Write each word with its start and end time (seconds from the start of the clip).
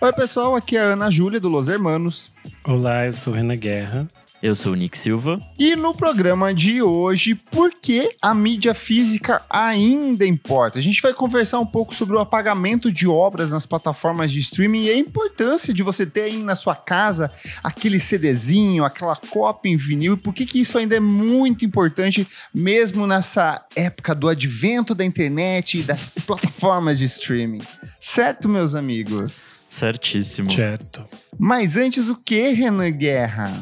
Oi, 0.00 0.12
pessoal, 0.12 0.54
aqui 0.54 0.76
é 0.76 0.80
a 0.80 0.92
Ana 0.92 1.10
Júlia 1.10 1.40
do 1.40 1.48
Los 1.48 1.66
Hermanos. 1.66 2.30
Olá, 2.64 3.06
eu 3.06 3.10
sou 3.10 3.32
Renan 3.34 3.56
Guerra. 3.56 4.06
Eu 4.40 4.54
sou 4.54 4.70
o 4.70 4.76
Nick 4.76 4.96
Silva. 4.96 5.40
E 5.58 5.74
no 5.74 5.92
programa 5.92 6.54
de 6.54 6.80
hoje, 6.80 7.34
por 7.34 7.72
que 7.72 8.08
a 8.22 8.32
mídia 8.32 8.72
física 8.72 9.42
ainda 9.50 10.24
importa? 10.24 10.78
A 10.78 10.82
gente 10.82 11.02
vai 11.02 11.12
conversar 11.12 11.58
um 11.58 11.66
pouco 11.66 11.92
sobre 11.92 12.14
o 12.14 12.20
apagamento 12.20 12.92
de 12.92 13.08
obras 13.08 13.50
nas 13.50 13.66
plataformas 13.66 14.30
de 14.30 14.38
streaming 14.38 14.84
e 14.84 14.90
a 14.90 14.96
importância 14.96 15.74
de 15.74 15.82
você 15.82 16.06
ter 16.06 16.20
aí 16.20 16.36
na 16.44 16.54
sua 16.54 16.76
casa 16.76 17.32
aquele 17.64 17.98
CDzinho, 17.98 18.84
aquela 18.84 19.16
cópia 19.16 19.70
em 19.70 19.76
vinil, 19.76 20.14
e 20.14 20.16
por 20.16 20.32
que, 20.32 20.46
que 20.46 20.60
isso 20.60 20.78
ainda 20.78 20.94
é 20.94 21.00
muito 21.00 21.64
importante, 21.64 22.24
mesmo 22.54 23.04
nessa 23.04 23.66
época 23.74 24.14
do 24.14 24.28
advento 24.28 24.94
da 24.94 25.04
internet 25.04 25.80
e 25.80 25.82
das 25.82 26.14
plataformas 26.24 27.00
de 27.00 27.06
streaming. 27.06 27.62
Certo, 27.98 28.48
meus 28.48 28.76
amigos? 28.76 29.66
Certíssimo. 29.78 30.50
Certo. 30.50 31.06
Mas 31.38 31.76
antes, 31.76 32.08
o 32.08 32.16
que, 32.16 32.50
Renan 32.50 32.90
Guerra? 32.90 33.52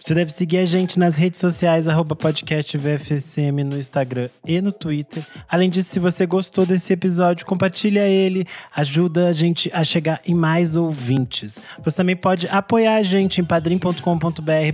Você 0.00 0.14
deve 0.14 0.32
seguir 0.32 0.56
a 0.56 0.64
gente 0.64 0.98
nas 0.98 1.14
redes 1.14 1.38
sociais, 1.38 1.86
arroba 1.86 2.16
podcast 2.16 2.76
VFSM 2.78 3.62
no 3.62 3.76
Instagram 3.76 4.30
e 4.46 4.58
no 4.62 4.72
Twitter. 4.72 5.22
Além 5.46 5.68
disso, 5.68 5.90
se 5.90 5.98
você 5.98 6.24
gostou 6.24 6.64
desse 6.64 6.94
episódio, 6.94 7.44
compartilha 7.44 8.08
ele, 8.08 8.46
ajuda 8.74 9.28
a 9.28 9.32
gente 9.34 9.70
a 9.74 9.84
chegar 9.84 10.18
em 10.26 10.34
mais 10.34 10.74
ouvintes. 10.74 11.60
Você 11.84 11.98
também 11.98 12.16
pode 12.16 12.48
apoiar 12.48 12.96
a 12.96 13.02
gente 13.02 13.42
em 13.42 13.44
padrim.com.br 13.44 14.00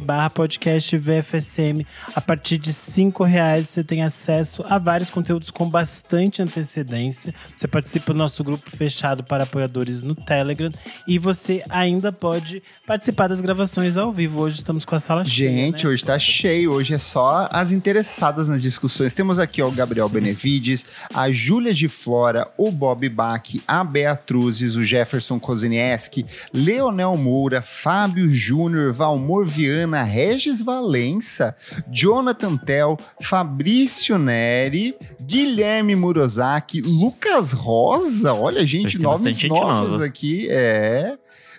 barra 0.01 0.31
podcast 0.31 0.97
VFSM. 0.97 1.85
A 2.15 2.21
partir 2.21 2.57
de 2.57 2.73
cinco 2.73 3.25
reais 3.25 3.69
você 3.69 3.83
tem 3.83 4.05
acesso 4.05 4.65
a 4.69 4.79
vários 4.79 5.11
conteúdos 5.11 5.51
com 5.51 5.69
bastante 5.69 6.41
antecedência. 6.41 7.35
Você 7.53 7.67
participa 7.67 8.13
do 8.13 8.19
nosso 8.19 8.45
grupo 8.45 8.71
fechado 8.71 9.25
para 9.25 9.43
apoiadores 9.43 10.05
no 10.05 10.15
Telegram 10.15 10.71
e 11.05 11.19
você 11.19 11.65
ainda 11.69 12.13
pode 12.13 12.63
participar 12.87 13.27
das 13.27 13.41
gravações 13.41 13.97
ao 13.97 14.13
vivo. 14.13 14.41
Hoje 14.41 14.59
estamos 14.59 14.85
com 14.85 14.95
a 14.95 15.01
sala 15.01 15.16
cheia, 15.25 15.51
Gente, 15.51 15.85
né? 15.85 15.91
hoje 15.91 16.05
tá 16.05 16.19
cheio. 16.19 16.73
Hoje 16.73 16.95
é 16.95 16.99
só 16.99 17.49
as 17.53 17.73
interessadas 17.73 18.49
nas 18.49 18.63
discussões. 18.63 19.15
Temos 19.15 19.39
aqui 19.39 19.63
ó, 19.63 19.69
o 19.69 19.73
Gabriel 19.73 20.09
Benevides, 20.09 20.87
a 21.15 21.31
Júlia 21.31 21.73
de 21.73 21.89
Flora, 21.89 22.47
o 22.57 22.71
Bob 22.71 23.09
Bach, 23.09 23.43
a 23.67 23.85
Beatruzes, 23.85 24.77
o 24.77 24.85
Jefferson 24.85 25.39
Kozinieski, 25.39 26.25
Leonel 26.53 27.17
Moura, 27.17 27.63
Fábio 27.63 28.31
Júnior, 28.31 28.93
Valmor 28.93 29.45
Viana, 29.47 30.03
Regis 30.03 30.61
Valença, 30.61 31.55
Jonathan 31.91 32.57
Tel, 32.57 32.97
Fabrício 33.21 34.19
Neri, 34.19 34.95
Guilherme 35.23 35.95
Murozaki, 35.95 36.81
Lucas 36.81 37.53
Rosa. 37.53 38.33
Olha, 38.35 38.65
gente, 38.67 38.99
nomes 38.99 39.43
novos 39.45 39.93
nova. 39.93 40.05
aqui. 40.05 40.49
É. 40.51 41.17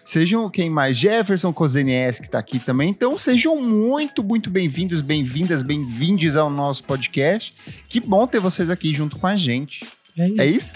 Sejam 0.08 0.50
quem 0.50 0.70
mais? 0.70 0.96
Jefferson 0.98 1.52
Kozenieski 1.52 2.24
que 2.24 2.30
tá 2.30 2.40
aqui 2.40 2.60
também. 2.60 2.90
Então 2.90 3.18
sejam 3.18 3.62
muito, 3.62 4.24
muito 4.24 4.50
bem-vindos, 4.50 5.02
bem-vindas, 5.02 5.62
bem-vindes 5.62 6.38
ao 6.38 6.50
nosso 6.50 6.82
podcast. 6.86 7.54
Que 7.90 8.00
bom 8.00 8.26
ter 8.26 8.40
vocês 8.40 8.70
aqui 8.70 8.94
junto 8.94 9.20
com 9.20 9.28
a 9.28 9.36
gente. 9.36 9.86
É 10.18 10.30
isso. 10.30 10.42
É 10.42 10.46
isso? 10.46 10.74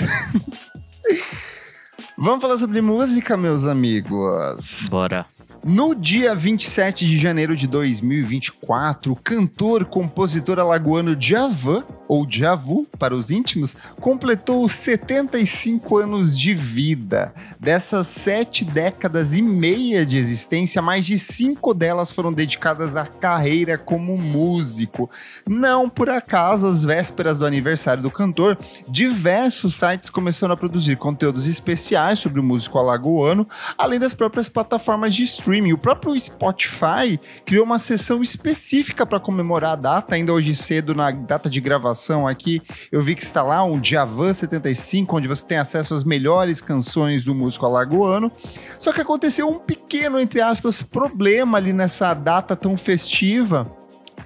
Vamos 2.19 2.41
falar 2.41 2.57
sobre 2.57 2.81
música, 2.81 3.37
meus 3.37 3.65
amigos. 3.65 4.89
Bora. 4.89 5.25
No 5.63 5.95
dia 5.95 6.35
27 6.35 7.05
de 7.07 7.17
janeiro 7.17 7.55
de 7.55 7.67
2024, 7.67 9.13
o 9.13 9.15
cantor, 9.15 9.85
compositor 9.85 10.59
alagoano 10.59 11.15
Djavan, 11.15 11.85
ou 12.11 12.25
Djavu 12.25 12.85
para 12.99 13.15
os 13.15 13.31
íntimos, 13.31 13.73
completou 13.97 14.65
os 14.65 14.73
75 14.73 15.97
anos 15.97 16.37
de 16.37 16.53
vida. 16.53 17.33
Dessas 17.57 18.05
sete 18.07 18.65
décadas 18.65 19.33
e 19.33 19.41
meia 19.41 20.05
de 20.05 20.17
existência, 20.17 20.81
mais 20.81 21.05
de 21.05 21.17
cinco 21.17 21.73
delas 21.73 22.11
foram 22.11 22.33
dedicadas 22.33 22.97
à 22.97 23.05
carreira 23.05 23.77
como 23.77 24.17
músico. 24.17 25.09
Não 25.47 25.89
por 25.89 26.09
acaso, 26.09 26.67
às 26.67 26.83
vésperas 26.83 27.37
do 27.37 27.45
aniversário 27.45 28.03
do 28.03 28.11
cantor, 28.11 28.57
diversos 28.89 29.75
sites 29.75 30.09
começaram 30.09 30.53
a 30.53 30.57
produzir 30.57 30.97
conteúdos 30.97 31.47
especiais 31.47 32.19
sobre 32.19 32.41
o 32.41 32.43
músico 32.43 32.77
alagoano, 32.77 33.47
além 33.77 33.99
das 34.01 34.13
próprias 34.13 34.49
plataformas 34.49 35.15
de 35.15 35.23
streaming. 35.23 35.71
O 35.71 35.77
próprio 35.77 36.19
Spotify 36.19 37.17
criou 37.45 37.63
uma 37.63 37.79
sessão 37.79 38.21
específica 38.21 39.05
para 39.05 39.17
comemorar 39.17 39.71
a 39.71 39.75
data, 39.77 40.15
ainda 40.15 40.33
hoje 40.33 40.53
cedo, 40.53 40.93
na 40.93 41.09
data 41.09 41.49
de 41.49 41.61
gravação 41.61 42.00
aqui. 42.27 42.61
Eu 42.91 43.01
vi 43.01 43.15
que 43.15 43.23
está 43.23 43.43
lá 43.43 43.63
um 43.63 43.79
Djavan 43.79 44.33
75, 44.33 45.17
onde 45.17 45.27
você 45.27 45.45
tem 45.45 45.57
acesso 45.57 45.93
às 45.93 46.03
melhores 46.03 46.61
canções 46.61 47.23
do 47.23 47.35
músico 47.35 47.65
alagoano. 47.65 48.31
Só 48.79 48.91
que 48.91 49.01
aconteceu 49.01 49.49
um 49.49 49.59
pequeno, 49.59 50.19
entre 50.19 50.41
aspas, 50.41 50.81
problema 50.81 51.57
ali 51.57 51.73
nessa 51.73 52.13
data 52.13 52.55
tão 52.55 52.77
festiva 52.77 53.80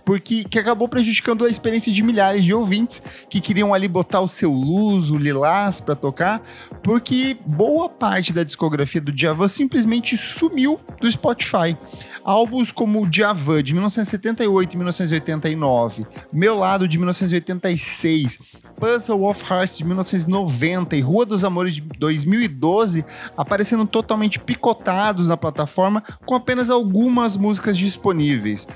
porque 0.06 0.44
que 0.44 0.60
acabou 0.60 0.88
prejudicando 0.88 1.44
a 1.44 1.50
experiência 1.50 1.92
de 1.92 2.04
milhares 2.04 2.46
de 2.46 2.54
ouvintes 2.54 3.02
que 3.30 3.42
queriam 3.42 3.74
ali 3.74 3.88
botar 3.88 4.22
o 4.22 4.28
seu 4.28 4.52
luz, 4.52 5.10
o 5.10 5.18
lilás 5.18 5.80
para 5.80 5.96
tocar, 5.96 6.42
porque 6.84 7.38
boa 7.46 7.90
parte 7.90 8.32
da 8.32 8.44
discografia 8.44 9.02
do 9.02 9.12
Djavan 9.12 9.48
simplesmente 9.48 10.16
sumiu 10.16 10.80
do 11.02 11.10
Spotify. 11.12 11.76
Álbuns 12.24 12.72
como 12.72 13.04
o 13.04 13.08
Djavan 13.08 13.62
de 13.62 13.74
1978 13.74 14.74
e 14.74 14.78
1989, 14.78 16.06
Meu 16.32 16.56
Lado 16.56 16.88
de 16.88 16.98
1986, 16.98 18.40
Puzzle 18.80 19.24
of 19.24 19.44
Hearts 19.44 19.78
de 19.78 19.84
1990 19.84 20.96
e 20.96 21.02
Rua 21.02 21.26
dos 21.26 21.44
Amores 21.44 21.76
de 21.76 21.82
2012 21.82 23.06
aparecendo 23.38 23.86
totalmente 23.86 24.40
picotados 24.40 25.28
na 25.28 25.38
plataforma 25.38 26.04
com 26.26 26.36
apenas 26.36 26.70
algumas 26.70 27.38
músicas 27.38 27.78
disponíveis. 27.78 28.68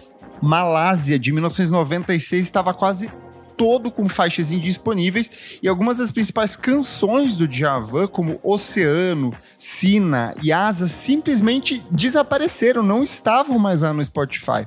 Malásia, 0.41 1.17
de 1.19 1.31
1996, 1.31 2.43
estava 2.45 2.73
quase 2.73 3.11
todo 3.57 3.91
com 3.91 4.07
faixas 4.07 4.51
indisponíveis 4.51 5.59
e 5.61 5.67
algumas 5.67 5.97
das 5.97 6.11
principais 6.11 6.55
canções 6.55 7.35
do 7.35 7.45
Djavan, 7.45 8.07
como 8.07 8.39
Oceano, 8.41 9.33
Sina 9.57 10.33
e 10.41 10.49
Asa, 10.49 10.87
simplesmente 10.87 11.83
desapareceram, 11.91 12.81
não 12.81 13.03
estavam 13.03 13.59
mais 13.59 13.81
lá 13.81 13.91
no 13.91 14.01
Spotify. 14.05 14.65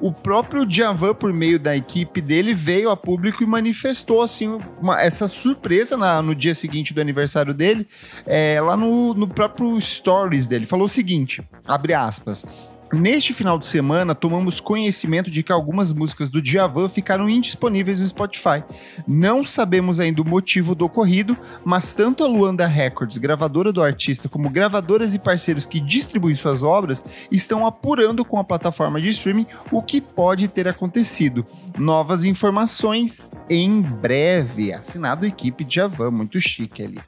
O 0.00 0.12
próprio 0.12 0.66
Djavan, 0.66 1.14
por 1.14 1.32
meio 1.32 1.56
da 1.60 1.76
equipe 1.76 2.20
dele, 2.20 2.52
veio 2.52 2.90
a 2.90 2.96
público 2.96 3.44
e 3.44 3.46
manifestou 3.46 4.20
assim 4.20 4.58
uma- 4.80 5.00
essa 5.00 5.28
surpresa 5.28 5.96
na- 5.96 6.20
no 6.20 6.34
dia 6.34 6.52
seguinte 6.52 6.92
do 6.92 7.00
aniversário 7.00 7.54
dele, 7.54 7.86
é, 8.26 8.60
lá 8.60 8.76
no, 8.76 9.14
no 9.14 9.28
próprio 9.28 9.80
Stories 9.80 10.48
dele. 10.48 10.66
Falou 10.66 10.86
o 10.86 10.88
seguinte, 10.88 11.40
abre 11.64 11.94
aspas... 11.94 12.44
Neste 12.92 13.32
final 13.32 13.58
de 13.58 13.66
semana, 13.66 14.14
tomamos 14.14 14.60
conhecimento 14.60 15.30
de 15.30 15.42
que 15.42 15.50
algumas 15.50 15.94
músicas 15.94 16.28
do 16.28 16.42
Djavan 16.42 16.90
ficaram 16.90 17.26
indisponíveis 17.26 18.00
no 18.00 18.06
Spotify. 18.06 18.62
Não 19.08 19.42
sabemos 19.44 19.98
ainda 19.98 20.20
o 20.20 20.28
motivo 20.28 20.74
do 20.74 20.84
ocorrido, 20.84 21.34
mas 21.64 21.94
tanto 21.94 22.22
a 22.22 22.26
Luanda 22.26 22.66
Records, 22.66 23.16
gravadora 23.16 23.72
do 23.72 23.82
artista, 23.82 24.28
como 24.28 24.50
gravadoras 24.50 25.14
e 25.14 25.18
parceiros 25.18 25.64
que 25.64 25.80
distribuem 25.80 26.34
suas 26.34 26.62
obras, 26.62 27.02
estão 27.30 27.66
apurando 27.66 28.26
com 28.26 28.38
a 28.38 28.44
plataforma 28.44 29.00
de 29.00 29.08
streaming 29.08 29.46
o 29.70 29.82
que 29.82 29.98
pode 29.98 30.46
ter 30.46 30.68
acontecido. 30.68 31.46
Novas 31.78 32.24
informações 32.24 33.30
em 33.48 33.80
breve. 33.80 34.70
Assinado 34.72 35.24
equipe 35.24 35.64
Djavan, 35.64 36.10
muito 36.10 36.38
chique 36.38 36.82
ali. 36.82 37.00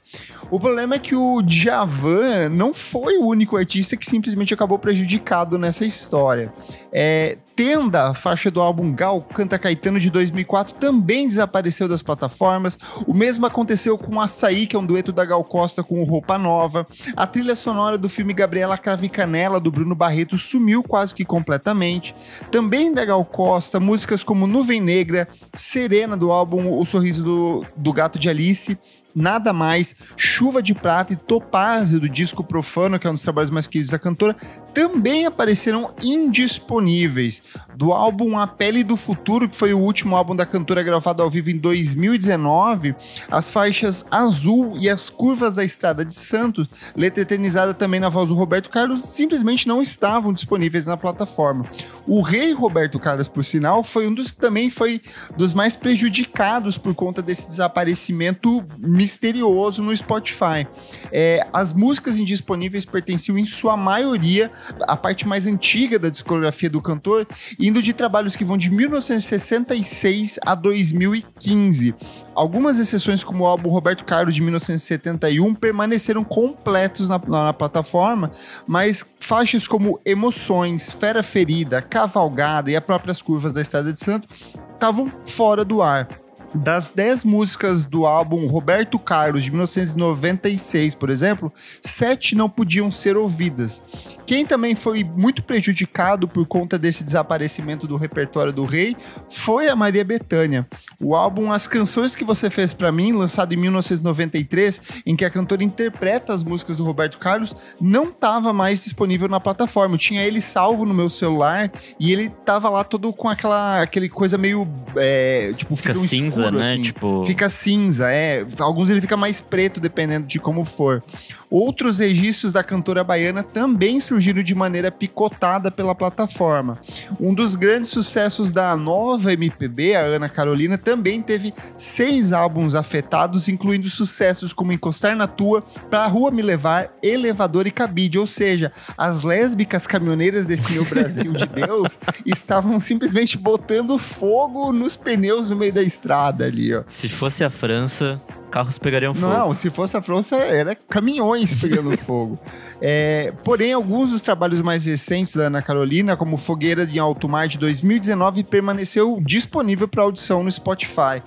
O 0.49 0.59
problema 0.59 0.95
é 0.95 0.99
que 0.99 1.15
o 1.15 1.43
Djavan 1.43 2.49
não 2.49 2.73
foi 2.73 3.17
o 3.17 3.27
único 3.27 3.55
artista 3.55 3.95
que 3.95 4.05
simplesmente 4.05 4.53
acabou 4.53 4.79
prejudicado 4.79 5.59
nessa 5.59 5.74
história. 5.83 6.53
É, 6.93 7.37
Tenda, 7.55 8.13
faixa 8.13 8.51
do 8.51 8.59
álbum 8.59 8.93
Gal 8.93 9.21
Canta 9.21 9.57
Caetano 9.57 9.97
de 9.97 10.09
2004, 10.09 10.75
também 10.75 11.25
desapareceu 11.25 11.87
das 11.87 12.03
plataformas. 12.03 12.77
O 13.07 13.13
mesmo 13.13 13.45
aconteceu 13.45 13.97
com 13.97 14.19
Açaí, 14.19 14.67
que 14.67 14.75
é 14.75 14.79
um 14.79 14.85
dueto 14.85 15.13
da 15.13 15.23
Gal 15.23 15.41
Costa 15.41 15.81
com 15.81 16.01
o 16.01 16.03
Roupa 16.03 16.37
Nova. 16.37 16.85
A 17.15 17.25
trilha 17.25 17.55
sonora 17.55 17.97
do 17.97 18.09
filme 18.09 18.33
Gabriela 18.33 18.77
Crave 18.77 19.07
Canela, 19.07 19.57
do 19.57 19.71
Bruno 19.71 19.95
Barreto, 19.95 20.37
sumiu 20.37 20.83
quase 20.83 21.15
que 21.15 21.23
completamente. 21.23 22.13
Também 22.51 22.93
da 22.93 23.05
Gal 23.05 23.23
Costa, 23.23 23.79
músicas 23.79 24.21
como 24.21 24.45
Nuvem 24.45 24.81
Negra, 24.81 25.25
Serena, 25.55 26.17
do 26.17 26.33
álbum 26.33 26.77
O 26.77 26.83
Sorriso 26.83 27.23
do, 27.23 27.65
do 27.77 27.93
Gato 27.93 28.19
de 28.19 28.29
Alice, 28.29 28.77
Nada 29.15 29.53
Mais, 29.53 29.95
Chuva 30.17 30.61
de 30.61 30.75
Prata 30.75 31.13
e 31.13 31.15
Topázio, 31.15 32.01
do 32.01 32.09
disco 32.09 32.43
Profano, 32.43 32.99
que 32.99 33.07
é 33.07 33.09
um 33.09 33.13
dos 33.13 33.23
trabalhos 33.23 33.49
mais 33.49 33.65
queridos 33.65 33.91
da 33.91 33.97
cantora, 33.97 34.35
também 34.73 35.25
apareceram 35.25 35.93
indisponíveis. 36.03 37.41
Do 37.75 37.91
álbum 37.91 38.37
A 38.37 38.47
Pele 38.47 38.83
do 38.83 38.95
Futuro, 38.95 39.49
que 39.49 39.55
foi 39.55 39.73
o 39.73 39.79
último 39.79 40.15
álbum 40.15 40.35
da 40.35 40.45
cantora 40.45 40.81
gravado 40.81 41.21
ao 41.21 41.29
vivo 41.29 41.49
em 41.49 41.57
2019, 41.57 42.95
as 43.29 43.49
faixas 43.49 44.05
Azul 44.09 44.77
e 44.79 44.89
As 44.89 45.09
Curvas 45.09 45.55
da 45.55 45.63
Estrada 45.63 46.05
de 46.05 46.13
Santos, 46.13 46.67
letra 46.95 47.21
eternizada 47.21 47.73
também 47.73 47.99
na 47.99 48.09
voz 48.09 48.29
do 48.29 48.35
Roberto 48.35 48.69
Carlos, 48.69 49.01
simplesmente 49.01 49.67
não 49.67 49.81
estavam 49.81 50.31
disponíveis 50.31 50.87
na 50.87 50.95
plataforma. 50.95 51.65
O 52.07 52.21
rei 52.21 52.53
Roberto 52.53 52.99
Carlos, 52.99 53.27
por 53.27 53.43
sinal, 53.43 53.83
foi 53.83 54.07
um 54.07 54.13
dos 54.13 54.31
que 54.31 54.39
também 54.39 54.69
foi 54.69 55.01
dos 55.35 55.53
mais 55.53 55.75
prejudicados 55.75 56.77
por 56.77 56.93
conta 56.93 57.21
desse 57.21 57.47
desaparecimento 57.47 58.63
misterioso 58.77 59.81
no 59.81 59.95
Spotify. 59.95 60.67
É, 61.11 61.45
as 61.51 61.73
músicas 61.73 62.17
indisponíveis 62.17 62.85
pertenciam, 62.85 63.37
em 63.37 63.45
sua 63.45 63.75
maioria, 63.75 64.51
à 64.87 64.95
parte 64.95 65.27
mais 65.27 65.45
antiga 65.45 65.99
da 65.99 66.09
discografia 66.09 66.69
do 66.69 66.81
cantor, 66.81 67.27
indo 67.67 67.81
de 67.81 67.93
trabalhos 67.93 68.35
que 68.35 68.45
vão 68.45 68.57
de 68.57 68.69
1966 68.69 70.39
a 70.45 70.53
2015. 70.55 71.95
Algumas 72.33 72.77
exceções, 72.77 73.23
como 73.23 73.43
o 73.43 73.47
álbum 73.47 73.69
Roberto 73.69 74.03
Carlos 74.03 74.35
de 74.35 74.41
1971, 74.41 75.55
permaneceram 75.55 76.23
completos 76.23 77.07
na, 77.07 77.19
na, 77.19 77.45
na 77.45 77.53
plataforma, 77.53 78.31
mas 78.67 79.05
faixas 79.19 79.67
como 79.67 79.99
Emoções, 80.05 80.91
Fera 80.91 81.23
Ferida, 81.23 81.81
Cavalgada 81.81 82.69
e 82.69 82.75
as 82.75 82.83
próprias 82.83 83.21
curvas 83.21 83.53
da 83.53 83.61
Estrada 83.61 83.91
de 83.91 83.99
Santo 83.99 84.27
estavam 84.73 85.11
fora 85.25 85.63
do 85.65 85.81
ar. 85.81 86.07
Das 86.55 86.91
10 86.91 87.25
músicas 87.25 87.85
do 87.85 88.05
álbum 88.05 88.47
Roberto 88.47 88.97
Carlos, 88.97 89.43
de 89.43 89.51
1996, 89.51 90.95
por 90.95 91.09
exemplo, 91.09 91.51
sete 91.81 92.33
não 92.33 92.49
podiam 92.49 92.89
ser 92.89 93.17
ouvidas. 93.17 93.81
Quem 94.25 94.45
também 94.45 94.75
foi 94.75 95.03
muito 95.03 95.43
prejudicado 95.43 96.27
por 96.27 96.45
conta 96.45 96.77
desse 96.77 97.03
desaparecimento 97.03 97.87
do 97.87 97.97
repertório 97.97 98.51
do 98.51 98.65
rei 98.65 98.95
foi 99.29 99.67
a 99.67 99.75
Maria 99.75 100.03
Bethânia. 100.03 100.67
O 100.99 101.15
álbum 101.15 101.51
As 101.51 101.67
Canções 101.67 102.15
que 102.15 102.23
Você 102.23 102.49
Fez 102.49 102.73
para 102.73 102.91
Mim, 102.91 103.11
lançado 103.11 103.53
em 103.53 103.57
1993, 103.57 104.81
em 105.05 105.15
que 105.15 105.25
a 105.25 105.29
cantora 105.29 105.63
interpreta 105.63 106.33
as 106.33 106.43
músicas 106.43 106.77
do 106.77 106.83
Roberto 106.83 107.17
Carlos, 107.17 107.55
não 107.79 108.09
estava 108.09 108.51
mais 108.51 108.83
disponível 108.83 109.27
na 109.27 109.39
plataforma. 109.39 109.95
Eu 109.95 109.99
tinha 109.99 110.23
ele 110.23 110.41
salvo 110.41 110.85
no 110.85 110.93
meu 110.93 111.09
celular 111.09 111.71
e 111.99 112.11
ele 112.11 112.29
tava 112.29 112.69
lá 112.69 112.83
todo 112.83 113.11
com 113.13 113.29
aquela 113.29 113.81
aquele 113.81 114.09
coisa 114.09 114.37
meio 114.37 114.67
é, 114.95 115.53
tipo 115.55 115.75
fica 115.75 115.95
cinza, 115.95 116.41
escuro, 116.41 116.59
né? 116.59 116.73
assim. 116.73 116.81
Tipo, 116.81 117.23
Fica 117.25 117.49
cinza, 117.49 118.11
é. 118.11 118.45
Alguns 118.59 118.89
ele 118.89 119.01
fica 119.01 119.17
mais 119.17 119.41
preto, 119.41 119.79
dependendo 119.79 120.27
de 120.27 120.39
como 120.39 120.63
for. 120.65 121.03
Outros 121.49 121.99
registros 121.99 122.51
da 122.51 122.63
cantora 122.63 123.03
baiana 123.03 123.43
também 123.43 123.99
surgiram 123.99 124.41
de 124.41 124.55
maneira 124.55 124.91
picotada 124.91 125.71
pela 125.71 125.95
plataforma. 125.95 126.79
Um 127.19 127.33
dos 127.33 127.55
grandes 127.55 127.89
sucessos 127.89 128.51
da 128.51 128.75
nova 128.75 129.33
MPB, 129.33 129.95
a 129.95 130.01
Ana 130.01 130.29
Carolina, 130.29 130.77
também 130.77 131.21
teve 131.21 131.53
seis 131.75 132.33
álbuns 132.33 132.75
afetados, 132.75 133.47
incluindo 133.47 133.89
sucessos 133.89 134.53
como 134.53 134.71
Encostar 134.71 135.15
na 135.15 135.27
Tua, 135.27 135.61
Pra 135.89 136.05
Rua 136.07 136.31
Me 136.31 136.41
Levar, 136.41 136.91
Elevador 137.01 137.67
e 137.67 137.71
Cabide. 137.71 138.19
Ou 138.19 138.27
seja, 138.27 138.71
as 138.97 139.21
lésbicas 139.21 139.87
caminhoneiras 139.87 140.45
desse 140.45 140.71
meu 140.71 140.85
Brasil 140.85 141.31
de 141.33 141.45
Deus 141.45 141.97
estavam 142.25 142.79
simplesmente 142.79 143.37
botando 143.37 143.97
fogo 143.97 144.71
nos 144.71 144.95
pneus 144.95 145.49
no 145.49 145.55
meio 145.55 145.73
da 145.73 145.81
estrada 145.81 146.45
ali, 146.45 146.73
ó. 146.73 146.83
se 146.87 147.07
fosse 147.09 147.43
a 147.43 147.49
França, 147.49 148.21
carros 148.55 148.77
pegariam 148.77 149.13
fogo. 149.13 149.33
Não, 149.33 149.53
se 149.53 149.69
fosse 149.69 149.97
a 149.97 150.01
França, 150.01 150.37
era 150.37 150.73
caminhões 150.75 151.53
pegando 151.55 151.95
fogo. 151.99 152.39
É, 152.81 153.33
porém, 153.43 153.73
alguns 153.73 154.11
dos 154.11 154.21
trabalhos 154.21 154.61
mais 154.61 154.85
recentes 154.85 155.35
da 155.35 155.47
Ana 155.47 155.61
Carolina, 155.61 156.15
como 156.15 156.37
Fogueira 156.37 156.85
em 156.85 156.97
Alto 156.97 157.27
Mar 157.27 157.49
de 157.49 157.57
2019, 157.57 158.45
permaneceu 158.45 159.19
disponível 159.21 159.89
para 159.89 160.03
audição 160.03 160.41
no 160.41 160.49
Spotify. 160.49 161.21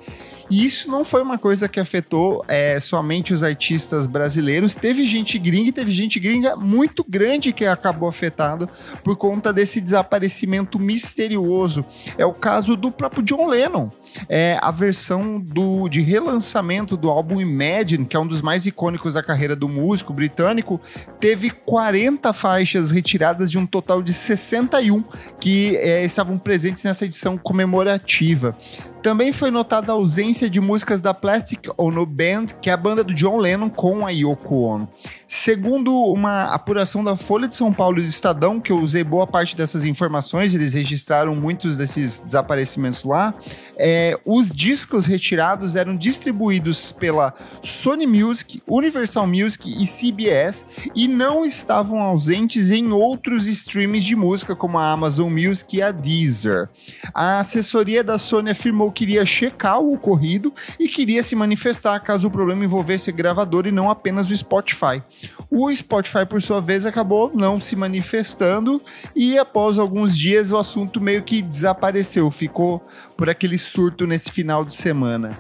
E 0.50 0.64
isso 0.64 0.90
não 0.90 1.04
foi 1.04 1.22
uma 1.22 1.38
coisa 1.38 1.68
que 1.68 1.78
afetou 1.78 2.44
é, 2.48 2.80
somente 2.80 3.34
os 3.34 3.42
artistas 3.42 4.06
brasileiros. 4.06 4.74
Teve 4.74 5.06
gente 5.06 5.38
gringa 5.38 5.68
e 5.68 5.72
teve 5.72 5.92
gente 5.92 6.18
gringa 6.18 6.56
muito 6.56 7.04
grande 7.06 7.52
que 7.52 7.66
acabou 7.66 8.08
afetado 8.08 8.68
por 9.04 9.16
conta 9.16 9.52
desse 9.52 9.80
desaparecimento 9.80 10.78
misterioso. 10.78 11.84
É 12.16 12.24
o 12.24 12.32
caso 12.32 12.76
do 12.76 12.90
próprio 12.90 13.22
John 13.22 13.46
Lennon. 13.46 13.90
É 14.28 14.58
a 14.62 14.70
versão 14.70 15.38
do, 15.38 15.88
de 15.88 16.00
relançamento 16.00 16.96
do 16.96 17.10
álbum 17.10 17.40
Imagine, 17.40 18.06
que 18.06 18.16
é 18.16 18.20
um 18.20 18.26
dos 18.26 18.40
mais 18.40 18.66
icônicos 18.66 19.14
da 19.14 19.22
carreira 19.22 19.54
do 19.54 19.68
músico 19.68 20.12
britânico, 20.12 20.80
teve 21.20 21.50
40 21.50 22.32
faixas 22.32 22.90
retiradas 22.90 23.50
de 23.50 23.58
um 23.58 23.66
total 23.66 24.02
de 24.02 24.12
61 24.12 25.04
que 25.38 25.76
é, 25.76 26.04
estavam 26.04 26.38
presentes 26.38 26.84
nessa 26.84 27.04
edição 27.04 27.36
comemorativa. 27.36 28.56
Também 29.02 29.32
foi 29.32 29.50
notada 29.50 29.92
a 29.92 29.94
ausência 29.94 30.50
de 30.50 30.60
músicas 30.60 31.00
da 31.00 31.14
Plastic 31.14 31.68
Ono 31.76 32.04
Band, 32.04 32.46
que 32.60 32.68
é 32.68 32.72
a 32.72 32.76
banda 32.76 33.04
do 33.04 33.14
John 33.14 33.38
Lennon 33.38 33.70
com 33.70 34.06
a 34.06 34.10
Yoko 34.10 34.62
Ono. 34.62 34.88
Segundo 35.26 35.94
uma 35.94 36.44
apuração 36.44 37.04
da 37.04 37.14
Folha 37.14 37.46
de 37.46 37.54
São 37.54 37.72
Paulo 37.72 37.98
e 37.98 38.02
do 38.02 38.08
Estadão, 38.08 38.60
que 38.60 38.72
eu 38.72 38.78
usei 38.78 39.04
boa 39.04 39.26
parte 39.26 39.56
dessas 39.56 39.84
informações, 39.84 40.54
eles 40.54 40.74
registraram 40.74 41.36
muitos 41.36 41.76
desses 41.76 42.18
desaparecimentos 42.18 43.04
lá, 43.04 43.34
é, 43.76 44.18
os 44.24 44.50
discos 44.50 45.06
retirados 45.06 45.76
eram 45.76 45.96
distribuídos 45.96 46.92
pela 46.92 47.32
Sony 47.62 48.06
Music, 48.06 48.60
Universal 48.66 49.26
Music 49.26 49.70
e 49.70 49.86
CBS 49.86 50.66
e 50.94 51.06
não 51.06 51.44
estavam 51.44 52.00
ausentes 52.00 52.70
em 52.70 52.90
outros 52.90 53.46
streams 53.46 54.04
de 54.04 54.16
música, 54.16 54.56
como 54.56 54.78
a 54.78 54.90
Amazon 54.90 55.32
Music 55.32 55.76
e 55.76 55.82
a 55.82 55.92
Deezer. 55.92 56.68
A 57.14 57.38
assessoria 57.38 58.02
da 58.02 58.18
Sony 58.18 58.50
afirmou 58.50 58.90
que 58.98 59.04
iria 59.04 59.24
checar 59.24 59.78
o 59.78 59.94
ocorrido 59.94 60.52
e 60.76 60.88
queria 60.88 61.22
se 61.22 61.36
manifestar 61.36 62.00
caso 62.00 62.26
o 62.26 62.30
problema 62.32 62.64
envolvesse 62.64 63.10
a 63.10 63.12
gravadora 63.12 63.68
e 63.68 63.72
não 63.72 63.88
apenas 63.88 64.28
o 64.28 64.36
Spotify. 64.36 65.00
O 65.48 65.72
Spotify, 65.72 66.26
por 66.28 66.42
sua 66.42 66.60
vez, 66.60 66.84
acabou 66.84 67.30
não 67.32 67.60
se 67.60 67.76
manifestando 67.76 68.82
e 69.14 69.38
após 69.38 69.78
alguns 69.78 70.18
dias 70.18 70.50
o 70.50 70.58
assunto 70.58 71.00
meio 71.00 71.22
que 71.22 71.40
desapareceu, 71.40 72.28
ficou 72.28 72.84
por 73.16 73.30
aquele 73.30 73.56
surto 73.56 74.04
nesse 74.04 74.32
final 74.32 74.64
de 74.64 74.72
semana. 74.72 75.38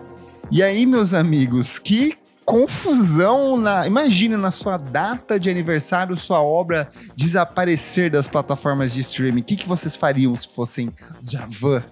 E 0.52 0.62
aí, 0.62 0.86
meus 0.86 1.12
amigos, 1.12 1.80
que 1.80 2.16
confusão 2.44 3.56
na. 3.56 3.88
Imagina 3.88 4.38
na 4.38 4.52
sua 4.52 4.78
data 4.78 5.38
de 5.38 5.50
aniversário 5.50 6.16
sua 6.16 6.40
obra 6.40 6.88
desaparecer 7.16 8.08
das 8.08 8.28
plataformas 8.28 8.94
de 8.94 9.00
streaming. 9.00 9.40
O 9.40 9.44
que, 9.44 9.56
que 9.56 9.68
vocês 9.68 9.96
fariam 9.96 10.34
se 10.36 10.46
fossem 10.46 10.92
Javan? 11.22 11.82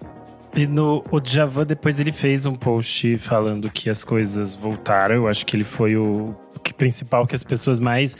E 0.57 0.65
no 0.65 1.05
o 1.11 1.19
Djavan, 1.19 1.65
depois 1.67 1.99
ele 1.99 2.11
fez 2.11 2.45
um 2.47 2.55
post 2.55 3.15
falando 3.19 3.69
que 3.69 3.89
as 3.91 4.03
coisas 4.03 4.55
voltaram. 4.55 5.13
Eu 5.15 5.27
acho 5.27 5.45
que 5.45 5.55
ele 5.55 5.63
foi 5.63 5.95
o 5.95 6.35
que- 6.63 6.73
principal 6.73 7.27
que 7.27 7.35
as 7.35 7.43
pessoas 7.43 7.79
mais. 7.79 8.17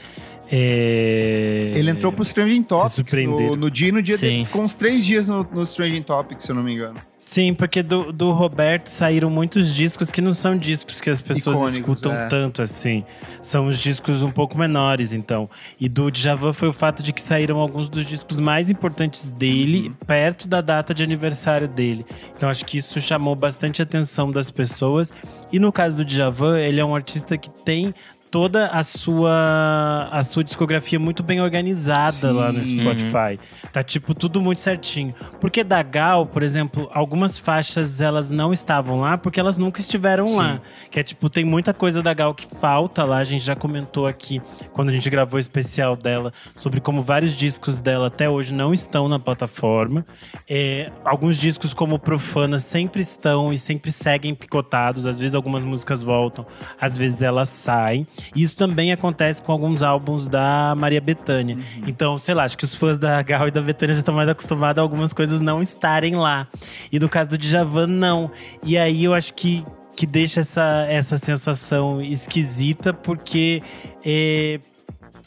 é, 0.50 1.72
Ele 1.74 1.90
entrou 1.90 2.12
pro 2.12 2.24
Trending 2.24 2.62
Topics 2.62 3.12
no, 3.26 3.56
no 3.56 3.70
dia 3.70 3.88
e 3.88 3.92
no 3.92 4.00
dia 4.00 4.16
Sim. 4.16 4.26
dele. 4.26 4.44
Ficou 4.44 4.62
uns 4.62 4.74
três 4.74 5.04
dias 5.04 5.26
no, 5.28 5.42
nos 5.52 5.74
Trending 5.74 6.02
Topics, 6.02 6.44
se 6.44 6.50
eu 6.52 6.54
não 6.54 6.62
me 6.62 6.72
engano. 6.74 6.98
Sim, 7.28 7.52
porque 7.52 7.82
do, 7.82 8.10
do 8.10 8.32
Roberto 8.32 8.86
saíram 8.86 9.28
muitos 9.28 9.74
discos 9.74 10.10
que 10.10 10.22
não 10.22 10.32
são 10.32 10.56
discos 10.56 10.98
que 10.98 11.10
as 11.10 11.20
pessoas 11.20 11.58
Icônicos, 11.58 11.98
escutam 11.98 12.16
é. 12.16 12.26
tanto 12.26 12.62
assim. 12.62 13.04
São 13.42 13.66
os 13.66 13.78
discos 13.78 14.22
um 14.22 14.30
pouco 14.30 14.56
menores, 14.56 15.12
então. 15.12 15.48
E 15.78 15.90
do 15.90 16.10
Djavan 16.10 16.54
foi 16.54 16.68
o 16.68 16.72
fato 16.72 17.02
de 17.02 17.12
que 17.12 17.20
saíram 17.20 17.58
alguns 17.58 17.90
dos 17.90 18.06
discos 18.06 18.40
mais 18.40 18.70
importantes 18.70 19.28
dele 19.28 19.92
perto 20.06 20.48
da 20.48 20.62
data 20.62 20.94
de 20.94 21.02
aniversário 21.02 21.68
dele. 21.68 22.06
Então 22.34 22.48
acho 22.48 22.64
que 22.64 22.78
isso 22.78 22.98
chamou 22.98 23.36
bastante 23.36 23.82
a 23.82 23.84
atenção 23.84 24.32
das 24.32 24.50
pessoas. 24.50 25.12
E 25.52 25.58
no 25.58 25.70
caso 25.70 25.98
do 25.98 26.06
Djavan, 26.06 26.58
ele 26.58 26.80
é 26.80 26.84
um 26.84 26.94
artista 26.94 27.36
que 27.36 27.50
tem 27.50 27.94
toda 28.30 28.66
a 28.68 28.82
sua 28.82 30.08
a 30.10 30.22
sua 30.22 30.44
discografia 30.44 30.98
muito 30.98 31.22
bem 31.22 31.40
organizada 31.40 32.32
lá 32.32 32.52
no 32.52 32.62
Sim. 32.62 32.80
Spotify. 32.80 33.38
Tá 33.72 33.82
tipo 33.82 34.14
tudo 34.14 34.40
muito 34.40 34.60
certinho. 34.60 35.14
Porque 35.40 35.64
da 35.64 35.82
Gal, 35.82 36.26
por 36.26 36.42
exemplo, 36.42 36.90
algumas 36.92 37.38
faixas 37.38 38.00
elas 38.00 38.30
não 38.30 38.52
estavam 38.52 39.00
lá 39.00 39.16
porque 39.16 39.40
elas 39.40 39.56
nunca 39.56 39.80
estiveram 39.80 40.36
lá. 40.36 40.60
Que 40.90 41.00
é 41.00 41.02
tipo, 41.02 41.30
tem 41.30 41.44
muita 41.44 41.72
coisa 41.72 42.02
da 42.02 42.12
Gal 42.12 42.34
que 42.34 42.46
falta 42.46 43.04
lá. 43.04 43.18
A 43.18 43.24
gente 43.24 43.44
já 43.44 43.56
comentou 43.56 44.06
aqui 44.06 44.40
quando 44.72 44.90
a 44.90 44.92
gente 44.92 45.08
gravou 45.10 45.36
o 45.36 45.40
especial 45.40 45.96
dela 45.96 46.32
sobre 46.56 46.80
como 46.80 47.02
vários 47.02 47.34
discos 47.34 47.80
dela 47.80 48.08
até 48.08 48.28
hoje 48.28 48.52
não 48.52 48.72
estão 48.72 49.08
na 49.08 49.18
plataforma. 49.18 50.04
É, 50.48 50.90
alguns 51.04 51.38
discos 51.38 51.72
como 51.72 51.98
Profana 51.98 52.58
sempre 52.58 53.00
estão 53.00 53.52
e 53.52 53.58
sempre 53.58 53.90
seguem 53.90 54.34
picotados. 54.34 55.06
Às 55.06 55.18
vezes 55.18 55.34
algumas 55.34 55.62
músicas 55.62 56.02
voltam, 56.02 56.46
às 56.80 56.96
vezes 56.96 57.22
elas 57.22 57.48
saem. 57.48 58.06
Isso 58.34 58.56
também 58.56 58.92
acontece 58.92 59.42
com 59.42 59.52
alguns 59.52 59.82
álbuns 59.82 60.28
da 60.28 60.74
Maria 60.76 61.00
Bethânia. 61.00 61.56
Então, 61.86 62.18
sei 62.18 62.34
lá, 62.34 62.44
acho 62.44 62.56
que 62.56 62.64
os 62.64 62.74
fãs 62.74 62.98
da 62.98 63.20
Gal 63.22 63.48
e 63.48 63.50
da 63.50 63.60
Bethânia 63.60 63.94
já 63.94 64.00
estão 64.00 64.14
mais 64.14 64.28
acostumados 64.28 64.78
a 64.78 64.82
algumas 64.82 65.12
coisas 65.12 65.40
não 65.40 65.62
estarem 65.62 66.16
lá. 66.16 66.46
E 66.90 66.98
no 66.98 67.08
caso 67.08 67.30
do 67.30 67.38
Djavan, 67.38 67.86
não. 67.86 68.30
E 68.62 68.76
aí 68.76 69.04
eu 69.04 69.14
acho 69.14 69.34
que, 69.34 69.64
que 69.96 70.06
deixa 70.06 70.40
essa, 70.40 70.86
essa 70.88 71.16
sensação 71.16 72.00
esquisita, 72.00 72.92
porque 72.92 73.62
é, 74.04 74.60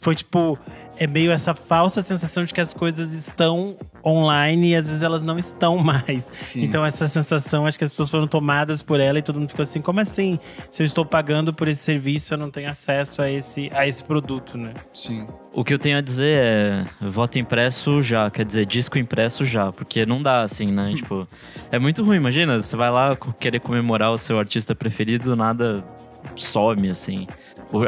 foi 0.00 0.14
tipo. 0.14 0.58
É 0.96 1.06
meio 1.06 1.32
essa 1.32 1.54
falsa 1.54 2.00
sensação 2.00 2.44
de 2.44 2.52
que 2.52 2.60
as 2.60 2.72
coisas 2.74 3.12
estão 3.12 3.76
online 4.04 4.70
e 4.70 4.76
às 4.76 4.86
vezes 4.86 5.02
elas 5.02 5.22
não 5.22 5.38
estão 5.38 5.78
mais. 5.82 6.30
Sim. 6.40 6.62
Então, 6.62 6.84
essa 6.84 7.08
sensação, 7.08 7.66
acho 7.66 7.78
que 7.78 7.84
as 7.84 7.90
pessoas 7.90 8.10
foram 8.10 8.26
tomadas 8.26 8.82
por 8.82 9.00
ela 9.00 9.18
e 9.18 9.22
todo 9.22 9.38
mundo 9.38 9.48
ficou 9.48 9.62
assim: 9.62 9.80
como 9.80 10.00
assim? 10.00 10.38
Se 10.70 10.82
eu 10.82 10.86
estou 10.86 11.04
pagando 11.04 11.52
por 11.52 11.68
esse 11.68 11.82
serviço, 11.82 12.34
eu 12.34 12.38
não 12.38 12.50
tenho 12.50 12.68
acesso 12.68 13.22
a 13.22 13.30
esse, 13.30 13.70
a 13.74 13.86
esse 13.86 14.02
produto, 14.04 14.58
né? 14.58 14.74
Sim. 14.92 15.26
O 15.52 15.64
que 15.64 15.74
eu 15.74 15.78
tenho 15.78 15.98
a 15.98 16.00
dizer 16.00 16.42
é 16.42 16.86
voto 17.00 17.38
impresso 17.38 18.00
já, 18.00 18.30
quer 18.30 18.44
dizer, 18.44 18.64
disco 18.64 18.98
impresso 18.98 19.44
já, 19.44 19.70
porque 19.70 20.06
não 20.06 20.22
dá 20.22 20.42
assim, 20.42 20.66
né? 20.72 20.92
Tipo, 20.94 21.28
é 21.70 21.78
muito 21.78 22.02
ruim, 22.02 22.16
imagina, 22.16 22.60
você 22.60 22.74
vai 22.74 22.90
lá 22.90 23.16
querer 23.38 23.60
comemorar 23.60 24.12
o 24.12 24.18
seu 24.18 24.38
artista 24.38 24.74
preferido, 24.74 25.30
do 25.30 25.36
nada 25.36 25.84
some, 26.36 26.88
assim. 26.88 27.26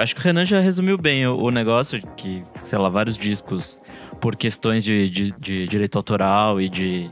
Acho 0.01 0.15
que 0.15 0.21
o 0.21 0.25
Renan 0.25 0.45
já 0.45 0.61
resumiu 0.61 0.97
bem 0.97 1.27
o, 1.27 1.37
o 1.37 1.51
negócio, 1.51 2.01
que, 2.17 2.43
sei 2.63 2.79
lá, 2.79 2.89
vários 2.89 3.17
discos, 3.19 3.79
por 4.21 4.37
questões 4.37 4.83
de, 4.83 5.09
de, 5.09 5.33
de 5.33 5.67
direito 5.67 5.97
autoral 5.97 6.61
e 6.61 6.69
de 6.69 7.11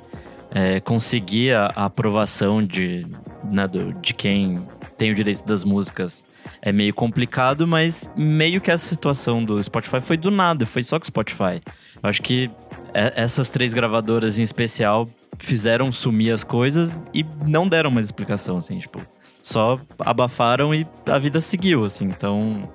é, 0.50 0.80
conseguir 0.80 1.54
a, 1.54 1.72
a 1.74 1.84
aprovação 1.86 2.64
de, 2.64 3.06
né, 3.44 3.66
do, 3.68 3.92
de 3.94 4.14
quem 4.14 4.66
tem 4.96 5.10
o 5.10 5.14
direito 5.14 5.44
das 5.44 5.64
músicas 5.64 6.24
é 6.60 6.72
meio 6.72 6.94
complicado, 6.94 7.66
mas 7.66 8.08
meio 8.16 8.60
que 8.60 8.70
essa 8.70 8.86
situação 8.86 9.44
do 9.44 9.62
Spotify 9.62 10.00
foi 10.00 10.16
do 10.16 10.30
nada, 10.30 10.64
foi 10.64 10.82
só 10.82 10.98
com 10.98 11.02
o 11.02 11.06
Spotify. 11.06 11.60
Eu 12.02 12.08
acho 12.08 12.22
que 12.22 12.50
é, 12.94 13.12
essas 13.16 13.50
três 13.50 13.74
gravadoras 13.74 14.38
em 14.38 14.42
especial 14.42 15.08
fizeram 15.38 15.90
sumir 15.90 16.32
as 16.32 16.44
coisas 16.44 16.96
e 17.12 17.24
não 17.44 17.66
deram 17.66 17.90
mais 17.90 18.06
explicação, 18.06 18.56
assim, 18.58 18.78
tipo, 18.78 19.00
só 19.42 19.78
abafaram 19.98 20.74
e 20.74 20.86
a 21.06 21.18
vida 21.18 21.40
seguiu, 21.40 21.84
assim. 21.84 22.06
Então, 22.06 22.68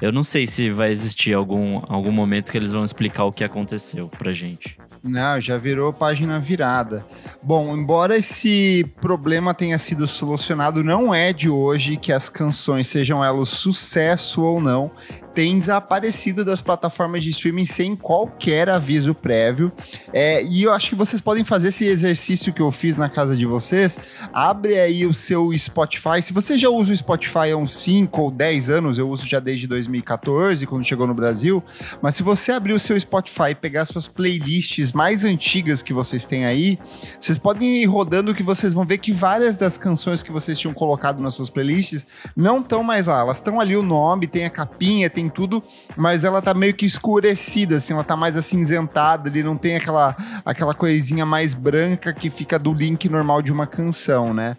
eu 0.00 0.12
não 0.12 0.22
sei 0.22 0.46
se 0.46 0.70
vai 0.70 0.90
existir 0.90 1.34
algum, 1.34 1.82
algum 1.88 2.12
momento 2.12 2.50
que 2.50 2.56
eles 2.56 2.72
vão 2.72 2.84
explicar 2.84 3.24
o 3.24 3.32
que 3.32 3.44
aconteceu 3.44 4.08
pra 4.08 4.32
gente. 4.32 4.78
Não, 5.02 5.40
já 5.40 5.58
virou 5.58 5.92
página 5.92 6.38
virada. 6.38 7.04
Bom, 7.42 7.76
embora 7.76 8.16
esse 8.16 8.86
problema 9.00 9.52
tenha 9.52 9.76
sido 9.76 10.06
solucionado, 10.06 10.84
não 10.84 11.12
é 11.12 11.32
de 11.32 11.48
hoje 11.50 11.96
que 11.96 12.12
as 12.12 12.28
canções, 12.28 12.86
sejam 12.86 13.24
elas 13.24 13.48
sucesso 13.48 14.42
ou 14.42 14.60
não, 14.60 14.92
tem 15.34 15.58
desaparecido 15.58 16.44
das 16.44 16.60
plataformas 16.60 17.22
de 17.22 17.30
streaming 17.30 17.66
sem 17.66 17.96
qualquer 17.96 18.68
aviso 18.68 19.14
prévio. 19.14 19.72
É, 20.12 20.42
e 20.42 20.62
eu 20.62 20.72
acho 20.72 20.88
que 20.88 20.94
vocês 20.94 21.20
podem 21.20 21.44
fazer 21.44 21.68
esse 21.68 21.84
exercício 21.84 22.52
que 22.52 22.60
eu 22.60 22.70
fiz 22.70 22.96
na 22.96 23.08
casa 23.08 23.36
de 23.36 23.46
vocês. 23.46 23.98
Abre 24.32 24.78
aí 24.78 25.06
o 25.06 25.14
seu 25.14 25.56
Spotify. 25.56 26.20
Se 26.22 26.32
você 26.32 26.58
já 26.58 26.68
usa 26.68 26.92
o 26.92 26.96
Spotify 26.96 27.50
há 27.52 27.56
uns 27.56 27.72
5 27.72 28.20
ou 28.20 28.30
10 28.30 28.70
anos, 28.70 28.98
eu 28.98 29.08
uso 29.08 29.26
já 29.26 29.40
desde 29.40 29.66
2014, 29.66 30.66
quando 30.66 30.84
chegou 30.84 31.06
no 31.06 31.14
Brasil. 31.14 31.62
Mas 32.00 32.14
se 32.14 32.22
você 32.22 32.52
abrir 32.52 32.72
o 32.72 32.78
seu 32.78 32.98
Spotify 32.98 33.50
e 33.50 33.54
pegar 33.54 33.84
suas 33.84 34.06
playlists 34.06 34.92
mais 34.92 35.24
antigas 35.24 35.82
que 35.82 35.92
vocês 35.92 36.24
têm 36.24 36.44
aí, 36.44 36.78
vocês 37.18 37.38
podem 37.38 37.82
ir 37.82 37.86
rodando 37.86 38.34
que 38.34 38.42
vocês 38.42 38.72
vão 38.72 38.84
ver 38.84 38.98
que 38.98 39.12
várias 39.12 39.56
das 39.56 39.78
canções 39.78 40.22
que 40.22 40.32
vocês 40.32 40.58
tinham 40.58 40.74
colocado 40.74 41.22
nas 41.22 41.34
suas 41.34 41.50
playlists 41.50 42.06
não 42.36 42.60
estão 42.60 42.82
mais 42.82 43.06
lá. 43.06 43.20
Elas 43.20 43.38
estão 43.38 43.60
ali 43.60 43.76
o 43.76 43.82
nome, 43.82 44.26
tem 44.26 44.44
a 44.44 44.50
capinha, 44.50 45.08
tem 45.08 45.21
tudo, 45.28 45.62
mas 45.96 46.24
ela 46.24 46.40
tá 46.42 46.54
meio 46.54 46.74
que 46.74 46.86
escurecida, 46.86 47.76
assim, 47.76 47.92
ela 47.92 48.04
tá 48.04 48.16
mais 48.16 48.36
acinzentada, 48.36 49.28
ele 49.28 49.42
não 49.42 49.56
tem 49.56 49.76
aquela, 49.76 50.16
aquela 50.44 50.74
coisinha 50.74 51.26
mais 51.26 51.54
branca 51.54 52.12
que 52.12 52.30
fica 52.30 52.58
do 52.58 52.72
link 52.72 53.08
normal 53.08 53.42
de 53.42 53.52
uma 53.52 53.66
canção, 53.66 54.32
né? 54.32 54.56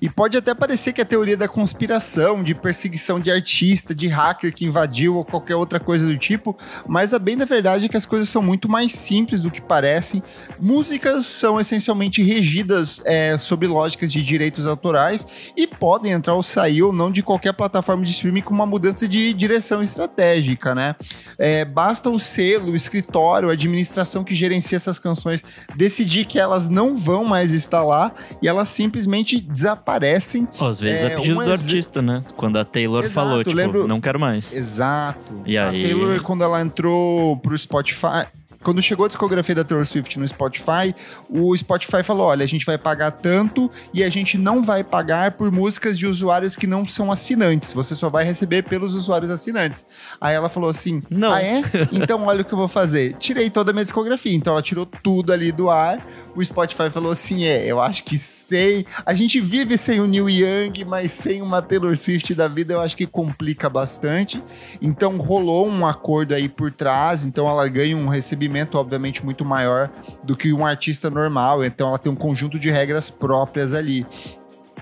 E 0.00 0.08
pode 0.08 0.36
até 0.36 0.54
parecer 0.54 0.92
que 0.92 1.00
é 1.00 1.04
teoria 1.04 1.36
da 1.36 1.48
conspiração, 1.48 2.42
de 2.42 2.54
perseguição 2.54 3.18
de 3.18 3.30
artista, 3.30 3.94
de 3.94 4.06
hacker 4.06 4.54
que 4.54 4.64
invadiu 4.64 5.16
ou 5.16 5.24
qualquer 5.24 5.56
outra 5.56 5.80
coisa 5.80 6.06
do 6.06 6.16
tipo, 6.16 6.56
mas 6.86 7.12
a 7.12 7.18
bem 7.18 7.36
da 7.36 7.44
verdade 7.44 7.86
é 7.86 7.88
que 7.88 7.96
as 7.96 8.06
coisas 8.06 8.28
são 8.28 8.40
muito 8.40 8.68
mais 8.68 8.92
simples 8.92 9.40
do 9.40 9.50
que 9.50 9.60
parecem. 9.60 10.22
Músicas 10.60 11.26
são 11.26 11.58
essencialmente 11.58 12.22
regidas 12.22 13.00
é, 13.04 13.36
sob 13.38 13.66
lógicas 13.66 14.12
de 14.12 14.22
direitos 14.22 14.66
autorais 14.66 15.26
e 15.56 15.66
podem 15.66 16.12
entrar 16.12 16.34
ou 16.34 16.42
sair 16.42 16.82
ou 16.82 16.92
não 16.92 17.10
de 17.10 17.22
qualquer 17.22 17.52
plataforma 17.52 18.04
de 18.04 18.12
streaming 18.12 18.42
com 18.42 18.54
uma 18.54 18.66
mudança 18.66 19.08
de 19.08 19.32
direção 19.34 19.82
estratégica, 19.82 20.74
né? 20.74 20.94
É, 21.36 21.64
basta 21.64 22.08
o 22.10 22.18
selo, 22.18 22.72
o 22.72 22.76
escritório, 22.76 23.50
a 23.50 23.52
administração 23.52 24.22
que 24.22 24.34
gerencia 24.34 24.76
essas 24.76 24.98
canções 24.98 25.42
decidir 25.74 26.24
que 26.24 26.38
elas 26.38 26.68
não 26.68 26.96
vão 26.96 27.24
mais 27.24 27.52
estar 27.52 27.82
lá 27.82 28.12
e 28.40 28.48
elas 28.48 28.68
simplesmente 28.68 29.40
desaparecem 29.40 29.87
aparecem. 29.88 30.46
Oh, 30.60 30.66
às 30.66 30.80
vezes 30.80 31.02
é, 31.02 31.06
é 31.06 31.16
pedido 31.16 31.40
um 31.40 31.44
do 31.44 31.50
artista, 31.50 32.02
né? 32.02 32.22
Quando 32.36 32.58
a 32.58 32.64
Taylor 32.64 33.04
Exato, 33.04 33.14
falou, 33.14 33.42
tipo, 33.42 33.56
lembro... 33.56 33.88
não 33.88 34.00
quero 34.00 34.20
mais. 34.20 34.54
Exato. 34.54 35.42
E 35.46 35.56
a 35.56 35.70
aí... 35.70 35.82
Taylor, 35.82 36.22
quando 36.22 36.44
ela 36.44 36.60
entrou 36.60 37.36
pro 37.38 37.56
Spotify, 37.56 38.26
quando 38.62 38.82
chegou 38.82 39.04
a 39.04 39.08
discografia 39.08 39.54
da 39.54 39.64
Taylor 39.64 39.86
Swift 39.86 40.18
no 40.18 40.26
Spotify, 40.26 40.94
o 41.28 41.56
Spotify 41.56 42.02
falou: 42.02 42.26
olha, 42.26 42.44
a 42.44 42.48
gente 42.48 42.66
vai 42.66 42.76
pagar 42.76 43.12
tanto 43.12 43.70
e 43.94 44.02
a 44.02 44.08
gente 44.08 44.36
não 44.36 44.62
vai 44.62 44.82
pagar 44.82 45.32
por 45.32 45.50
músicas 45.50 45.98
de 45.98 46.06
usuários 46.06 46.56
que 46.56 46.66
não 46.66 46.84
são 46.84 47.10
assinantes. 47.10 47.72
Você 47.72 47.94
só 47.94 48.10
vai 48.10 48.24
receber 48.24 48.64
pelos 48.64 48.94
usuários 48.94 49.30
assinantes. 49.30 49.86
Aí 50.20 50.34
ela 50.34 50.48
falou 50.48 50.68
assim: 50.68 51.02
não. 51.08 51.32
Ah, 51.32 51.42
é? 51.42 51.62
Então 51.92 52.24
olha 52.26 52.42
o 52.42 52.44
que 52.44 52.52
eu 52.52 52.58
vou 52.58 52.68
fazer. 52.68 53.14
Tirei 53.14 53.48
toda 53.48 53.70
a 53.70 53.72
minha 53.72 53.84
discografia. 53.84 54.34
Então 54.34 54.52
ela 54.52 54.62
tirou 54.62 54.84
tudo 54.84 55.32
ali 55.32 55.52
do 55.52 55.70
ar. 55.70 56.04
O 56.38 56.44
Spotify 56.44 56.88
falou 56.88 57.10
assim: 57.10 57.46
é, 57.46 57.66
eu 57.66 57.80
acho 57.80 58.04
que 58.04 58.16
sei. 58.16 58.86
A 59.04 59.12
gente 59.12 59.40
vive 59.40 59.76
sem 59.76 60.00
o 60.00 60.06
Neil 60.06 60.30
Young, 60.30 60.84
mas 60.86 61.10
sem 61.10 61.42
uma 61.42 61.60
Taylor 61.60 61.96
Swift 61.96 62.32
da 62.32 62.46
vida, 62.46 62.74
eu 62.74 62.80
acho 62.80 62.96
que 62.96 63.08
complica 63.08 63.68
bastante. 63.68 64.40
Então 64.80 65.16
rolou 65.16 65.66
um 65.66 65.84
acordo 65.84 66.34
aí 66.34 66.48
por 66.48 66.70
trás, 66.70 67.24
então 67.24 67.48
ela 67.48 67.66
ganha 67.66 67.96
um 67.96 68.06
recebimento, 68.06 68.78
obviamente, 68.78 69.24
muito 69.24 69.44
maior 69.44 69.90
do 70.22 70.36
que 70.36 70.52
um 70.52 70.64
artista 70.64 71.10
normal. 71.10 71.64
Então 71.64 71.88
ela 71.88 71.98
tem 71.98 72.12
um 72.12 72.16
conjunto 72.16 72.56
de 72.56 72.70
regras 72.70 73.10
próprias 73.10 73.74
ali. 73.74 74.06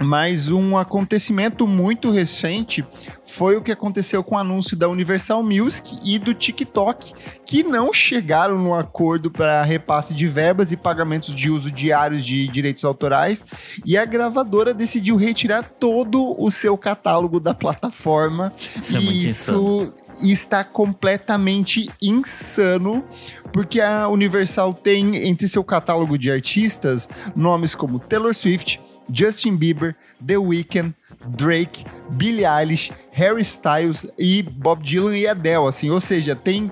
Mas 0.00 0.50
um 0.50 0.76
acontecimento 0.76 1.66
muito 1.66 2.10
recente 2.10 2.84
foi 3.24 3.56
o 3.56 3.62
que 3.62 3.72
aconteceu 3.72 4.22
com 4.22 4.34
o 4.34 4.38
anúncio 4.38 4.76
da 4.76 4.88
Universal 4.88 5.42
Music 5.42 5.96
e 6.04 6.18
do 6.18 6.34
TikTok, 6.34 7.12
que 7.44 7.62
não 7.62 7.92
chegaram 7.92 8.58
no 8.58 8.74
acordo 8.74 9.30
para 9.30 9.62
repasse 9.62 10.14
de 10.14 10.26
verbas 10.26 10.72
e 10.72 10.76
pagamentos 10.76 11.34
de 11.34 11.50
uso 11.50 11.70
diários 11.70 12.24
de 12.24 12.46
direitos 12.48 12.84
autorais, 12.84 13.44
e 13.84 13.96
a 13.96 14.04
gravadora 14.04 14.74
decidiu 14.74 15.16
retirar 15.16 15.62
todo 15.62 16.34
o 16.38 16.50
seu 16.50 16.76
catálogo 16.76 17.40
da 17.40 17.54
plataforma. 17.54 18.52
Isso 18.80 18.96
é 18.96 19.00
e 19.00 19.08
é 19.08 19.10
isso 19.30 19.92
está 20.22 20.64
completamente 20.64 21.90
insano, 22.00 23.04
porque 23.52 23.80
a 23.80 24.08
Universal 24.08 24.72
tem 24.72 25.28
entre 25.28 25.48
seu 25.48 25.62
catálogo 25.62 26.16
de 26.16 26.30
artistas 26.30 27.08
nomes 27.34 27.74
como 27.74 27.98
Taylor 27.98 28.34
Swift, 28.34 28.80
Justin 29.12 29.56
Bieber, 29.56 29.94
The 30.25 30.36
Weeknd, 30.36 30.94
Drake, 31.28 31.84
Billie 32.10 32.44
Eilish, 32.44 32.92
Harry 33.12 33.42
Styles 33.42 34.06
e 34.18 34.42
Bob 34.42 34.82
Dylan 34.82 35.16
e 35.16 35.26
Adele, 35.26 35.66
assim, 35.66 35.90
ou 35.90 36.00
seja, 36.00 36.36
tem 36.36 36.70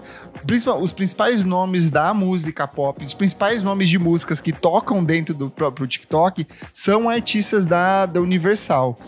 os 0.81 0.93
principais 0.93 1.43
nomes 1.43 1.91
da 1.91 2.13
música 2.13 2.67
pop, 2.67 3.03
os 3.03 3.15
principais 3.15 3.63
nomes 3.63 3.89
de 3.89 3.99
músicas 3.99 4.41
que 4.41 4.53
tocam 4.53 5.03
dentro 5.03 5.35
do 5.35 5.51
próprio 5.51 5.87
TikTok 5.87 6.47
são 6.73 7.09
artistas 7.09 7.67
da, 7.67 8.07
da 8.07 8.21
Universal 8.21 8.99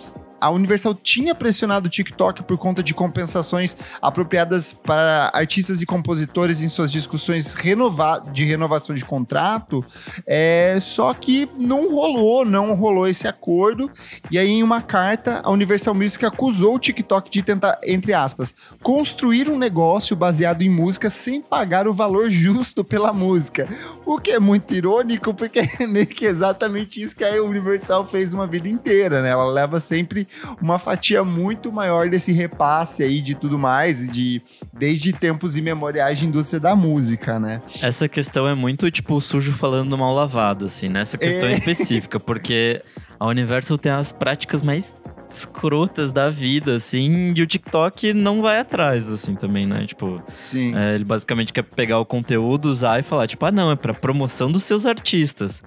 a 0.40 0.50
Universal 0.50 0.94
tinha 0.94 1.34
pressionado 1.34 1.86
o 1.86 1.90
TikTok 1.90 2.42
por 2.42 2.58
conta 2.58 2.82
de 2.82 2.94
compensações 2.94 3.76
apropriadas 4.00 4.72
para 4.72 5.30
artistas 5.34 5.80
e 5.80 5.86
compositores 5.86 6.60
em 6.60 6.68
suas 6.68 6.90
discussões 6.92 7.54
renova 7.54 8.24
de 8.32 8.44
renovação 8.44 8.94
de 8.94 9.04
contrato, 9.04 9.84
é, 10.26 10.78
só 10.80 11.12
que 11.14 11.48
não 11.58 11.92
rolou, 11.92 12.44
não 12.44 12.74
rolou 12.74 13.06
esse 13.06 13.26
acordo. 13.26 13.90
E 14.30 14.38
aí, 14.38 14.48
em 14.48 14.62
uma 14.62 14.82
carta, 14.82 15.40
a 15.42 15.50
Universal 15.50 15.94
Music 15.94 16.24
acusou 16.24 16.76
o 16.76 16.78
TikTok 16.78 17.30
de 17.30 17.42
tentar, 17.42 17.78
entre 17.84 18.12
aspas, 18.12 18.54
construir 18.82 19.48
um 19.48 19.58
negócio 19.58 20.16
baseado 20.16 20.62
em 20.62 20.68
música 20.68 21.10
sem 21.10 21.40
pagar 21.40 21.88
o 21.88 21.92
valor 21.92 22.28
justo 22.28 22.84
pela 22.84 23.12
música. 23.12 23.68
O 24.04 24.18
que 24.18 24.32
é 24.32 24.38
muito 24.38 24.74
irônico, 24.74 25.34
porque 25.34 25.60
é 25.60 25.86
meio 25.86 26.06
que 26.06 26.26
exatamente 26.26 27.00
isso 27.00 27.16
que 27.16 27.24
a 27.24 27.42
Universal 27.42 28.06
fez 28.06 28.34
uma 28.34 28.46
vida 28.46 28.68
inteira, 28.68 29.22
né? 29.22 29.30
Ela 29.30 29.46
leva 29.46 29.80
sempre 29.80 30.25
uma 30.60 30.78
fatia 30.78 31.24
muito 31.24 31.72
maior 31.72 32.08
desse 32.08 32.32
repasse 32.32 33.02
aí 33.02 33.20
de 33.20 33.34
tudo 33.34 33.58
mais, 33.58 34.10
de 34.10 34.42
desde 34.72 35.12
tempos 35.12 35.56
imemoriais 35.56 36.18
de 36.18 36.26
indústria 36.26 36.60
da 36.60 36.74
música, 36.76 37.38
né? 37.38 37.60
Essa 37.82 38.08
questão 38.08 38.46
é 38.48 38.54
muito, 38.54 38.90
tipo, 38.90 39.20
sujo 39.20 39.52
falando 39.52 39.96
mal 39.96 40.14
lavado, 40.14 40.64
assim, 40.66 40.88
nessa 40.88 41.16
questão 41.16 41.48
é. 41.48 41.52
específica, 41.52 42.20
porque 42.20 42.82
a 43.18 43.26
Universal 43.26 43.78
tem 43.78 43.92
as 43.92 44.12
práticas 44.12 44.62
mais 44.62 44.94
escrotas 45.28 46.12
da 46.12 46.30
vida, 46.30 46.76
assim, 46.76 47.32
e 47.34 47.42
o 47.42 47.46
TikTok 47.46 48.12
não 48.12 48.42
vai 48.42 48.58
atrás, 48.58 49.10
assim, 49.10 49.34
também, 49.34 49.66
né? 49.66 49.84
Tipo, 49.86 50.22
Sim. 50.42 50.74
É, 50.76 50.94
ele 50.94 51.04
basicamente 51.04 51.52
quer 51.52 51.62
pegar 51.62 51.98
o 51.98 52.06
conteúdo, 52.06 52.66
usar 52.66 53.00
e 53.00 53.02
falar, 53.02 53.26
tipo, 53.26 53.44
ah, 53.44 53.52
não, 53.52 53.70
é 53.70 53.76
pra 53.76 53.92
promoção 53.92 54.50
dos 54.50 54.62
seus 54.62 54.86
artistas. 54.86 55.62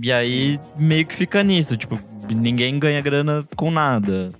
E 0.00 0.12
aí 0.12 0.56
Sim. 0.56 0.62
meio 0.76 1.06
que 1.06 1.14
fica 1.14 1.42
nisso, 1.42 1.76
tipo, 1.76 1.98
ninguém 2.34 2.78
ganha 2.78 3.00
grana 3.00 3.44
com 3.56 3.70
nada. 3.70 4.30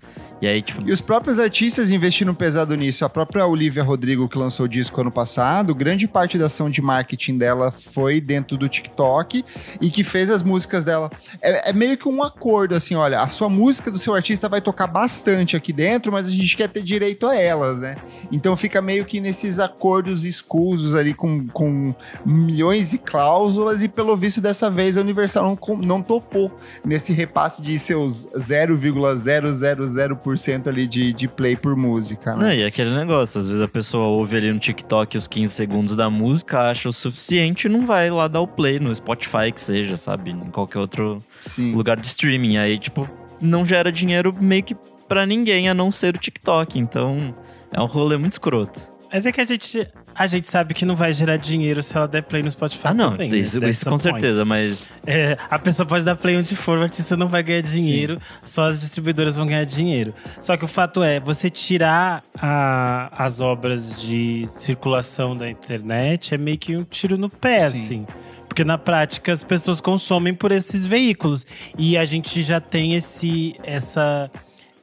E 0.40 0.46
aí, 0.46 0.62
tipo. 0.62 0.88
E 0.88 0.92
os 0.92 1.02
próprios 1.02 1.38
artistas 1.38 1.90
investiram 1.90 2.34
pesado 2.34 2.74
nisso. 2.74 3.04
A 3.04 3.10
própria 3.10 3.46
Olivia 3.46 3.82
Rodrigo, 3.82 4.26
que 4.26 4.38
lançou 4.38 4.64
o 4.64 4.68
disco 4.68 4.98
ano 5.00 5.10
passado, 5.10 5.74
grande 5.74 6.08
parte 6.08 6.38
da 6.38 6.46
ação 6.46 6.70
de 6.70 6.80
marketing 6.80 7.36
dela 7.36 7.70
foi 7.70 8.22
dentro 8.22 8.56
do 8.56 8.66
TikTok 8.68 9.44
e 9.80 9.90
que 9.90 10.02
fez 10.02 10.30
as 10.30 10.42
músicas 10.42 10.82
dela. 10.82 11.10
É, 11.42 11.68
é, 11.68 11.72
meio 11.74 11.98
que 11.98 12.08
um 12.08 12.22
acordo, 12.22 12.74
assim: 12.74 12.94
olha, 12.94 13.20
a 13.20 13.28
sua 13.28 13.50
música 13.50 13.90
do 13.90 13.98
seu 13.98 14.14
artista 14.14 14.48
vai 14.48 14.62
tocar 14.62 14.86
bastante 14.86 15.56
aqui 15.56 15.74
dentro, 15.74 16.10
mas 16.10 16.26
a 16.26 16.30
gente 16.30 16.56
quer 16.56 16.68
ter 16.68 16.82
direito 16.82 17.26
a 17.26 17.36
elas, 17.36 17.80
né? 17.80 17.96
Então 18.32 18.56
fica 18.56 18.80
meio 18.80 19.04
que 19.04 19.20
nesses 19.20 19.58
acordos 19.58 20.24
escusos 20.24 20.94
ali 20.94 21.12
com, 21.12 21.46
com 21.48 21.94
milhões 22.24 22.92
de 22.92 22.98
cláusulas, 22.98 23.82
e 23.82 23.88
pelo 23.88 24.16
visto 24.16 24.40
dessa 24.40 24.70
vez 24.70 24.96
a 24.96 25.02
Universal 25.02 25.44
não, 25.44 25.58
não 25.76 26.02
topou 26.02 26.50
nesse 26.82 27.12
repasse 27.12 27.60
de 27.60 27.78
seus 27.78 28.26
0,000% 28.28 30.29
10% 30.34 30.66
ali 30.68 30.86
de, 30.86 31.12
de 31.12 31.28
play 31.28 31.56
por 31.56 31.76
música, 31.76 32.34
né? 32.34 32.44
Não, 32.44 32.52
e 32.52 32.64
aquele 32.64 32.94
negócio, 32.94 33.38
às 33.40 33.48
vezes 33.48 33.62
a 33.62 33.68
pessoa 33.68 34.06
ouve 34.06 34.36
ali 34.36 34.52
no 34.52 34.58
TikTok 34.58 35.16
os 35.16 35.26
15 35.26 35.54
segundos 35.54 35.94
da 35.94 36.08
música, 36.08 36.70
acha 36.70 36.88
o 36.88 36.92
suficiente 36.92 37.66
e 37.66 37.68
não 37.68 37.86
vai 37.86 38.10
lá 38.10 38.28
dar 38.28 38.40
o 38.40 38.46
play 38.46 38.78
no 38.78 38.94
Spotify 38.94 39.52
que 39.52 39.60
seja, 39.60 39.96
sabe? 39.96 40.30
Em 40.30 40.50
qualquer 40.50 40.78
outro 40.78 41.22
Sim. 41.44 41.74
lugar 41.74 41.98
de 41.98 42.06
streaming. 42.06 42.56
Aí, 42.56 42.78
tipo, 42.78 43.08
não 43.40 43.64
gera 43.64 43.90
dinheiro 43.90 44.34
meio 44.38 44.62
que 44.62 44.76
pra 45.08 45.26
ninguém 45.26 45.68
a 45.68 45.74
não 45.74 45.90
ser 45.90 46.14
o 46.14 46.18
TikTok. 46.18 46.78
Então, 46.78 47.34
é 47.72 47.80
um 47.80 47.86
rolê 47.86 48.16
muito 48.16 48.32
escroto. 48.32 48.90
Mas 49.12 49.26
é 49.26 49.32
que 49.32 49.40
a 49.40 49.44
gente, 49.44 49.88
a 50.14 50.26
gente 50.26 50.46
sabe 50.48 50.74
que 50.74 50.84
não 50.84 50.94
vai 50.96 51.12
gerar 51.12 51.36
dinheiro 51.36 51.82
se 51.82 51.96
ela 51.96 52.06
der 52.08 52.22
play 52.22 52.42
no 52.42 52.50
Spotify 52.50 52.88
Ah, 52.88 52.94
não, 52.94 53.10
também. 53.12 53.30
né? 53.30 53.36
isso, 53.38 53.58
That's 53.60 53.76
isso 53.76 53.84
com 53.84 53.90
point. 53.92 54.02
certeza, 54.02 54.44
mas 54.44 54.88
É, 55.06 55.36
a 55.50 55.58
pessoa 55.58 55.86
pode 55.86 56.04
dar 56.04 56.16
play 56.16 56.36
onde 56.36 56.54
for, 56.56 56.78
o 56.78 56.82
artista 56.82 57.16
não 57.16 57.28
vai 57.28 57.42
ganhar 57.42 57.62
dinheiro, 57.62 58.20
só 58.44 58.68
as 58.68 58.80
distribuidoras 58.80 59.36
vão 59.36 59.46
ganhar 59.46 59.64
dinheiro. 59.64 60.12
Só 60.40 60.56
que 60.56 60.64
o 60.64 60.68
fato 60.68 61.02
é, 61.02 61.18
você 61.20 61.48
tirar 61.50 62.22
a- 62.38 63.10
as 63.16 63.40
obras 63.40 64.00
de 64.00 64.44
circulação 64.46 65.36
da 65.36 65.48
internet 65.50 66.34
é 66.34 66.38
meio 66.38 66.58
que 66.58 66.76
um 66.76 66.84
tiro 66.84 67.16
no 67.16 67.28
pé, 67.28 67.68
Sim. 67.68 67.78
assim. 67.84 68.06
Porque 68.48 68.64
na 68.64 68.76
prática 68.76 69.32
as 69.32 69.44
pessoas 69.44 69.80
consomem 69.80 70.34
por 70.34 70.50
esses 70.50 70.84
veículos. 70.84 71.46
E 71.78 71.96
a 71.96 72.04
gente 72.04 72.42
já 72.42 72.60
tem 72.60 72.94
esse, 72.94 73.54
essa. 73.62 74.28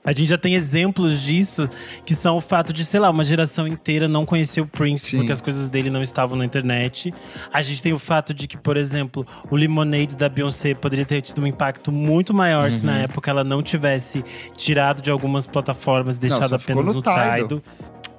A 0.08 0.12
gente 0.14 0.26
já 0.26 0.38
tem 0.38 0.56
exemplos 0.56 1.22
disso, 1.22 1.70
que 2.06 2.16
são 2.16 2.38
o 2.38 2.42
fato 2.42 2.72
de, 2.72 2.86
sei 2.86 2.98
lá, 2.98 3.10
uma 3.10 3.26
geração 3.26 3.68
inteira 3.68 4.08
não 4.08 4.26
conhecer 4.26 4.62
o 4.62 4.66
Prince 4.66 5.12
Sim. 5.12 5.18
porque 5.18 5.34
as 5.34 5.42
coisas 5.42 5.68
dele 5.68 5.90
não 5.90 6.02
estavam 6.02 6.38
na 6.38 6.46
internet. 6.46 7.14
A 7.52 7.62
gente 7.62 7.84
tem 7.84 7.92
o 7.92 8.00
fato 8.00 8.34
de 8.34 8.48
que, 8.48 8.58
por 8.58 8.78
exemplo, 8.78 9.28
o 9.52 9.56
Lemonade 9.58 10.16
da 10.16 10.30
Beyoncé 10.30 10.74
poderia 10.74 11.06
ter 11.06 11.22
tido 11.22 11.42
um 11.42 11.46
impacto 11.46 11.92
muito 11.92 12.34
maior 12.34 12.72
se 12.72 12.86
Uhum. 12.86 12.94
na 12.94 13.00
época 13.00 13.30
ela 13.30 13.44
não 13.44 13.62
tivesse 13.62 14.24
tirado 14.56 15.02
de 15.02 15.12
algumas 15.12 15.46
plataformas 15.46 16.18
deixado 16.18 16.58
ficou 16.58 16.74
apenas 16.76 16.86
no 16.86 16.94
no 16.94 17.02
Tidal. 17.02 17.38
Tidal. 17.44 17.62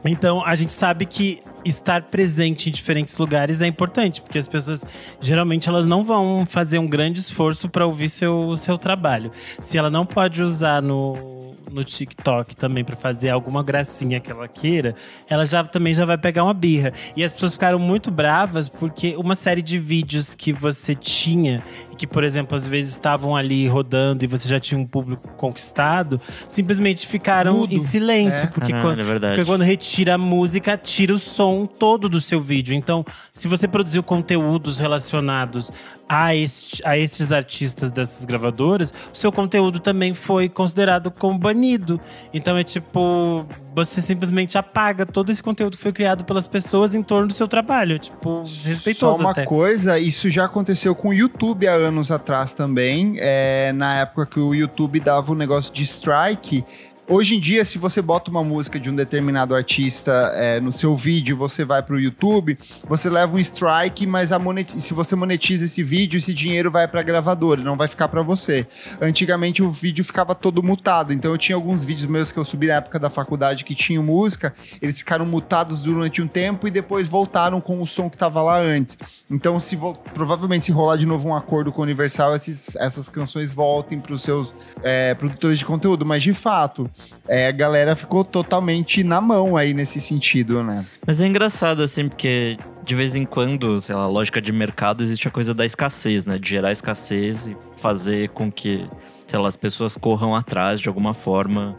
Então, 0.05 0.45
a 0.45 0.55
gente 0.55 0.73
sabe 0.75 1.07
que 1.07 1.41
estar 1.69 2.03
presente 2.03 2.69
em 2.69 2.73
diferentes 2.73 3.17
lugares 3.19 3.61
é 3.61 3.67
importante, 3.67 4.21
porque 4.21 4.39
as 4.39 4.49
pessoas 4.49 4.85
geralmente 5.21 5.69
elas 5.69 5.87
não 5.87 6.03
vão 6.05 6.47
fazer 6.49 6.79
um 6.79 6.87
grande 6.87 7.21
esforço 7.21 7.69
para 7.69 7.87
ouvir 7.87 8.09
seu, 8.09 8.57
seu 8.57 8.79
trabalho. 8.79 9.31
Se 9.59 9.79
ela 9.79 9.91
não 9.91 10.05
pode 10.07 10.43
usar 10.43 10.83
no, 10.83 11.55
no 11.71 11.85
TikTok 11.85 12.57
também 12.57 12.85
para 12.85 12.97
fazer 12.97 13.31
alguma 13.31 13.63
gracinha 13.63 14.21
que 14.21 14.31
ela 14.31 14.49
queira, 14.49 14.95
ela 15.29 15.45
já 15.47 15.63
também 15.65 15.95
já 15.95 16.05
vai 16.05 16.19
pegar 16.19 16.45
uma 16.45 16.55
birra. 16.55 16.93
E 17.17 17.23
as 17.23 17.33
pessoas 17.33 17.55
ficaram 17.55 17.79
muito 17.79 18.11
bravas 18.11 18.69
porque 18.69 19.17
uma 19.17 19.35
série 19.35 19.63
de 19.63 19.79
vídeos 19.79 20.35
que 20.35 20.53
você 20.53 20.95
tinha 20.95 21.63
e 21.93 21.97
que, 21.97 22.07
por 22.07 22.25
exemplo, 22.25 22.57
às 22.57 22.67
vezes 22.67 22.93
estavam 22.93 23.37
ali 23.37 23.67
rodando 23.67 24.25
e 24.25 24.27
você 24.27 24.49
já 24.49 24.59
tinha 24.61 24.79
um 24.79 24.87
público 24.87 25.29
conquistado, 25.37 26.21
simplesmente 26.49 27.07
ficaram 27.07 27.59
Mudo. 27.59 27.75
em 27.75 27.79
silêncio, 27.79 28.45
É. 28.45 28.47
porque 28.47 28.73
Caralho, 28.73 29.05
quando 29.05 29.25
é 29.25 29.29
porque 29.29 29.45
quando 29.45 29.63
retira 29.63 30.15
a 30.15 30.19
música, 30.19 30.77
tira 30.77 31.15
o 31.15 31.19
som 31.19 31.58
todo 31.67 32.09
do 32.09 32.21
seu 32.21 32.41
vídeo. 32.41 32.75
Então, 32.75 33.05
se 33.33 33.49
você 33.49 33.67
produziu 33.69 34.03
conteúdos 34.03 34.79
relacionados 34.79 35.71
a, 36.09 36.35
este, 36.35 36.83
a 36.87 36.97
esses 36.97 37.31
artistas 37.31 37.93
dessas 37.93 38.25
gravadoras, 38.25 38.95
o 39.13 39.17
seu 39.17 39.31
conteúdo 39.31 39.79
também 39.79 40.15
foi 40.15 40.49
considerado 40.49 41.11
como 41.11 41.39
banido. 41.39 42.01
Então 42.33 42.57
é 42.57 42.65
tipo, 42.65 43.47
você 43.75 44.01
simplesmente 44.01 44.57
apaga 44.57 45.05
todo 45.05 45.31
esse 45.31 45.43
conteúdo 45.43 45.77
que 45.77 45.83
foi 45.83 45.93
criado 45.93 46.25
pelas 46.25 46.47
pessoas 46.47 46.95
em 46.95 47.03
torno 47.03 47.29
do 47.29 47.35
seu 47.35 47.47
trabalho. 47.47 47.97
É, 47.97 47.99
Tipo, 47.99 48.43
desrespeitoso 48.43 49.19
Só 49.19 49.25
uma 49.25 49.33
até. 49.33 49.45
coisa, 49.45 49.99
isso 49.99 50.31
já 50.31 50.47
aconteceu 50.47 50.95
com 50.95 51.09
o 51.11 51.15
YouTube 51.15 51.69
há 51.69 51.75
anos 51.75 52.11
atrás 52.11 52.55
também. 52.55 53.17
É, 53.19 53.73
na 53.75 53.97
época 54.01 54.25
que 54.27 54.41
o 54.41 54.55
YouTube 54.55 55.01
dava 55.01 55.31
o 55.31 55.35
negócio 55.35 55.73
de 55.73 55.83
strike. 55.83 56.65
Hoje 57.11 57.37
em 57.37 57.41
dia, 57.41 57.65
se 57.65 57.79
você 57.79 58.03
bota 58.03 58.31
uma 58.31 58.45
música 58.45 58.79
de 58.79 58.91
um 58.91 58.95
determinado 58.95 59.55
artista 59.55 60.13
é, 60.35 60.61
no 60.61 60.71
seu 60.71 60.95
vídeo, 60.95 61.39
você 61.39 61.65
vai 61.65 61.83
pro 61.83 61.99
YouTube, 61.99 62.59
você 62.87 63.09
leva 63.09 63.35
um 63.35 63.39
strike, 63.39 64.07
mas 64.07 64.31
a 64.31 64.39
moneti- 64.39 64.79
se 64.79 64.93
você 64.93 65.17
monetiza 65.17 65.65
esse 65.65 65.83
vídeo, 65.83 66.19
esse 66.19 66.35
dinheiro 66.35 66.71
vai 66.71 66.87
pra 66.87 67.03
gravadora, 67.03 67.63
não 67.63 67.79
vai 67.79 67.89
ficar 67.89 68.09
pra 68.09 68.21
você. 68.21 68.67
Antigamente 69.01 69.63
o 69.63 69.71
vídeo 69.71 70.05
ficava 70.05 70.35
todo 70.35 70.63
mutado, 70.63 71.11
então 71.15 71.31
eu 71.31 71.39
tinha 71.39 71.57
alguns 71.57 71.83
vídeos 71.83 72.05
meus 72.05 72.31
que 72.31 72.39
eu 72.39 72.45
subi 72.45 72.67
na 72.67 72.75
época 72.75 72.99
da 72.99 73.09
faculdade 73.09 73.65
que 73.65 73.75
tinham 73.75 74.03
música, 74.03 74.55
eles 74.83 74.99
ficaram 74.99 75.25
mutados 75.25 75.81
durante 75.81 76.21
um 76.21 76.29
tempo 76.29 76.69
e 76.69 76.71
depois 76.71 77.09
voltaram 77.09 77.59
com 77.59 77.81
o 77.81 77.87
som 77.87 78.11
que 78.11 78.19
tava 78.19 78.43
lá 78.43 78.59
antes. 78.61 78.99
Então, 79.31 79.59
se 79.59 79.77
vo- 79.77 79.95
provavelmente 80.13 80.67
se 80.67 80.73
rolar 80.73 80.97
de 80.99 81.07
novo 81.07 81.29
um 81.29 81.35
acordo 81.35 81.73
com 81.73 81.81
a 81.81 81.85
Universal, 81.85 82.37
esses- 82.37 82.77
essas 82.77 83.09
canções 83.09 83.51
voltem 83.51 83.99
para 83.99 84.13
os 84.13 84.21
seus 84.21 84.55
é, 84.83 85.15
produtores 85.15 85.59
de 85.59 85.65
conteúdo. 85.65 86.05
Mas 86.05 86.23
de 86.23 86.35
fato, 86.35 86.89
é, 87.29 87.47
a 87.47 87.53
galera 87.53 87.95
ficou 87.95 88.25
totalmente 88.25 89.05
na 89.05 89.21
mão 89.21 89.57
aí 89.57 89.75
nesse 89.75 90.01
sentido, 90.01 90.63
né? 90.63 90.85
Mas 91.07 91.21
é 91.21 91.27
engraçado, 91.27 91.83
assim, 91.83 92.09
porque 92.09 92.59
de 92.85 92.95
vez 92.95 93.15
em 93.15 93.27
quando, 93.27 93.79
sei 93.81 93.95
lá, 93.95 94.07
lógica 94.07 94.41
de 94.41 94.51
mercado, 94.51 95.03
existe 95.03 95.29
a 95.29 95.31
coisa 95.31 95.53
da 95.53 95.67
escassez, 95.67 96.25
né? 96.25 96.39
De 96.39 96.49
gerar 96.49 96.73
escassez 96.73 97.47
e 97.47 97.57
fazer 97.77 98.31
com 98.31 98.51
que, 98.51 98.89
sei 99.27 99.39
lá, 99.39 99.47
as 99.47 99.57
pessoas 99.57 99.97
corram 99.97 100.35
atrás 100.35 100.81
de 100.81 100.89
alguma 100.89 101.13
forma 101.13 101.77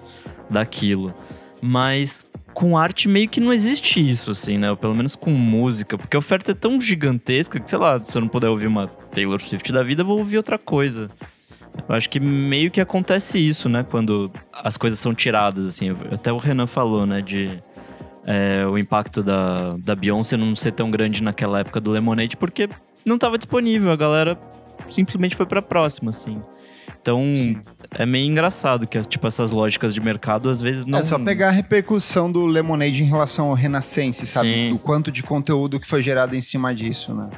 daquilo. 0.50 1.14
Mas 1.62 2.28
com 2.54 2.78
arte 2.78 3.08
meio 3.08 3.28
que 3.28 3.40
não 3.40 3.52
existe 3.52 4.08
isso, 4.08 4.32
assim, 4.32 4.58
né? 4.58 4.70
Ou 4.70 4.78
pelo 4.78 4.94
menos 4.94 5.16
com 5.16 5.32
música, 5.32 5.98
porque 5.98 6.16
a 6.16 6.20
oferta 6.20 6.52
é 6.52 6.54
tão 6.54 6.80
gigantesca 6.80 7.60
que, 7.60 7.70
sei 7.70 7.80
lá, 7.80 8.00
se 8.06 8.18
eu 8.18 8.22
não 8.22 8.28
puder 8.28 8.50
ouvir 8.50 8.68
uma 8.68 8.88
Taylor 8.88 9.42
Swift 9.42 9.72
da 9.72 9.82
vida, 9.82 10.02
eu 10.02 10.06
vou 10.06 10.20
ouvir 10.20 10.38
outra 10.38 10.58
coisa. 10.60 11.10
Eu 11.88 11.96
acho 11.96 12.10
que 12.10 12.20
meio 12.20 12.72
que 12.72 12.82
acontece 12.82 13.38
isso, 13.40 13.70
né? 13.70 13.86
Quando 13.90 14.32
as 14.52 14.78
coisas 14.78 15.00
são 15.00 15.14
tiradas, 15.14 15.68
assim. 15.68 15.96
Até 16.12 16.32
o 16.32 16.38
Renan 16.38 16.68
falou, 16.68 17.06
né? 17.06 17.22
De 17.22 17.62
é, 18.26 18.66
o 18.66 18.78
impacto 18.78 19.24
da, 19.24 19.76
da 19.78 19.96
Beyoncé 19.96 20.38
não 20.38 20.56
ser 20.56 20.72
tão 20.72 20.92
grande 20.92 21.24
naquela 21.24 21.60
época 21.60 21.80
do 21.80 21.92
Lemonade, 21.92 22.38
porque 22.38 22.70
não 23.06 23.16
estava 23.16 23.38
disponível. 23.38 23.92
A 23.92 23.96
galera 23.96 24.40
simplesmente 24.90 25.36
foi 25.36 25.46
pra 25.46 25.62
próxima, 25.62 26.10
assim. 26.12 26.42
Então, 27.02 27.24
é 27.92 28.06
meio 28.06 28.30
engraçado 28.30 28.86
que, 28.86 29.00
tipo, 29.02 29.26
essas 29.26 29.52
lógicas 29.52 29.94
de 29.94 30.02
mercado, 30.02 30.50
às 30.50 30.60
vezes, 30.60 30.86
não... 30.86 31.00
É 31.00 31.04
só 31.04 31.18
pegar 31.18 31.48
a 31.48 31.52
repercussão 31.52 32.30
do 32.30 32.46
Lemonade 32.46 33.02
em 33.02 33.06
relação 33.06 33.48
ao 33.48 33.54
Renascense, 33.54 34.28
sabe? 34.28 34.54
Sim. 34.54 34.70
Do 34.72 34.80
quanto 34.80 35.12
de 35.12 35.24
conteúdo 35.24 35.80
que 35.80 35.88
foi 35.88 36.04
gerado 36.04 36.36
em 36.36 36.42
cima 36.42 36.76
disso, 36.76 37.14
né? 37.14 37.30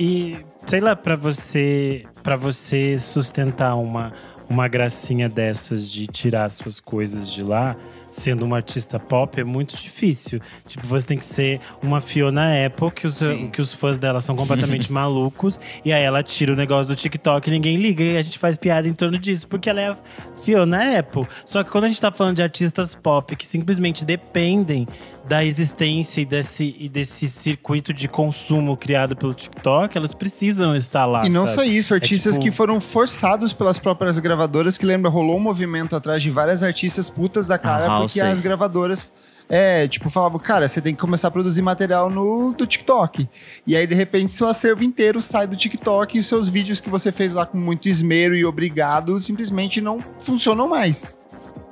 E 0.00 0.38
sei 0.66 0.80
lá, 0.80 0.96
pra 0.96 1.16
você, 1.16 2.04
para 2.22 2.36
você 2.36 2.98
sustentar 2.98 3.74
uma 3.76 4.12
uma 4.48 4.68
gracinha 4.68 5.28
dessas 5.28 5.90
de 5.90 6.06
tirar 6.06 6.48
suas 6.50 6.78
coisas 6.78 7.30
de 7.30 7.42
lá, 7.42 7.76
sendo 8.08 8.44
uma 8.44 8.56
artista 8.56 8.98
pop 8.98 9.40
é 9.40 9.44
muito 9.44 9.76
difícil. 9.76 10.40
Tipo, 10.66 10.86
você 10.86 11.06
tem 11.06 11.18
que 11.18 11.24
ser 11.24 11.60
uma 11.82 12.00
Fiona 12.00 12.64
Apple, 12.66 12.90
que 12.92 13.06
os, 13.06 13.16
Sim. 13.16 13.50
que 13.50 13.60
os 13.60 13.72
fãs 13.72 13.98
dela 13.98 14.20
são 14.20 14.36
completamente 14.36 14.90
malucos, 14.92 15.58
e 15.84 15.92
aí 15.92 16.02
ela 16.02 16.22
tira 16.22 16.52
o 16.52 16.56
negócio 16.56 16.94
do 16.94 16.96
TikTok 16.96 17.48
e 17.48 17.50
ninguém 17.50 17.76
liga, 17.76 18.02
e 18.02 18.16
a 18.16 18.22
gente 18.22 18.38
faz 18.38 18.56
piada 18.56 18.88
em 18.88 18.92
torno 18.92 19.18
disso, 19.18 19.46
porque 19.48 19.68
ela 19.68 19.80
é 19.80 19.88
a 19.88 19.96
Fiona 20.42 20.98
Apple. 20.98 21.26
Só 21.44 21.64
que 21.64 21.70
quando 21.70 21.84
a 21.84 21.88
gente 21.88 22.00
tá 22.00 22.12
falando 22.12 22.36
de 22.36 22.42
artistas 22.42 22.94
pop 22.94 23.34
que 23.34 23.46
simplesmente 23.46 24.04
dependem 24.04 24.86
da 25.28 25.44
existência 25.44 26.20
e 26.20 26.24
desse, 26.24 26.76
e 26.78 26.88
desse 26.88 27.28
circuito 27.28 27.92
de 27.92 28.08
consumo 28.08 28.76
criado 28.76 29.16
pelo 29.16 29.34
TikTok, 29.34 29.96
elas 29.96 30.14
precisam 30.14 30.76
estar 30.76 31.04
lá. 31.04 31.26
E 31.26 31.28
não 31.28 31.46
sabe? 31.46 31.54
só 31.56 31.64
isso, 31.64 31.94
artistas 31.94 32.34
tipo- 32.34 32.44
que 32.44 32.50
foram 32.52 32.80
forçados 32.80 33.52
pelas 33.52 33.78
próprias 33.78 34.18
gravadoras, 34.18 34.78
que 34.78 34.86
lembra, 34.86 35.10
rolou 35.10 35.36
um 35.36 35.40
movimento 35.40 35.96
atrás 35.96 36.22
de 36.22 36.30
várias 36.30 36.62
artistas 36.62 37.10
putas 37.10 37.46
da 37.46 37.58
cara, 37.58 37.98
porque 38.00 38.20
as 38.20 38.40
gravadoras. 38.40 39.12
É, 39.48 39.86
tipo, 39.86 40.10
falavam, 40.10 40.40
cara, 40.40 40.66
você 40.66 40.80
tem 40.80 40.92
que 40.92 41.00
começar 41.00 41.28
a 41.28 41.30
produzir 41.30 41.62
material 41.62 42.10
no 42.10 42.52
do 42.52 42.66
TikTok. 42.66 43.28
E 43.64 43.76
aí, 43.76 43.86
de 43.86 43.94
repente, 43.94 44.32
seu 44.32 44.48
acervo 44.48 44.82
inteiro 44.82 45.22
sai 45.22 45.46
do 45.46 45.54
TikTok 45.54 46.18
e 46.18 46.22
seus 46.22 46.48
vídeos 46.48 46.80
que 46.80 46.90
você 46.90 47.12
fez 47.12 47.32
lá 47.32 47.46
com 47.46 47.56
muito 47.56 47.88
esmero 47.88 48.34
e 48.34 48.44
obrigado 48.44 49.16
simplesmente 49.20 49.80
não 49.80 50.00
funcionam 50.20 50.68
mais. 50.68 51.16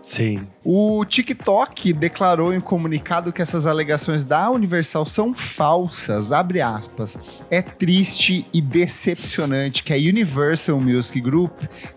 Sim. 0.03 0.47
O 0.65 1.05
TikTok 1.05 1.93
declarou 1.93 2.55
em 2.55 2.61
comunicado 2.61 3.33
que 3.33 3.43
essas 3.43 3.67
alegações 3.67 4.25
da 4.25 4.51
Universal 4.51 5.05
são 5.05 5.35
falsas, 5.35 6.33
abre 6.33 6.63
aspas. 6.63 7.19
É 7.51 7.61
triste 7.61 8.47
e 8.53 8.63
decepcionante 8.63 9.83
que 9.83 9.93
a 9.93 9.97
Universal 9.97 10.81
Music 10.81 11.21
Group 11.21 11.53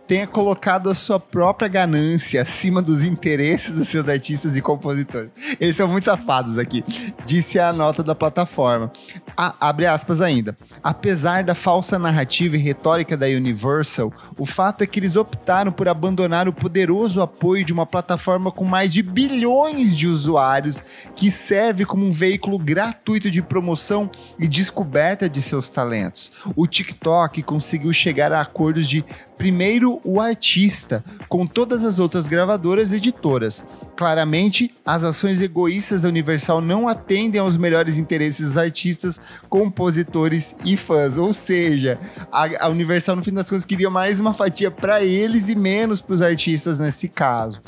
tenha 0.06 0.28
colocado 0.28 0.90
a 0.90 0.96
sua 0.96 1.20
própria 1.20 1.68
ganância 1.70 2.42
acima 2.42 2.82
dos 2.82 3.04
interesses 3.04 3.76
dos 3.76 3.88
seus 3.88 4.08
artistas 4.10 4.58
e 4.58 4.62
compositores. 4.62 5.30
Eles 5.60 5.76
são 5.76 5.88
muito 5.88 6.04
safados 6.06 6.58
aqui, 6.58 6.84
disse 7.26 7.60
a 7.60 7.72
nota 7.72 8.04
da 8.04 8.16
plataforma. 8.16 8.92
A- 9.36 9.56
abre 9.62 9.86
aspas 9.86 10.20
ainda. 10.22 10.58
Apesar 10.84 11.44
da 11.44 11.56
falsa 11.56 11.98
narrativa 11.98 12.56
e 12.58 12.60
retórica 12.60 13.16
da 13.16 13.28
Universal, 13.28 14.12
o 14.38 14.46
fato 14.46 14.84
é 14.84 14.88
que 14.88 15.00
eles 15.00 15.16
optaram 15.16 15.72
por 15.72 15.88
abandonar 15.88 16.48
o 16.50 16.54
poderoso 16.54 17.22
apoio 17.22 17.64
de 17.64 17.72
uma 17.72 17.86
plataforma 17.86 18.52
com 18.58 18.66
mais 18.66 18.92
de 18.92 19.04
bilhões 19.04 19.96
de 19.96 20.08
usuários 20.08 20.82
que 21.16 21.30
serve 21.30 21.86
como 21.86 22.04
um 22.04 22.12
veículo 22.12 22.58
gratuito 22.58 23.30
de 23.30 23.42
promoção 23.42 24.10
e 24.40 24.48
descoberta 24.48 25.30
de 25.30 25.44
seus 25.44 25.70
talentos. 25.70 26.32
O 26.56 26.66
TikTok 26.66 27.44
conseguiu 27.44 27.94
chegar 27.94 28.34
a 28.34 28.42
acordos 28.42 28.90
de 28.90 29.06
primeiro 29.38 30.02
o 30.04 30.20
artista, 30.20 31.04
com 31.30 31.46
todas 31.46 31.84
as 31.84 32.00
outras 32.00 32.28
gravadoras 32.28 32.92
e 32.92 32.96
editoras. 32.96 33.64
Claramente, 33.96 34.74
as 34.84 35.04
ações 35.04 35.42
egoístas 35.42 36.02
da 36.02 36.10
Universal 36.10 36.60
não 36.60 36.88
atendem 36.88 37.40
aos 37.40 37.56
melhores 37.56 37.98
interesses 37.98 38.48
dos 38.48 38.58
artistas, 38.58 39.20
compositores 39.50 40.56
e 40.66 40.76
fãs. 40.76 41.18
Ou 41.18 41.34
seja, 41.34 42.00
a, 42.32 42.66
a 42.66 42.70
Universal, 42.70 43.16
no 43.16 43.24
fim 43.24 43.34
das 43.34 43.50
contas, 43.50 43.66
queria 43.66 43.90
mais 43.90 44.20
uma 44.20 44.34
fatia 44.34 44.72
para 44.72 45.04
eles 45.04 45.50
e 45.50 45.56
menos 45.56 46.02
para 46.02 46.14
os 46.14 46.22
artistas 46.22 46.80
nesse 46.80 47.08
caso. 47.08 47.62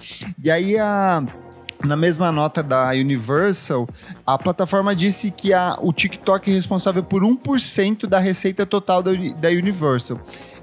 E 0.43 0.49
aí 0.49 0.78
a. 0.79 1.23
Na 1.81 1.95
mesma 1.95 2.29
nota 2.29 2.61
da 2.61 2.89
Universal, 2.89 3.87
a 4.25 4.37
plataforma 4.37 4.93
disse 4.93 5.31
que 5.31 5.53
a, 5.53 5.77
o 5.81 5.93
TikTok 5.93 6.51
é 6.51 6.53
responsável 6.53 7.01
por 7.01 7.23
1% 7.23 8.05
da 8.05 8.19
receita 8.19 8.65
total 8.65 9.01
da, 9.01 9.11
da 9.37 9.47
Universal. 9.47 10.19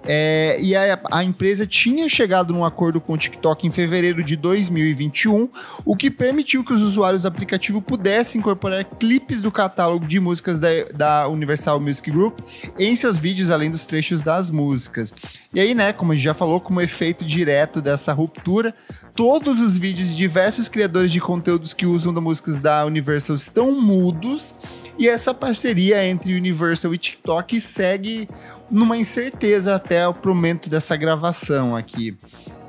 É, 0.07 0.59
e 0.61 0.75
a, 0.75 0.99
a, 1.11 1.25
empresa 1.25 1.67
tinha 1.67 2.09
chegado 2.09 2.55
num 2.55 2.65
acordo 2.65 3.01
com 3.01 3.15
o 3.15 3.19
TikTok 3.19 3.67
em 3.67 3.71
fevereiro 3.71 4.23
de 4.23 4.37
2021, 4.37 5.49
o 5.85 5.97
que 5.97 6.11
permitiu 6.11 6.65
que 6.65 6.73
os 6.73 6.81
usuários 6.81 7.23
do 7.23 7.29
aplicativo 7.29 7.83
pudessem 7.83 8.39
incorporar 8.39 8.85
clipes 8.85 9.43
do 9.43 9.51
catálogo 9.51 10.07
de 10.07 10.21
músicas 10.21 10.61
da, 10.61 10.69
da 10.95 11.29
Universal 11.29 11.81
Music 11.81 12.09
Group 12.11 12.39
em 12.79 12.95
seus 12.95 13.19
vídeos, 13.19 13.51
além 13.51 13.71
dos 13.71 13.87
trechos 13.87 14.23
das 14.23 14.51
músicas. 14.51 15.13
E 15.53 15.59
aí, 15.59 15.75
né, 15.75 15.93
como 15.93 16.13
a 16.13 16.15
gente 16.15 16.25
já 16.25 16.35
falou, 16.35 16.61
como 16.61 16.81
efeito 16.81 17.25
direto 17.25 17.83
dessa 17.83 18.13
ruptura, 18.13 18.75
todos 19.15 19.61
os 19.61 19.77
vídeos 19.77 20.11
de 20.11 20.17
diversos 20.17 20.69
criadores 20.69 21.11
de 21.11 21.21
conteúdos 21.21 21.75
que 21.75 21.87
usam 21.87 22.15
das 22.15 22.23
músicas 22.23 22.61
da 22.61 22.85
Universal 22.85 23.35
estão 23.35 23.73
mudos. 23.73 24.55
E 24.99 25.09
essa 25.09 25.35
parceria 25.35 26.07
entre 26.07 26.35
Universal 26.35 26.95
e 26.95 26.99
TikTok 26.99 27.61
segue 27.61 28.29
numa 28.71 28.97
incerteza 28.97 29.75
até 29.75 30.07
o 30.09 30.15
momento 30.25 30.69
dessa 30.69 30.97
gravação 30.97 31.77
aqui. 31.77 32.17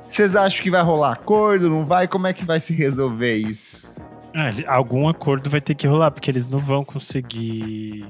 Vocês 0.08 0.34
acham 0.34 0.62
que 0.62 0.70
vai 0.70 0.82
rolar 0.82 1.12
acordo? 1.12 1.68
Não 1.68 1.84
vai? 1.84 2.08
Como 2.08 2.26
é 2.26 2.32
que 2.32 2.44
vai 2.44 2.60
se 2.60 2.72
resolver 2.72 3.36
isso? 3.36 3.94
Ah, 4.34 4.50
algum 4.66 5.08
acordo 5.08 5.50
vai 5.50 5.60
ter 5.60 5.74
que 5.74 5.86
rolar, 5.86 6.10
porque 6.10 6.30
eles 6.30 6.48
não 6.48 6.58
vão 6.58 6.84
conseguir 6.84 8.06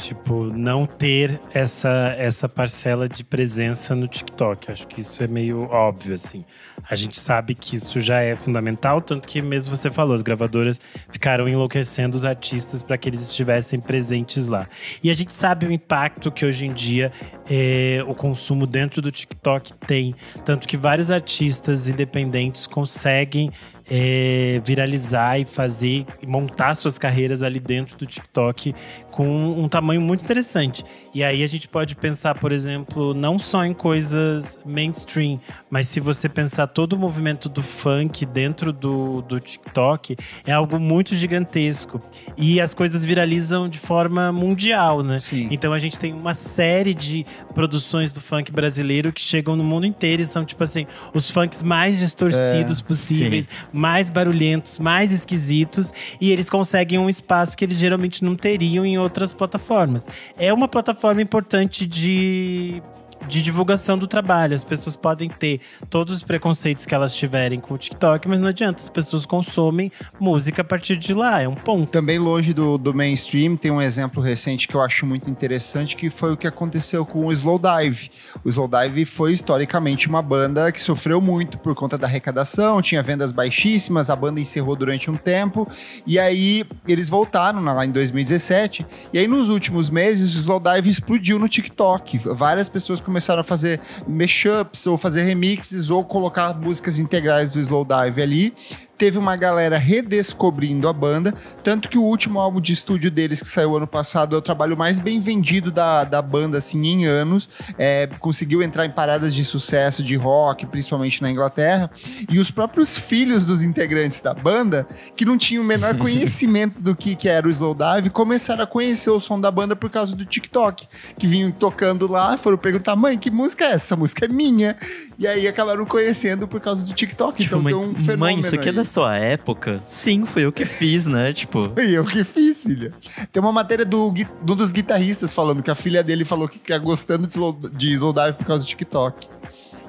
Tipo, 0.00 0.44
não 0.46 0.86
ter 0.86 1.38
essa, 1.52 2.14
essa 2.16 2.48
parcela 2.48 3.06
de 3.06 3.22
presença 3.22 3.94
no 3.94 4.08
TikTok. 4.08 4.72
Acho 4.72 4.86
que 4.86 5.02
isso 5.02 5.22
é 5.22 5.28
meio 5.28 5.68
óbvio, 5.70 6.14
assim. 6.14 6.42
A 6.88 6.96
gente 6.96 7.20
sabe 7.20 7.54
que 7.54 7.76
isso 7.76 8.00
já 8.00 8.20
é 8.20 8.34
fundamental, 8.34 9.02
tanto 9.02 9.28
que 9.28 9.42
mesmo 9.42 9.76
você 9.76 9.90
falou, 9.90 10.14
as 10.14 10.22
gravadoras 10.22 10.80
ficaram 11.10 11.46
enlouquecendo 11.46 12.16
os 12.16 12.24
artistas 12.24 12.82
para 12.82 12.96
que 12.96 13.10
eles 13.10 13.20
estivessem 13.20 13.78
presentes 13.78 14.48
lá. 14.48 14.66
E 15.02 15.10
a 15.10 15.14
gente 15.14 15.34
sabe 15.34 15.66
o 15.66 15.72
impacto 15.72 16.32
que 16.32 16.46
hoje 16.46 16.64
em 16.64 16.72
dia 16.72 17.12
é, 17.48 18.02
o 18.08 18.14
consumo 18.14 18.66
dentro 18.66 19.02
do 19.02 19.10
TikTok 19.10 19.74
tem. 19.86 20.14
Tanto 20.46 20.66
que 20.66 20.78
vários 20.78 21.10
artistas 21.10 21.88
independentes 21.88 22.66
conseguem 22.66 23.52
é, 23.90 24.62
viralizar 24.64 25.38
e 25.40 25.44
fazer, 25.44 26.06
montar 26.24 26.74
suas 26.74 26.96
carreiras 26.96 27.42
ali 27.42 27.58
dentro 27.58 27.96
do 27.96 28.06
TikTok 28.06 28.72
com 29.10 29.26
um 29.26 29.68
tamanho 29.68 30.00
muito 30.00 30.24
interessante. 30.24 30.84
E 31.12 31.24
aí 31.24 31.42
a 31.42 31.46
gente 31.46 31.66
pode 31.68 31.96
pensar, 31.96 32.36
por 32.36 32.52
exemplo, 32.52 33.12
não 33.12 33.38
só 33.38 33.64
em 33.64 33.74
coisas 33.74 34.58
mainstream, 34.64 35.40
mas 35.68 35.88
se 35.88 36.00
você 36.00 36.28
pensar 36.28 36.68
todo 36.68 36.92
o 36.92 36.98
movimento 36.98 37.48
do 37.48 37.62
funk 37.62 38.24
dentro 38.24 38.72
do, 38.72 39.22
do 39.22 39.40
TikTok, 39.40 40.16
é 40.46 40.52
algo 40.52 40.78
muito 40.78 41.14
gigantesco. 41.14 42.00
E 42.36 42.60
as 42.60 42.72
coisas 42.72 43.04
viralizam 43.04 43.68
de 43.68 43.78
forma 43.78 44.30
mundial, 44.30 45.02
né? 45.02 45.18
Sim. 45.18 45.48
Então 45.50 45.72
a 45.72 45.78
gente 45.78 45.98
tem 45.98 46.12
uma 46.12 46.34
série 46.34 46.94
de 46.94 47.26
produções 47.52 48.12
do 48.12 48.20
funk 48.20 48.52
brasileiro 48.52 49.12
que 49.12 49.20
chegam 49.20 49.56
no 49.56 49.64
mundo 49.64 49.86
inteiro 49.86 50.22
e 50.22 50.24
são, 50.24 50.44
tipo 50.44 50.62
assim, 50.62 50.86
os 51.12 51.30
funks 51.30 51.62
mais 51.62 51.98
distorcidos 51.98 52.80
é, 52.80 52.82
possíveis, 52.84 53.44
sim. 53.46 53.66
mais 53.72 54.10
barulhentos, 54.10 54.78
mais 54.78 55.10
esquisitos. 55.10 55.92
E 56.20 56.30
eles 56.30 56.48
conseguem 56.48 56.98
um 56.98 57.08
espaço 57.08 57.56
que 57.56 57.64
eles 57.64 57.78
geralmente 57.78 58.22
não 58.22 58.36
teriam 58.36 58.86
em 58.86 58.99
outras 59.00 59.32
plataformas. 59.32 60.04
É 60.38 60.52
uma 60.52 60.68
plataforma 60.68 61.20
importante 61.22 61.86
de 61.86 62.82
de 63.28 63.42
divulgação 63.42 63.96
do 63.96 64.06
trabalho. 64.06 64.54
As 64.54 64.64
pessoas 64.64 64.96
podem 64.96 65.28
ter 65.28 65.60
todos 65.88 66.16
os 66.16 66.22
preconceitos 66.22 66.86
que 66.86 66.94
elas 66.94 67.14
tiverem 67.14 67.60
com 67.60 67.74
o 67.74 67.78
TikTok, 67.78 68.28
mas 68.28 68.40
não 68.40 68.48
adianta, 68.48 68.80
as 68.80 68.88
pessoas 68.88 69.26
consomem 69.26 69.90
música 70.18 70.62
a 70.62 70.64
partir 70.64 70.96
de 70.96 71.14
lá, 71.14 71.40
é 71.42 71.48
um 71.48 71.54
ponto. 71.54 71.90
Também 71.90 72.18
longe 72.18 72.52
do, 72.52 72.78
do 72.78 72.94
mainstream, 72.94 73.56
tem 73.56 73.70
um 73.70 73.80
exemplo 73.80 74.22
recente 74.22 74.66
que 74.66 74.74
eu 74.74 74.80
acho 74.80 75.06
muito 75.06 75.30
interessante, 75.30 75.96
que 75.96 76.10
foi 76.10 76.32
o 76.32 76.36
que 76.36 76.46
aconteceu 76.46 77.04
com 77.04 77.26
o 77.26 77.32
Slowdive. 77.32 78.10
O 78.44 78.48
Slowdive 78.48 79.04
foi 79.04 79.32
historicamente 79.32 80.08
uma 80.08 80.22
banda 80.22 80.70
que 80.72 80.80
sofreu 80.80 81.20
muito 81.20 81.58
por 81.58 81.74
conta 81.74 81.96
da 81.96 82.06
arrecadação, 82.06 82.82
tinha 82.82 83.02
vendas 83.02 83.32
baixíssimas, 83.32 84.10
a 84.10 84.16
banda 84.16 84.40
encerrou 84.40 84.76
durante 84.76 85.10
um 85.10 85.16
tempo, 85.16 85.68
e 86.06 86.18
aí 86.18 86.64
eles 86.86 87.08
voltaram 87.08 87.62
lá 87.62 87.84
em 87.84 87.90
2017, 87.90 88.86
e 89.12 89.18
aí 89.18 89.26
nos 89.26 89.48
últimos 89.48 89.90
meses 89.90 90.34
o 90.34 90.38
Slowdive 90.38 90.88
explodiu 90.88 91.38
no 91.38 91.48
TikTok. 91.48 92.18
Várias 92.18 92.68
pessoas 92.68 93.00
começaram 93.10 93.40
a 93.40 93.44
fazer 93.44 93.80
mashups 94.06 94.86
ou 94.86 94.96
fazer 94.96 95.22
remixes 95.22 95.90
ou 95.90 96.04
colocar 96.04 96.54
músicas 96.54 96.96
integrais 96.96 97.52
do 97.52 97.58
Slowdive 97.58 98.22
ali 98.22 98.54
teve 99.00 99.16
uma 99.16 99.34
galera 99.34 99.78
redescobrindo 99.78 100.86
a 100.86 100.92
banda, 100.92 101.32
tanto 101.64 101.88
que 101.88 101.96
o 101.96 102.02
último 102.02 102.38
álbum 102.38 102.60
de 102.60 102.74
estúdio 102.74 103.10
deles, 103.10 103.40
que 103.40 103.48
saiu 103.48 103.74
ano 103.74 103.86
passado, 103.86 104.36
é 104.36 104.38
o 104.38 104.42
trabalho 104.42 104.76
mais 104.76 104.98
bem 104.98 105.18
vendido 105.18 105.70
da, 105.70 106.04
da 106.04 106.20
banda, 106.20 106.58
assim, 106.58 106.86
em 106.86 107.06
anos. 107.06 107.48
É, 107.78 108.10
conseguiu 108.18 108.62
entrar 108.62 108.84
em 108.84 108.90
paradas 108.90 109.34
de 109.34 109.42
sucesso 109.42 110.02
de 110.02 110.16
rock, 110.16 110.66
principalmente 110.66 111.22
na 111.22 111.30
Inglaterra. 111.30 111.90
E 112.28 112.38
os 112.38 112.50
próprios 112.50 112.94
filhos 112.94 113.46
dos 113.46 113.62
integrantes 113.62 114.20
da 114.20 114.34
banda, 114.34 114.86
que 115.16 115.24
não 115.24 115.38
tinham 115.38 115.64
o 115.64 115.66
menor 115.66 115.96
conhecimento 115.98 116.78
do 116.78 116.94
que, 116.94 117.16
que 117.16 117.26
era 117.26 117.46
o 117.46 117.50
Slowdive, 117.50 118.10
começaram 118.10 118.64
a 118.64 118.66
conhecer 118.66 119.08
o 119.08 119.18
som 119.18 119.40
da 119.40 119.50
banda 119.50 119.74
por 119.74 119.88
causa 119.88 120.14
do 120.14 120.26
TikTok, 120.26 120.86
que 121.18 121.26
vinham 121.26 121.50
tocando 121.50 122.06
lá, 122.06 122.36
foram 122.36 122.58
perguntar, 122.58 122.94
mãe, 122.96 123.16
que 123.16 123.30
música 123.30 123.64
é 123.64 123.72
essa? 123.72 123.86
Essa 123.86 123.96
música 123.96 124.26
é 124.26 124.28
minha. 124.28 124.76
E 125.18 125.26
aí 125.26 125.48
acabaram 125.48 125.86
conhecendo 125.86 126.46
por 126.46 126.60
causa 126.60 126.84
do 126.84 126.92
TikTok. 126.92 127.42
Tipo, 127.42 127.56
então 127.56 127.62
mãe, 127.62 127.72
tem 127.72 127.82
um 127.82 127.94
fenômeno 127.94 128.18
Mãe, 128.18 128.38
isso 128.38 128.54
aqui 128.54 128.68
é 128.68 128.72
da 128.72 128.84
sua 128.90 129.16
época? 129.16 129.80
Sim, 129.84 130.26
foi 130.26 130.44
eu 130.44 130.52
que 130.52 130.64
fiz, 130.64 131.06
né? 131.06 131.32
Tipo. 131.32 131.70
Foi 131.74 131.90
eu 131.90 132.04
que 132.04 132.24
fiz, 132.24 132.62
filha. 132.62 132.92
Tem 133.32 133.40
uma 133.40 133.52
matéria 133.52 133.84
do, 133.84 134.10
de 134.10 134.26
um 134.42 134.56
dos 134.56 134.72
guitarristas 134.72 135.32
falando 135.32 135.62
que 135.62 135.70
a 135.70 135.74
filha 135.74 136.02
dele 136.02 136.24
falou 136.24 136.48
que 136.48 136.58
tá 136.58 136.76
gostando 136.76 137.26
de, 137.26 137.32
slow, 137.32 137.52
de 137.72 137.92
Slowdive 137.92 138.36
por 138.36 138.46
causa 138.46 138.64
do 138.64 138.68
TikTok. 138.68 139.28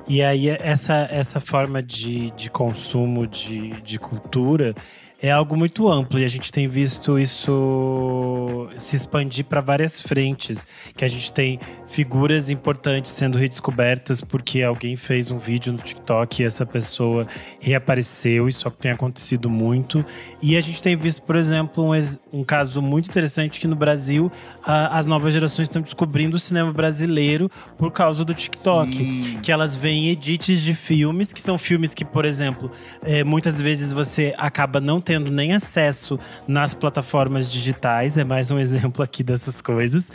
E 0.07 0.21
aí, 0.21 0.49
essa, 0.49 1.07
essa 1.11 1.39
forma 1.39 1.81
de, 1.81 2.31
de 2.31 2.49
consumo 2.49 3.25
de, 3.25 3.71
de 3.81 3.97
cultura 3.97 4.75
é 5.21 5.29
algo 5.29 5.55
muito 5.55 5.87
amplo 5.87 6.17
e 6.19 6.25
a 6.25 6.27
gente 6.27 6.51
tem 6.51 6.67
visto 6.67 7.19
isso 7.19 8.67
se 8.75 8.95
expandir 8.95 9.45
para 9.45 9.61
várias 9.61 10.01
frentes. 10.01 10.65
Que 10.95 11.05
a 11.05 11.07
gente 11.07 11.31
tem 11.31 11.59
figuras 11.85 12.49
importantes 12.49 13.11
sendo 13.11 13.37
redescobertas 13.37 14.21
porque 14.21 14.63
alguém 14.63 14.95
fez 14.95 15.29
um 15.29 15.37
vídeo 15.37 15.73
no 15.73 15.77
TikTok 15.77 16.41
e 16.41 16.45
essa 16.45 16.65
pessoa 16.65 17.27
reapareceu. 17.59 18.47
Isso 18.47 18.69
tem 18.71 18.91
acontecido 18.91 19.47
muito. 19.47 20.03
E 20.41 20.57
a 20.57 20.61
gente 20.61 20.81
tem 20.81 20.95
visto, 20.95 21.21
por 21.21 21.35
exemplo, 21.35 21.85
um, 21.85 22.39
um 22.39 22.43
caso 22.43 22.81
muito 22.81 23.07
interessante 23.07 23.59
que 23.59 23.67
no 23.67 23.75
Brasil 23.75 24.31
a- 24.63 24.97
as 24.97 25.05
novas 25.05 25.33
gerações 25.33 25.67
estão 25.67 25.81
descobrindo 25.81 26.35
o 26.35 26.39
cinema 26.39 26.71
brasileiro 26.71 27.49
por 27.77 27.91
causa 27.91 28.23
do 28.23 28.33
TikTok 28.33 28.91
Sim. 28.95 29.39
que 29.41 29.51
elas 29.51 29.75
veem 29.75 30.09
edits 30.09 30.61
de 30.61 30.73
filmes, 30.73 31.33
que 31.33 31.41
são 31.41 31.57
filmes 31.57 31.93
que, 31.93 32.05
por 32.05 32.25
exemplo, 32.25 32.71
é, 33.03 33.23
muitas 33.23 33.59
vezes 33.59 33.91
você 33.91 34.33
acaba 34.37 34.79
não 34.79 34.99
tendo 35.01 35.31
nem 35.31 35.53
acesso 35.53 36.19
nas 36.47 36.73
plataformas 36.73 37.49
digitais, 37.49 38.17
é 38.17 38.23
mais 38.23 38.51
um 38.51 38.59
exemplo 38.59 39.03
aqui 39.03 39.23
dessas 39.23 39.61
coisas. 39.61 40.11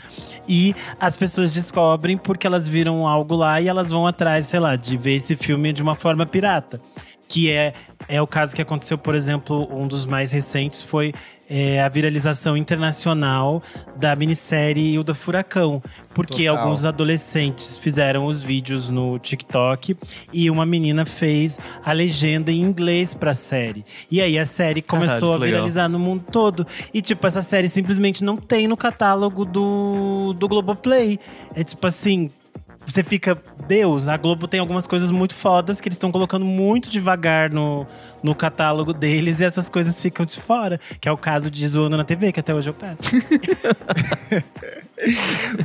E 0.48 0.74
as 1.00 1.16
pessoas 1.16 1.52
descobrem 1.52 2.16
porque 2.16 2.46
elas 2.46 2.66
viram 2.68 3.06
algo 3.06 3.35
lá 3.35 3.61
e 3.61 3.68
elas 3.68 3.90
vão 3.90 4.06
atrás, 4.06 4.46
sei 4.46 4.61
lá, 4.61 4.76
de 4.76 4.96
ver 4.96 5.14
esse 5.16 5.37
filme 5.37 5.72
de 5.72 5.82
uma 5.82 5.94
forma 5.94 6.24
pirata. 6.24 6.80
Que 7.28 7.50
é, 7.50 7.74
é 8.09 8.22
o 8.22 8.26
caso 8.26 8.54
que 8.54 8.62
aconteceu, 8.62 8.96
por 8.96 9.12
exemplo, 9.14 9.66
um 9.76 9.88
dos 9.88 10.04
mais 10.04 10.30
recentes 10.30 10.80
foi 10.80 11.12
é, 11.48 11.80
a 11.82 11.88
viralização 11.88 12.56
internacional 12.56 13.62
da 13.96 14.14
minissérie 14.16 14.98
O 14.98 15.04
da 15.04 15.14
Furacão. 15.14 15.82
Porque 16.14 16.46
Total. 16.46 16.59
alguns 16.59 16.85
adolescentes 16.85 17.76
fizeram 17.78 18.26
os 18.26 18.42
vídeos 18.42 18.90
no 18.90 19.18
TikTok 19.18 19.96
e 20.32 20.50
uma 20.50 20.66
menina 20.66 21.04
fez 21.04 21.59
a 21.85 21.92
legenda 21.92 22.50
em 22.50 22.61
inglês 22.61 23.14
pra 23.14 23.35
série. 23.35 23.85
E 24.11 24.20
aí 24.20 24.38
a 24.38 24.44
série 24.44 24.82
começou 24.82 25.18
Caralho, 25.18 25.35
a 25.35 25.38
que 25.38 25.44
legal. 25.44 25.59
viralizar 25.61 25.88
no 25.88 25.98
mundo 25.98 26.24
todo. 26.30 26.66
E 26.92 27.00
tipo, 27.00 27.26
essa 27.26 27.42
série 27.42 27.68
simplesmente 27.68 28.24
não 28.24 28.37
tem 28.37 28.66
no 28.66 28.76
catálogo 28.76 29.44
do, 29.44 30.35
do 30.38 30.48
Globoplay. 30.48 31.18
É 31.54 31.62
tipo 31.62 31.87
assim. 31.87 32.30
Você 32.87 33.03
fica, 33.03 33.37
Deus, 33.66 34.07
a 34.07 34.16
Globo 34.16 34.46
tem 34.46 34.61
algumas 34.61 34.87
coisas 34.87 35.11
muito 35.11 35.35
fodas 35.35 35.81
que 35.81 35.88
eles 35.88 35.96
estão 35.96 36.12
colocando 36.12 36.44
muito 36.44 36.88
devagar 36.88 37.53
no, 37.53 37.87
no 38.22 38.35
catálogo 38.35 38.92
deles 38.92 39.40
e 39.40 39.44
essas 39.44 39.68
coisas 39.68 40.01
ficam 40.01 40.25
de 40.25 40.40
fora. 40.40 40.81
Que 41.01 41.09
é 41.09 41.12
o 41.12 41.16
caso 41.16 41.51
de 41.51 41.66
Zoando 41.66 41.96
na 41.96 42.05
TV, 42.05 42.31
que 42.31 42.40
até 42.40 42.55
hoje 42.55 42.70
eu 42.70 42.75
peço. 42.75 43.03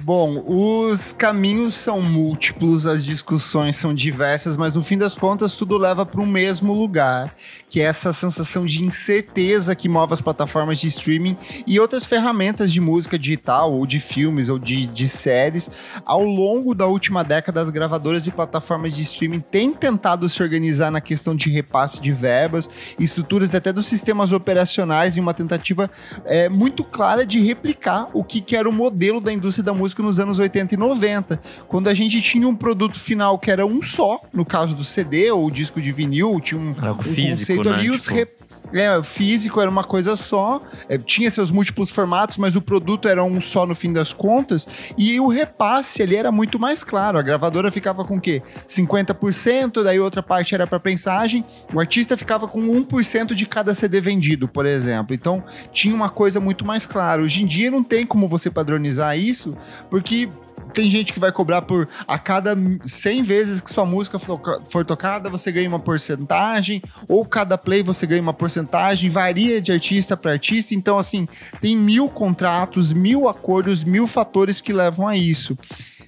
Bom, 0.03 0.43
os 0.45 1.13
caminhos 1.13 1.73
são 1.75 2.01
múltiplos, 2.01 2.85
as 2.85 3.05
discussões 3.05 3.77
são 3.77 3.93
diversas, 3.93 4.57
mas 4.57 4.73
no 4.73 4.83
fim 4.83 4.97
das 4.97 5.13
contas 5.13 5.55
tudo 5.55 5.77
leva 5.77 6.05
para 6.05 6.19
o 6.19 6.27
mesmo 6.27 6.73
lugar, 6.73 7.33
que 7.69 7.79
é 7.79 7.85
essa 7.85 8.11
sensação 8.11 8.65
de 8.65 8.83
incerteza 8.83 9.73
que 9.73 9.87
move 9.87 10.13
as 10.13 10.21
plataformas 10.21 10.79
de 10.79 10.87
streaming 10.87 11.37
e 11.65 11.79
outras 11.79 12.03
ferramentas 12.03 12.73
de 12.73 12.81
música 12.81 13.17
digital, 13.17 13.71
ou 13.71 13.85
de 13.85 13.99
filmes, 14.01 14.49
ou 14.49 14.59
de, 14.59 14.87
de 14.87 15.07
séries. 15.07 15.69
Ao 16.05 16.23
longo 16.23 16.75
da 16.75 16.85
última 16.85 17.23
década, 17.23 17.61
as 17.61 17.69
gravadoras 17.69 18.27
e 18.27 18.31
plataformas 18.31 18.95
de 18.95 19.01
streaming 19.03 19.39
têm 19.39 19.71
tentado 19.71 20.27
se 20.27 20.43
organizar 20.43 20.91
na 20.91 20.99
questão 20.99 21.33
de 21.33 21.49
repasse 21.49 22.01
de 22.01 22.11
verbas, 22.11 22.69
estruturas 22.99 23.55
até 23.55 23.71
dos 23.71 23.85
sistemas 23.85 24.33
operacionais, 24.33 25.15
em 25.15 25.21
uma 25.21 25.33
tentativa 25.33 25.89
é, 26.25 26.49
muito 26.49 26.83
clara 26.83 27.25
de 27.25 27.39
replicar 27.39 28.09
o 28.13 28.23
que, 28.25 28.41
que 28.41 28.57
era 28.57 28.67
o 28.67 28.73
modelo 28.73 29.20
da 29.23 29.31
indústria 29.33 29.63
da 29.63 29.73
música 29.73 30.01
nos 30.03 30.19
anos 30.19 30.39
80 30.39 30.73
e 30.75 30.77
90, 30.77 31.39
quando 31.67 31.87
a 31.87 31.93
gente 31.93 32.21
tinha 32.21 32.47
um 32.47 32.55
produto 32.55 32.99
final 32.99 33.37
que 33.39 33.49
era 33.51 33.65
um 33.65 33.81
só, 33.81 34.19
no 34.33 34.45
caso 34.45 34.75
do 34.75 34.83
CD 34.83 35.31
ou 35.31 35.49
disco 35.51 35.81
de 35.81 35.91
vinil, 35.91 36.39
tinha 36.39 36.59
um, 36.59 36.75
Algo 36.81 36.99
um 36.99 37.03
físico, 37.03 37.39
conceito 37.53 37.69
né? 37.69 37.75
ali, 37.75 37.89
os 37.89 38.03
Tipo- 38.03 38.15
rep- 38.15 38.40
é, 38.73 39.01
físico 39.03 39.59
era 39.59 39.69
uma 39.69 39.83
coisa 39.83 40.15
só, 40.15 40.61
é, 40.87 40.97
tinha 40.97 41.29
seus 41.29 41.51
múltiplos 41.51 41.91
formatos, 41.91 42.37
mas 42.37 42.55
o 42.55 42.61
produto 42.61 43.07
era 43.07 43.23
um 43.23 43.39
só 43.41 43.65
no 43.65 43.75
fim 43.75 43.91
das 43.91 44.13
contas, 44.13 44.67
e 44.97 45.19
o 45.19 45.27
repasse 45.27 46.01
ali 46.01 46.15
era 46.15 46.31
muito 46.31 46.59
mais 46.59 46.83
claro. 46.83 47.17
A 47.17 47.21
gravadora 47.21 47.71
ficava 47.71 48.03
com 48.03 48.17
o 48.17 48.21
quê? 48.21 48.41
50%, 48.67 49.83
daí 49.83 49.99
outra 49.99 50.23
parte 50.23 50.55
era 50.55 50.65
para 50.65 50.79
prensagem, 50.79 51.43
o 51.73 51.79
artista 51.79 52.15
ficava 52.15 52.47
com 52.47 52.61
1% 52.61 53.33
de 53.33 53.45
cada 53.45 53.73
CD 53.75 53.99
vendido, 54.01 54.47
por 54.47 54.65
exemplo. 54.65 55.13
Então 55.13 55.43
tinha 55.71 55.93
uma 55.93 56.09
coisa 56.09 56.39
muito 56.39 56.65
mais 56.65 56.85
clara. 56.85 57.21
Hoje 57.21 57.43
em 57.43 57.45
dia 57.45 57.71
não 57.71 57.83
tem 57.83 58.05
como 58.05 58.27
você 58.27 58.49
padronizar 58.49 59.17
isso, 59.17 59.57
porque 59.89 60.29
tem 60.73 60.89
gente 60.89 61.13
que 61.13 61.19
vai 61.19 61.31
cobrar 61.31 61.61
por 61.61 61.87
a 62.07 62.17
cada 62.17 62.55
100 62.83 63.23
vezes 63.23 63.61
que 63.61 63.69
sua 63.69 63.85
música 63.85 64.17
for, 64.17 64.37
toca- 64.37 64.59
for 64.71 64.85
tocada, 64.85 65.29
você 65.29 65.51
ganha 65.51 65.67
uma 65.69 65.79
porcentagem, 65.79 66.81
ou 67.07 67.25
cada 67.25 67.57
play 67.57 67.83
você 67.83 68.05
ganha 68.07 68.21
uma 68.21 68.33
porcentagem, 68.33 69.09
varia 69.09 69.61
de 69.61 69.71
artista 69.71 70.15
para 70.17 70.31
artista. 70.31 70.73
Então, 70.73 70.97
assim, 70.97 71.27
tem 71.61 71.75
mil 71.75 72.07
contratos, 72.09 72.91
mil 72.91 73.27
acordos, 73.27 73.83
mil 73.83 74.07
fatores 74.07 74.61
que 74.61 74.73
levam 74.73 75.07
a 75.07 75.15
isso. 75.15 75.57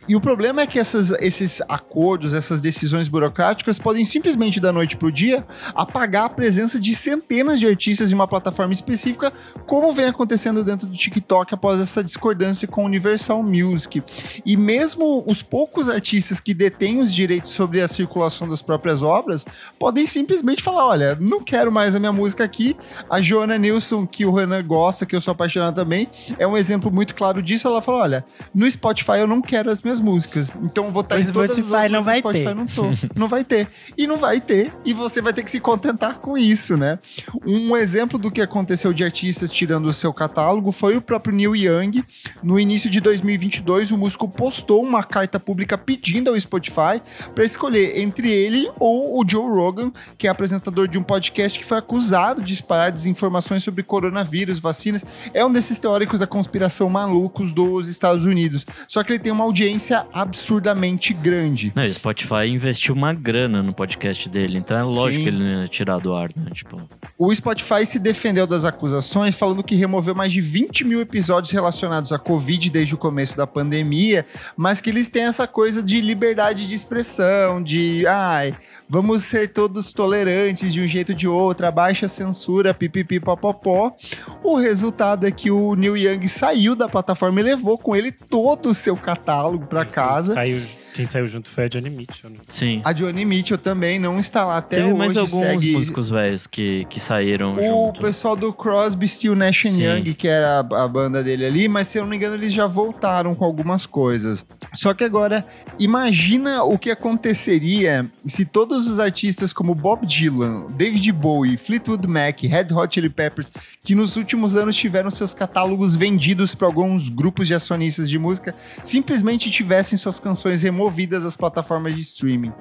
E 0.07 0.15
o 0.15 0.21
problema 0.21 0.61
é 0.61 0.67
que 0.67 0.77
essas- 0.79 1.11
esses 1.21 1.61
acordos, 1.69 2.33
essas 2.33 2.59
decisões 2.59 3.07
burocráticas 3.07 3.79
podem 3.79 4.03
simplesmente 4.03 4.59
da 4.59 4.71
noite 4.73 4.97
pro 4.97 5.11
dia 5.11 5.45
apagar 5.73 6.25
a 6.25 6.29
presença 6.29 6.79
de 6.79 6.93
centenas 6.93 7.59
de 7.59 7.67
artistas 7.67 8.11
em 8.11 8.15
uma 8.15 8.27
plataforma 8.27 8.73
específica, 8.73 9.31
como 9.65 9.93
vem 9.93 10.05
acontecendo 10.05 10.63
dentro 10.63 10.87
do 10.87 10.95
TikTok 10.95 11.53
após 11.53 11.79
essa 11.79 12.03
discordância 12.03 12.67
com 12.67 12.83
o 12.83 12.85
Universal 12.85 13.41
Music. 13.41 14.03
E 14.45 14.57
mesmo 14.57 15.23
os 15.25 15.41
poucos 15.41 15.87
artistas 15.87 16.39
que 16.39 16.53
detêm 16.53 16.99
os 16.99 17.13
direitos 17.13 17.51
sobre 17.51 17.81
a 17.81 17.87
circulação 17.87 18.47
das 18.47 18.61
próprias 18.61 19.01
obras 19.01 19.45
podem 19.79 20.05
simplesmente 20.05 20.61
falar: 20.61 20.85
olha, 20.85 21.17
não 21.19 21.41
quero 21.41 21.71
mais 21.71 21.95
a 21.95 21.99
minha 21.99 22.11
música 22.13 22.43
aqui. 22.43 22.75
A 23.09 23.21
Joana 23.21 23.57
Nilsson, 23.57 24.05
que 24.05 24.25
o 24.25 24.31
Renan 24.33 24.63
gosta, 24.63 25.05
que 25.05 25.15
eu 25.15 25.21
sou 25.21 25.31
apaixonado 25.31 25.75
também, 25.75 26.09
é 26.37 26.45
um 26.45 26.57
exemplo 26.57 26.91
muito 26.91 27.15
claro 27.15 27.41
disso. 27.41 27.67
Ela 27.67 27.81
falou: 27.81 28.01
olha, 28.01 28.25
no 28.53 28.69
Spotify 28.69 29.19
eu 29.19 29.27
não 29.27 29.41
quero 29.41 29.71
as 29.71 29.81
minhas 29.81 29.92
músicas. 29.99 30.51
Então 30.61 30.91
vou 30.91 31.01
estar 31.01 31.17
O 31.17 31.19
em 31.19 31.25
todas 31.25 31.51
as 31.51 31.65
Spotify 31.65 31.89
não 31.89 32.01
vai 32.01 32.19
Spotify 32.19 32.45
ter. 32.45 32.55
Não, 32.55 32.65
tô. 32.65 32.83
não 33.15 33.27
vai 33.27 33.43
ter. 33.43 33.67
E 33.97 34.07
não 34.07 34.17
vai 34.17 34.39
ter. 34.39 34.73
E 34.85 34.93
você 34.93 35.21
vai 35.21 35.33
ter 35.33 35.43
que 35.43 35.51
se 35.51 35.59
contentar 35.59 36.19
com 36.19 36.37
isso, 36.37 36.77
né? 36.77 36.99
Um 37.45 37.75
exemplo 37.75 38.17
do 38.17 38.31
que 38.31 38.41
aconteceu 38.41 38.93
de 38.93 39.03
artistas 39.03 39.51
tirando 39.51 39.85
o 39.85 39.93
seu 39.93 40.13
catálogo 40.13 40.71
foi 40.71 40.97
o 40.97 41.01
próprio 41.01 41.35
Neil 41.35 41.55
Young. 41.55 42.03
No 42.41 42.59
início 42.59 42.89
de 42.89 42.99
2022, 42.99 43.91
o 43.91 43.97
músico 43.97 44.27
postou 44.27 44.83
uma 44.83 45.03
carta 45.03 45.39
pública 45.39 45.77
pedindo 45.77 46.29
ao 46.29 46.39
Spotify 46.39 47.01
para 47.33 47.43
escolher 47.43 47.99
entre 47.99 48.29
ele 48.31 48.69
ou 48.79 49.19
o 49.19 49.23
Joe 49.27 49.49
Rogan, 49.49 49.91
que 50.17 50.27
é 50.27 50.29
apresentador 50.29 50.87
de 50.87 50.97
um 50.97 51.03
podcast 51.03 51.57
que 51.57 51.65
foi 51.65 51.77
acusado 51.77 52.41
de 52.41 52.53
espalhar 52.53 52.91
desinformações 52.91 53.63
sobre 53.63 53.83
coronavírus, 53.83 54.59
vacinas. 54.59 55.05
É 55.33 55.45
um 55.45 55.51
desses 55.51 55.79
teóricos 55.79 56.19
da 56.19 56.27
conspiração 56.27 56.89
malucos 56.89 57.53
dos 57.53 57.87
Estados 57.87 58.25
Unidos. 58.25 58.65
Só 58.87 59.03
que 59.03 59.13
ele 59.13 59.19
tem 59.19 59.31
uma 59.31 59.43
audiência 59.43 59.82
absurdamente 59.91 61.13
grande. 61.13 61.71
Não, 61.75 61.83
o 61.83 61.93
Spotify 61.93 62.47
investiu 62.47 62.93
uma 62.93 63.13
grana 63.13 63.61
no 63.61 63.73
podcast 63.73 64.29
dele, 64.29 64.57
então 64.57 64.77
é 64.77 64.83
lógico 64.83 65.23
Sim. 65.23 65.23
que 65.23 65.29
ele 65.29 65.43
não 65.43 65.61
ia 65.61 65.67
tirar 65.67 65.99
do 65.99 66.13
ar, 66.13 66.29
né? 66.35 66.51
Tipo, 66.53 66.81
O 67.17 67.33
Spotify 67.33 67.85
se 67.85 67.99
defendeu 67.99 68.45
das 68.47 68.63
acusações, 68.65 69.35
falando 69.35 69.63
que 69.63 69.75
removeu 69.75 70.15
mais 70.15 70.31
de 70.31 70.41
20 70.41 70.85
mil 70.85 71.01
episódios 71.01 71.51
relacionados 71.51 72.11
à 72.11 72.19
Covid 72.19 72.69
desde 72.69 72.93
o 72.93 72.97
começo 72.97 73.35
da 73.35 73.47
pandemia, 73.47 74.25
mas 74.55 74.79
que 74.79 74.89
eles 74.89 75.07
têm 75.07 75.23
essa 75.23 75.47
coisa 75.47 75.81
de 75.81 75.99
liberdade 75.99 76.67
de 76.67 76.75
expressão, 76.75 77.61
de 77.61 78.05
ai, 78.07 78.55
vamos 78.87 79.23
ser 79.23 79.51
todos 79.51 79.91
tolerantes 79.91 80.71
de 80.71 80.81
um 80.81 80.87
jeito 80.87 81.11
ou 81.11 81.15
de 81.15 81.27
outro, 81.27 81.71
baixa 81.71 82.07
censura, 82.07 82.73
pipipi 82.73 83.19
popopó. 83.19 83.95
O 84.43 84.55
resultado 84.55 85.25
é 85.25 85.31
que 85.31 85.49
o 85.49 85.75
Neil 85.75 85.97
Young 85.97 86.27
saiu 86.27 86.75
da 86.75 86.87
plataforma 86.87 87.39
e 87.39 87.43
levou 87.43 87.77
com 87.77 87.95
ele 87.95 88.11
todo 88.11 88.69
o 88.69 88.73
seu 88.73 88.95
catálogo 88.95 89.65
para 89.73 89.85
casa. 89.85 90.33
Saiu, 90.33 90.61
quem 90.93 91.05
saiu 91.05 91.27
junto 91.27 91.49
foi 91.49 91.65
a 91.65 91.67
Johnny 91.67 91.89
Mitchell. 91.89 92.29
Né? 92.29 92.37
sim. 92.47 92.81
A 92.85 92.93
Johnny 92.93 93.25
Mitchell 93.25 93.57
também 93.57 93.97
não 93.99 94.19
está 94.19 94.45
lá 94.45 94.57
até 94.57 94.77
Teve 94.77 94.89
hoje. 94.89 94.97
mais 94.97 95.17
alguns 95.17 95.45
segue... 95.45 95.71
músicos 95.71 96.09
velhos 96.09 96.45
que, 96.45 96.85
que 96.89 96.99
saíram 96.99 97.55
O 97.55 97.61
junto. 97.61 98.01
pessoal 98.01 98.35
do 98.35 98.53
Crosby, 98.53 99.07
Still, 99.07 99.35
Nash 99.35 99.65
and 99.65 99.71
Sim. 99.71 99.83
Young, 99.83 100.13
que 100.13 100.27
era 100.27 100.59
a, 100.59 100.83
a 100.83 100.87
banda 100.87 101.23
dele 101.23 101.45
ali, 101.45 101.67
mas 101.67 101.87
se 101.87 101.97
eu 101.97 102.03
não 102.03 102.09
me 102.09 102.15
engano 102.17 102.35
eles 102.35 102.53
já 102.53 102.67
voltaram 102.67 103.33
com 103.33 103.43
algumas 103.43 103.85
coisas. 103.85 104.45
Só 104.73 104.93
que 104.93 105.03
agora, 105.03 105.45
imagina 105.79 106.63
o 106.63 106.77
que 106.77 106.91
aconteceria 106.91 108.09
se 108.25 108.45
todos 108.45 108.87
os 108.87 108.99
artistas 108.99 109.51
como 109.51 109.73
Bob 109.73 110.05
Dylan, 110.05 110.67
David 110.71 111.11
Bowie, 111.11 111.57
Fleetwood 111.57 112.07
Mac, 112.07 112.41
Red 112.43 112.67
Hot 112.73 112.93
Chili 112.93 113.09
Peppers, 113.09 113.51
que 113.83 113.95
nos 113.95 114.15
últimos 114.15 114.55
anos 114.55 114.75
tiveram 114.75 115.09
seus 115.09 115.33
catálogos 115.33 115.95
vendidos 115.95 116.53
para 116.53 116.67
alguns 116.67 117.09
grupos 117.09 117.47
de 117.47 117.55
acionistas 117.55 118.09
de 118.09 118.19
música, 118.19 118.53
simplesmente 118.83 119.49
tivessem 119.49 119.97
suas 119.97 120.19
canções 120.19 120.61
removidas 120.61 120.82
das 120.91 121.37
plataformas 121.37 121.95
de 121.95 122.01
streaming. 122.01 122.53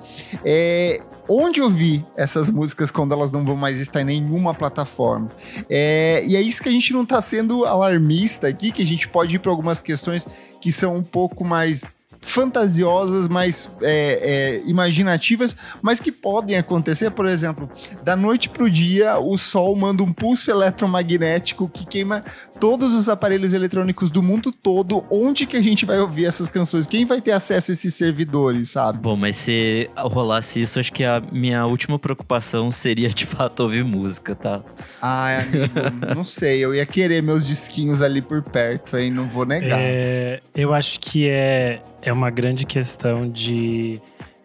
É, 0.44 1.00
onde 1.28 1.60
eu 1.60 1.68
vi 1.68 2.04
essas 2.16 2.50
músicas 2.50 2.90
quando 2.90 3.12
elas 3.12 3.32
não 3.32 3.44
vão 3.44 3.56
mais 3.56 3.78
estar 3.80 4.00
em 4.00 4.04
nenhuma 4.04 4.54
plataforma? 4.54 5.30
É, 5.68 6.24
e 6.26 6.36
é 6.36 6.40
isso 6.40 6.62
que 6.62 6.68
a 6.68 6.72
gente 6.72 6.92
não 6.92 7.04
tá 7.04 7.20
sendo 7.20 7.64
alarmista 7.64 8.48
aqui, 8.48 8.72
que 8.72 8.82
a 8.82 8.86
gente 8.86 9.08
pode 9.08 9.36
ir 9.36 9.38
para 9.38 9.50
algumas 9.50 9.80
questões 9.80 10.26
que 10.60 10.70
são 10.72 10.96
um 10.96 11.02
pouco 11.02 11.44
mais 11.44 11.84
fantasiosas, 12.22 13.28
mais 13.28 13.70
é, 13.82 14.60
é, 14.62 14.70
imaginativas, 14.70 15.56
mas 15.82 16.00
que 16.00 16.12
podem 16.12 16.56
acontecer, 16.56 17.10
por 17.10 17.26
exemplo, 17.26 17.68
da 18.02 18.16
noite 18.16 18.48
pro 18.48 18.70
dia, 18.70 19.18
o 19.18 19.36
Sol 19.36 19.74
manda 19.76 20.02
um 20.02 20.12
pulso 20.12 20.50
eletromagnético 20.50 21.68
que 21.68 21.84
queima 21.84 22.24
todos 22.62 22.94
os 22.94 23.08
aparelhos 23.08 23.54
eletrônicos 23.54 24.08
do 24.08 24.22
mundo 24.22 24.52
todo. 24.52 25.02
Onde 25.10 25.46
que 25.46 25.56
a 25.56 25.60
gente 25.60 25.84
vai 25.84 25.98
ouvir 25.98 26.26
essas 26.26 26.48
canções? 26.48 26.86
Quem 26.86 27.04
vai 27.04 27.20
ter 27.20 27.32
acesso 27.32 27.72
a 27.72 27.74
esses 27.74 27.92
servidores, 27.92 28.70
sabe? 28.70 29.00
Bom, 29.00 29.16
mas 29.16 29.34
se 29.34 29.90
rolasse 29.96 30.60
isso, 30.60 30.78
acho 30.78 30.92
que 30.92 31.02
a 31.02 31.20
minha 31.32 31.66
última 31.66 31.98
preocupação 31.98 32.70
seria 32.70 33.08
de 33.08 33.26
fato 33.26 33.64
ouvir 33.64 33.82
música, 33.82 34.36
tá? 34.36 34.62
Ai, 35.00 35.40
amigo, 35.40 35.74
não 36.14 36.22
sei. 36.22 36.60
Eu 36.60 36.72
ia 36.72 36.86
querer 36.86 37.20
meus 37.20 37.44
disquinhos 37.44 38.00
ali 38.00 38.22
por 38.22 38.40
perto, 38.44 38.96
hein? 38.96 39.10
Não 39.10 39.28
vou 39.28 39.44
negar. 39.44 39.80
É, 39.80 40.40
eu 40.54 40.72
acho 40.72 41.00
que 41.00 41.28
é, 41.28 41.82
é 42.00 42.12
uma 42.12 42.30
grande 42.30 42.64
questão 42.64 43.28
de 43.28 44.00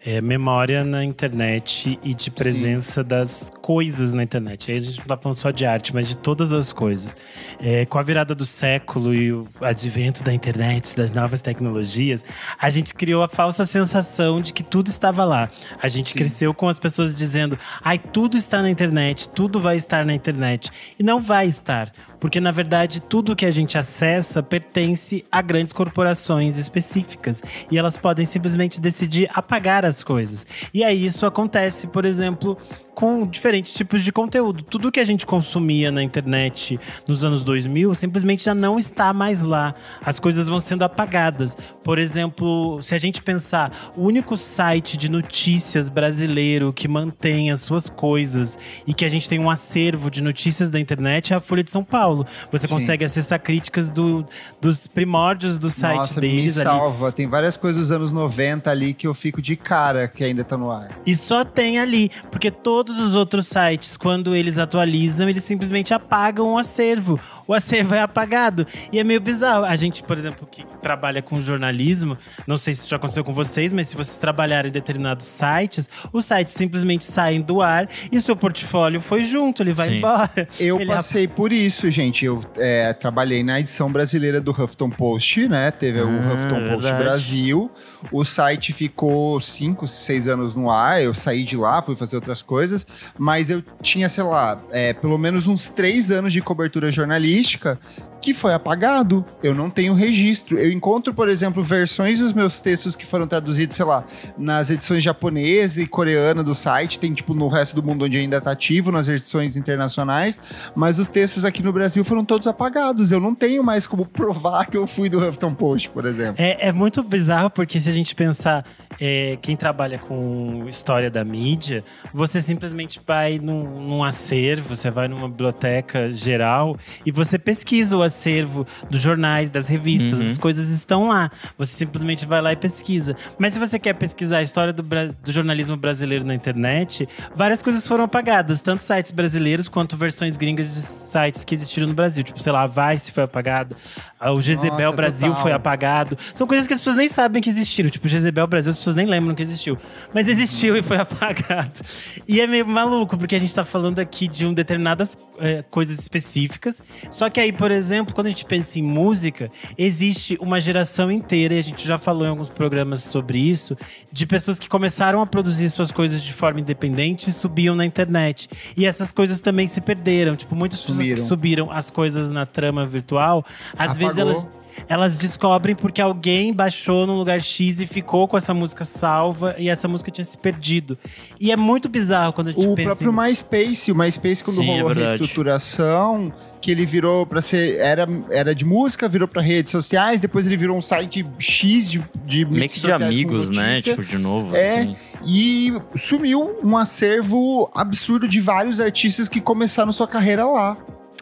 é, 0.08 0.22
memória 0.22 0.82
na 0.84 1.04
internet 1.04 1.98
e 2.02 2.14
de 2.14 2.30
presença 2.30 3.04
das 3.04 3.52
coisas 3.60 4.14
na 4.14 4.22
internet. 4.22 4.72
Aí 4.72 4.78
a 4.78 4.80
gente 4.80 5.00
não 5.00 5.06
tá 5.06 5.18
falando 5.18 5.36
só 5.36 5.50
de 5.50 5.66
arte, 5.66 5.94
mas 5.94 6.08
de 6.08 6.16
todas 6.16 6.50
as 6.50 6.72
coisas. 6.72 7.14
É, 7.60 7.84
com 7.84 7.98
a 7.98 8.02
virada 8.02 8.34
do 8.34 8.46
século 8.46 9.14
e 9.14 9.30
o 9.30 9.46
advento 9.60 10.24
da 10.24 10.32
internet, 10.32 10.96
das 10.96 11.12
novas 11.12 11.42
tecnologias, 11.42 12.24
a 12.58 12.70
gente 12.70 12.94
criou 12.94 13.22
a 13.22 13.28
falsa 13.28 13.66
sensação 13.66 14.40
de 14.40 14.54
que 14.54 14.62
tudo 14.62 14.88
estava 14.88 15.26
lá. 15.26 15.50
A 15.82 15.88
gente 15.88 16.12
Sim. 16.12 16.18
cresceu 16.20 16.54
com 16.54 16.68
as 16.68 16.78
pessoas 16.78 17.14
dizendo: 17.14 17.58
ai, 17.82 17.98
tudo 17.98 18.38
está 18.38 18.62
na 18.62 18.70
internet, 18.70 19.28
tudo 19.28 19.60
vai 19.60 19.76
estar 19.76 20.06
na 20.06 20.14
internet. 20.14 20.70
E 20.98 21.02
não 21.02 21.20
vai 21.20 21.46
estar. 21.46 21.92
Porque, 22.20 22.40
na 22.40 22.50
verdade, 22.50 23.00
tudo 23.00 23.36
que 23.36 23.46
a 23.46 23.50
gente 23.50 23.78
acessa 23.78 24.42
pertence 24.42 25.24
a 25.30 25.40
grandes 25.40 25.72
corporações 25.72 26.56
específicas. 26.56 27.42
E 27.70 27.78
elas 27.78 27.96
podem 27.96 28.26
simplesmente 28.26 28.80
decidir 28.80 29.30
apagar 29.34 29.84
as 29.84 29.97
coisas. 30.02 30.46
E 30.72 30.84
aí 30.84 31.04
isso 31.04 31.26
acontece, 31.26 31.86
por 31.86 32.04
exemplo, 32.04 32.56
com 32.98 33.24
diferentes 33.24 33.72
tipos 33.72 34.02
de 34.02 34.10
conteúdo. 34.10 34.64
Tudo 34.64 34.90
que 34.90 34.98
a 34.98 35.04
gente 35.04 35.24
consumia 35.24 35.92
na 35.92 36.02
internet 36.02 36.80
nos 37.06 37.24
anos 37.24 37.44
2000 37.44 37.94
simplesmente 37.94 38.42
já 38.42 38.56
não 38.56 38.76
está 38.76 39.12
mais 39.12 39.44
lá. 39.44 39.72
As 40.04 40.18
coisas 40.18 40.48
vão 40.48 40.58
sendo 40.58 40.82
apagadas. 40.82 41.56
Por 41.84 41.96
exemplo, 41.96 42.82
se 42.82 42.96
a 42.96 42.98
gente 42.98 43.22
pensar, 43.22 43.92
o 43.96 44.02
único 44.02 44.36
site 44.36 44.96
de 44.96 45.08
notícias 45.08 45.88
brasileiro 45.88 46.72
que 46.72 46.88
mantém 46.88 47.52
as 47.52 47.60
suas 47.60 47.88
coisas 47.88 48.58
e 48.84 48.92
que 48.92 49.04
a 49.04 49.08
gente 49.08 49.28
tem 49.28 49.38
um 49.38 49.48
acervo 49.48 50.10
de 50.10 50.20
notícias 50.20 50.68
da 50.68 50.80
internet 50.80 51.32
é 51.32 51.36
a 51.36 51.40
Folha 51.40 51.62
de 51.62 51.70
São 51.70 51.84
Paulo. 51.84 52.26
Você 52.50 52.66
Sim. 52.66 52.74
consegue 52.74 53.04
acessar 53.04 53.38
críticas 53.38 53.92
do, 53.92 54.26
dos 54.60 54.88
primórdios 54.88 55.56
do 55.56 55.70
site 55.70 55.98
Nossa, 55.98 56.20
deles 56.20 56.56
me 56.56 56.62
ali. 56.62 56.68
salva. 56.68 57.12
Tem 57.12 57.28
várias 57.28 57.56
coisas 57.56 57.80
dos 57.80 57.90
anos 57.92 58.10
90 58.10 58.68
ali 58.68 58.92
que 58.92 59.06
eu 59.06 59.14
fico 59.14 59.40
de 59.40 59.54
cara 59.54 60.08
que 60.08 60.24
ainda 60.24 60.42
tá 60.42 60.56
no 60.56 60.72
ar. 60.72 60.90
E 61.06 61.14
só 61.14 61.44
tem 61.44 61.78
ali, 61.78 62.10
porque 62.28 62.50
todos 62.88 62.98
os 63.10 63.14
outros 63.14 63.46
sites, 63.46 63.96
quando 63.96 64.34
eles 64.34 64.58
atualizam, 64.58 65.28
eles 65.28 65.44
simplesmente 65.44 65.92
apagam 65.92 66.54
o 66.54 66.58
acervo. 66.58 67.20
O 67.46 67.54
acervo 67.54 67.94
é 67.94 68.00
apagado. 68.02 68.66
E 68.92 68.98
é 68.98 69.04
meio 69.04 69.20
bizarro. 69.20 69.64
A 69.64 69.74
gente, 69.76 70.02
por 70.02 70.16
exemplo, 70.18 70.46
que 70.50 70.64
trabalha 70.82 71.22
com 71.22 71.40
jornalismo, 71.40 72.16
não 72.46 72.56
sei 72.56 72.74
se 72.74 72.80
isso 72.80 72.90
já 72.90 72.96
aconteceu 72.96 73.24
com 73.24 73.32
vocês, 73.32 73.72
mas 73.72 73.88
se 73.88 73.96
vocês 73.96 74.18
trabalharem 74.18 74.68
em 74.68 74.72
determinados 74.72 75.26
sites, 75.26 75.88
os 76.12 76.24
sites 76.24 76.54
simplesmente 76.54 77.04
saem 77.04 77.40
do 77.40 77.62
ar 77.62 77.88
e 78.12 78.16
o 78.18 78.22
seu 78.22 78.36
portfólio 78.36 79.00
foi 79.00 79.24
junto, 79.24 79.62
ele 79.62 79.72
vai 79.72 79.88
Sim. 79.88 79.96
embora. 79.98 80.48
Eu 80.60 80.78
Ele 80.78 80.86
passei 80.86 81.26
por 81.26 81.52
isso, 81.52 81.90
gente. 81.90 82.24
Eu 82.24 82.42
é, 82.56 82.92
trabalhei 82.92 83.42
na 83.42 83.60
edição 83.60 83.90
brasileira 83.90 84.40
do 84.40 84.50
Huffington 84.50 84.90
Post, 84.90 85.48
né? 85.48 85.70
Teve 85.70 86.00
o 86.02 86.08
Ah, 86.08 86.34
Huffington 86.34 86.60
Post 86.66 86.82
verdade. 86.82 87.02
Brasil. 87.04 87.70
O 88.12 88.24
site 88.24 88.72
ficou 88.72 89.40
cinco, 89.40 89.86
seis 89.86 90.28
anos 90.28 90.54
no 90.54 90.70
ar. 90.70 91.02
Eu 91.02 91.14
saí 91.14 91.44
de 91.44 91.56
lá, 91.56 91.80
fui 91.82 91.96
fazer 91.96 92.16
outras 92.16 92.42
coisas. 92.42 92.77
Mas 93.18 93.50
eu 93.50 93.62
tinha, 93.82 94.08
sei 94.08 94.24
lá, 94.24 94.60
é, 94.70 94.92
pelo 94.92 95.18
menos 95.18 95.46
uns 95.46 95.68
três 95.68 96.10
anos 96.10 96.32
de 96.32 96.40
cobertura 96.40 96.90
jornalística 96.90 97.78
que 98.20 98.34
foi 98.34 98.52
apagado. 98.52 99.24
Eu 99.42 99.54
não 99.54 99.70
tenho 99.70 99.94
registro. 99.94 100.58
Eu 100.58 100.70
encontro, 100.70 101.14
por 101.14 101.28
exemplo, 101.28 101.62
versões 101.62 102.18
dos 102.18 102.32
meus 102.32 102.60
textos 102.60 102.96
que 102.96 103.06
foram 103.06 103.26
traduzidos, 103.26 103.76
sei 103.76 103.84
lá, 103.84 104.04
nas 104.36 104.70
edições 104.70 105.02
japonesa 105.02 105.80
e 105.80 105.86
coreana 105.86 106.42
do 106.42 106.54
site. 106.54 106.98
Tem, 106.98 107.12
tipo, 107.12 107.34
no 107.34 107.48
resto 107.48 107.74
do 107.74 107.82
mundo 107.82 108.04
onde 108.04 108.18
ainda 108.18 108.40
tá 108.40 108.52
ativo, 108.52 108.90
nas 108.90 109.08
edições 109.08 109.56
internacionais. 109.56 110.40
Mas 110.74 110.98
os 110.98 111.08
textos 111.08 111.44
aqui 111.44 111.62
no 111.62 111.72
Brasil 111.72 112.04
foram 112.04 112.24
todos 112.24 112.46
apagados. 112.46 113.12
Eu 113.12 113.20
não 113.20 113.34
tenho 113.34 113.62
mais 113.62 113.86
como 113.86 114.04
provar 114.06 114.66
que 114.66 114.76
eu 114.76 114.86
fui 114.86 115.08
do 115.08 115.18
Huffington 115.18 115.54
Post, 115.54 115.90
por 115.90 116.04
exemplo. 116.04 116.36
É, 116.38 116.68
é 116.68 116.72
muito 116.72 117.02
bizarro 117.02 117.50
porque 117.50 117.78
se 117.80 117.88
a 117.88 117.92
gente 117.92 118.14
pensar 118.14 118.64
é, 119.00 119.38
quem 119.40 119.56
trabalha 119.56 119.98
com 119.98 120.66
história 120.68 121.10
da 121.10 121.24
mídia, 121.24 121.84
você 122.12 122.40
simplesmente 122.40 123.00
vai 123.06 123.38
num, 123.38 123.80
num 123.80 124.04
acervo, 124.04 124.76
você 124.76 124.90
vai 124.90 125.08
numa 125.08 125.28
biblioteca 125.28 126.12
geral 126.12 126.76
e 127.04 127.12
você 127.12 127.38
pesquisa 127.38 127.96
o 127.96 128.02
acervo 128.08 128.66
dos 128.90 129.00
jornais, 129.00 129.50
das 129.50 129.68
revistas, 129.68 130.20
Uhum. 130.20 130.30
as 130.32 130.36
coisas 130.38 130.68
estão 130.70 131.08
lá. 131.08 131.30
Você 131.56 131.74
simplesmente 131.74 132.26
vai 132.26 132.42
lá 132.42 132.52
e 132.52 132.56
pesquisa. 132.56 133.16
Mas 133.38 133.52
se 133.54 133.58
você 133.60 133.78
quer 133.78 133.92
pesquisar 133.94 134.38
a 134.38 134.42
história 134.42 134.72
do, 134.72 134.82
do 134.82 135.32
jornalismo 135.32 135.76
brasileiro 135.76 136.24
na 136.24 136.34
internet, 136.34 137.08
várias 137.34 137.62
coisas 137.62 137.86
foram 137.86 138.04
apagadas, 138.04 138.60
tanto 138.60 138.82
sites 138.82 139.12
brasileiros 139.12 139.68
quanto 139.68 139.96
versões 139.96 140.36
gringas 140.36 140.74
de 140.74 140.80
sites 140.80 141.44
que 141.44 141.54
existiram 141.54 141.86
no 141.88 141.94
Brasil. 141.94 142.24
Tipo, 142.24 142.42
sei 142.42 142.52
lá, 142.52 142.62
a 142.62 142.66
Vice 142.92 143.12
foi 143.12 143.22
apagado, 143.22 143.76
o 144.20 144.40
Jezebel 144.40 144.78
Nossa, 144.78 144.96
Brasil 144.96 145.28
total. 145.28 145.42
foi 145.42 145.52
apagado. 145.52 146.18
São 146.34 146.46
coisas 146.46 146.66
que 146.66 146.72
as 146.72 146.80
pessoas 146.80 146.96
nem 146.96 147.06
sabem 147.08 147.40
que 147.42 147.48
existiram. 147.50 147.88
Tipo, 147.90 148.08
Jezebel 148.08 148.46
Brasil, 148.46 148.70
as 148.70 148.76
pessoas 148.78 148.96
nem 148.96 149.06
lembram 149.06 149.34
que 149.34 149.42
existiu. 149.42 149.78
Mas 150.12 150.26
existiu 150.28 150.76
e 150.76 150.82
foi 150.82 150.96
apagado. 150.98 151.80
E 152.26 152.40
é 152.40 152.46
meio 152.46 152.66
maluco, 152.66 153.16
porque 153.16 153.36
a 153.36 153.38
gente 153.38 153.54
tá 153.54 153.64
falando 153.64 153.98
aqui 153.98 154.26
de 154.26 154.44
um 154.46 154.52
determinadas 154.52 155.16
é, 155.38 155.62
coisas 155.70 155.98
específicas. 155.98 156.82
Só 157.10 157.28
que 157.30 157.38
aí, 157.40 157.52
por 157.52 157.70
exemplo, 157.70 157.97
quando 158.04 158.26
a 158.26 158.30
gente 158.30 158.44
pensa 158.44 158.78
em 158.78 158.82
música, 158.82 159.50
existe 159.76 160.36
uma 160.40 160.60
geração 160.60 161.10
inteira, 161.10 161.54
e 161.54 161.58
a 161.58 161.62
gente 161.62 161.86
já 161.86 161.98
falou 161.98 162.24
em 162.24 162.30
alguns 162.30 162.50
programas 162.50 163.02
sobre 163.04 163.38
isso, 163.38 163.76
de 164.10 164.26
pessoas 164.26 164.58
que 164.58 164.68
começaram 164.68 165.20
a 165.20 165.26
produzir 165.26 165.70
suas 165.70 165.90
coisas 165.90 166.22
de 166.22 166.32
forma 166.32 166.60
independente 166.60 167.30
e 167.30 167.32
subiam 167.32 167.74
na 167.74 167.84
internet. 167.84 168.48
E 168.76 168.86
essas 168.86 169.10
coisas 169.12 169.40
também 169.40 169.66
se 169.66 169.80
perderam. 169.80 170.36
Tipo, 170.36 170.54
muitas 170.54 170.80
pessoas 170.80 171.12
que 171.12 171.20
subiram 171.20 171.70
as 171.70 171.90
coisas 171.90 172.30
na 172.30 172.46
trama 172.46 172.84
virtual, 172.86 173.44
às 173.76 173.96
vezes 173.96 174.18
Apagou. 174.18 174.32
elas 174.32 174.58
elas 174.88 175.16
descobrem 175.18 175.74
porque 175.74 176.00
alguém 176.00 176.52
baixou 176.52 177.06
no 177.06 177.14
lugar 177.16 177.40
X 177.40 177.80
e 177.80 177.86
ficou 177.86 178.28
com 178.28 178.36
essa 178.36 178.52
música 178.52 178.84
salva 178.84 179.54
e 179.58 179.68
essa 179.68 179.88
música 179.88 180.10
tinha 180.10 180.24
se 180.24 180.36
perdido. 180.36 180.98
E 181.40 181.50
é 181.50 181.56
muito 181.56 181.88
bizarro 181.88 182.32
quando 182.32 182.48
a 182.48 182.50
gente 182.50 182.66
O 182.66 182.74
pensa 182.74 182.88
próprio 182.96 183.10
em... 183.12 183.14
MySpace, 183.28 183.90
o 183.92 183.94
MySpace 183.96 184.44
quando 184.44 184.56
Sim, 184.58 184.64
é 184.70 184.72
rolou 184.76 184.90
a 184.90 184.94
verdade. 184.94 185.18
reestruturação, 185.18 186.32
que 186.60 186.70
ele 186.70 186.84
virou 186.84 187.24
pra 187.26 187.40
ser 187.40 187.76
era, 187.78 188.06
era 188.30 188.54
de 188.54 188.64
música, 188.64 189.08
virou 189.08 189.26
pra 189.28 189.40
redes 189.42 189.70
sociais, 189.72 190.20
depois 190.20 190.46
ele 190.46 190.56
virou 190.56 190.76
um 190.76 190.80
site 190.80 191.24
X 191.38 191.90
de 191.90 192.02
de 192.24 192.44
Meio 192.44 192.68
que 192.68 192.80
de 192.80 192.92
amigos, 192.92 193.48
né? 193.50 193.80
Tipo, 193.80 194.04
de 194.04 194.18
novo, 194.18 194.54
É. 194.54 194.80
assim. 194.80 194.96
E 195.26 195.72
sumiu 195.96 196.58
um 196.62 196.76
acervo 196.76 197.70
absurdo 197.74 198.28
de 198.28 198.38
vários 198.38 198.80
artistas 198.80 199.28
que 199.28 199.40
começaram 199.40 199.90
sua 199.92 200.06
carreira 200.06 200.44
lá. 200.44 200.76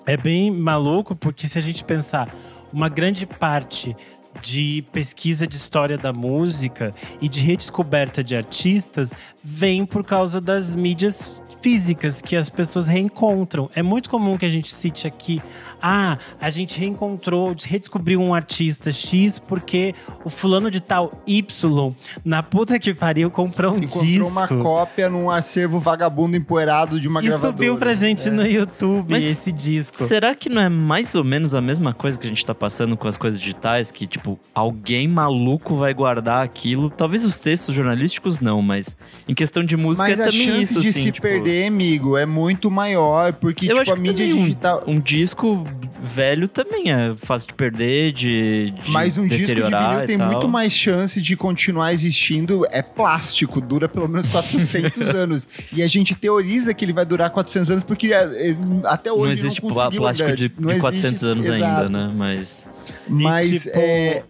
É 0.05 0.17
bem 0.17 0.51
maluco 0.51 1.15
porque 1.15 1.47
se 1.49 1.59
a 1.59 1.63
gente 1.63 1.85
pensar 1.85 2.29
uma 2.77 2.91
grande 2.91 3.25
parte 3.25 3.97
de 4.43 4.85
pesquisa 4.93 5.47
de 5.47 5.57
história 5.57 5.97
da 5.97 6.13
música 6.13 6.95
e 7.23 7.27
de 7.27 7.41
redescoberta 7.41 8.23
de 8.23 8.37
artistas 8.37 9.15
vem 9.43 9.87
por 9.87 10.05
causa 10.05 10.43
das 10.43 10.75
mídias 10.75 11.43
físicas 11.63 12.21
que 12.21 12.37
as 12.37 12.51
pessoas 12.51 12.87
reencontram. 12.87 13.71
É 13.75 13.83
muito 13.83 14.11
comum 14.11 14.37
que 14.37 14.45
a 14.45 14.51
gente 14.51 14.75
cite 14.75 15.07
aqui, 15.07 15.41
ah, 15.83 16.19
a 16.41 16.51
gente 16.51 16.79
reencontrou, 16.79 17.55
redescobriu 17.65 18.21
um 18.21 18.33
artista 18.35 18.91
X 18.93 19.39
porque 19.39 19.95
o 20.25 20.31
fulano 20.31 20.71
de 20.71 20.81
tal 20.81 21.23
Y 21.27 21.93
na 22.25 22.43
puta 22.43 22.79
que 22.79 22.93
pariu 22.95 23.31
comprou 23.31 23.75
um 23.75 23.79
Encontrou 23.79 24.05
disco. 24.05 24.27
uma 24.29 24.49
cópia 24.49 25.09
num 25.09 25.31
acervo 25.31 25.79
vagabundo 25.79 26.37
empoeirado 26.37 27.01
de 27.01 27.09
uma 27.09 27.21
e 27.21 27.25
gravadora. 27.27 27.53
subiu 27.53 27.77
pra 27.77 27.95
gente 27.95 28.29
É. 28.29 28.31
no 28.31 28.47
YouTube 28.47 29.11
Mas 29.11 29.25
esse 29.25 29.53
disco. 29.53 29.97
Será 30.05 30.35
que 30.35 30.49
não 30.49 30.61
é 30.63 30.69
mais 30.69 31.15
ou 31.15 31.25
menos 31.25 31.55
a 31.55 31.61
mesma 31.61 31.93
coisa 31.93 32.19
que 32.19 32.27
a 32.27 32.29
gente 32.29 32.45
tá 32.45 32.55
passando 32.55 32.97
com 32.97 33.07
as 33.09 33.17
coisas 33.17 33.39
digitais? 33.41 33.91
Que, 33.91 34.07
tipo, 34.07 34.39
alguém 34.55 35.07
maluco 35.09 35.77
vai 35.77 35.93
guardar 35.95 36.45
aquilo? 36.45 36.91
Talvez 36.91 37.25
os 37.25 37.39
textos 37.39 37.75
jornalísticos 37.75 38.41
não, 38.41 38.61
mas 38.63 38.97
em 39.29 39.35
questão 39.35 39.63
de 39.65 39.77
música 39.77 40.09
Mas 40.09 40.21
é 40.21 40.23
a 40.25 40.27
também 40.27 40.47
chance 40.47 40.63
isso, 40.63 40.81
de 40.81 40.89
assim. 40.89 41.03
se 41.05 41.13
tipo, 41.13 41.27
perder, 41.27 41.67
amigo, 41.67 42.17
é 42.17 42.27
muito 42.27 42.71
maior, 42.71 43.33
porque 43.35 43.67
Eu 43.67 43.71
tipo, 43.71 43.81
acho 43.83 43.93
a 43.93 43.95
que 43.97 44.01
mídia 44.01 44.27
também 44.27 44.33
um- 44.41 44.45
digital. 44.45 44.85
Um, 44.87 45.01
disco 45.01 45.65
velho 46.03 46.49
também 46.49 46.91
é 46.93 47.15
fácil 47.17 47.49
de 47.49 47.55
perder, 47.55 48.13
de, 48.13 48.71
de 48.71 48.91
Mas 48.91 49.17
um 49.19 49.27
disco 49.27 49.47
de 49.47 49.55
vinil 49.63 50.07
tem 50.07 50.17
muito 50.17 50.49
mais 50.49 50.73
chance 50.73 51.21
de 51.21 51.37
continuar 51.37 51.93
existindo. 51.93 52.65
É 52.71 52.83
plástico, 52.83 53.61
dura 53.61 53.89
pelo 53.89 54.09
menos 54.09 54.29
400 54.29 55.11
anos. 55.11 55.47
E 55.73 55.83
a 55.83 55.87
gente 55.87 56.15
teoriza 56.15 56.73
que 56.75 56.85
ele 56.85 56.93
vai 56.93 57.05
durar 57.05 57.31
400 57.31 57.71
anos 57.71 57.85
porque 57.85 58.13
é, 58.13 58.51
é, 58.51 58.57
até 58.85 59.13
hoje 59.13 59.25
Não 59.25 59.33
existe 59.33 59.63
não 59.63 59.71
plástico 59.71 60.37
de, 60.37 60.53
Não 60.59 60.69
de 60.69 60.75
existe- 60.75 60.81
400 60.81 61.25
anos 61.25 61.47
exato. 61.47 61.65
ainda, 61.65 61.89
né? 61.89 62.13
Mas. 62.15 62.67
Mas 63.09 63.47
E, 63.47 63.59
tipo, 63.61 63.71
é, 63.79 64.23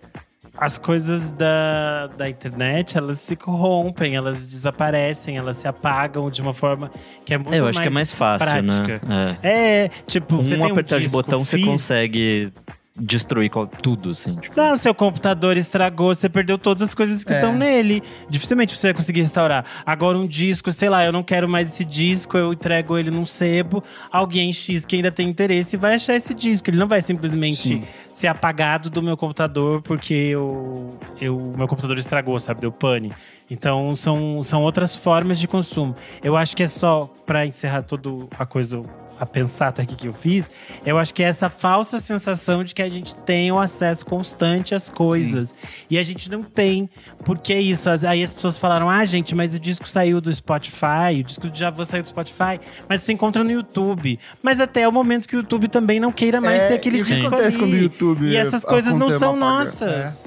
as 0.59 0.79
coisas 0.79 1.33
da, 1.33 2.09
da 2.17 2.29
internet, 2.29 2.97
elas 2.97 3.19
se 3.19 3.37
corrompem, 3.37 4.17
elas 4.17 4.47
desaparecem, 4.49 5.37
elas 5.37 5.57
se 5.57 5.69
apagam 5.69 6.31
de 6.31 6.41
uma 6.41 6.55
forma 6.55 6.91
que 7.25 7.35
é 7.35 7.39
muito 7.39 7.53
É, 7.55 7.59
eu 7.59 7.65
mais 7.65 7.77
acho 7.77 7.83
que 7.83 7.89
é 7.89 7.91
mais 7.91 8.11
fácil, 8.11 8.47
prática. 8.47 9.01
né? 9.07 9.39
É, 9.43 9.91
tipo, 10.07 10.37
É. 10.37 10.39
você 10.39 10.55
Um 10.55 10.59
tem 10.59 10.67
um 10.69 10.73
apertar 10.73 10.99
de 11.01 11.09
botão, 11.09 11.45
você 11.45 11.57
físico. 11.57 11.73
consegue 11.73 12.53
destruir 12.99 13.51
tudo, 13.83 14.11
assim. 14.11 14.35
Tipo. 14.37 14.57
Não, 14.57 14.77
seu 14.77 14.95
computador 14.95 15.57
estragou, 15.57 16.15
você 16.15 16.29
perdeu 16.29 16.57
todas 16.57 16.83
as 16.83 16.95
coisas 16.95 17.23
que 17.23 17.33
É. 17.33 17.37
estão 17.37 17.53
nele. 17.55 18.03
Dificilmente 18.29 18.77
você 18.77 18.89
vai 18.89 18.95
conseguir 18.95 19.21
restaurar. 19.21 19.65
Agora, 19.85 20.19
um 20.19 20.27
disco, 20.27 20.73
sei 20.73 20.89
lá, 20.89 21.05
eu 21.05 21.13
não 21.13 21.23
quero 21.23 21.49
mais 21.49 21.69
esse 21.71 21.85
disco, 21.85 22.37
eu 22.39 22.53
entrego 22.53 22.97
ele 22.97 23.11
num 23.11 23.27
sebo. 23.27 23.83
Alguém 24.11 24.53
X 24.53 24.87
que 24.87 24.97
ainda 24.97 25.11
tem 25.13 25.29
interesse 25.29 25.77
vai 25.77 25.95
achar 25.95 26.15
esse 26.15 26.33
disco. 26.35 26.71
Ele 26.71 26.79
não 26.79 26.89
vai 26.89 27.01
simplesmente 27.03 27.63
Sim. 27.69 27.85
ser 28.11 28.29
apagado 28.29 28.89
do 28.89 29.03
meu 29.03 29.17
computador 29.17 29.83
porque 29.83 30.15
eu, 30.15 30.99
eu, 31.21 31.55
meu 31.57 31.69
computador 31.69 31.99
estragou, 31.99 32.39
sabe? 32.41 32.61
Deu 32.63 32.73
pane. 32.73 33.13
Então, 33.51 33.95
são, 33.95 34.43
são 34.43 34.63
outras 34.63 34.95
formas 34.97 35.39
de 35.39 35.47
consumo. 35.47 35.95
Eu 36.25 36.37
acho 36.37 36.57
que 36.57 36.63
é 36.63 36.69
só, 36.69 37.09
pra 37.25 37.47
encerrar 37.47 37.83
toda 37.83 38.27
a 38.39 38.45
coisa 38.45 38.83
a 39.19 39.25
pensata 39.27 39.83
aqui 39.83 39.95
que 39.97 40.07
eu 40.09 40.13
fiz, 40.13 40.51
eu 40.85 40.99
acho 40.99 41.13
que 41.15 41.23
é 41.23 41.27
essa 41.27 41.49
falsa 41.49 41.99
sensação 41.99 42.63
de 42.63 42.75
que 42.75 42.83
a 42.83 42.89
gente 42.89 43.15
tem 43.17 43.51
o 43.51 43.59
acesso 43.59 44.05
constante 44.05 44.75
às 44.75 44.89
coisas. 44.89 45.55
E 45.89 45.99
a 45.99 46.03
gente 46.03 46.31
não 46.31 46.43
tem. 46.43 46.89
Porque 47.25 47.53
é 47.53 47.61
isso. 47.61 47.89
Aí 48.07 48.23
as 48.23 48.35
pessoas 48.35 48.59
falaram: 48.59 48.89
ah, 48.91 49.05
gente, 49.05 49.35
mas 49.35 49.55
o 49.55 49.59
disco 49.61 49.89
saiu 49.89 50.21
do 50.21 50.33
Spotify, 50.35 51.21
o 51.21 51.25
disco 51.25 51.49
de 51.49 51.59
Javan 51.59 51.85
saiu 51.85 52.03
do 52.03 52.09
Spotify, 52.09 52.61
mas 52.89 53.03
você 53.03 53.13
encontra 53.13 53.43
no 53.43 53.51
YouTube. 53.51 54.19
Mas 54.43 54.61
até 54.61 54.87
o 54.87 54.93
momento 54.93 55.27
que 55.29 55.37
o 55.37 55.39
YouTube 55.39 55.69
também 55.69 55.99
não 56.01 56.13
queira 56.13 56.41
mais 56.41 56.63
É, 56.63 56.69
ter 56.69 56.75
aquele 56.75 57.01
o 57.01 57.05
que 57.05 57.13
disco 57.15 57.27
acontece 57.29 57.57
ali. 57.57 57.59
quando 57.59 57.73
o 57.73 57.77
YouTube 57.79 58.27
E 58.27 58.37
essas 58.37 58.65
coisas 58.65 58.95
não 58.95 59.11
são 59.19 59.37
nossas. 59.37 60.27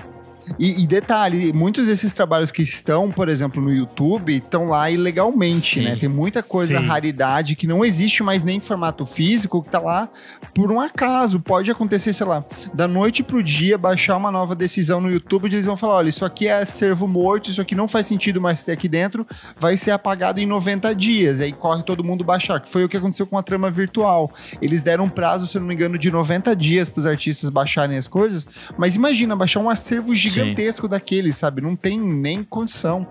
E, 0.57 0.83
e, 0.83 0.87
detalhe, 0.87 1.53
muitos 1.53 1.87
desses 1.87 2.13
trabalhos 2.13 2.51
que 2.51 2.61
estão, 2.61 3.11
por 3.11 3.29
exemplo, 3.29 3.61
no 3.61 3.71
YouTube, 3.71 4.35
estão 4.35 4.69
lá 4.69 4.89
ilegalmente, 4.89 5.75
Sim. 5.75 5.85
né? 5.85 5.95
Tem 5.95 6.09
muita 6.09 6.41
coisa, 6.41 6.79
Sim. 6.79 6.85
raridade, 6.85 7.55
que 7.55 7.67
não 7.67 7.83
existe 7.83 8.23
mais 8.23 8.43
nem 8.43 8.57
em 8.57 8.61
formato 8.61 9.05
físico, 9.05 9.61
que 9.61 9.69
tá 9.69 9.79
lá 9.79 10.09
por 10.53 10.71
um 10.71 10.79
acaso. 10.79 11.39
Pode 11.39 11.69
acontecer, 11.69 12.13
sei 12.13 12.25
lá, 12.25 12.43
da 12.73 12.87
noite 12.87 13.23
pro 13.23 13.43
dia, 13.43 13.77
baixar 13.77 14.17
uma 14.17 14.31
nova 14.31 14.55
decisão 14.55 14.99
no 15.01 15.11
YouTube, 15.11 15.45
e 15.45 15.55
eles 15.55 15.65
vão 15.65 15.77
falar: 15.77 15.95
olha, 15.95 16.09
isso 16.09 16.25
aqui 16.25 16.47
é 16.47 16.63
servo 16.65 17.07
morto, 17.07 17.49
isso 17.49 17.61
aqui 17.61 17.75
não 17.75 17.87
faz 17.87 18.05
sentido 18.05 18.41
mais 18.41 18.63
ter 18.63 18.71
aqui 18.71 18.87
dentro, 18.87 19.25
vai 19.57 19.77
ser 19.77 19.91
apagado 19.91 20.39
em 20.39 20.45
90 20.45 20.93
dias. 20.95 21.41
Aí 21.41 21.51
corre 21.51 21.83
todo 21.83 22.03
mundo 22.03 22.23
baixar, 22.23 22.59
que 22.59 22.69
foi 22.69 22.83
o 22.83 22.89
que 22.89 22.97
aconteceu 22.97 23.27
com 23.27 23.37
a 23.37 23.43
trama 23.43 23.69
virtual. 23.69 24.31
Eles 24.61 24.81
deram 24.81 25.05
um 25.05 25.09
prazo, 25.09 25.45
se 25.45 25.57
eu 25.57 25.61
não 25.61 25.67
me 25.67 25.73
engano, 25.73 25.97
de 25.97 26.11
90 26.11 26.55
dias 26.55 26.89
para 26.89 26.99
os 26.99 27.05
artistas 27.05 27.49
baixarem 27.49 27.97
as 27.97 28.07
coisas, 28.07 28.47
mas 28.77 28.95
imagina, 28.95 29.35
baixar 29.35 29.59
um 29.59 29.69
acervo 29.69 30.15
gigantesco 30.43 30.87
Sim. 30.87 30.91
daqueles, 30.91 31.35
sabe? 31.35 31.61
Não 31.61 31.75
tem 31.75 31.99
nem 31.99 32.43
condição. 32.43 33.07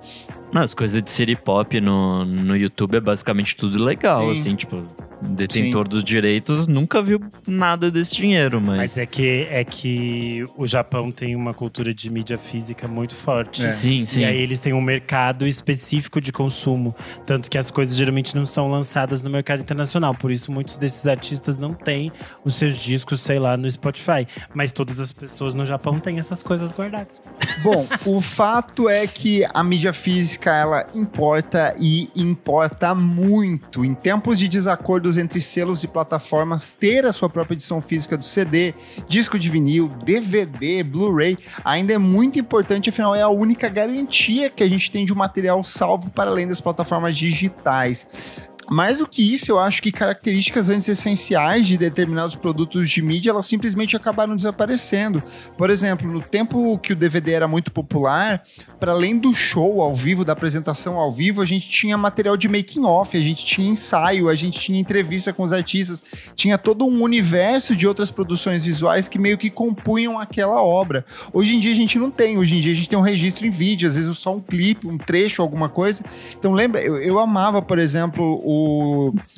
Não, 0.52 0.62
as 0.62 0.74
coisas 0.74 1.02
de 1.02 1.10
city 1.10 1.36
pop 1.36 1.80
no, 1.80 2.24
no 2.24 2.56
YouTube 2.56 2.96
é 2.96 3.00
basicamente 3.00 3.56
tudo 3.56 3.82
legal, 3.82 4.22
Sim. 4.22 4.40
assim, 4.40 4.56
tipo 4.56 4.82
detentor 5.20 5.84
Sim. 5.84 5.90
dos 5.90 6.04
direitos 6.04 6.66
nunca 6.66 7.02
viu 7.02 7.20
nada 7.46 7.90
desse 7.90 8.14
dinheiro, 8.14 8.60
mas... 8.60 8.78
Mas 8.78 8.98
é 8.98 9.06
que, 9.06 9.46
é 9.50 9.64
que 9.64 10.46
o 10.56 10.66
Japão 10.66 11.10
tem 11.10 11.34
uma 11.34 11.52
cultura 11.52 11.92
de 11.92 12.10
mídia 12.10 12.38
física 12.38 12.86
muito 12.86 13.16
forte. 13.16 13.64
É. 13.64 13.68
Sim, 13.68 14.04
sim. 14.04 14.20
E 14.20 14.24
aí 14.24 14.40
eles 14.40 14.60
têm 14.60 14.72
um 14.72 14.80
mercado 14.80 15.46
específico 15.46 16.20
de 16.20 16.32
consumo. 16.32 16.94
Tanto 17.26 17.50
que 17.50 17.58
as 17.58 17.70
coisas 17.70 17.96
geralmente 17.96 18.34
não 18.36 18.46
são 18.46 18.68
lançadas 18.70 19.22
no 19.22 19.30
mercado 19.30 19.60
internacional. 19.60 20.14
Por 20.14 20.30
isso, 20.30 20.52
muitos 20.52 20.78
desses 20.78 21.06
artistas 21.06 21.58
não 21.58 21.74
têm 21.74 22.12
os 22.44 22.54
seus 22.54 22.76
discos, 22.76 23.20
sei 23.20 23.38
lá, 23.38 23.56
no 23.56 23.70
Spotify. 23.70 24.26
Mas 24.54 24.72
todas 24.72 25.00
as 25.00 25.12
pessoas 25.12 25.54
no 25.54 25.66
Japão 25.66 25.98
têm 25.98 26.18
essas 26.18 26.42
coisas 26.42 26.72
guardadas. 26.72 27.20
Bom, 27.62 27.86
o 28.06 28.20
fato 28.20 28.88
é 28.88 29.06
que 29.06 29.44
a 29.52 29.64
mídia 29.64 29.92
física, 29.92 30.54
ela 30.54 30.86
importa 30.94 31.74
e 31.78 32.08
importa 32.14 32.94
muito. 32.94 33.84
Em 33.84 33.94
tempos 33.94 34.38
de 34.38 34.48
desacordo 34.48 35.07
acordos 35.08 35.18
entre 35.18 35.40
selos 35.40 35.82
e 35.82 35.88
plataformas 35.88 36.76
ter 36.76 37.06
a 37.06 37.12
sua 37.12 37.28
própria 37.28 37.54
edição 37.54 37.80
física 37.80 38.16
do 38.16 38.24
CD, 38.24 38.74
disco 39.08 39.38
de 39.38 39.48
vinil, 39.48 39.88
DVD, 40.04 40.82
Blu-ray, 40.82 41.38
ainda 41.64 41.94
é 41.94 41.98
muito 41.98 42.38
importante, 42.38 42.90
afinal 42.90 43.14
é 43.14 43.22
a 43.22 43.28
única 43.28 43.68
garantia 43.68 44.50
que 44.50 44.62
a 44.62 44.68
gente 44.68 44.90
tem 44.90 45.06
de 45.06 45.12
um 45.12 45.16
material 45.16 45.62
salvo 45.64 46.10
para 46.10 46.30
além 46.30 46.46
das 46.46 46.60
plataformas 46.60 47.16
digitais. 47.16 48.06
Mais 48.70 48.98
do 48.98 49.06
que 49.06 49.32
isso, 49.32 49.50
eu 49.50 49.58
acho 49.58 49.80
que 49.80 49.90
características 49.90 50.68
antes 50.68 50.88
essenciais 50.88 51.66
de 51.66 51.78
determinados 51.78 52.34
produtos 52.34 52.90
de 52.90 53.00
mídia, 53.00 53.30
elas 53.30 53.46
simplesmente 53.46 53.96
acabaram 53.96 54.36
desaparecendo. 54.36 55.22
Por 55.56 55.70
exemplo, 55.70 56.10
no 56.10 56.20
tempo 56.20 56.78
que 56.78 56.92
o 56.92 56.96
DVD 56.96 57.32
era 57.32 57.48
muito 57.48 57.72
popular, 57.72 58.42
para 58.78 58.92
além 58.92 59.16
do 59.16 59.32
show 59.32 59.80
ao 59.80 59.94
vivo, 59.94 60.22
da 60.22 60.34
apresentação 60.34 60.96
ao 60.96 61.10
vivo, 61.10 61.40
a 61.40 61.46
gente 61.46 61.68
tinha 61.68 61.96
material 61.96 62.36
de 62.36 62.46
making 62.46 62.84
off, 62.84 63.16
a 63.16 63.20
gente 63.20 63.44
tinha 63.44 63.70
ensaio, 63.70 64.28
a 64.28 64.34
gente 64.34 64.60
tinha 64.60 64.78
entrevista 64.78 65.32
com 65.32 65.42
os 65.42 65.52
artistas, 65.52 66.02
tinha 66.34 66.58
todo 66.58 66.84
um 66.84 67.02
universo 67.02 67.74
de 67.74 67.86
outras 67.86 68.10
produções 68.10 68.64
visuais 68.64 69.08
que 69.08 69.18
meio 69.18 69.38
que 69.38 69.48
compunham 69.48 70.18
aquela 70.18 70.62
obra. 70.62 71.06
Hoje 71.32 71.56
em 71.56 71.58
dia 71.58 71.72
a 71.72 71.76
gente 71.76 71.98
não 71.98 72.10
tem, 72.10 72.36
hoje 72.36 72.56
em 72.56 72.60
dia 72.60 72.72
a 72.72 72.74
gente 72.74 72.88
tem 72.88 72.98
um 72.98 73.02
registro 73.02 73.46
em 73.46 73.50
vídeo, 73.50 73.88
às 73.88 73.96
vezes 73.96 74.18
só 74.18 74.34
um 74.34 74.40
clipe, 74.40 74.86
um 74.86 74.98
trecho, 74.98 75.40
alguma 75.40 75.70
coisa. 75.70 76.04
Então 76.38 76.52
lembra, 76.52 76.82
eu, 76.82 76.98
eu 76.98 77.18
amava, 77.18 77.62
por 77.62 77.78
exemplo, 77.78 78.42
o 78.44 78.57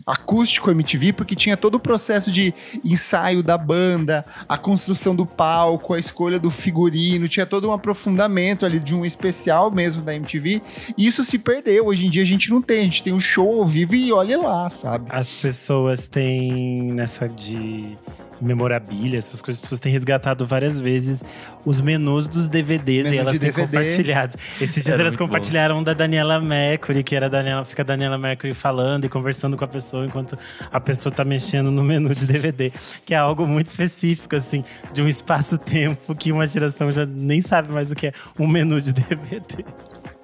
acústico 0.07 0.71
MTV, 0.71 1.13
porque 1.13 1.35
tinha 1.35 1.57
todo 1.57 1.77
o 1.77 1.81
processo 1.81 2.31
de 2.31 2.55
ensaio 2.85 3.43
da 3.43 3.57
banda, 3.57 4.25
a 4.49 4.57
construção 4.57 5.15
do 5.15 5.27
palco, 5.27 5.95
a 5.95 5.99
escolha 5.99 6.39
do 6.39 6.51
figurino, 6.51 7.29
tinha 7.29 7.47
todo 7.47 7.69
um 7.69 7.73
aprofundamento 7.73 8.67
ali 8.67 8.79
de 8.81 8.95
um 8.95 9.05
especial 9.05 9.71
mesmo 9.71 10.03
da 10.03 10.15
MTV. 10.15 10.63
E 10.97 11.07
isso 11.07 11.25
se 11.25 11.39
perdeu. 11.39 11.87
Hoje 11.87 12.07
em 12.07 12.11
dia 12.11 12.23
a 12.23 12.27
gente 12.27 12.51
não 12.51 12.61
tem, 12.61 12.81
a 12.81 12.85
gente 12.85 13.03
tem 13.03 13.13
um 13.13 13.21
show 13.21 13.61
ao 13.61 13.65
vivo 13.65 13.95
e 13.95 14.13
olha 14.13 14.39
lá, 14.39 14.69
sabe? 14.71 15.07
As 15.11 15.31
pessoas 15.33 16.07
têm 16.07 16.93
nessa 16.93 17.29
de 17.29 17.97
memorabilia, 18.41 19.19
essas 19.19 19.43
coisas, 19.43 19.59
as 19.59 19.63
pessoas 19.63 19.81
têm 19.81 19.93
resgatado 19.93 20.47
várias 20.47 20.81
vezes 20.81 21.23
os 21.65 21.81
menus 21.81 22.27
dos 22.27 22.49
DVDs 22.49 23.05
Menu 23.05 23.15
e 23.15 23.19
elas 23.19 23.39
têm 23.39 23.51
DVD. 23.51 23.67
compartilhado. 23.67 24.35
Esses 24.61 24.85
dias 24.85 24.99
elas 24.99 25.17
compartilharam 25.17 25.77
bom. 25.77 25.83
da 25.83 25.95
Daniela 25.95 26.41
Mercury, 26.41 27.03
que 27.03 27.15
era 27.15 27.27
a 27.27 27.29
Daniela, 27.29 27.65
fica 27.65 27.83
a 27.83 27.85
Daniela 27.85 28.19
Mercury 28.19 28.55
falando 28.55 29.05
e 29.05 29.09
conversando 29.09 29.57
com 29.57 29.65
a 29.65 29.69
pessoa 29.69 30.05
enquanto 30.05 30.39
a 30.71 30.81
pessoa 30.81 31.13
tá 31.13 31.25
mexendo 31.25 31.71
no 31.71 31.83
menu 31.83 32.15
de 32.15 32.27
DVD, 32.27 32.73
que 33.05 33.15
é 33.15 33.17
algo 33.17 33.47
muito 33.47 33.67
específico, 33.67 34.37
assim, 34.37 34.65
de 34.93 35.03
um 35.03 35.09
espaço-tempo 35.09 36.15
que 36.15 36.33
uma 36.33 36.47
geração 36.47 36.91
já 36.91 37.07
nem 37.07 37.41
sabe 37.41 37.71
mais 37.71 37.91
o 37.93 37.95
que 37.95 38.09
é 38.09 38.13
um 38.39 38.47
menu 38.47 38.81
de 38.81 38.93
DVD. 38.93 39.65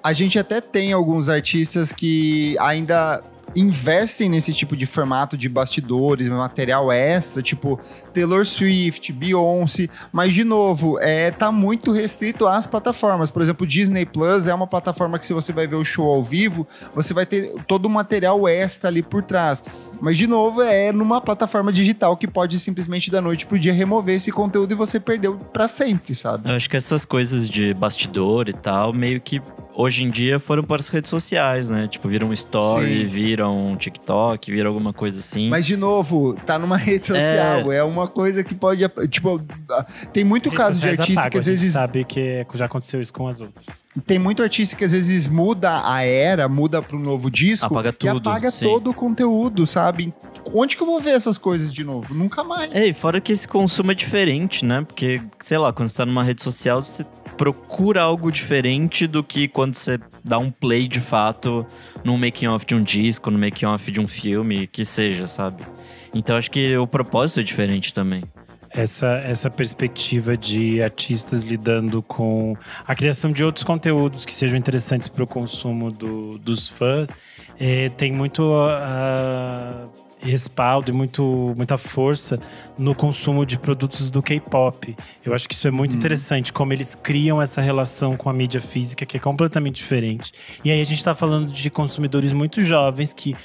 A 0.03 0.13
gente 0.13 0.39
até 0.39 0.61
tem 0.61 0.93
alguns 0.93 1.27
artistas 1.27 1.91
que 1.91 2.55
ainda 2.59 3.21
investem 3.55 4.29
nesse 4.29 4.53
tipo 4.53 4.75
de 4.75 4.85
formato 4.85 5.37
de 5.37 5.47
bastidores, 5.47 6.27
material 6.29 6.91
extra, 6.91 7.41
tipo 7.41 7.79
Taylor 8.13 8.45
Swift, 8.45 9.11
Beyoncé, 9.11 9.87
mas 10.11 10.33
de 10.33 10.43
novo, 10.43 10.99
é 10.99 11.31
tá 11.31 11.51
muito 11.51 11.91
restrito 11.91 12.47
às 12.47 12.67
plataformas. 12.67 13.31
Por 13.31 13.41
exemplo, 13.41 13.65
Disney 13.65 14.05
Plus 14.05 14.47
é 14.47 14.53
uma 14.53 14.67
plataforma 14.67 15.17
que 15.17 15.25
se 15.25 15.33
você 15.33 15.51
vai 15.53 15.67
ver 15.67 15.75
o 15.75 15.85
show 15.85 16.07
ao 16.07 16.23
vivo, 16.23 16.67
você 16.93 17.13
vai 17.13 17.25
ter 17.25 17.53
todo 17.67 17.85
o 17.85 17.89
material 17.89 18.47
extra 18.47 18.89
ali 18.89 19.01
por 19.01 19.23
trás. 19.23 19.63
Mas, 20.01 20.17
de 20.17 20.27
novo, 20.27 20.61
é 20.61 20.91
numa 20.91 21.21
plataforma 21.21 21.71
digital 21.71 22.15
que 22.15 22.27
pode 22.27 22.59
simplesmente 22.59 23.09
da 23.09 23.21
noite 23.21 23.45
pro 23.45 23.57
dia 23.57 23.73
remover 23.73 24.15
esse 24.15 24.31
conteúdo 24.31 24.71
e 24.71 24.75
você 24.75 24.99
perdeu 24.99 25.37
para 25.37 25.67
sempre, 25.67 26.15
sabe? 26.15 26.49
Eu 26.49 26.55
acho 26.55 26.69
que 26.69 26.77
essas 26.77 27.05
coisas 27.05 27.49
de 27.49 27.73
bastidor 27.73 28.49
e 28.49 28.53
tal, 28.53 28.93
meio 28.93 29.19
que 29.21 29.41
hoje 29.77 30.03
em 30.03 30.09
dia 30.09 30.39
foram 30.39 30.63
para 30.63 30.77
as 30.77 30.87
redes 30.87 31.09
sociais, 31.09 31.69
né? 31.69 31.87
Tipo, 31.87 32.09
viram 32.09 32.29
um 32.29 32.33
story, 32.33 33.01
Sim. 33.01 33.07
viram 33.07 33.71
um 33.73 33.75
TikTok, 33.75 34.51
viram 34.51 34.69
alguma 34.69 34.91
coisa 34.91 35.19
assim. 35.19 35.49
Mas, 35.49 35.67
de 35.67 35.77
novo, 35.77 36.35
tá 36.45 36.57
numa 36.57 36.75
rede 36.77 37.05
social. 37.05 37.71
É, 37.71 37.77
é 37.77 37.83
uma 37.83 38.07
coisa 38.07 38.43
que 38.43 38.55
pode. 38.55 38.83
Tipo, 39.07 39.39
tem 40.11 40.23
muito 40.23 40.51
caso 40.51 40.81
de 40.81 40.87
artista 40.89 41.11
apaga, 41.13 41.29
que 41.29 41.37
às 41.37 41.45
vezes. 41.45 41.73
sabe 41.73 42.03
que 42.03 42.45
já 42.55 42.65
aconteceu 42.65 42.99
isso 42.99 43.13
com 43.13 43.27
as 43.27 43.39
outras. 43.39 43.87
Tem 44.05 44.17
muito 44.17 44.43
artista 44.43 44.75
que 44.75 44.83
às 44.83 44.91
vezes 44.91 45.27
muda 45.27 45.81
a 45.83 46.03
era, 46.03 46.47
muda 46.49 46.81
para 46.81 46.97
um 46.97 46.99
novo 46.99 47.29
disco. 47.29 47.65
Apaga 47.65 47.93
tudo. 47.93 48.15
E 48.15 48.17
apaga 48.17 48.51
sim. 48.51 48.65
todo 48.65 48.89
o 48.89 48.93
conteúdo, 48.93 49.65
sabe? 49.65 49.86
Onde 50.53 50.77
que 50.77 50.83
eu 50.83 50.87
vou 50.87 50.99
ver 50.99 51.11
essas 51.11 51.37
coisas 51.37 51.73
de 51.73 51.83
novo? 51.83 52.13
Nunca 52.13 52.43
mais. 52.43 52.71
É, 52.73 52.87
e 52.87 52.93
fora 52.93 53.19
que 53.19 53.31
esse 53.31 53.47
consumo 53.47 53.91
é 53.91 53.95
diferente, 53.95 54.63
né? 54.63 54.81
Porque, 54.81 55.21
sei 55.39 55.57
lá, 55.57 55.73
quando 55.73 55.89
você 55.89 55.97
tá 55.97 56.05
numa 56.05 56.23
rede 56.23 56.41
social, 56.41 56.81
você 56.81 57.05
procura 57.37 58.01
algo 58.01 58.31
diferente 58.31 59.05
do 59.05 59.23
que 59.23 59.47
quando 59.47 59.75
você 59.75 59.99
dá 60.23 60.39
um 60.39 60.49
play 60.49 60.87
de 60.87 60.99
fato 60.99 61.65
no 62.03 62.17
making 62.17 62.47
off 62.47 62.65
de 62.65 62.73
um 62.73 62.81
disco, 62.81 63.29
no 63.29 63.37
making 63.37 63.65
off 63.65 63.91
de 63.91 64.01
um 64.01 64.07
filme, 64.07 64.65
que 64.65 64.83
seja, 64.83 65.27
sabe? 65.27 65.63
Então 66.13 66.35
acho 66.35 66.49
que 66.49 66.75
o 66.75 66.87
propósito 66.87 67.39
é 67.39 67.43
diferente 67.43 67.93
também. 67.93 68.23
Essa, 68.69 69.19
essa 69.19 69.49
perspectiva 69.49 70.35
de 70.35 70.81
artistas 70.81 71.43
lidando 71.43 72.01
com 72.01 72.55
a 72.85 72.93
criação 72.93 73.31
de 73.31 73.43
outros 73.43 73.63
conteúdos 73.63 74.25
que 74.25 74.33
sejam 74.33 74.57
interessantes 74.57 75.07
para 75.07 75.23
o 75.23 75.27
consumo 75.27 75.91
do, 75.91 76.37
dos 76.39 76.67
fãs 76.67 77.07
é, 77.59 77.89
tem 77.89 78.11
muito. 78.11 78.43
Uh, 78.43 80.06
respaldo 80.19 80.91
e 80.91 80.93
muito, 80.93 81.53
muita 81.55 81.77
força 81.77 82.39
no 82.77 82.93
consumo 82.93 83.45
de 83.45 83.57
produtos 83.57 84.09
do 84.09 84.21
K-pop. 84.21 84.95
Eu 85.25 85.33
acho 85.33 85.47
que 85.47 85.53
isso 85.53 85.67
é 85.67 85.71
muito 85.71 85.93
hum. 85.93 85.97
interessante, 85.97 86.51
como 86.53 86.73
eles 86.73 86.95
criam 86.95 87.41
essa 87.41 87.61
relação 87.61 88.15
com 88.15 88.29
a 88.29 88.33
mídia 88.33 88.61
física, 88.61 89.05
que 89.05 89.17
é 89.17 89.19
completamente 89.19 89.75
diferente. 89.75 90.31
E 90.63 90.71
aí 90.71 90.81
a 90.81 90.85
gente 90.85 90.97
está 90.97 91.15
falando 91.15 91.51
de 91.51 91.69
consumidores 91.69 92.31
muito 92.31 92.61
jovens 92.61 93.13
que 93.13 93.35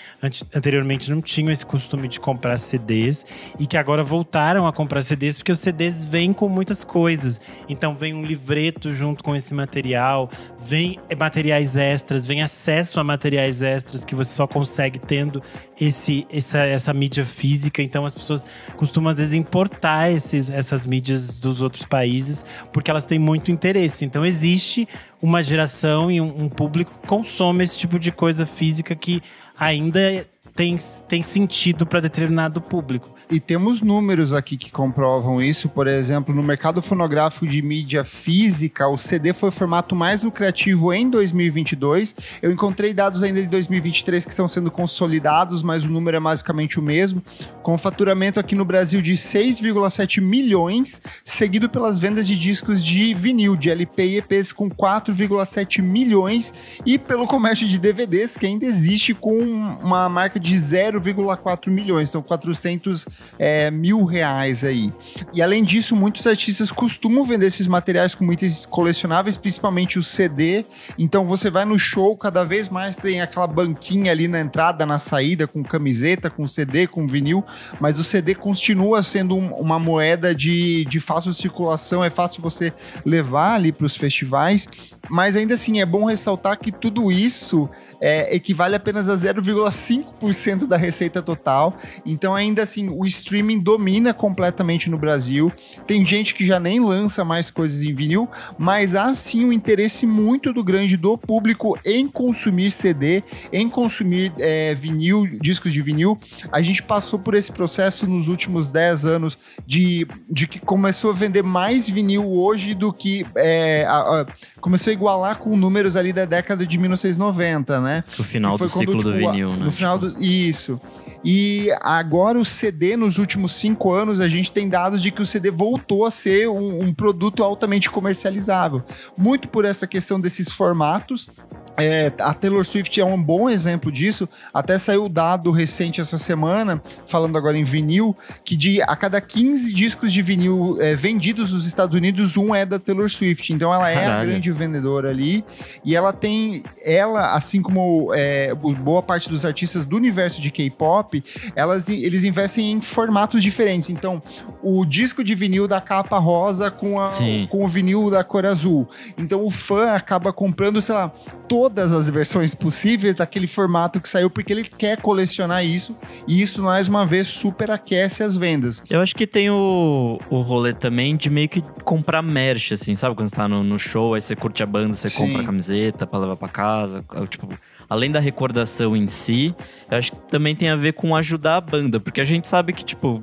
anteriormente 0.54 1.10
não 1.10 1.20
tinham 1.20 1.50
esse 1.50 1.64
costume 1.64 2.08
de 2.08 2.20
comprar 2.20 2.56
CDs 2.58 3.24
e 3.58 3.66
que 3.66 3.76
agora 3.76 4.02
voltaram 4.02 4.66
a 4.66 4.72
comprar 4.72 5.02
CDs 5.02 5.38
porque 5.38 5.52
os 5.52 5.60
CDs 5.60 6.04
vêm 6.04 6.32
com 6.32 6.48
muitas 6.48 6.84
coisas. 6.84 7.40
Então 7.68 7.94
vem 7.94 8.14
um 8.14 8.24
livreto 8.24 8.92
junto 8.92 9.22
com 9.22 9.34
esse 9.34 9.54
material, 9.54 10.30
vem 10.58 10.98
materiais 11.18 11.76
extras, 11.76 12.26
vem 12.26 12.42
acesso 12.42 13.00
a 13.00 13.04
materiais 13.04 13.62
extras 13.62 14.04
que 14.04 14.14
você 14.14 14.32
só 14.34 14.46
consegue 14.46 14.98
tendo 14.98 15.42
esse, 15.80 16.26
essa, 16.30 16.61
essa 16.66 16.92
mídia 16.92 17.24
física. 17.24 17.82
Então 17.82 18.04
as 18.04 18.14
pessoas 18.14 18.46
costumam 18.76 19.10
às 19.10 19.18
vezes 19.18 19.34
importar 19.34 20.10
esses, 20.10 20.50
essas 20.50 20.86
mídias 20.86 21.38
dos 21.38 21.62
outros 21.62 21.84
países 21.84 22.44
porque 22.72 22.90
elas 22.90 23.04
têm 23.04 23.18
muito 23.18 23.50
interesse. 23.50 24.04
Então 24.04 24.24
existe 24.24 24.88
uma 25.20 25.42
geração 25.42 26.10
e 26.10 26.20
um, 26.20 26.44
um 26.44 26.48
público 26.48 26.92
que 27.00 27.06
consome 27.06 27.64
esse 27.64 27.78
tipo 27.78 27.98
de 27.98 28.10
coisa 28.10 28.46
física 28.46 28.94
que 28.94 29.22
ainda 29.58 30.26
tem, 30.54 30.76
tem 31.08 31.22
sentido 31.22 31.86
para 31.86 32.00
determinado 32.00 32.60
público. 32.60 33.12
E 33.30 33.40
temos 33.40 33.80
números 33.80 34.34
aqui 34.34 34.58
que 34.58 34.70
comprovam 34.70 35.40
isso. 35.40 35.68
Por 35.68 35.86
exemplo, 35.86 36.34
no 36.34 36.42
mercado 36.42 36.82
fonográfico 36.82 37.46
de 37.46 37.62
mídia 37.62 38.04
física, 38.04 38.86
o 38.88 38.98
CD 38.98 39.32
foi 39.32 39.48
o 39.48 39.52
formato 39.52 39.96
mais 39.96 40.22
lucrativo 40.22 40.92
em 40.92 41.08
2022. 41.08 42.14
Eu 42.42 42.52
encontrei 42.52 42.92
dados 42.92 43.22
ainda 43.22 43.40
de 43.40 43.48
2023 43.48 44.24
que 44.24 44.30
estão 44.30 44.46
sendo 44.46 44.70
consolidados, 44.70 45.62
mas 45.62 45.84
o 45.84 45.88
número 45.88 46.18
é 46.18 46.20
basicamente 46.20 46.78
o 46.78 46.82
mesmo. 46.82 47.22
Com 47.62 47.78
faturamento 47.78 48.38
aqui 48.38 48.54
no 48.54 48.66
Brasil 48.66 49.00
de 49.00 49.14
6,7 49.14 50.20
milhões, 50.20 51.00
seguido 51.24 51.70
pelas 51.70 51.98
vendas 51.98 52.26
de 52.26 52.36
discos 52.36 52.84
de 52.84 53.14
vinil, 53.14 53.56
de 53.56 53.70
LP 53.70 54.06
e 54.06 54.16
EPs 54.18 54.52
com 54.52 54.68
4,7 54.68 55.80
milhões, 55.80 56.52
e 56.84 56.98
pelo 56.98 57.26
comércio 57.26 57.66
de 57.66 57.78
DVDs, 57.78 58.36
que 58.36 58.44
ainda 58.44 58.66
existe 58.66 59.14
com 59.14 59.38
uma 59.82 60.06
marca 60.10 60.38
de 60.42 60.54
0,4 60.56 61.70
milhões, 61.70 62.08
então 62.08 62.20
400 62.20 63.06
é, 63.38 63.70
mil 63.70 64.04
reais 64.04 64.64
aí. 64.64 64.92
E 65.32 65.40
além 65.40 65.64
disso, 65.64 65.94
muitos 65.96 66.26
artistas 66.26 66.70
costumam 66.70 67.24
vender 67.24 67.46
esses 67.46 67.66
materiais 67.66 68.14
como 68.14 68.32
itens 68.32 68.66
colecionáveis, 68.66 69.36
principalmente 69.36 69.98
o 69.98 70.02
CD. 70.02 70.66
Então 70.98 71.24
você 71.24 71.50
vai 71.50 71.64
no 71.64 71.78
show, 71.78 72.16
cada 72.16 72.44
vez 72.44 72.68
mais 72.68 72.96
tem 72.96 73.20
aquela 73.20 73.46
banquinha 73.46 74.10
ali 74.10 74.28
na 74.28 74.40
entrada, 74.40 74.84
na 74.84 74.98
saída, 74.98 75.46
com 75.46 75.62
camiseta, 75.62 76.28
com 76.28 76.46
CD, 76.46 76.86
com 76.86 77.06
vinil, 77.06 77.44
mas 77.80 77.98
o 77.98 78.04
CD 78.04 78.34
continua 78.34 79.02
sendo 79.02 79.36
um, 79.36 79.52
uma 79.54 79.78
moeda 79.78 80.34
de, 80.34 80.84
de 80.86 80.98
fácil 80.98 81.32
circulação, 81.32 82.02
é 82.02 82.10
fácil 82.10 82.42
você 82.42 82.72
levar 83.04 83.54
ali 83.54 83.70
para 83.70 83.86
os 83.86 83.96
festivais, 83.96 84.66
mas 85.08 85.36
ainda 85.36 85.54
assim 85.54 85.80
é 85.80 85.86
bom 85.86 86.04
ressaltar 86.04 86.58
que 86.58 86.72
tudo 86.72 87.12
isso 87.12 87.68
é, 88.02 88.34
equivale 88.34 88.74
apenas 88.74 89.08
a 89.08 89.14
0,5% 89.14 90.66
da 90.66 90.76
receita 90.76 91.22
total. 91.22 91.78
Então, 92.04 92.34
ainda 92.34 92.62
assim, 92.62 92.88
o 92.88 93.06
streaming 93.06 93.60
domina 93.60 94.12
completamente 94.12 94.90
no 94.90 94.98
Brasil. 94.98 95.52
Tem 95.86 96.04
gente 96.04 96.34
que 96.34 96.44
já 96.44 96.58
nem 96.58 96.80
lança 96.80 97.24
mais 97.24 97.48
coisas 97.48 97.80
em 97.82 97.94
vinil, 97.94 98.28
mas 98.58 98.96
há 98.96 99.14
sim 99.14 99.44
um 99.44 99.52
interesse 99.52 100.04
muito 100.04 100.52
do 100.52 100.64
grande 100.64 100.96
do 100.96 101.16
público 101.16 101.78
em 101.86 102.08
consumir 102.08 102.72
CD, 102.72 103.22
em 103.52 103.68
consumir 103.68 104.32
é, 104.40 104.74
vinil, 104.74 105.24
discos 105.40 105.72
de 105.72 105.80
vinil. 105.80 106.18
A 106.50 106.60
gente 106.60 106.82
passou 106.82 107.20
por 107.20 107.34
esse 107.34 107.52
processo 107.52 108.04
nos 108.04 108.26
últimos 108.26 108.72
10 108.72 109.06
anos 109.06 109.38
de, 109.64 110.08
de 110.28 110.48
que 110.48 110.58
começou 110.58 111.10
a 111.10 111.14
vender 111.14 111.42
mais 111.42 111.88
vinil 111.88 112.28
hoje 112.32 112.74
do 112.74 112.92
que 112.92 113.24
é, 113.36 113.84
a, 113.88 114.22
a, 114.22 114.26
começou 114.60 114.90
a 114.90 114.94
igualar 114.94 115.38
com 115.38 115.56
números 115.56 115.94
ali 115.94 116.12
da 116.12 116.24
década 116.24 116.66
de 116.66 116.76
1990, 116.78 117.80
né? 117.80 117.91
Né? 117.92 118.04
O 118.18 118.22
final 118.22 118.56
do 118.56 118.68
ciclo 118.68 118.98
tipo, 118.98 119.04
do 119.04 119.12
vinil, 119.12 119.50
né? 119.50 119.64
No 119.64 119.72
final 119.72 119.98
do. 119.98 120.22
Isso. 120.22 120.80
E 121.24 121.68
agora 121.80 122.38
o 122.38 122.44
CD, 122.44 122.96
nos 122.96 123.18
últimos 123.18 123.52
cinco 123.52 123.92
anos, 123.92 124.20
a 124.20 124.26
gente 124.26 124.50
tem 124.50 124.68
dados 124.68 125.00
de 125.00 125.10
que 125.12 125.22
o 125.22 125.26
CD 125.26 125.50
voltou 125.50 126.04
a 126.04 126.10
ser 126.10 126.48
um, 126.48 126.82
um 126.82 126.92
produto 126.92 127.44
altamente 127.44 127.88
comercializável. 127.88 128.82
Muito 129.16 129.48
por 129.48 129.64
essa 129.64 129.86
questão 129.86 130.20
desses 130.20 130.50
formatos, 130.50 131.28
é, 131.76 132.12
a 132.18 132.34
Taylor 132.34 132.64
Swift 132.64 133.00
é 133.00 133.04
um 133.04 133.20
bom 133.22 133.48
exemplo 133.48 133.90
disso. 133.90 134.28
Até 134.52 134.76
saiu 134.78 135.06
o 135.06 135.08
dado 135.08 135.50
recente 135.50 136.00
essa 136.00 136.18
semana, 136.18 136.82
falando 137.06 137.36
agora 137.38 137.56
em 137.56 137.64
vinil, 137.64 138.16
que 138.44 138.56
de 138.56 138.82
a 138.82 138.94
cada 138.94 139.20
15 139.20 139.72
discos 139.72 140.12
de 140.12 140.20
vinil 140.20 140.76
é, 140.80 140.94
vendidos 140.94 141.52
nos 141.52 141.66
Estados 141.66 141.96
Unidos, 141.96 142.36
um 142.36 142.54
é 142.54 142.66
da 142.66 142.78
Taylor 142.78 143.08
Swift. 143.08 143.52
Então 143.52 143.72
ela 143.72 143.84
Caralho. 143.84 144.00
é 144.00 144.06
a 144.06 144.24
grande 144.24 144.52
vendedora 144.52 145.08
ali. 145.08 145.44
E 145.84 145.96
ela 145.96 146.12
tem, 146.12 146.62
ela, 146.84 147.34
assim 147.34 147.62
como 147.62 147.80
é, 148.14 148.54
boa 148.54 149.02
parte 149.02 149.28
dos 149.28 149.44
artistas 149.44 149.84
do 149.84 149.96
universo 149.96 150.40
de 150.40 150.50
K-pop, 150.50 151.22
elas, 151.54 151.88
eles 151.88 152.24
investem 152.24 152.72
em 152.72 152.80
formatos 152.80 153.42
diferentes. 153.42 153.88
Então, 153.90 154.22
o 154.62 154.84
disco 154.84 155.22
de 155.24 155.34
vinil 155.34 155.66
da 155.66 155.80
capa 155.80 156.18
rosa 156.18 156.70
com, 156.70 157.00
a, 157.00 157.06
com 157.48 157.64
o 157.64 157.68
vinil 157.68 158.10
da 158.10 158.24
cor 158.24 158.46
azul. 158.46 158.88
Então 159.16 159.44
o 159.44 159.50
fã 159.50 159.92
acaba 159.92 160.32
comprando, 160.32 160.80
sei 160.80 160.94
lá, 160.94 161.12
todas 161.52 161.92
as 161.92 162.08
versões 162.08 162.54
possíveis 162.54 163.16
daquele 163.16 163.46
formato 163.46 164.00
que 164.00 164.08
saiu, 164.08 164.30
porque 164.30 164.54
ele 164.54 164.64
quer 164.64 164.96
colecionar 164.96 165.62
isso. 165.62 165.94
E 166.26 166.40
isso, 166.40 166.62
mais 166.62 166.88
uma 166.88 167.04
vez, 167.04 167.26
super 167.26 167.70
aquece 167.70 168.22
as 168.22 168.34
vendas. 168.34 168.82
Eu 168.88 169.02
acho 169.02 169.14
que 169.14 169.26
tem 169.26 169.50
o, 169.50 170.18
o 170.30 170.40
rolê 170.40 170.72
também 170.72 171.14
de 171.14 171.28
meio 171.28 171.50
que 171.50 171.60
comprar 171.84 172.22
merch, 172.22 172.72
assim, 172.72 172.94
sabe? 172.94 173.14
Quando 173.14 173.28
você 173.28 173.36
tá 173.36 173.46
no, 173.46 173.62
no 173.62 173.78
show, 173.78 174.14
aí 174.14 174.22
você 174.22 174.34
curte 174.34 174.62
a 174.62 174.66
banda, 174.66 174.94
você 174.94 175.10
Sim. 175.10 175.18
compra 175.18 175.42
a 175.42 175.44
camiseta 175.44 176.06
pra 176.06 176.18
levar 176.20 176.36
pra 176.36 176.48
casa. 176.48 177.04
Tipo, 177.28 177.46
além 177.86 178.10
da 178.10 178.18
recordação 178.18 178.96
em 178.96 179.06
si, 179.06 179.54
eu 179.90 179.98
acho 179.98 180.12
que 180.12 180.18
também 180.30 180.56
tem 180.56 180.70
a 180.70 180.76
ver 180.76 180.94
com 180.94 181.14
ajudar 181.14 181.56
a 181.56 181.60
banda, 181.60 182.00
porque 182.00 182.22
a 182.22 182.24
gente 182.24 182.48
sabe 182.48 182.72
que, 182.72 182.82
tipo, 182.82 183.22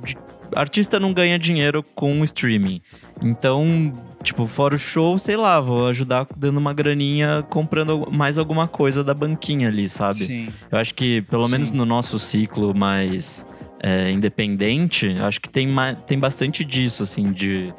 artista 0.54 0.98
não 0.98 1.12
ganha 1.12 1.38
dinheiro 1.38 1.84
com 1.94 2.22
streaming. 2.24 2.80
Então, 3.22 3.92
tipo, 4.22 4.46
fora 4.46 4.74
o 4.74 4.78
show, 4.78 5.18
sei 5.18 5.36
lá, 5.36 5.60
vou 5.60 5.88
ajudar 5.88 6.26
dando 6.36 6.58
uma 6.58 6.72
graninha 6.72 7.44
comprando 7.48 8.08
mais 8.10 8.38
alguma 8.38 8.66
coisa 8.68 9.02
da 9.02 9.14
banquinha 9.14 9.68
ali, 9.68 9.88
sabe? 9.88 10.26
Sim. 10.26 10.48
Eu 10.70 10.78
acho 10.78 10.94
que, 10.94 11.22
pelo 11.22 11.46
Sim. 11.46 11.52
menos 11.52 11.70
no 11.70 11.84
nosso 11.84 12.18
ciclo 12.18 12.74
mais 12.74 13.44
é, 13.82 14.10
independente, 14.10 15.16
acho 15.20 15.40
que 15.40 15.48
tem, 15.48 15.68
tem 16.06 16.18
bastante 16.18 16.64
disso, 16.64 17.02
assim, 17.02 17.32
de, 17.32 17.72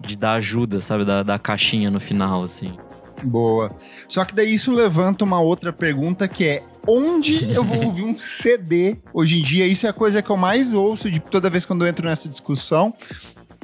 de 0.00 0.16
dar 0.16 0.34
ajuda, 0.34 0.80
sabe? 0.80 1.04
Da, 1.04 1.22
da 1.22 1.38
caixinha 1.38 1.90
no 1.90 2.00
final, 2.00 2.42
assim. 2.42 2.76
Boa. 3.24 3.74
Só 4.08 4.24
que 4.24 4.34
daí 4.34 4.54
isso 4.54 4.70
levanta 4.70 5.24
uma 5.24 5.40
outra 5.40 5.72
pergunta 5.72 6.28
que 6.28 6.44
é: 6.44 6.62
onde 6.86 7.52
eu 7.52 7.64
vou 7.64 7.84
ouvir 7.84 8.02
um 8.02 8.16
CD 8.16 8.98
hoje 9.12 9.38
em 9.38 9.42
dia? 9.42 9.66
Isso 9.66 9.86
é 9.86 9.88
a 9.88 9.92
coisa 9.92 10.22
que 10.22 10.30
eu 10.30 10.36
mais 10.36 10.72
ouço 10.72 11.10
de 11.10 11.18
toda 11.18 11.50
vez 11.50 11.64
quando 11.64 11.84
eu 11.84 11.88
entro 11.88 12.06
nessa 12.06 12.28
discussão. 12.28 12.94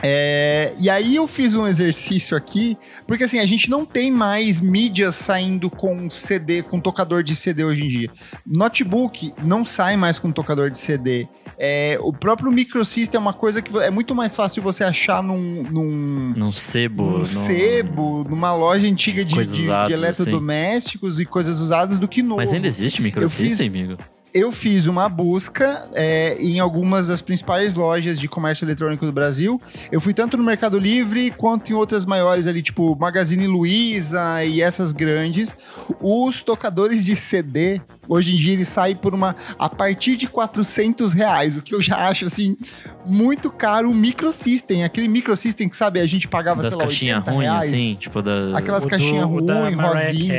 É, 0.03 0.73
e 0.79 0.89
aí 0.89 1.17
eu 1.17 1.27
fiz 1.27 1.55
um 1.55 1.67
exercício 1.67 2.37
aqui, 2.37 2.77
porque 3.07 3.25
assim, 3.25 3.39
a 3.39 3.47
gente 3.47 3.69
não 3.69 3.85
tem 3.85 4.11
mais 4.11 4.61
mídias 4.61 5.15
saindo 5.15 5.69
com 5.71 6.09
CD, 6.09 6.63
com 6.63 6.81
tocador 6.81 7.23
de 7.23 7.37
CD 7.37 7.65
hoje 7.65 7.85
em 7.85 7.89
dia. 7.89 8.11
Notebook 8.47 9.35
não 9.43 9.65
sai 9.65 9.97
mais 9.97 10.19
com 10.19 10.33
tocador 10.33 10.71
de 10.71 10.79
CD. 10.79 11.29
É, 11.59 11.99
o 12.01 12.13
próprio 12.13 12.51
microsystem 12.51 13.19
é 13.19 13.21
uma 13.21 13.35
coisa 13.35 13.61
que 13.61 13.77
é 13.79 13.91
muito 13.91 14.15
mais 14.15 14.35
fácil 14.35 14.63
você 14.63 14.83
achar 14.83 15.23
num... 15.23 15.63
Num, 15.71 16.33
num 16.35 16.53
sebo. 16.53 17.19
Num 17.19 17.27
sebo, 17.27 18.25
numa 18.25 18.55
loja 18.55 18.87
antiga 18.87 19.25
de, 19.25 19.35
de, 19.35 19.63
usadas, 19.63 19.89
de 19.89 19.95
eletrodomésticos 19.95 21.15
assim. 21.15 21.23
e 21.23 21.27
coisas 21.27 21.61
usadas 21.61 21.99
do 21.99 22.09
que 22.09 22.23
novo. 22.23 22.37
Mas 22.37 22.53
ainda 22.53 22.67
existe 22.67 23.03
microsystem, 23.03 23.49
fiz, 23.49 23.61
amigo? 23.61 23.99
Eu 24.33 24.53
fiz 24.53 24.87
uma 24.87 25.09
busca 25.09 25.89
é, 25.95 26.37
em 26.41 26.61
algumas 26.61 27.07
das 27.09 27.21
principais 27.21 27.77
lojas 27.77 28.19
de 28.19 28.29
comércio 28.29 28.65
eletrônico 28.65 29.05
do 29.05 29.13
Brasil. 29.13 29.61
Eu 29.91 30.01
fui 30.01 30.15
tanto 30.15 30.37
no 30.37 30.45
Mercado 30.45 30.79
Livre 30.79 31.31
quanto 31.33 31.71
em 31.71 31.75
outras 31.75 32.07
maiores 32.07 32.47
ali, 32.47 32.63
tipo 32.63 32.97
Magazine 32.99 33.47
Luiza 33.47 34.45
e 34.45 34.61
essas 34.63 34.93
grandes. 34.93 35.55
Os 36.01 36.43
tocadores 36.43 37.05
de 37.05 37.17
CD, 37.17 37.81
hoje 38.09 38.35
em 38.35 38.37
dia, 38.37 38.53
eles 38.53 38.69
saem 38.69 38.97
por 38.97 39.15
uma 39.15 39.35
a 39.59 39.69
partir 39.69 40.17
de 40.17 40.27
400 40.27 41.13
reais, 41.13 41.57
o 41.57 41.63
que 41.63 41.75
eu 41.75 41.81
já 41.81 42.09
acho 42.09 42.25
assim 42.25 42.57
muito 43.05 43.51
caro. 43.51 43.91
O 43.91 43.95
microsystem, 43.95 44.85
aquele 44.85 45.09
microsystem 45.09 45.69
que 45.69 45.77
sabe 45.77 46.01
a 46.01 46.07
gente 46.07 46.29
pagava 46.29 46.63
das 46.63 46.73
sei 46.73 46.79
lá, 46.79 46.85
caixinha 46.85 47.19
ruim, 47.19 47.45
reais. 47.45 47.65
assim, 47.65 47.97
tipo 47.99 48.23
da 48.23 48.57
aquelas 48.57 48.87
caixinhas 48.87 49.25
ruins, 49.25 49.77
rosinha. 49.77 50.35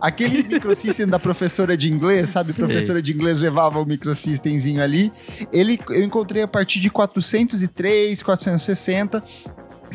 Aquele 0.00 0.42
microsystem 0.42 1.06
da 1.06 1.18
professora 1.18 1.76
de 1.76 1.90
inglês, 1.90 2.28
sabe, 2.28 2.52
Sim. 2.52 2.58
professora 2.58 3.00
de 3.00 3.05
inglês 3.12 3.40
levava 3.40 3.80
o 3.80 3.86
microsystemzinho 3.86 4.82
ali. 4.82 5.12
Ele 5.52 5.78
eu 5.90 6.02
encontrei 6.02 6.42
a 6.42 6.48
partir 6.48 6.80
de 6.80 6.90
403, 6.90 8.22
460 8.22 9.22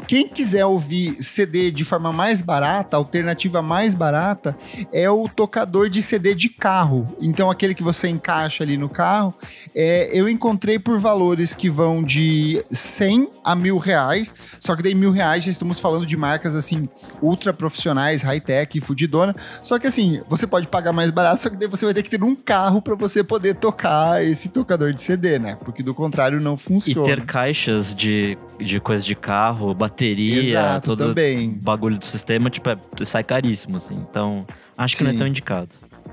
quem 0.07 0.27
quiser 0.27 0.65
ouvir 0.65 1.21
CD 1.23 1.71
de 1.71 1.83
forma 1.83 2.11
mais 2.11 2.41
barata, 2.41 2.97
alternativa 2.97 3.61
mais 3.61 3.95
barata, 3.95 4.55
é 4.91 5.09
o 5.09 5.27
tocador 5.27 5.89
de 5.89 6.01
CD 6.01 6.35
de 6.35 6.49
carro. 6.49 7.15
Então, 7.21 7.49
aquele 7.49 7.73
que 7.73 7.83
você 7.83 8.07
encaixa 8.07 8.63
ali 8.63 8.77
no 8.77 8.89
carro, 8.89 9.33
é, 9.75 10.09
eu 10.13 10.27
encontrei 10.29 10.77
por 10.79 10.99
valores 10.99 11.53
que 11.53 11.69
vão 11.69 12.03
de 12.03 12.61
100 12.69 13.29
a 13.43 13.55
mil 13.55 13.77
reais. 13.77 14.33
Só 14.59 14.75
que 14.75 14.83
daí 14.83 14.95
mil 14.95 15.11
reais 15.11 15.43
já 15.43 15.51
estamos 15.51 15.79
falando 15.79 16.05
de 16.05 16.17
marcas 16.17 16.55
assim, 16.55 16.87
ultra 17.21 17.53
profissionais, 17.53 18.21
high-tech, 18.21 18.79
fudidona. 18.81 19.35
Só 19.63 19.79
que 19.79 19.87
assim, 19.87 20.21
você 20.27 20.45
pode 20.45 20.67
pagar 20.67 20.93
mais 20.93 21.11
barato, 21.11 21.41
só 21.41 21.49
que 21.49 21.57
daí 21.57 21.67
você 21.67 21.85
vai 21.85 21.93
ter 21.93 22.03
que 22.03 22.09
ter 22.09 22.23
um 22.23 22.35
carro 22.35 22.81
para 22.81 22.95
você 22.95 23.23
poder 23.23 23.55
tocar 23.55 24.23
esse 24.23 24.49
tocador 24.49 24.93
de 24.93 25.01
CD, 25.01 25.39
né? 25.39 25.57
Porque 25.63 25.83
do 25.83 25.93
contrário 25.93 26.39
não 26.39 26.57
funciona. 26.57 27.07
E 27.07 27.15
ter 27.15 27.25
caixas 27.25 27.93
de, 27.93 28.37
de 28.59 28.79
coisa 28.79 29.03
de 29.03 29.15
carro, 29.15 29.73
bateria, 29.91 30.41
Exato, 30.43 30.87
todo 30.95 31.09
também. 31.09 31.49
bagulho 31.49 31.97
do 31.99 32.05
sistema, 32.05 32.49
tipo, 32.49 32.69
é, 32.69 32.77
sai 33.03 33.23
caríssimo, 33.23 33.77
assim. 33.77 33.95
Então, 34.09 34.45
acho 34.77 34.95
que 34.95 34.99
Sim. 35.03 35.09
não 35.09 35.15
é 35.15 35.17
tão 35.17 35.27
indicado. 35.27 35.69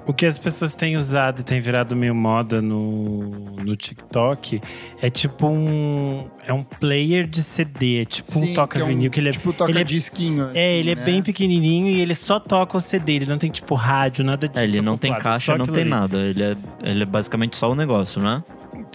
O 0.06 0.12
que 0.14 0.24
as 0.24 0.38
pessoas 0.38 0.74
têm 0.74 0.96
usado 0.96 1.40
e 1.40 1.42
tem 1.42 1.60
virado 1.60 1.94
meio 1.94 2.14
moda 2.14 2.62
no, 2.62 3.28
no 3.62 3.76
TikTok, 3.76 4.58
é 5.02 5.10
tipo 5.10 5.46
um. 5.46 6.26
É 6.46 6.52
um 6.52 6.62
player 6.64 7.26
de 7.26 7.42
CD, 7.42 8.00
é 8.00 8.04
tipo 8.06 8.26
Sim, 8.30 8.52
um 8.52 8.54
toca 8.54 8.78
que 8.78 8.82
é 8.82 8.84
um- 8.86 8.88
vinil, 8.88 9.10
que 9.10 9.20
ele 9.20 9.28
é. 9.28 9.32
Tipo, 9.32 9.52
toca 9.52 9.70
ele 9.70 9.80
é- 9.80 9.84
disquinho. 9.84 10.44
assim, 10.46 10.58
É, 10.58 10.78
ele 10.78 10.92
é 10.92 10.94
né? 10.94 11.04
bem 11.04 11.22
pequenininho 11.22 11.88
e 11.88 12.00
ele 12.00 12.14
só 12.14 12.40
toca 12.40 12.74
o 12.78 12.80
CD, 12.80 13.12
ele 13.16 13.26
não 13.26 13.36
tem 13.36 13.50
tipo 13.50 13.74
rádio, 13.74 14.24
nada 14.24 14.48
disso. 14.48 14.58
É, 14.60 14.64
ele 14.64 14.80
não 14.80 14.96
tem 14.96 15.12
caixa, 15.18 15.58
não 15.58 15.66
tem 15.66 15.82
ali. 15.82 15.90
nada. 15.90 16.16
Ele 16.18 16.42
é, 16.42 16.56
ele 16.84 17.02
é 17.02 17.06
basicamente 17.06 17.54
só 17.58 17.70
o 17.70 17.74
negócio, 17.74 18.22
né? 18.22 18.42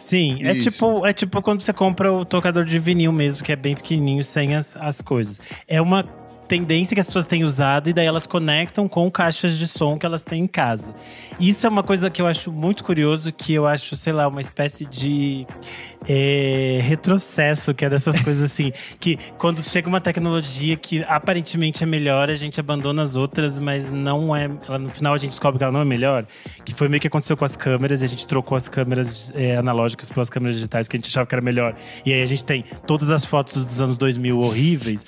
Sim, 0.04 0.40
é 0.42 0.54
tipo, 0.56 1.06
é 1.06 1.14
tipo 1.14 1.42
quando 1.42 1.62
você 1.62 1.72
compra 1.72 2.12
o 2.12 2.26
tocador 2.26 2.66
de 2.66 2.78
vinil 2.78 3.14
mesmo, 3.14 3.42
que 3.42 3.54
é 3.54 3.56
bem 3.56 3.74
pequenininho, 3.74 4.22
sem 4.22 4.54
as, 4.54 4.76
as 4.76 5.02
coisas. 5.02 5.40
É 5.66 5.82
uma 5.82 6.04
tendência 6.46 6.94
que 6.94 7.00
as 7.00 7.06
pessoas 7.06 7.26
têm 7.26 7.46
usado 7.46 7.90
e 7.90 7.94
daí 7.94 8.06
elas 8.06 8.28
conectam 8.28 8.90
com 8.90 9.10
caixas 9.10 9.58
de 9.58 9.66
som 9.66 9.98
que 9.98 10.06
elas 10.06 10.26
têm 10.26 10.44
em 10.44 10.48
casa. 10.48 10.94
Isso 11.40 11.66
é 11.66 11.70
uma 11.70 11.84
coisa 11.84 12.10
que 12.10 12.22
eu 12.22 12.28
acho 12.28 12.52
muito 12.52 12.84
curioso, 12.84 13.32
que 13.32 13.54
eu 13.54 13.66
acho, 13.66 13.96
sei 13.96 14.12
lá, 14.12 14.28
uma 14.28 14.42
espécie 14.42 14.86
de 14.86 15.48
é, 16.08 16.80
retrocesso, 16.84 17.74
que 17.74 17.86
é 17.86 17.90
dessas 17.90 18.20
coisas 18.20 18.44
assim, 18.52 18.72
que 19.00 19.18
quando 19.38 19.64
chega 19.64 19.88
uma 19.88 20.02
tecnologia 20.02 20.76
que 20.76 21.04
aparentemente 21.04 21.84
é 21.84 21.86
melhor, 21.86 22.30
a 22.30 22.36
gente 22.36 22.60
abandona 22.60 23.02
as 23.04 23.16
outras, 23.16 23.60
mas 23.60 23.92
não 23.92 24.36
é. 24.36 24.50
ela- 24.68 24.80
no 24.80 24.90
final 24.90 25.14
a 25.14 25.18
gente 25.18 25.32
descobre 25.32 25.58
que 25.58 25.64
ela 25.64 25.74
não 25.74 25.82
é 25.82 25.86
melhor. 25.86 26.26
Que 26.66 26.74
foi 26.74 26.88
meio 26.88 27.00
que 27.02 27.08
aconteceu 27.08 27.36
com 27.38 27.46
as 27.46 27.56
câmeras, 27.56 28.02
e 28.02 28.06
a 28.06 28.08
gente 28.10 28.28
trocou 28.28 28.56
as 28.56 28.68
câmeras 28.68 29.32
é, 29.36 29.56
analógicas 29.58 30.10
pelas 30.10 30.30
câmeras 30.30 30.56
digitais, 30.56 30.88
que 30.88 30.96
a 30.96 31.00
gente 31.00 31.08
achava 31.10 31.26
que 31.28 31.36
era 31.36 31.42
melhor. 31.42 31.76
E 32.06 32.14
aí 32.14 32.22
a 32.22 32.26
gente 32.26 32.46
tem 32.46 32.64
todas 32.88 33.10
as 33.10 33.26
fotos 33.26 33.66
dos 33.66 33.82
anos 33.82 33.98
2000 33.98 34.40
horríveis. 34.40 35.06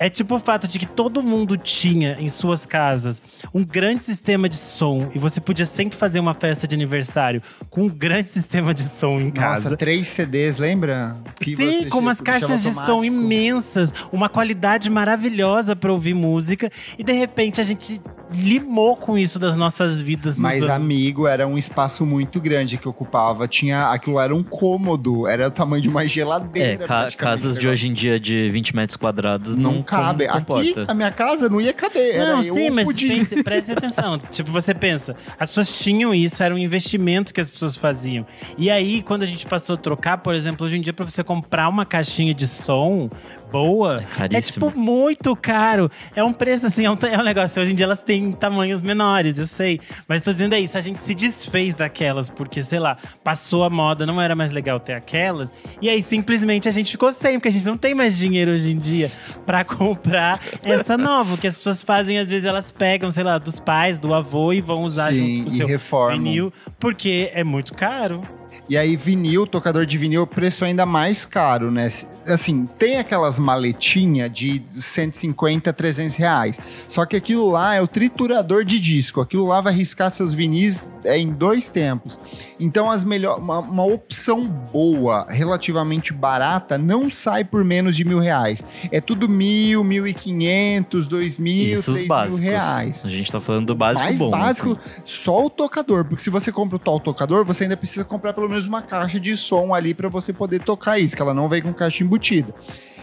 É 0.00 0.08
tipo 0.08 0.36
o 0.36 0.38
fato 0.38 0.68
de 0.68 0.78
que 0.78 0.86
todo 0.86 1.20
mundo 1.20 1.56
tinha 1.56 2.16
em 2.20 2.28
suas 2.28 2.64
casas 2.64 3.20
um 3.52 3.64
grande 3.64 4.00
sistema 4.04 4.48
de 4.48 4.54
som 4.54 5.10
e 5.12 5.18
você 5.18 5.40
podia 5.40 5.66
sempre 5.66 5.98
fazer 5.98 6.20
uma 6.20 6.34
festa 6.34 6.68
de 6.68 6.74
aniversário 6.76 7.42
com 7.68 7.82
um 7.82 7.88
grande 7.88 8.30
sistema 8.30 8.72
de 8.72 8.84
som 8.84 9.18
em 9.18 9.28
casa. 9.28 9.64
Nossa, 9.64 9.76
três 9.76 10.06
CDs, 10.06 10.28
lembra? 10.58 11.16
Que 11.40 11.56
Sim, 11.56 11.82
você 11.82 11.88
com 11.90 11.98
umas 11.98 12.20
caixas 12.20 12.62
de 12.62 12.72
som 12.72 13.02
imensas, 13.04 13.92
uma 14.12 14.28
qualidade 14.28 14.88
maravilhosa 14.90 15.74
pra 15.76 15.92
ouvir 15.92 16.14
música 16.14 16.70
e 16.98 17.02
de 17.04 17.12
repente 17.12 17.60
a 17.60 17.64
gente 17.64 18.00
limou 18.30 18.94
com 18.94 19.16
isso 19.16 19.38
das 19.38 19.56
nossas 19.56 20.00
vidas. 20.00 20.32
nos 20.36 20.38
Mas, 20.42 20.62
anos- 20.62 20.84
amigo, 20.84 21.26
era 21.26 21.46
um 21.46 21.56
espaço 21.56 22.04
muito 22.04 22.38
grande 22.40 22.76
que 22.76 22.86
ocupava. 22.86 23.48
Tinha, 23.48 23.86
aquilo 23.90 24.20
era 24.20 24.34
um 24.34 24.42
cômodo, 24.42 25.26
era 25.26 25.48
o 25.48 25.50
tamanho 25.50 25.82
de 25.82 25.88
uma 25.88 26.06
geladeira. 26.06 26.84
É, 26.84 26.86
ca- 26.86 27.10
casas 27.16 27.56
de 27.56 27.66
hoje 27.66 27.88
em 27.88 27.92
dia 27.94 28.20
de 28.20 28.50
20 28.50 28.76
metros 28.76 28.96
quadrados 28.96 29.56
não, 29.56 29.72
não 29.76 29.82
cabe. 29.82 30.26
com- 30.26 30.56
Aqui, 30.58 30.74
a 30.86 30.92
minha 30.94 31.10
casa 31.10 31.48
não 31.48 31.58
ia 31.60 31.72
caber. 31.72 32.16
Era 32.16 32.32
Não, 32.32 32.42
eu 32.42 32.54
sim, 32.54 32.68
mas 32.70 32.86
podia. 32.86 33.08
pense, 33.16 33.40
preste 33.42 33.72
atenção. 33.72 34.18
tipo, 34.30 34.52
você 34.52 34.74
pensa, 34.74 35.16
as 35.38 35.48
pessoas 35.48 35.72
tinham 35.78 36.14
isso, 36.14 36.42
era 36.42 36.54
um 36.54 36.58
investimento 36.58 37.32
que 37.32 37.40
as 37.40 37.48
pessoas 37.48 37.76
faziam. 37.76 38.26
E 38.58 38.70
aí, 38.70 39.02
quando 39.02 39.22
a 39.22 39.26
gente 39.26 39.46
passou 39.46 39.74
a 39.74 39.78
trocar, 39.78 40.18
por 40.28 40.34
exemplo, 40.34 40.66
hoje 40.66 40.76
em 40.76 40.82
dia, 40.82 40.92
pra 40.92 41.06
você 41.06 41.24
comprar 41.24 41.70
uma 41.70 41.86
caixinha 41.86 42.34
de 42.34 42.46
som 42.46 43.08
boa, 43.50 44.04
É 44.30 44.36
é, 44.36 44.40
tipo 44.42 44.70
muito 44.78 45.34
caro. 45.34 45.90
É 46.14 46.22
um 46.22 46.34
preço 46.34 46.66
assim, 46.66 46.84
é 46.84 46.90
um, 46.90 46.98
é 47.00 47.18
um 47.18 47.22
negócio. 47.22 47.62
Hoje 47.62 47.72
em 47.72 47.74
dia 47.74 47.84
elas 47.86 48.02
têm 48.02 48.32
tamanhos 48.32 48.82
menores, 48.82 49.38
eu 49.38 49.46
sei. 49.46 49.80
Mas 50.06 50.20
tô 50.20 50.30
dizendo 50.30 50.54
é 50.54 50.60
isso, 50.60 50.76
a 50.76 50.82
gente 50.82 50.98
se 50.98 51.14
desfez 51.14 51.74
daquelas, 51.74 52.28
porque, 52.28 52.62
sei 52.62 52.78
lá, 52.78 52.98
passou 53.24 53.64
a 53.64 53.70
moda, 53.70 54.04
não 54.04 54.20
era 54.20 54.36
mais 54.36 54.52
legal 54.52 54.78
ter 54.78 54.92
aquelas. 54.92 55.50
E 55.80 55.88
aí 55.88 56.02
simplesmente 56.02 56.68
a 56.68 56.72
gente 56.72 56.90
ficou 56.90 57.10
sem, 57.10 57.38
porque 57.38 57.48
a 57.48 57.52
gente 57.52 57.64
não 57.64 57.78
tem 57.78 57.94
mais 57.94 58.14
dinheiro 58.14 58.52
hoje 58.52 58.70
em 58.70 58.76
dia 58.76 59.10
pra 59.46 59.64
comprar 59.64 60.42
essa 60.62 60.98
nova. 60.98 61.36
O 61.36 61.38
que 61.38 61.46
as 61.46 61.56
pessoas 61.56 61.82
fazem, 61.82 62.18
às 62.18 62.28
vezes, 62.28 62.44
elas 62.44 62.70
pegam, 62.70 63.10
sei 63.10 63.24
lá, 63.24 63.38
dos 63.38 63.58
pais, 63.58 63.98
do 63.98 64.12
avô 64.12 64.52
e 64.52 64.60
vão 64.60 64.82
usar 64.82 65.10
Sim, 65.10 65.38
junto 65.38 65.44
com 65.44 65.48
o 65.48 65.56
seu 65.56 65.66
reformam. 65.66 66.18
vinil, 66.18 66.52
porque 66.78 67.30
é 67.32 67.42
muito 67.42 67.72
caro. 67.72 68.20
E 68.68 68.76
aí, 68.76 68.96
vinil, 68.96 69.46
tocador 69.46 69.86
de 69.86 69.96
vinil, 69.96 70.26
preço 70.26 70.64
ainda 70.64 70.84
mais 70.84 71.24
caro, 71.24 71.70
né? 71.70 71.88
Assim, 72.26 72.66
tem 72.78 72.98
aquelas 72.98 73.38
maletinhas 73.38 74.30
de 74.30 74.62
150, 74.68 75.72
300 75.72 76.16
reais. 76.16 76.60
Só 76.86 77.06
que 77.06 77.16
aquilo 77.16 77.48
lá 77.48 77.74
é 77.74 77.80
o 77.80 77.86
triturador 77.88 78.64
de 78.64 78.78
disco. 78.78 79.22
Aquilo 79.22 79.46
lá 79.46 79.62
vai 79.62 79.72
riscar 79.72 80.10
seus 80.10 80.34
vinis 80.34 80.90
é, 81.04 81.18
em 81.18 81.32
dois 81.32 81.68
tempos. 81.70 82.18
Então, 82.60 82.90
as 82.90 83.02
melhor, 83.04 83.38
uma, 83.38 83.60
uma 83.60 83.84
opção 83.84 84.46
boa, 84.46 85.26
relativamente 85.30 86.12
barata, 86.12 86.76
não 86.76 87.10
sai 87.10 87.44
por 87.44 87.64
menos 87.64 87.96
de 87.96 88.04
mil 88.04 88.18
reais. 88.18 88.62
É 88.92 89.00
tudo 89.00 89.28
mil, 89.28 89.82
mil 89.82 90.06
e 90.06 90.12
quinhentos, 90.12 91.08
dois 91.08 91.38
mil, 91.38 91.72
Isso 91.74 91.84
três 91.84 92.00
mil 92.00 92.08
básicos. 92.08 92.40
reais 92.40 93.04
A 93.04 93.08
gente 93.08 93.32
tá 93.32 93.40
falando 93.40 93.66
do 93.66 93.74
básico 93.74 94.04
mais 94.04 94.18
bom. 94.18 94.30
básico, 94.30 94.72
assim. 94.72 95.02
só 95.04 95.46
o 95.46 95.50
tocador. 95.50 96.04
Porque 96.04 96.22
se 96.22 96.28
você 96.28 96.52
compra 96.52 96.76
o 96.76 96.78
tal 96.78 97.00
tocador, 97.00 97.44
você 97.44 97.64
ainda 97.64 97.76
precisa 97.76 98.04
comprar 98.04 98.32
pelo 98.34 98.48
menos 98.48 98.57
uma 98.66 98.82
caixa 98.82 99.18
de 99.20 99.36
som 99.36 99.74
ali 99.74 99.94
para 99.94 100.08
você 100.08 100.32
poder 100.32 100.60
tocar 100.62 100.98
isso, 100.98 101.14
que 101.14 101.22
ela 101.22 101.34
não 101.34 101.48
vem 101.48 101.62
com 101.62 101.72
caixa 101.72 102.02
embutida. 102.02 102.54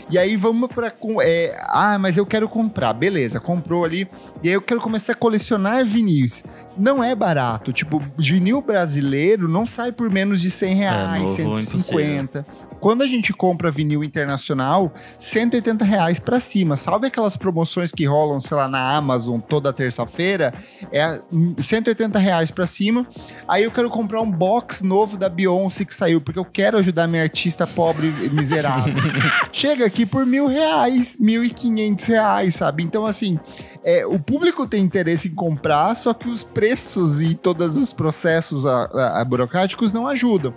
E 0.10 0.20
aí 0.20 0.36
vamos 0.36 0.70
para 0.70 0.94
é, 1.22 1.58
ah, 1.68 1.98
mas 1.98 2.16
eu 2.16 2.26
quero 2.28 2.48
comprar, 2.48 2.94
beleza, 2.94 3.40
comprou 3.40 3.84
ali. 3.84 4.08
E 4.44 4.50
aí 4.50 4.54
eu 4.54 4.62
quero 4.62 4.80
começar 4.80 5.14
a 5.14 5.16
colecionar 5.16 5.84
vinis. 5.84 6.44
Não 6.78 7.04
é 7.04 7.16
barato, 7.16 7.74
tipo, 7.74 8.02
vinil 8.16 8.62
brasileiro 8.62 9.48
não 9.48 9.66
sai 9.66 9.92
por 9.92 10.10
menos 10.12 10.42
de 10.42 10.52
100 10.52 10.76
reais, 10.76 11.40
É, 11.40 11.44
novo, 11.44 11.58
150. 11.58 12.46
Quando 12.80 13.04
a 13.04 13.08
gente 13.08 13.34
compra 13.34 13.72
vinil 13.72 14.04
internacional, 14.04 14.94
180 15.18 15.84
reais 15.84 16.20
pra 16.20 16.40
cima. 16.40 16.76
Salve 16.76 17.08
aquelas 17.08 17.38
promoções 17.38 17.92
que 17.92 18.06
rolam, 18.06 18.40
sei 18.40 18.58
lá, 18.58 18.68
na 18.68 18.96
Amazon 18.96 19.40
toda 19.40 19.74
terça-feira, 19.74 20.54
é 20.92 21.22
hum, 21.32 21.56
180 21.58 22.20
reais 22.20 22.52
pra 22.52 22.66
cima. 22.66 23.06
Aí 23.48 23.64
eu 23.64 23.72
quero 23.72 23.90
comprar 23.90 24.22
um 24.22 24.32
box 24.32 24.84
novo 24.84 25.18
da 25.18 25.30
Beyoncé 25.30 25.86
que 25.86 25.94
saiu, 25.94 26.22
porque 26.22 26.40
eu 26.40 26.46
quero 26.46 26.78
ajudar 26.78 27.08
minha 27.08 27.24
artista 27.24 27.66
pobre 27.66 28.08
e 28.08 28.30
miserável. 28.30 28.94
Chega 29.52 29.86
aqui 29.86 30.06
por 30.06 30.26
mil 30.26 30.48
reais, 30.48 31.18
mil 31.20 31.44
e 31.44 31.50
quinhentos 31.50 32.06
reais, 32.06 32.56
sabe? 32.56 32.84
Então, 32.84 33.06
assim, 33.06 33.40
é, 33.86 34.06
o 34.06 34.18
público 34.20 34.66
tem 34.66 34.84
interesse 34.84 35.28
em 35.28 35.36
comprar, 35.36 35.94
só 35.96 36.14
que 36.14 36.28
os 36.28 36.44
preços 36.44 37.22
e 37.22 37.36
todos 37.36 37.78
os 37.78 37.94
processos 37.94 38.66
a- 38.66 38.86
a- 38.92 39.22
a 39.22 39.26
burocráticos 39.26 39.94
não 39.94 40.08
ajudam. 40.08 40.54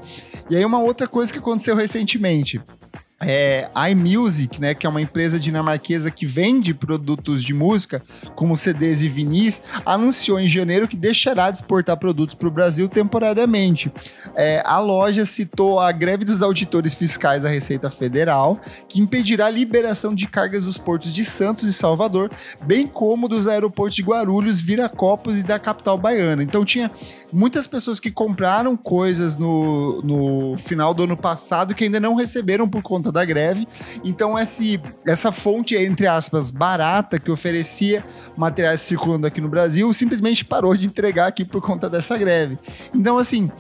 E 0.49 0.57
aí, 0.57 0.65
uma 0.65 0.81
outra 0.81 1.07
coisa 1.07 1.31
que 1.33 1.39
aconteceu 1.39 1.77
recentemente. 1.77 2.61
É, 3.21 3.69
iMusic, 3.91 4.61
né, 4.61 4.75
que 4.75 4.87
é 4.87 4.91
uma 4.91 5.03
empresa 5.03 5.41
dinamarquesa 5.41 6.09
que 6.09 6.25
vende 6.25 6.73
produtos 6.73 7.43
de 7.43 7.53
música, 7.53 8.01
como 8.37 8.57
CDs 8.57 9.03
e 9.03 9.09
vinis, 9.09 9.61
anunciou 9.85 10.39
em 10.39 10.49
janeiro 10.49 10.87
que 10.87 10.97
deixará 10.97 11.51
de 11.51 11.59
exportar 11.59 11.97
produtos 11.97 12.37
para 12.37 12.47
o 12.47 12.51
Brasil 12.51 12.89
temporariamente. 12.89 13.93
É, 14.37 14.63
a 14.65 14.79
loja 14.79 15.25
citou 15.25 15.81
a 15.81 15.91
greve 15.91 16.25
dos 16.25 16.43
auditores 16.43 16.95
fiscais 16.95 17.43
da 17.43 17.49
Receita 17.49 17.91
Federal, 17.91 18.61
que 18.89 19.01
impedirá 19.01 19.47
a 19.47 19.51
liberação 19.51 20.15
de 20.15 20.27
cargas 20.29 20.65
dos 20.67 20.79
portos 20.79 21.13
de 21.13 21.25
Santos 21.25 21.65
e 21.65 21.73
Salvador, 21.73 22.31
bem 22.65 22.87
como 22.87 23.29
dos 23.29 23.49
aeroportos 23.49 23.97
de 23.97 24.03
Guarulhos, 24.03 24.61
Viracopos 24.61 25.41
e 25.41 25.43
da 25.43 25.59
capital 25.59 25.99
baiana. 25.99 26.43
Então 26.43 26.65
tinha 26.65 26.89
muitas 27.33 27.67
pessoas 27.67 27.99
que 27.99 28.11
compraram 28.11 28.77
coisas 28.77 29.37
no, 29.37 30.01
no 30.03 30.57
final 30.57 30.95
do 30.95 31.03
ano 31.03 31.17
passado 31.17 31.75
que 31.75 31.85
ainda 31.85 32.01
não 32.01 32.15
receberam 32.15 32.69
por 32.69 32.83
conta 32.83 33.08
da 33.13 33.25
greve. 33.25 33.67
Então 34.05 34.39
esse, 34.39 34.81
essa 35.07 35.33
fonte, 35.33 35.75
entre 35.77 36.07
aspas, 36.07 36.51
barata 36.51 37.19
que 37.19 37.31
oferecia 37.31 38.05
materiais 38.37 38.81
circulando 38.81 39.27
aqui 39.27 39.41
no 39.41 39.49
Brasil, 39.49 39.93
simplesmente 39.93 40.45
parou 40.45 40.77
de 40.77 40.87
entregar 40.87 41.27
aqui 41.27 41.45
por 41.45 41.61
conta 41.61 41.89
dessa 41.89 42.17
greve. 42.17 42.59
Então 42.95 43.19
assim, 43.19 43.51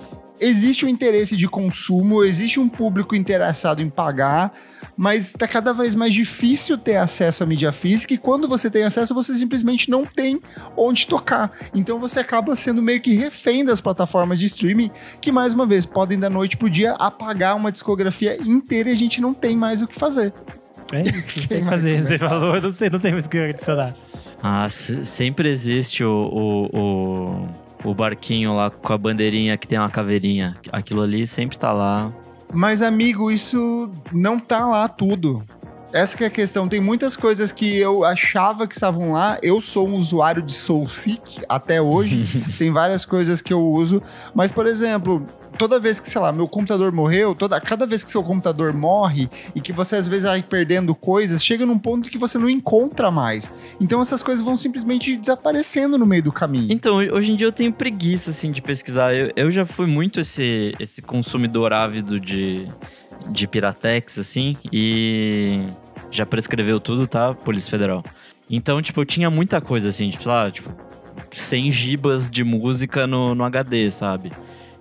existe 0.40 0.84
um 0.84 0.88
interesse 0.88 1.36
de 1.36 1.48
consumo, 1.48 2.22
existe 2.24 2.58
um 2.60 2.68
público 2.68 3.14
interessado 3.14 3.80
em 3.82 3.88
pagar, 3.88 4.52
mas 4.96 5.28
está 5.28 5.46
cada 5.46 5.72
vez 5.72 5.94
mais 5.94 6.12
difícil 6.12 6.76
ter 6.76 6.96
acesso 6.96 7.42
à 7.42 7.46
mídia 7.46 7.72
física 7.72 8.12
e 8.14 8.18
quando 8.18 8.48
você 8.48 8.68
tem 8.70 8.82
acesso, 8.84 9.14
você 9.14 9.34
simplesmente 9.34 9.88
não 9.90 10.04
tem 10.04 10.40
onde 10.76 11.06
tocar. 11.06 11.50
Então 11.74 11.98
você 11.98 12.20
acaba 12.20 12.54
sendo 12.56 12.82
meio 12.82 13.00
que 13.00 13.14
refém 13.14 13.64
das 13.64 13.80
plataformas 13.80 14.38
de 14.38 14.46
streaming 14.46 14.90
que, 15.20 15.30
mais 15.32 15.54
uma 15.54 15.66
vez, 15.66 15.86
podem 15.86 16.18
da 16.18 16.28
noite 16.30 16.56
pro 16.56 16.68
dia 16.70 16.92
apagar 16.92 17.56
uma 17.56 17.70
discografia 17.72 18.36
inteira 18.42 18.88
e 18.88 18.92
a 18.92 18.96
gente 18.96 19.20
não 19.20 19.32
tem 19.34 19.56
mais 19.56 19.82
o 19.82 19.86
que 19.86 19.94
fazer. 19.94 20.32
É 20.92 21.02
isso, 21.02 21.46
tem 21.48 21.62
que 21.62 21.68
fazer. 21.68 22.02
Você 22.02 22.18
falou, 22.18 22.54
eu 22.56 22.62
não 22.62 22.72
sei, 22.72 22.88
não 22.90 22.98
tem 22.98 23.12
mais 23.12 23.26
o 23.26 23.28
que 23.28 23.38
adicionar. 23.38 23.94
Ah, 24.42 24.68
se- 24.68 25.04
sempre 25.04 25.48
existe 25.48 26.02
o, 26.02 26.10
o, 26.72 26.78
o, 26.78 27.48
o 27.90 27.94
barquinho 27.94 28.54
lá 28.54 28.70
com 28.70 28.92
a 28.92 28.98
bandeirinha 28.98 29.56
que 29.56 29.66
tem 29.66 29.78
uma 29.78 29.90
caveirinha. 29.90 30.56
Aquilo 30.72 31.02
ali 31.02 31.26
sempre 31.26 31.58
tá 31.58 31.72
lá. 31.72 32.12
Mas, 32.52 32.82
amigo, 32.82 33.30
isso 33.30 33.90
não 34.12 34.38
tá 34.38 34.66
lá 34.66 34.88
tudo. 34.88 35.44
Essa 35.92 36.16
que 36.16 36.24
é 36.24 36.26
a 36.26 36.30
questão. 36.30 36.68
Tem 36.68 36.80
muitas 36.80 37.16
coisas 37.16 37.50
que 37.50 37.76
eu 37.76 38.04
achava 38.04 38.66
que 38.66 38.74
estavam 38.74 39.12
lá. 39.12 39.38
Eu 39.42 39.60
sou 39.60 39.88
um 39.88 39.96
usuário 39.96 40.42
de 40.42 40.52
SoulSeek 40.52 41.42
até 41.48 41.80
hoje. 41.80 42.24
Tem 42.58 42.70
várias 42.70 43.04
coisas 43.04 43.40
que 43.40 43.52
eu 43.52 43.62
uso. 43.62 44.02
Mas, 44.34 44.52
por 44.52 44.66
exemplo, 44.66 45.26
toda 45.58 45.78
vez 45.80 45.98
que, 45.98 46.08
sei 46.08 46.20
lá, 46.20 46.32
meu 46.32 46.46
computador 46.46 46.92
morreu, 46.92 47.34
toda, 47.34 47.60
cada 47.60 47.84
vez 47.84 48.04
que 48.04 48.10
seu 48.10 48.22
computador 48.22 48.72
morre 48.72 49.28
e 49.54 49.60
que 49.60 49.72
você 49.72 49.96
às 49.96 50.06
vezes 50.06 50.24
vai 50.24 50.42
perdendo 50.42 50.94
coisas, 50.94 51.44
chega 51.44 51.66
num 51.66 51.78
ponto 51.78 52.08
que 52.08 52.16
você 52.16 52.38
não 52.38 52.48
encontra 52.48 53.10
mais. 53.10 53.50
Então 53.80 54.00
essas 54.00 54.22
coisas 54.22 54.44
vão 54.44 54.56
simplesmente 54.56 55.16
desaparecendo 55.16 55.98
no 55.98 56.06
meio 56.06 56.22
do 56.22 56.32
caminho. 56.32 56.68
Então, 56.70 56.96
hoje 56.96 57.32
em 57.32 57.36
dia 57.36 57.46
eu 57.46 57.52
tenho 57.52 57.72
preguiça, 57.72 58.30
assim, 58.30 58.52
de 58.52 58.62
pesquisar. 58.62 59.12
Eu, 59.12 59.32
eu 59.34 59.50
já 59.50 59.66
fui 59.66 59.86
muito 59.86 60.20
esse, 60.20 60.74
esse 60.78 61.02
consumidor 61.02 61.72
ávido 61.72 62.20
de, 62.20 62.68
de 63.30 63.48
Piratex, 63.48 64.18
assim, 64.18 64.56
e 64.72 65.64
já 66.10 66.24
prescreveu 66.24 66.78
tudo, 66.78 67.06
tá? 67.06 67.34
Polícia 67.34 67.70
Federal. 67.70 68.04
Então, 68.48 68.80
tipo, 68.80 69.00
eu 69.00 69.04
tinha 69.04 69.28
muita 69.28 69.60
coisa, 69.60 69.88
assim, 69.88 70.08
tipo, 70.08 70.28
lá, 70.28 70.50
tipo, 70.50 70.72
100 71.30 71.70
gibas 71.70 72.30
de 72.30 72.44
música 72.44 73.06
no, 73.06 73.34
no 73.34 73.44
HD, 73.44 73.90
sabe? 73.90 74.32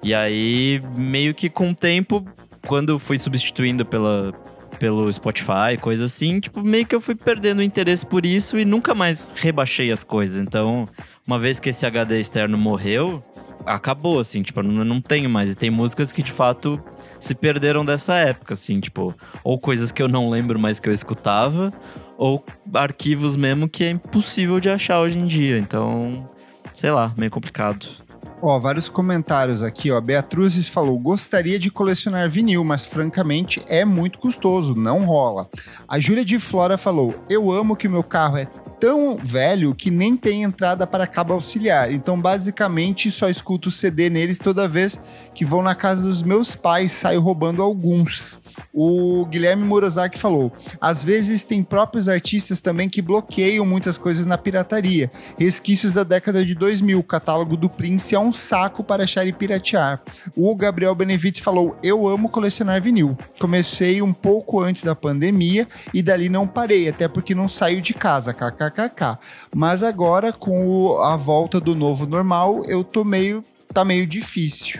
E 0.07 0.15
aí, 0.15 0.81
meio 0.95 1.33
que 1.33 1.49
com 1.49 1.71
o 1.71 1.75
tempo, 1.75 2.25
quando 2.65 2.97
fui 2.97 3.19
substituindo 3.19 3.85
pela, 3.85 4.31
pelo 4.79 5.11
Spotify, 5.11 5.75
coisa 5.81 6.05
assim, 6.05 6.39
tipo, 6.39 6.61
meio 6.61 6.85
que 6.85 6.95
eu 6.95 7.01
fui 7.01 7.13
perdendo 7.13 7.59
o 7.59 7.61
interesse 7.61 8.05
por 8.05 8.25
isso 8.25 8.57
e 8.57 8.63
nunca 8.63 8.95
mais 8.95 9.29
rebaixei 9.35 9.91
as 9.91 10.05
coisas. 10.05 10.39
Então, 10.39 10.87
uma 11.27 11.37
vez 11.37 11.59
que 11.59 11.71
esse 11.71 11.85
HD 11.85 12.21
externo 12.21 12.57
morreu, 12.57 13.21
acabou, 13.65 14.17
assim, 14.17 14.41
tipo, 14.41 14.63
não, 14.63 14.85
não 14.85 15.01
tenho 15.01 15.29
mais. 15.29 15.51
E 15.51 15.55
tem 15.57 15.69
músicas 15.69 16.13
que 16.13 16.23
de 16.23 16.31
fato 16.31 16.81
se 17.19 17.35
perderam 17.35 17.83
dessa 17.83 18.15
época, 18.15 18.53
assim, 18.53 18.79
tipo, 18.79 19.13
ou 19.43 19.59
coisas 19.59 19.91
que 19.91 20.01
eu 20.01 20.07
não 20.07 20.29
lembro 20.29 20.57
mais 20.57 20.79
que 20.79 20.87
eu 20.87 20.93
escutava, 20.93 21.69
ou 22.17 22.45
arquivos 22.73 23.35
mesmo 23.35 23.67
que 23.67 23.83
é 23.83 23.89
impossível 23.89 24.57
de 24.61 24.69
achar 24.69 25.01
hoje 25.01 25.19
em 25.19 25.27
dia. 25.27 25.59
Então, 25.59 26.29
sei 26.71 26.91
lá, 26.91 27.13
meio 27.17 27.29
complicado. 27.29 28.06
Ó, 28.39 28.59
vários 28.59 28.87
comentários 28.87 29.63
aqui, 29.63 29.91
ó. 29.91 29.99
Beatruzes 29.99 30.67
falou: 30.67 30.97
gostaria 30.99 31.57
de 31.57 31.71
colecionar 31.71 32.29
vinil, 32.29 32.63
mas 32.63 32.85
francamente 32.85 33.61
é 33.67 33.83
muito 33.83 34.19
custoso, 34.19 34.75
não 34.75 35.05
rola. 35.05 35.49
A 35.87 35.99
Júlia 35.99 36.23
de 36.23 36.37
Flora 36.37 36.77
falou: 36.77 37.15
eu 37.29 37.51
amo 37.51 37.75
que 37.75 37.87
o 37.87 37.91
meu 37.91 38.03
carro 38.03 38.37
é 38.37 38.47
tão 38.79 39.17
velho 39.17 39.73
que 39.73 39.89
nem 39.89 40.15
tem 40.15 40.43
entrada 40.43 40.85
para 40.85 41.07
cabo 41.07 41.33
auxiliar. 41.33 41.91
Então, 41.91 42.19
basicamente, 42.19 43.11
só 43.11 43.29
escuto 43.29 43.71
CD 43.71 44.09
neles 44.09 44.39
toda 44.39 44.67
vez 44.67 44.99
que 45.33 45.45
vou 45.45 45.61
na 45.61 45.75
casa 45.75 46.03
dos 46.07 46.21
meus 46.21 46.55
pais, 46.55 46.91
saio 46.91 47.21
roubando 47.21 47.61
alguns. 47.61 48.39
O 48.73 49.25
Guilherme 49.25 49.63
Murozaki 49.63 50.17
falou: 50.17 50.51
às 50.79 51.03
vezes 51.03 51.43
tem 51.43 51.63
próprios 51.63 52.09
artistas 52.09 52.61
também 52.61 52.89
que 52.89 53.01
bloqueiam 53.01 53.65
muitas 53.65 53.97
coisas 53.97 54.25
na 54.25 54.37
pirataria. 54.37 55.11
Resquícios 55.37 55.93
da 55.93 56.03
década 56.03 56.45
de 56.45 56.55
2000, 56.55 56.99
o 56.99 57.03
catálogo 57.03 57.57
do 57.57 57.69
Prince 57.69 58.15
é 58.15 58.19
um 58.19 58.33
saco 58.33 58.83
para 58.83 59.03
achar 59.03 59.25
e 59.25 59.33
piratear. 59.33 60.01
O 60.35 60.55
Gabriel 60.55 60.95
Benevides 60.95 61.41
falou: 61.41 61.77
eu 61.83 62.07
amo 62.07 62.29
colecionar 62.29 62.81
vinil. 62.81 63.17
Comecei 63.39 64.01
um 64.01 64.13
pouco 64.13 64.59
antes 64.59 64.83
da 64.83 64.95
pandemia 64.95 65.67
e 65.93 66.01
dali 66.01 66.29
não 66.29 66.47
parei, 66.47 66.89
até 66.89 67.07
porque 67.07 67.35
não 67.35 67.47
saio 67.47 67.81
de 67.81 67.93
casa, 67.93 68.33
kkkk. 68.69 69.17
Mas 69.53 69.83
agora, 69.83 70.31
com 70.33 70.67
o, 70.67 71.01
a 71.01 71.15
volta 71.15 71.59
do 71.59 71.75
novo 71.75 72.05
normal, 72.05 72.63
eu 72.67 72.83
tô 72.83 73.03
meio. 73.03 73.43
tá 73.73 73.83
meio 73.83 74.05
difícil. 74.05 74.79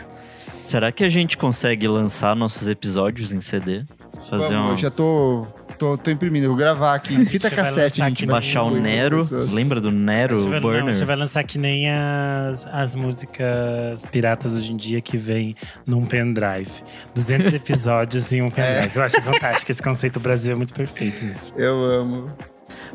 Será 0.62 0.92
que 0.92 1.04
a 1.04 1.08
gente 1.08 1.38
consegue 1.38 1.88
lançar 1.88 2.36
nossos 2.36 2.68
episódios 2.68 3.32
em 3.32 3.40
CD? 3.40 3.84
Fazer 4.28 4.54
Vamos, 4.54 4.68
um... 4.68 4.70
Eu 4.72 4.76
já 4.76 4.90
tô, 4.90 5.46
tô, 5.78 5.96
tô 5.96 6.10
imprimindo, 6.10 6.48
vou 6.48 6.56
gravar 6.56 6.94
aqui. 6.94 7.24
Fita 7.24 7.50
cassete, 7.50 8.02
a 8.02 8.08
gente 8.08 8.26
baixar 8.26 8.64
o 8.64 8.70
Nero. 8.70 9.20
Lembra 9.50 9.80
do 9.80 9.90
Nero 9.90 10.40
vai, 10.40 10.60
Burner? 10.60 10.84
Não, 10.84 10.94
você 10.94 11.04
vai 11.04 11.16
lançar 11.16 11.44
que 11.44 11.58
nem 11.58 11.88
as, 11.90 12.66
as 12.66 12.94
músicas 12.94 14.04
piratas 14.06 14.54
hoje 14.54 14.72
em 14.72 14.76
dia 14.76 15.00
que 15.00 15.16
vem 15.16 15.54
num 15.86 16.04
pendrive. 16.04 16.82
200 17.14 17.54
episódios 17.54 18.30
em 18.32 18.42
um 18.42 18.50
pendrive. 18.50 18.94
É. 18.94 18.98
Eu 18.98 19.02
acho 19.02 19.22
fantástico. 19.22 19.70
Esse 19.70 19.82
conceito 19.82 20.20
Brasil 20.20 20.52
é 20.52 20.56
muito 20.56 20.74
perfeito 20.74 21.24
nisso. 21.24 21.52
Eu 21.56 21.82
amo. 21.84 22.30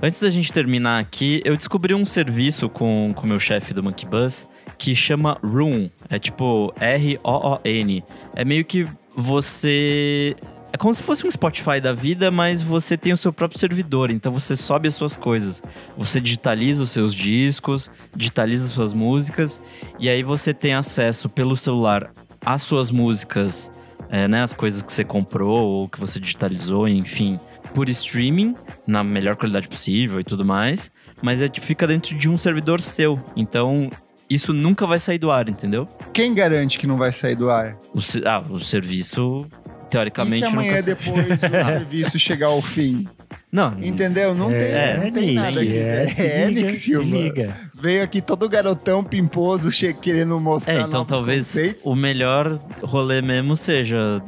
Antes 0.01 0.19
da 0.19 0.29
gente 0.29 0.51
terminar 0.51 0.99
aqui, 0.99 1.41
eu 1.45 1.55
descobri 1.55 1.93
um 1.93 2.05
serviço 2.05 2.69
com 2.69 3.13
o 3.15 3.27
meu 3.27 3.39
chefe 3.39 3.73
do 3.73 3.83
Monkey 3.83 4.05
Bus 4.05 4.47
que 4.77 4.95
chama 4.95 5.37
Room. 5.43 5.89
É 6.09 6.19
tipo 6.19 6.73
R-O-O-N. 6.79 8.03
É 8.35 8.43
meio 8.43 8.65
que 8.65 8.87
você. 9.15 10.35
É 10.71 10.77
como 10.77 10.93
se 10.93 11.03
fosse 11.03 11.25
um 11.25 11.29
Spotify 11.29 11.79
da 11.79 11.93
vida, 11.93 12.31
mas 12.31 12.59
você 12.59 12.97
tem 12.97 13.13
o 13.13 13.17
seu 13.17 13.31
próprio 13.31 13.59
servidor, 13.59 14.09
então 14.09 14.31
você 14.31 14.55
sobe 14.55 14.87
as 14.87 14.95
suas 14.95 15.15
coisas. 15.15 15.61
Você 15.95 16.19
digitaliza 16.19 16.81
os 16.83 16.89
seus 16.89 17.13
discos, 17.13 17.91
digitaliza 18.15 18.65
as 18.65 18.71
suas 18.71 18.91
músicas, 18.91 19.61
e 19.99 20.09
aí 20.09 20.23
você 20.23 20.51
tem 20.51 20.73
acesso 20.73 21.29
pelo 21.29 21.55
celular 21.55 22.11
às 22.43 22.63
suas 22.63 22.89
músicas, 22.89 23.71
é, 24.09 24.27
né? 24.27 24.41
As 24.41 24.51
coisas 24.51 24.81
que 24.81 24.91
você 24.91 25.03
comprou 25.03 25.69
ou 25.69 25.87
que 25.87 25.99
você 25.99 26.19
digitalizou, 26.19 26.87
enfim 26.87 27.39
por 27.73 27.89
streaming, 27.89 28.55
na 28.85 29.03
melhor 29.03 29.35
qualidade 29.35 29.67
possível 29.67 30.19
e 30.19 30.23
tudo 30.23 30.45
mais, 30.45 30.91
mas 31.21 31.41
é, 31.41 31.49
fica 31.61 31.87
dentro 31.87 32.15
de 32.15 32.29
um 32.29 32.37
servidor 32.37 32.79
seu. 32.81 33.19
Então, 33.35 33.89
isso 34.29 34.53
nunca 34.53 34.85
vai 34.85 34.99
sair 34.99 35.17
do 35.17 35.31
ar, 35.31 35.49
entendeu? 35.49 35.87
Quem 36.13 36.33
garante 36.33 36.77
que 36.77 36.87
não 36.87 36.97
vai 36.97 37.11
sair 37.11 37.35
do 37.35 37.49
ar? 37.49 37.77
O, 37.93 37.99
ah, 38.25 38.43
o 38.49 38.59
serviço, 38.59 39.45
teoricamente, 39.89 40.45
e 40.45 40.47
se 40.47 40.53
amanhã 40.53 40.71
nunca 40.71 40.83
depois 40.83 41.39
do 41.39 41.49
serviço 41.49 42.19
chegar 42.19 42.47
ao 42.47 42.61
fim? 42.61 43.07
Não. 43.51 43.71
Entendeu? 43.79 44.33
Não 44.33 44.49
é, 44.49 44.97
tem, 44.97 45.05
não 45.05 45.11
tem 45.11 45.33
nada 45.35 45.63
que 45.63 45.77
é, 45.77 46.51
é, 46.51 46.69
Silva. 46.71 47.55
Veio 47.79 48.03
aqui 48.03 48.19
todo 48.19 48.49
garotão 48.49 49.03
pimposo 49.03 49.69
querendo 50.01 50.39
mostrar. 50.39 50.73
É, 50.73 50.81
então 50.81 51.05
talvez 51.05 51.45
conceitos. 51.45 51.85
o 51.85 51.95
melhor 51.95 52.59
rolê 52.81 53.21
mesmo 53.21 53.55
seja 53.55 54.23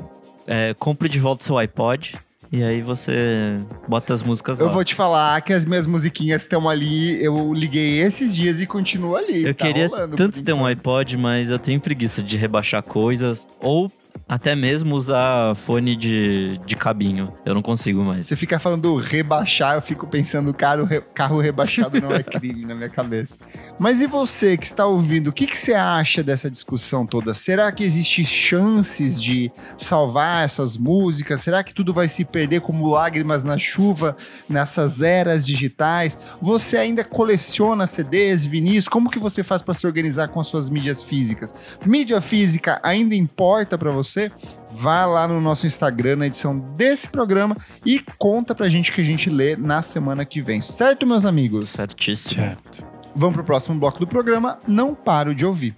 é, 0.46 0.76
compre 0.76 1.10
de 1.10 1.20
volta 1.20 1.44
seu 1.44 1.58
iPod 1.58 2.16
e 2.56 2.64
aí 2.64 2.82
você 2.82 3.60
bota 3.86 4.14
as 4.14 4.24
músicas 4.24 4.60
lá. 4.60 4.66
Eu 4.66 4.72
vou 4.72 4.84
te 4.84 4.96
falar 4.96 5.42
que 5.42 5.52
as 5.52 5.66
minhas 5.66 5.86
musiquinhas 5.86 6.44
estão 6.44 6.70
ali. 6.70 7.22
Eu 7.22 7.54
liguei 7.54 8.02
esses 8.02 8.34
dias 8.34 8.62
e 8.62 8.66
continua 8.66 9.20
ali. 9.20 9.44
Eu 9.44 9.54
tá 9.54 9.66
queria 9.66 9.90
tanto 10.16 10.42
ter 10.42 10.54
um 10.54 10.66
iPod, 10.66 11.18
mas 11.18 11.52
eu 11.52 11.60
tenho 11.60 11.82
preguiça 11.82 12.24
de 12.24 12.38
rebaixar 12.38 12.82
coisas. 12.82 13.46
Ou 13.60 13.92
até 14.28 14.56
mesmo 14.56 14.96
usar 14.96 15.56
fone 15.56 15.96
de, 15.96 16.60
de 16.66 16.76
cabinho. 16.76 17.32
Eu 17.46 17.54
não 17.54 17.62
consigo 17.62 18.04
mais. 18.04 18.26
Você 18.26 18.36
fica 18.36 18.58
falando 18.58 18.96
rebaixar, 18.96 19.76
eu 19.76 19.82
fico 19.82 20.08
pensando, 20.08 20.52
carro, 20.54 20.88
carro 21.14 21.40
rebaixado 21.40 22.02
não 22.02 22.12
é 22.12 22.24
crime 22.24 22.66
na 22.66 22.74
minha 22.74 22.90
cabeça. 22.90 23.40
Mas 23.78 24.02
e 24.02 24.08
você 24.08 24.58
que 24.58 24.66
está 24.66 24.86
ouvindo, 24.86 25.28
o 25.28 25.34
que, 25.34 25.46
que 25.46 25.58
você 25.58 25.74
acha 25.74 26.24
dessa 26.24 26.50
discussão 26.50 27.06
toda? 27.06 27.36
Será 27.36 27.72
que 27.72 27.84
existe 27.84 28.26
chances 28.26 29.22
de 29.22 29.52
salvar 29.78 30.44
essas 30.44 30.76
músicas? 30.76 31.42
Será 31.42 31.64
que 31.64 31.74
tudo 31.74 31.94
vai 31.94 32.08
se 32.08 32.26
perder 32.26 32.62
como 32.62 32.90
lágrimas 32.90 33.44
na 33.44 33.60
chuva 33.60 34.16
nessas 34.50 35.02
eras 35.02 35.46
digitais? 35.46 36.18
Você 36.42 36.78
ainda 36.78 37.04
coleciona 37.04 37.86
CDs, 37.86 38.44
vinis? 38.44 38.88
Como 38.88 39.10
que 39.10 39.20
você 39.20 39.44
faz 39.44 39.62
para 39.62 39.76
se 39.76 39.86
organizar 39.86 40.30
com 40.30 40.40
as 40.40 40.48
suas 40.48 40.68
mídias 40.68 41.04
físicas? 41.04 41.54
Mídia 41.86 42.20
física 42.22 42.80
ainda 42.82 43.14
importa 43.14 43.78
para 43.78 43.92
você? 43.92 44.15
Você, 44.16 44.32
vá 44.72 45.06
lá 45.06 45.28
no 45.28 45.42
nosso 45.42 45.68
Instagram 45.68 46.16
na 46.16 46.28
edição 46.28 46.58
desse 46.58 47.08
programa 47.08 47.58
e 47.86 48.00
conta 48.18 48.56
pra 48.56 48.70
gente 48.70 48.92
que 48.92 49.02
a 49.02 49.04
gente 49.04 49.30
lê 49.30 49.58
na 49.58 49.82
semana 49.82 50.24
que 50.24 50.42
vem. 50.42 50.62
Certo, 50.62 51.06
meus 51.06 51.26
amigos? 51.26 51.70
Certíssimo. 51.70 52.42
Certo. 52.42 52.86
Vamos 53.14 53.36
pro 53.36 53.44
próximo 53.44 53.78
bloco 53.78 54.00
do 54.00 54.08
programa. 54.08 54.60
Não 54.66 54.96
paro 54.96 55.36
de 55.36 55.46
ouvir. 55.46 55.76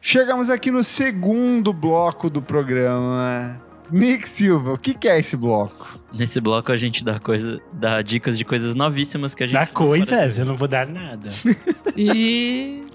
Chegamos 0.00 0.48
aqui 0.48 0.70
no 0.70 0.82
segundo 0.82 1.72
bloco 1.72 2.30
do 2.30 2.40
programa. 2.40 3.60
Nick 3.90 4.28
Silva, 4.28 4.72
o 4.72 4.78
que, 4.78 4.94
que 4.94 5.08
é 5.08 5.18
esse 5.18 5.36
bloco? 5.36 5.97
Nesse 6.12 6.40
bloco 6.40 6.72
a 6.72 6.76
gente 6.76 7.04
dá, 7.04 7.20
coisa, 7.20 7.60
dá 7.72 8.00
dicas 8.00 8.38
de 8.38 8.44
coisas 8.44 8.74
novíssimas 8.74 9.34
que 9.34 9.44
a 9.44 9.46
gente. 9.46 9.58
Dá 9.58 9.66
coisas? 9.66 10.38
Eu 10.38 10.46
não 10.46 10.56
vou 10.56 10.66
dar 10.66 10.86
nada. 10.86 11.28
e. 11.96 12.86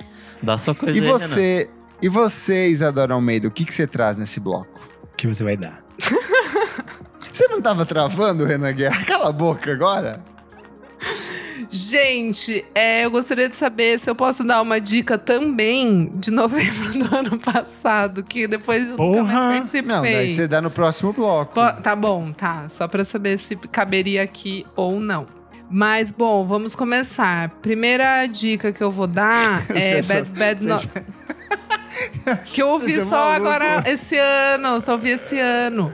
Dá 0.42 0.58
só 0.58 0.74
coisa 0.74 0.98
E 0.98 1.02
aí, 1.02 1.08
você, 1.08 1.58
Renan. 1.58 1.70
e 2.02 2.10
você, 2.10 2.68
Isadora 2.70 3.14
Almeida, 3.14 3.48
o 3.48 3.52
que, 3.52 3.64
que 3.64 3.74
você 3.74 3.86
traz 3.86 4.18
nesse 4.18 4.40
bloco? 4.40 4.82
O 5.04 5.16
que 5.16 5.28
você 5.28 5.44
vai 5.44 5.56
dar? 5.56 5.84
você 7.32 7.48
não 7.48 7.62
tava 7.62 7.86
travando, 7.86 8.46
Renan 8.46 8.74
Guerra? 8.74 9.06
Cala 9.06 9.30
a 9.30 9.32
boca 9.32 9.72
agora. 9.72 10.20
Gente, 11.70 12.66
é, 12.74 13.06
eu 13.06 13.12
gostaria 13.12 13.50
de 13.50 13.56
saber 13.56 14.00
se 14.00 14.10
eu 14.10 14.16
posso 14.16 14.44
dar 14.44 14.62
uma 14.62 14.80
dica 14.80 15.18
também 15.18 16.12
de 16.16 16.32
novembro 16.32 16.94
do 16.98 17.16
ano 17.16 17.40
passado, 17.40 18.24
que 18.24 18.48
depois 18.48 18.88
eu 18.88 18.98
nunca 18.98 19.24
mais 19.24 19.40
participei. 19.40 19.82
Não, 19.88 20.02
daí 20.02 20.36
você 20.36 20.48
dá 20.48 20.62
no 20.62 20.72
próximo 20.72 21.14
bloco. 21.14 21.54
Po 21.54 21.82
tá 21.82 21.96
bom, 21.96 22.32
tá. 22.32 22.68
Só 22.70 22.88
pra 22.88 23.04
saber 23.04 23.38
se 23.38 23.56
caberia 23.56 24.24
aqui 24.24 24.66
ou 24.76 25.00
não. 25.00 25.28
Mas, 25.70 26.12
bom, 26.12 26.46
vamos 26.46 26.76
começar. 26.76 27.50
Primeira 27.62 28.28
dica 28.28 28.72
que 28.72 28.84
eu 28.84 28.92
vou 28.92 29.08
dar 29.08 29.66
é 29.74 30.02
Bad 30.02 30.30
Bad 30.32 30.64
No... 30.64 30.80
que 32.46 32.62
eu 32.62 32.70
ouvi 32.70 33.02
só 33.02 33.32
agora 33.32 33.84
esse 33.88 34.18
ano, 34.18 34.80
só 34.80 34.94
ouvi 34.94 35.12
esse 35.12 35.40
ano. 35.40 35.92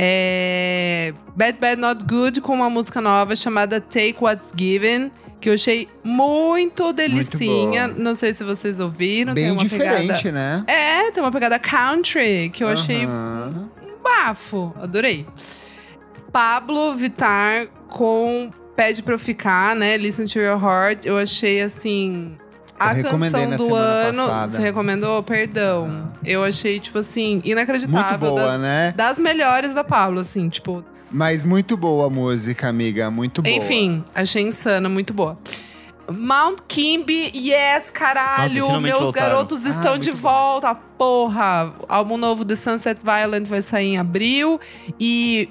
É... 0.00 1.12
Bad 1.34 1.58
Bad 1.58 1.80
Not 1.80 2.04
Good 2.04 2.40
com 2.40 2.54
uma 2.54 2.70
música 2.70 3.00
nova 3.00 3.34
chamada 3.34 3.80
Take 3.80 4.14
What's 4.20 4.52
Given, 4.56 5.10
que 5.40 5.48
eu 5.48 5.54
achei 5.54 5.88
muito 6.04 6.92
delicinha. 6.92 7.88
boa. 7.88 7.98
Não 7.98 8.14
sei 8.14 8.32
se 8.32 8.44
vocês 8.44 8.78
ouviram. 8.78 9.34
tem 9.34 9.46
Bem 9.48 9.56
diferente, 9.56 10.22
Pegada... 10.22 10.32
né? 10.32 10.64
É, 10.68 11.10
tem 11.10 11.20
uma 11.20 11.32
pegada 11.32 11.58
country 11.58 12.48
que 12.50 12.62
eu 12.62 12.68
achei 12.68 13.06
Aham. 13.06 13.68
um 13.82 14.00
bafo. 14.00 14.72
Adorei. 14.80 15.26
Pablo 16.30 16.94
Vittar 16.94 17.66
com 17.88 18.52
Pede 18.76 19.02
Pra 19.02 19.14
Eu 19.14 19.18
Ficar, 19.18 19.74
né? 19.74 19.96
Listen 19.96 20.26
to 20.26 20.38
Your 20.38 20.62
Heart. 20.62 21.06
Eu 21.06 21.18
achei, 21.18 21.60
assim... 21.60 22.38
A 22.78 22.90
Eu 22.90 23.02
recomendei 23.02 23.30
canção 23.46 23.50
na 23.50 23.56
do 23.56 23.64
semana 23.64 24.08
ano. 24.08 24.22
passada. 24.26 24.48
Você 24.50 24.62
recomendou? 24.62 25.22
Perdão. 25.22 26.06
Eu 26.24 26.44
achei, 26.44 26.78
tipo 26.80 26.98
assim, 26.98 27.40
inacreditável. 27.44 28.18
Muito 28.18 28.36
boa, 28.36 28.52
das, 28.52 28.60
né? 28.60 28.94
das 28.96 29.18
melhores 29.18 29.74
da 29.74 29.82
Pablo, 29.84 30.20
assim, 30.20 30.48
tipo. 30.48 30.84
Mas 31.10 31.42
muito 31.44 31.76
boa 31.76 32.06
a 32.06 32.10
música, 32.10 32.68
amiga. 32.68 33.10
Muito 33.10 33.40
boa. 33.42 33.54
Enfim, 33.54 34.04
achei 34.14 34.42
insana, 34.42 34.88
muito 34.88 35.12
boa. 35.14 35.38
Mount 36.10 36.60
Kimby, 36.66 37.30
yes, 37.34 37.90
caralho! 37.90 38.66
Nossa, 38.66 38.80
meus 38.80 38.98
voltaram. 38.98 39.28
garotos 39.28 39.66
Ah, 39.66 39.68
estão 39.68 39.90
muito 39.90 40.02
de 40.04 40.12
bom. 40.12 40.16
volta, 40.18 40.74
porra! 40.74 41.72
Álbum 41.86 42.16
novo 42.16 42.44
The 42.46 42.56
Sunset 42.56 43.00
Violent 43.04 43.46
vai 43.46 43.60
sair 43.60 43.88
em 43.88 43.98
abril. 43.98 44.58
E 44.98 45.50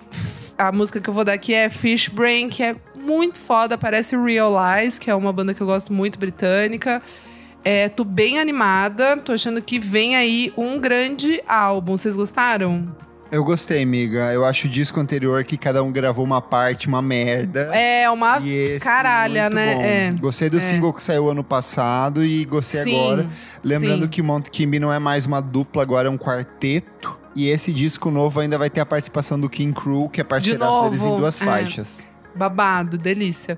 a 0.57 0.71
música 0.71 0.99
que 0.99 1.07
eu 1.07 1.13
vou 1.13 1.23
dar 1.23 1.34
aqui 1.34 1.53
é 1.53 1.69
Fish 1.69 2.07
Brain, 2.09 2.49
que 2.49 2.63
é 2.63 2.75
muito 3.08 3.39
foda, 3.39 3.78
parece 3.78 4.16
Realize, 4.18 4.99
que 4.99 5.10
é 5.10 5.16
uma 5.16 5.32
banda 5.32 5.53
que 5.53 5.62
eu 5.62 5.68
gosto 5.68 5.93
muito, 5.93 6.20
britânica. 6.20 7.01
É, 7.64 7.89
tô 7.89 8.03
bem 8.03 8.39
animada, 8.39 9.18
tô 9.18 9.32
achando 9.32 9.62
que 9.62 9.80
vem 9.80 10.16
aí 10.16 10.53
um 10.58 10.80
grande 10.80 11.41
álbum. 11.47 11.97
Vocês 11.97 12.16
gostaram? 12.16 12.95
Eu 13.30 13.43
gostei, 13.43 13.84
amiga. 13.84 14.32
Eu 14.32 14.45
acho 14.45 14.68
o 14.68 14.70
disco 14.70 14.99
anterior 14.99 15.43
que 15.43 15.58
cada 15.58 15.84
um 15.84 15.91
gravou 15.91 16.24
uma 16.24 16.41
parte, 16.41 16.88
uma 16.88 17.01
merda. 17.01 17.76
É 17.76 18.10
uma 18.10 18.39
E 18.39 18.49
esse, 18.49 18.86
caralha, 18.86 19.49
né? 19.49 20.08
É. 20.08 20.12
Gostei 20.12 20.49
do 20.49 20.58
É. 20.58 20.62
single 20.62 20.93
que 20.93 21.01
saiu 21.01 21.30
ano 21.30 21.43
passado 21.43 22.24
e 22.24 22.45
gostei 22.45 22.84
Sim, 22.84 22.95
agora. 22.95 23.28
Lembrando 23.64 24.03
sim. 24.03 24.10
que 24.10 24.22
Mount 24.22 24.47
Kimby 24.49 24.80
não 24.80 24.93
é 24.93 24.99
mais 24.99 25.26
uma 25.26 25.41
dupla, 25.41 25.82
agora 25.82 26.08
é 26.08 26.12
um 26.12 26.18
quarteto. 26.18 27.20
E 27.36 27.49
esse 27.49 27.74
disco 27.74 28.10
novo 28.10 28.39
ainda 28.39 28.58
vai 28.58 28.70
ter 28.70 28.80
a 28.80 28.86
participação 28.86 29.38
do 29.38 29.49
King 29.49 29.74
Crew, 29.74 30.10
que 30.10 30.22
é 30.22 30.24
parceiraço 30.24 30.84
deles 30.84 31.03
em 31.03 31.18
duas 31.18 31.39
é. 31.41 31.45
faixas. 31.45 32.07
Babado, 32.38 32.97
delícia. 32.97 33.57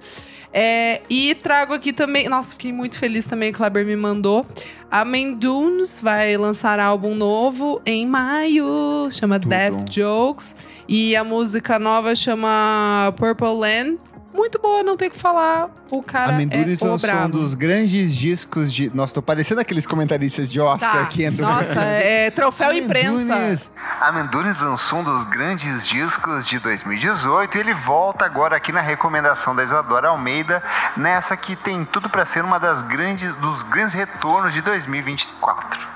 É, 0.52 1.02
e 1.10 1.36
trago 1.36 1.74
aqui 1.74 1.94
também. 1.94 2.28
Nossa, 2.28 2.54
fiquei 2.54 2.74
muito 2.74 2.98
feliz 2.98 3.26
também 3.26 3.52
que 3.52 3.58
o 3.58 3.60
Kleber 3.60 3.86
me 3.86 3.96
mandou. 3.96 4.46
A 4.90 5.06
Mendunes 5.06 6.00
vai 6.02 6.36
lançar 6.38 6.80
álbum 6.80 7.14
novo 7.14 7.82
em 7.86 8.08
maio. 8.08 9.08
Chama 9.12 9.40
Tudo. 9.40 9.50
Death 9.50 9.92
Jokes. 9.92 10.56
E 10.88 11.16
a 11.16 11.24
música 11.24 11.78
nova 11.78 12.16
chama 12.16 13.14
Purple 13.16 13.54
Land. 13.54 14.09
Muito 14.32 14.60
boa, 14.60 14.84
não 14.84 14.96
tem 14.96 15.08
o 15.08 15.12
que 15.12 15.18
falar. 15.18 15.70
O 15.90 16.04
cara 16.04 16.34
a 16.34 16.38
Mendunes 16.38 16.82
é 16.82 16.86
o 16.86 16.92
lançou 16.92 17.10
um 17.10 17.30
dos 17.30 17.56
grandes 17.56 18.16
discos 18.16 18.72
de. 18.72 18.90
Nossa, 18.96 19.16
tô 19.16 19.22
parecendo 19.24 19.60
aqueles 19.60 19.88
comentaristas 19.88 20.52
de 20.52 20.60
Oscar 20.62 20.92
Tá. 20.92 21.02
aqui 21.02 21.26
entram 21.26 21.48
Nossa, 21.50 21.80
é 21.82 22.30
troféu 22.30 22.72
imprensa. 22.72 23.34
Amendunes. 23.34 23.72
A 24.00 24.12
Mendunes 24.12 24.62
lançou 24.62 25.00
um 25.00 25.04
dos 25.04 25.24
grandes 25.26 25.88
discos 25.88 26.46
de 26.48 26.60
2018 26.60 27.58
e 27.58 27.60
ele 27.60 27.74
volta 27.74 28.24
agora 28.26 28.56
aqui 28.56 28.72
na 28.72 28.82
recomendação 28.82 29.56
da 29.56 29.64
Isadora 29.64 30.10
Almeida, 30.10 30.62
nessa 30.96 31.36
que 31.36 31.56
tem 31.56 31.84
tudo 31.84 32.08
pra 32.10 32.24
ser 32.24 32.44
uma 32.44 32.60
das 32.60 32.84
grandes 32.84 33.34
dos 33.36 33.64
grandes 33.64 33.94
retornos 33.94 34.54
de 34.54 34.62
2024. 34.62 35.88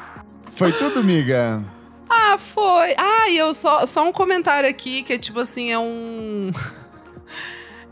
Foi 0.55 0.71
tudo, 0.71 0.99
amiga. 1.01 1.61
Ah, 2.09 2.38
foi. 2.38 2.95
Ah, 2.97 3.29
e 3.29 3.38
eu 3.38 3.53
só, 3.53 3.86
só 3.86 4.03
um 4.07 4.11
comentário 4.11 4.67
aqui 4.69 5.03
que 5.03 5.13
é 5.13 5.17
tipo 5.19 5.39
assim, 5.39 5.71
é 5.71 5.77
um. 5.77 6.51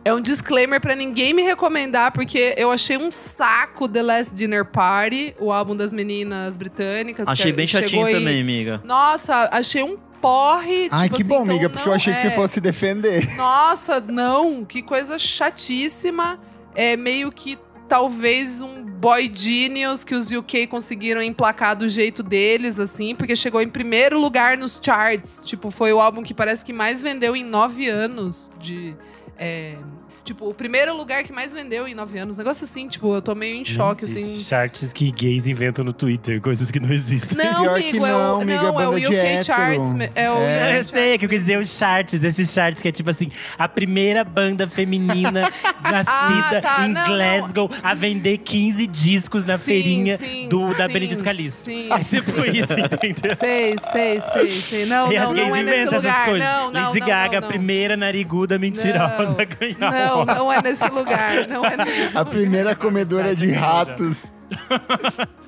É 0.04 0.12
um 0.14 0.20
disclaimer 0.20 0.82
pra 0.82 0.96
ninguém 0.96 1.34
me 1.34 1.44
recomendar, 1.44 2.12
porque 2.12 2.56
eu 2.58 2.72
achei 2.72 2.98
um 2.98 3.12
saco 3.12 3.88
The 3.88 4.02
Last 4.02 4.34
Dinner 4.34 4.66
Party, 4.66 5.36
o 5.40 5.52
álbum 5.52 5.76
das 5.76 5.94
meninas 5.94 6.58
britânicas. 6.58 7.28
Achei 7.28 7.52
que 7.52 7.58
bem 7.58 7.68
chatinho 7.68 8.06
aí- 8.06 8.14
também, 8.14 8.42
amiga. 8.42 8.82
Nossa, 8.84 9.48
achei 9.52 9.84
um 9.84 9.98
porre. 10.20 10.88
Ai, 10.92 11.04
tipo 11.04 11.16
que 11.18 11.22
assim, 11.22 11.30
bom, 11.30 11.44
então 11.44 11.56
amiga, 11.56 11.70
porque 11.70 11.88
eu 11.88 11.94
achei 11.94 12.14
que 12.14 12.20
você 12.20 12.28
é. 12.28 12.32
fosse 12.32 12.60
defender. 12.60 13.36
Nossa, 13.36 14.00
não, 14.00 14.66
que 14.66 14.82
coisa 14.82 15.20
chatíssima. 15.20 16.40
É 16.74 16.96
meio 16.96 17.32
que 17.32 17.60
talvez 17.90 18.62
um 18.62 18.84
boy 18.86 19.30
genius 19.34 20.04
que 20.04 20.16
os 20.16 20.32
UK 20.32 20.68
conseguiram 20.68 21.22
emplacar 21.22 21.76
do 21.76 21.90
jeito 21.90 22.24
deles, 22.24 22.80
assim, 22.80 23.14
porque 23.14 23.36
chegou 23.36 23.62
em 23.62 23.68
primeiro 23.68 24.18
lugar 24.18 24.58
nos 24.58 24.80
charts. 24.82 25.42
Tipo, 25.44 25.70
foi 25.70 25.92
o 25.92 26.00
álbum 26.00 26.24
que 26.24 26.34
parece 26.34 26.64
que 26.64 26.72
mais 26.72 27.02
vendeu 27.02 27.36
em 27.36 27.44
nove 27.44 27.90
anos 27.90 28.50
de. 28.58 28.96
É, 29.42 29.84
Tipo, 30.24 30.50
o 30.50 30.54
primeiro 30.54 30.96
lugar 30.96 31.24
que 31.24 31.34
mais 31.34 31.52
vendeu 31.52 31.88
em 31.88 31.96
nove 31.96 32.18
anos. 32.20 32.38
Negócio 32.38 32.64
assim, 32.64 32.88
tipo, 32.88 33.14
eu 33.16 33.22
tô 33.22 33.34
meio 33.34 33.56
em 33.56 33.66
choque, 33.66 34.04
Não 34.06 34.10
assim. 34.12 34.40
Charts 34.40 34.94
que 34.94 35.12
gays 35.12 35.48
inventam 35.48 35.84
no 35.84 35.92
Twitter, 35.94 36.40
coisas 36.40 36.70
que 36.70 36.80
não 36.80 36.92
existem. 36.94 37.38
Não, 37.38 37.62
Pior 37.64 37.76
amigo, 37.76 38.06
é 38.06 38.10
não, 38.12 38.38
o, 38.38 38.42
amiga, 38.42 38.62
não, 38.62 38.82
é 38.82 38.88
o 38.88 38.92
UK 38.96 39.16
hétero. 39.16 39.44
Charts. 39.46 39.92
É 40.16 40.32
o 40.32 40.36
É. 40.38 40.80
Eu 40.80 40.84
sei, 40.84 41.18
que 41.18 41.26
eu 41.26 41.30
quis 41.30 41.42
dizer 41.42 41.58
os 41.60 41.70
charts, 41.78 42.24
esses 42.24 42.52
charts 42.54 42.82
que 42.82 42.88
é 42.88 42.92
tipo 42.92 43.10
assim, 43.10 43.32
a 43.58 43.68
primeira 43.68 44.24
banda 44.24 44.68
feminina 44.68 45.52
nascida 45.84 46.58
Ah, 46.58 46.62
tá, 46.62 46.86
em 46.86 46.90
não, 46.94 47.02
não. 47.02 47.08
Glasgow 47.16 47.72
a 47.82 47.94
vender 47.94 48.38
15 48.38 48.86
discos 48.88 49.44
na 49.44 49.58
Sim, 49.58 49.64
feirinha 49.66 50.18
sim, 50.18 50.48
do, 50.50 50.74
da 50.76 50.88
sim, 50.88 50.94
Benedito 50.94 51.24
Calixto. 51.24 51.66
sim, 51.66 51.90
é 51.92 52.00
tipo 52.04 52.32
sim. 52.44 52.52
isso, 52.60 52.74
entendeu? 52.74 53.36
Sei, 53.36 53.76
sei, 53.78 54.22
sei, 54.22 54.62
sei. 54.62 54.86
Não, 54.86 55.12
e 55.12 55.18
não, 55.18 55.28
as 55.28 55.34
gays 55.34 55.50
não 55.50 55.56
é 55.56 55.62
inventam 55.62 55.98
essas 56.00 56.22
coisas. 56.24 56.48
Não, 56.48 56.72
não, 56.72 56.84
Lady 56.86 57.00
não, 57.00 57.08
Gaga, 57.08 57.42
não, 57.42 57.48
a 57.48 57.50
primeira 57.52 57.98
nariguda 57.98 58.58
mentirosa 58.60 59.38
a 59.42 59.46
ganhar. 59.46 60.11
Não, 60.18 60.26
não 60.26 60.52
é 60.54 60.62
nesse 60.62 60.88
lugar. 60.90 61.48
Não 61.48 61.66
é 61.66 61.78
nesse 61.78 62.04
A 62.04 62.20
lugar. 62.20 62.26
primeira 62.26 62.76
comedora 62.76 63.36
de 63.36 63.52
ratos. 63.52 64.32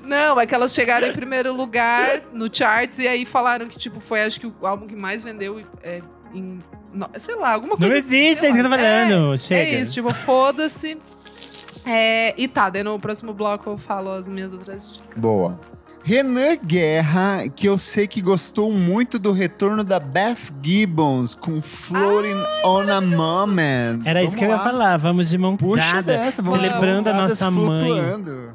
Não, 0.04 0.40
é 0.40 0.46
que 0.46 0.54
elas 0.54 0.74
chegaram 0.74 1.08
em 1.08 1.14
primeiro 1.14 1.54
lugar 1.54 2.22
no 2.34 2.54
charts 2.54 3.00
e 3.00 3.08
aí 3.08 3.26
falaram 3.26 3.68
que, 3.68 3.78
tipo, 3.78 4.00
foi 4.00 4.22
acho 4.24 4.40
que 4.40 4.48
o 4.48 4.54
álbum 4.68 4.86
que 4.88 4.96
mais 4.96 5.24
vendeu 5.24 5.64
é, 5.82 6.02
em. 6.34 6.62
no- 6.94 7.10
sei 7.18 7.36
lá, 7.36 7.54
alguma 7.54 7.74
Não 7.74 7.78
coisa. 7.80 7.98
existe, 7.98 8.46
é 8.46 8.50
isso 8.50 8.54
que 8.54 8.60
eu 8.60 8.64
tô 8.64 8.70
falando. 8.70 9.34
É, 9.34 9.38
Chega. 9.38 9.62
É 9.78 9.82
isso, 9.82 9.94
tipo, 9.94 10.14
foda-se. 10.14 10.98
É, 11.86 12.34
e 12.38 12.48
tá, 12.48 12.70
daí 12.70 12.84
no 12.84 12.98
próximo 13.00 13.34
bloco 13.34 13.70
eu 13.70 13.78
falo 13.78 14.12
as 14.12 14.28
minhas 14.28 14.54
outras 14.54 14.94
dicas. 14.94 15.20
Boa. 15.20 15.60
Renan 16.06 16.58
Guerra, 16.58 17.48
que 17.56 17.66
eu 17.68 17.80
sei 17.80 18.08
que 18.08 18.22
gostou 18.22 18.70
muito 18.72 19.18
do 19.18 19.32
retorno 19.32 19.86
da 19.86 20.00
Beth 20.02 20.52
Gibbons 20.62 21.34
com 21.34 21.62
Floating 21.62 22.44
on 22.66 22.90
a 22.92 23.00
Moment. 23.00 24.02
Era 24.04 24.22
isso 24.22 24.36
Vamos 24.36 24.36
que 24.36 24.44
eu 24.44 24.50
ia 24.50 24.56
lá. 24.58 24.64
falar. 24.64 24.98
Vamos 24.98 25.30
de 25.30 25.38
mão 25.38 25.56
Puxa 25.56 25.80
dada. 25.82 26.02
dessa, 26.18 26.42
vamos 26.42 26.60
celebrando 26.60 27.10
a 27.10 27.14
nossa 27.14 27.50
mãe. 27.50 27.90
Maravilhoso. 27.90 28.54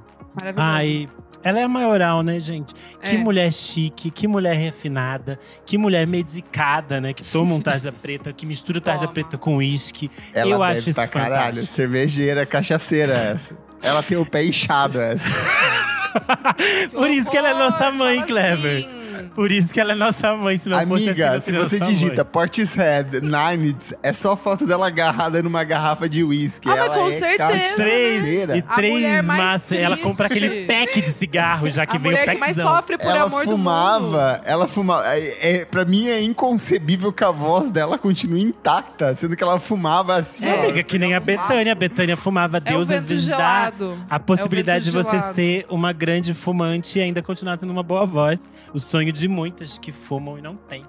Ai, 0.56 1.08
ela 1.42 1.60
é 1.60 1.62
a 1.62 1.68
maioral, 1.68 2.22
né, 2.22 2.38
gente? 2.38 2.74
Que 3.02 3.16
É. 3.16 3.18
mulher 3.18 3.50
chique, 3.50 4.10
que 4.10 4.28
mulher 4.28 4.54
refinada, 4.54 5.38
que 5.64 5.78
mulher 5.78 6.06
medicada, 6.06 7.00
né? 7.00 7.14
Que 7.14 7.24
toma 7.24 7.54
um 7.54 7.60
tarja 7.62 7.90
preta, 8.02 8.30
que 8.30 8.44
mistura 8.44 8.78
tarja 8.78 9.08
preta 9.08 9.38
com 9.38 9.56
uísque. 9.56 10.10
Eu 10.34 10.50
deve 10.50 10.62
acho 10.64 10.90
isso 10.90 10.94
pra 10.94 11.08
caralho. 11.08 11.34
fantástico. 11.56 11.66
Cervejeira, 11.66 12.44
cachaceira 12.44 13.14
essa. 13.14 13.56
Ela 13.82 14.02
tem 14.02 14.16
o 14.18 14.26
pé 14.26 14.44
inchado 14.44 15.00
essa. 15.00 15.28
Por 16.92 17.10
isso 17.10 17.30
que 17.30 17.36
ela 17.36 17.50
é 17.50 17.54
nossa 17.54 17.90
mãe, 17.92 18.16
fala 18.16 18.26
Clever. 18.26 18.78
assim. 18.86 18.97
Por 19.38 19.52
isso 19.52 19.72
que 19.72 19.80
ela 19.80 19.92
é 19.92 19.94
nossa 19.94 20.34
mãe, 20.34 20.56
se 20.56 20.68
não 20.68 20.76
fosse 20.88 21.10
assim, 21.10 21.22
Amiga, 21.22 21.40
se 21.40 21.52
você 21.52 21.78
digita 21.78 22.24
mãe. 22.24 22.32
Portishead, 22.32 23.20
Ninets, 23.20 23.94
é 24.02 24.12
só 24.12 24.36
foto 24.36 24.66
dela 24.66 24.88
agarrada 24.88 25.40
numa 25.40 25.62
garrafa 25.62 26.08
de 26.08 26.24
uísque. 26.24 26.68
Ah, 26.68 26.72
mas 26.74 26.80
Ela 26.86 26.94
com 26.96 27.06
é 27.06 27.10
certeza, 27.12 27.74
Três 27.76 28.14
cachaceira. 28.22 28.56
e 28.56 28.58
A 28.58 28.64
mulher 28.64 28.74
três 28.74 29.24
mais 29.26 29.40
massas. 29.40 29.78
Ela 29.78 29.96
compra 29.96 30.26
aquele 30.26 30.66
pack 30.66 31.00
de 31.02 31.08
cigarro 31.10 31.70
já 31.70 31.86
que 31.86 31.96
a 31.96 32.00
vem 32.00 32.10
o 32.10 32.14
mulher 32.14 32.34
que 32.34 32.40
mais 32.40 32.56
packzão. 32.56 32.76
sofre 32.76 32.98
por 32.98 33.06
ela 33.06 33.22
amor 33.22 33.44
do 33.44 33.50
mundo. 33.52 33.58
fumava, 33.58 34.40
ela 34.44 34.66
fumava. 34.66 35.04
É, 35.16 35.58
é, 35.60 35.64
pra 35.64 35.84
mim 35.84 36.08
é 36.08 36.20
inconcebível 36.20 37.12
que 37.12 37.22
a 37.22 37.30
voz 37.30 37.70
dela 37.70 37.96
continue 37.96 38.42
intacta, 38.42 39.14
sendo 39.14 39.36
que 39.36 39.42
ela 39.44 39.60
fumava 39.60 40.16
assim, 40.16 40.44
É, 40.46 40.52
ó. 40.52 40.62
amiga, 40.64 40.82
que 40.82 40.98
nem 40.98 41.14
a 41.14 41.20
Betânia. 41.20 41.70
A 41.70 41.76
Betânia 41.76 42.16
fumava. 42.16 42.56
É 42.56 42.60
Deus 42.60 42.90
às 42.90 43.04
vezes 43.04 43.26
dá 43.28 43.72
a 44.10 44.18
possibilidade 44.18 44.90
de 44.90 44.96
É 44.96 44.98
o 44.98 45.02
vento 45.02 45.10
você 45.10 45.16
gelado. 45.18 45.34
ser 45.34 45.66
uma 45.70 45.92
grande 45.92 46.34
fumante 46.34 46.98
e 46.98 47.02
ainda 47.02 47.22
continuar 47.22 47.56
tendo 47.56 47.70
uma 47.70 47.84
boa 47.84 48.04
voz. 48.04 48.40
O 48.74 48.80
sonho 48.80 49.12
de 49.12 49.27
muitas 49.28 49.78
que 49.78 49.92
fumam 49.92 50.38
e 50.38 50.42
não 50.42 50.56
tem. 50.56 50.82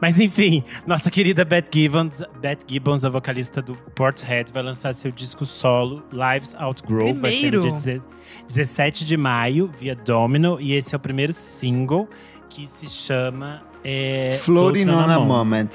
Mas 0.00 0.18
enfim, 0.18 0.64
nossa 0.86 1.10
querida 1.10 1.44
Beth 1.44 1.66
Gibbons, 1.72 2.22
Beth 2.40 2.60
Gibbons, 2.66 3.04
a 3.04 3.10
vocalista 3.10 3.60
do 3.60 3.74
Portishead, 3.94 4.50
vai 4.52 4.62
lançar 4.62 4.94
seu 4.94 5.10
disco 5.12 5.44
solo, 5.44 6.02
Lives 6.10 6.54
Outgrow. 6.54 7.14
Vai 7.14 7.32
ser 7.32 7.50
no 7.52 7.60
dia 7.60 7.60
Primeiro. 7.60 7.72
deze- 7.74 8.02
17 8.48 9.04
de 9.04 9.16
maio, 9.16 9.70
via 9.78 9.94
Domino. 9.94 10.58
E 10.60 10.72
esse 10.72 10.94
é 10.94 10.96
o 10.96 11.00
primeiro 11.00 11.32
single 11.34 12.08
que 12.48 12.66
se 12.66 12.88
chama… 12.88 13.62
É, 13.86 14.38
Floating 14.40 14.88
on 14.88 14.98
a 14.98 15.18
Moment. 15.18 15.26
Moment. 15.26 15.68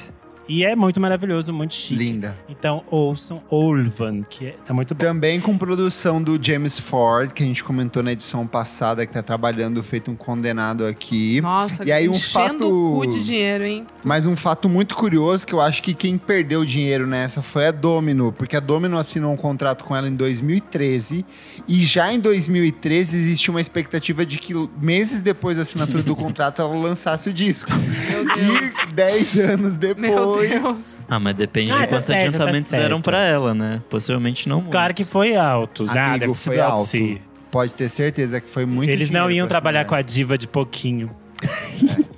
E 0.49 0.65
é 0.65 0.75
muito 0.75 0.99
maravilhoso, 0.99 1.53
muito 1.53 1.75
chique. 1.75 1.95
Linda. 1.95 2.35
Então 2.49 2.83
ouçam 2.89 3.41
Olvan, 3.49 4.23
que 4.23 4.47
é, 4.47 4.55
tá 4.65 4.73
muito 4.73 4.95
bom. 4.95 4.99
Também 4.99 5.39
com 5.39 5.55
produção 5.57 6.21
do 6.21 6.39
James 6.41 6.77
Ford, 6.79 7.31
que 7.31 7.43
a 7.43 7.45
gente 7.45 7.63
comentou 7.63 8.01
na 8.01 8.11
edição 8.11 8.47
passada, 8.47 9.05
que 9.05 9.13
tá 9.13 9.21
trabalhando, 9.21 9.81
feito 9.83 10.09
um 10.09 10.15
condenado 10.15 10.85
aqui. 10.85 11.39
Nossa, 11.39 11.85
E 11.85 11.91
aí 11.91 12.09
um 12.09 12.13
enchendo 12.13 12.65
fato- 12.65 12.93
o 12.93 12.95
cu 12.95 13.07
de 13.07 13.23
dinheiro, 13.23 13.63
hein? 13.65 13.85
Mas 14.03 14.25
um 14.25 14.35
fato 14.35 14.67
muito 14.67 14.95
curioso, 14.95 15.45
que 15.45 15.53
eu 15.53 15.61
acho 15.61 15.83
que 15.83 15.93
quem 15.93 16.17
perdeu 16.17 16.65
dinheiro 16.65 17.05
nessa 17.05 17.41
foi 17.43 17.67
a 17.67 17.71
Domino, 17.71 18.31
porque 18.35 18.55
a 18.57 18.59
Domino 18.59 18.97
assinou 18.97 19.31
um 19.31 19.37
contrato 19.37 19.83
com 19.83 19.95
ela 19.95 20.07
em 20.07 20.15
2013, 20.15 21.23
e 21.67 21.83
já 21.85 22.11
em 22.11 22.19
2013 22.19 23.15
existe 23.17 23.51
uma 23.51 23.61
expectativa 23.61 24.25
de 24.25 24.39
que 24.39 24.53
meses 24.81 25.21
depois 25.21 25.57
da 25.57 25.63
assinatura 25.63 26.01
do 26.01 26.15
contrato 26.17 26.61
ela 26.61 26.75
lançasse 26.75 27.29
o 27.29 27.33
disco. 27.33 27.69
Meu 28.09 28.25
Deus. 28.35 28.73
E 28.79 28.93
10 28.93 29.39
anos 29.39 29.77
Meu 29.77 29.93
depois. 29.95 30.38
Deus. 30.47 30.97
Ah, 31.07 31.19
mas 31.19 31.35
depende 31.35 31.71
Ah, 31.71 31.75
de 31.75 31.81
tá 31.81 31.87
quanto 31.87 32.05
certo, 32.05 32.31
tá 32.31 32.37
adiantamento 32.37 32.69
certo. 32.69 32.81
deram 32.81 33.01
pra 33.01 33.19
ela, 33.19 33.53
né? 33.53 33.81
Possivelmente 33.89 34.47
não 34.47 34.57
muito. 34.61 34.71
Claro 34.71 34.93
que 34.93 35.03
foi 35.05 35.35
alto. 35.35 35.83
Amigo, 35.83 35.95
Nada, 35.95 36.19
deve 36.19 36.33
foi 36.33 36.59
alto. 36.59 36.87
sim. 36.87 37.17
Pode 37.51 37.73
ter 37.73 37.89
certeza 37.89 38.39
que 38.39 38.49
foi 38.49 38.65
muito 38.65 38.89
Eles 38.91 39.09
não 39.09 39.29
iam 39.31 39.47
trabalhar 39.47 39.79
mulher. 39.79 39.87
com 39.89 39.95
a 39.95 40.01
diva 40.01 40.37
de 40.37 40.47
pouquinho. 40.47 41.09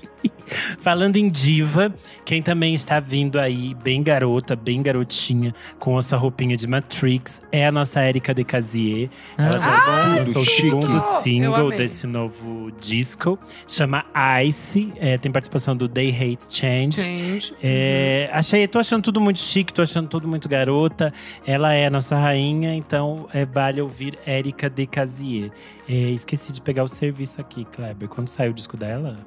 Falando 0.80 1.16
em 1.16 1.30
diva, 1.30 1.94
quem 2.26 2.42
também 2.42 2.74
está 2.74 3.00
vindo 3.00 3.40
aí, 3.40 3.74
bem 3.74 4.04
garota, 4.04 4.56
bem 4.56 4.82
garotinha, 4.82 5.54
com 5.80 5.98
essa 5.98 6.18
roupinha 6.18 6.56
de 6.58 6.68
Matrix, 6.68 7.42
é 7.52 7.66
a 7.66 7.72
nossa 7.72 8.06
Erika 8.06 8.34
de 8.34 8.44
Casier. 8.44 9.10
Ela 9.38 9.58
já 9.58 9.72
Ai, 9.72 10.20
lançou 10.20 10.42
o 10.42 10.46
segundo 10.46 10.94
Eu 10.94 11.00
single 11.00 11.70
desse 11.72 12.08
novo 12.08 12.72
disco, 12.80 13.40
chama 13.68 14.06
Ice. 14.46 14.92
É, 14.98 15.18
tem 15.18 15.32
participação 15.32 15.76
do 15.76 15.88
They 15.88 16.10
Hate 16.10 16.46
Change. 16.50 17.02
Change. 17.02 17.54
É, 17.62 18.30
achei, 18.34 18.68
tô 18.68 18.80
achando 18.80 19.04
tudo 19.04 19.22
muito 19.22 19.40
chique, 19.40 19.74
tô 19.74 19.82
achando 19.82 20.08
tudo 20.08 20.28
muito 20.28 20.48
garota. 20.50 21.14
Ela 21.46 21.74
é 21.74 21.88
a 21.88 21.90
nossa 21.90 22.18
rainha, 22.18 22.74
então 22.76 23.28
é, 23.34 23.46
vale 23.46 23.82
ouvir 23.82 24.18
Erika 24.26 24.70
de 24.70 24.86
Casier. 24.86 25.52
É, 25.88 25.94
esqueci 25.94 26.52
de 26.52 26.62
pegar 26.62 26.84
o 26.84 26.88
serviço 26.88 27.40
aqui, 27.42 27.66
Kleber. 27.66 28.08
Quando 28.08 28.28
saiu 28.28 28.52
o 28.52 28.54
disco 28.54 28.78
dela? 28.78 29.18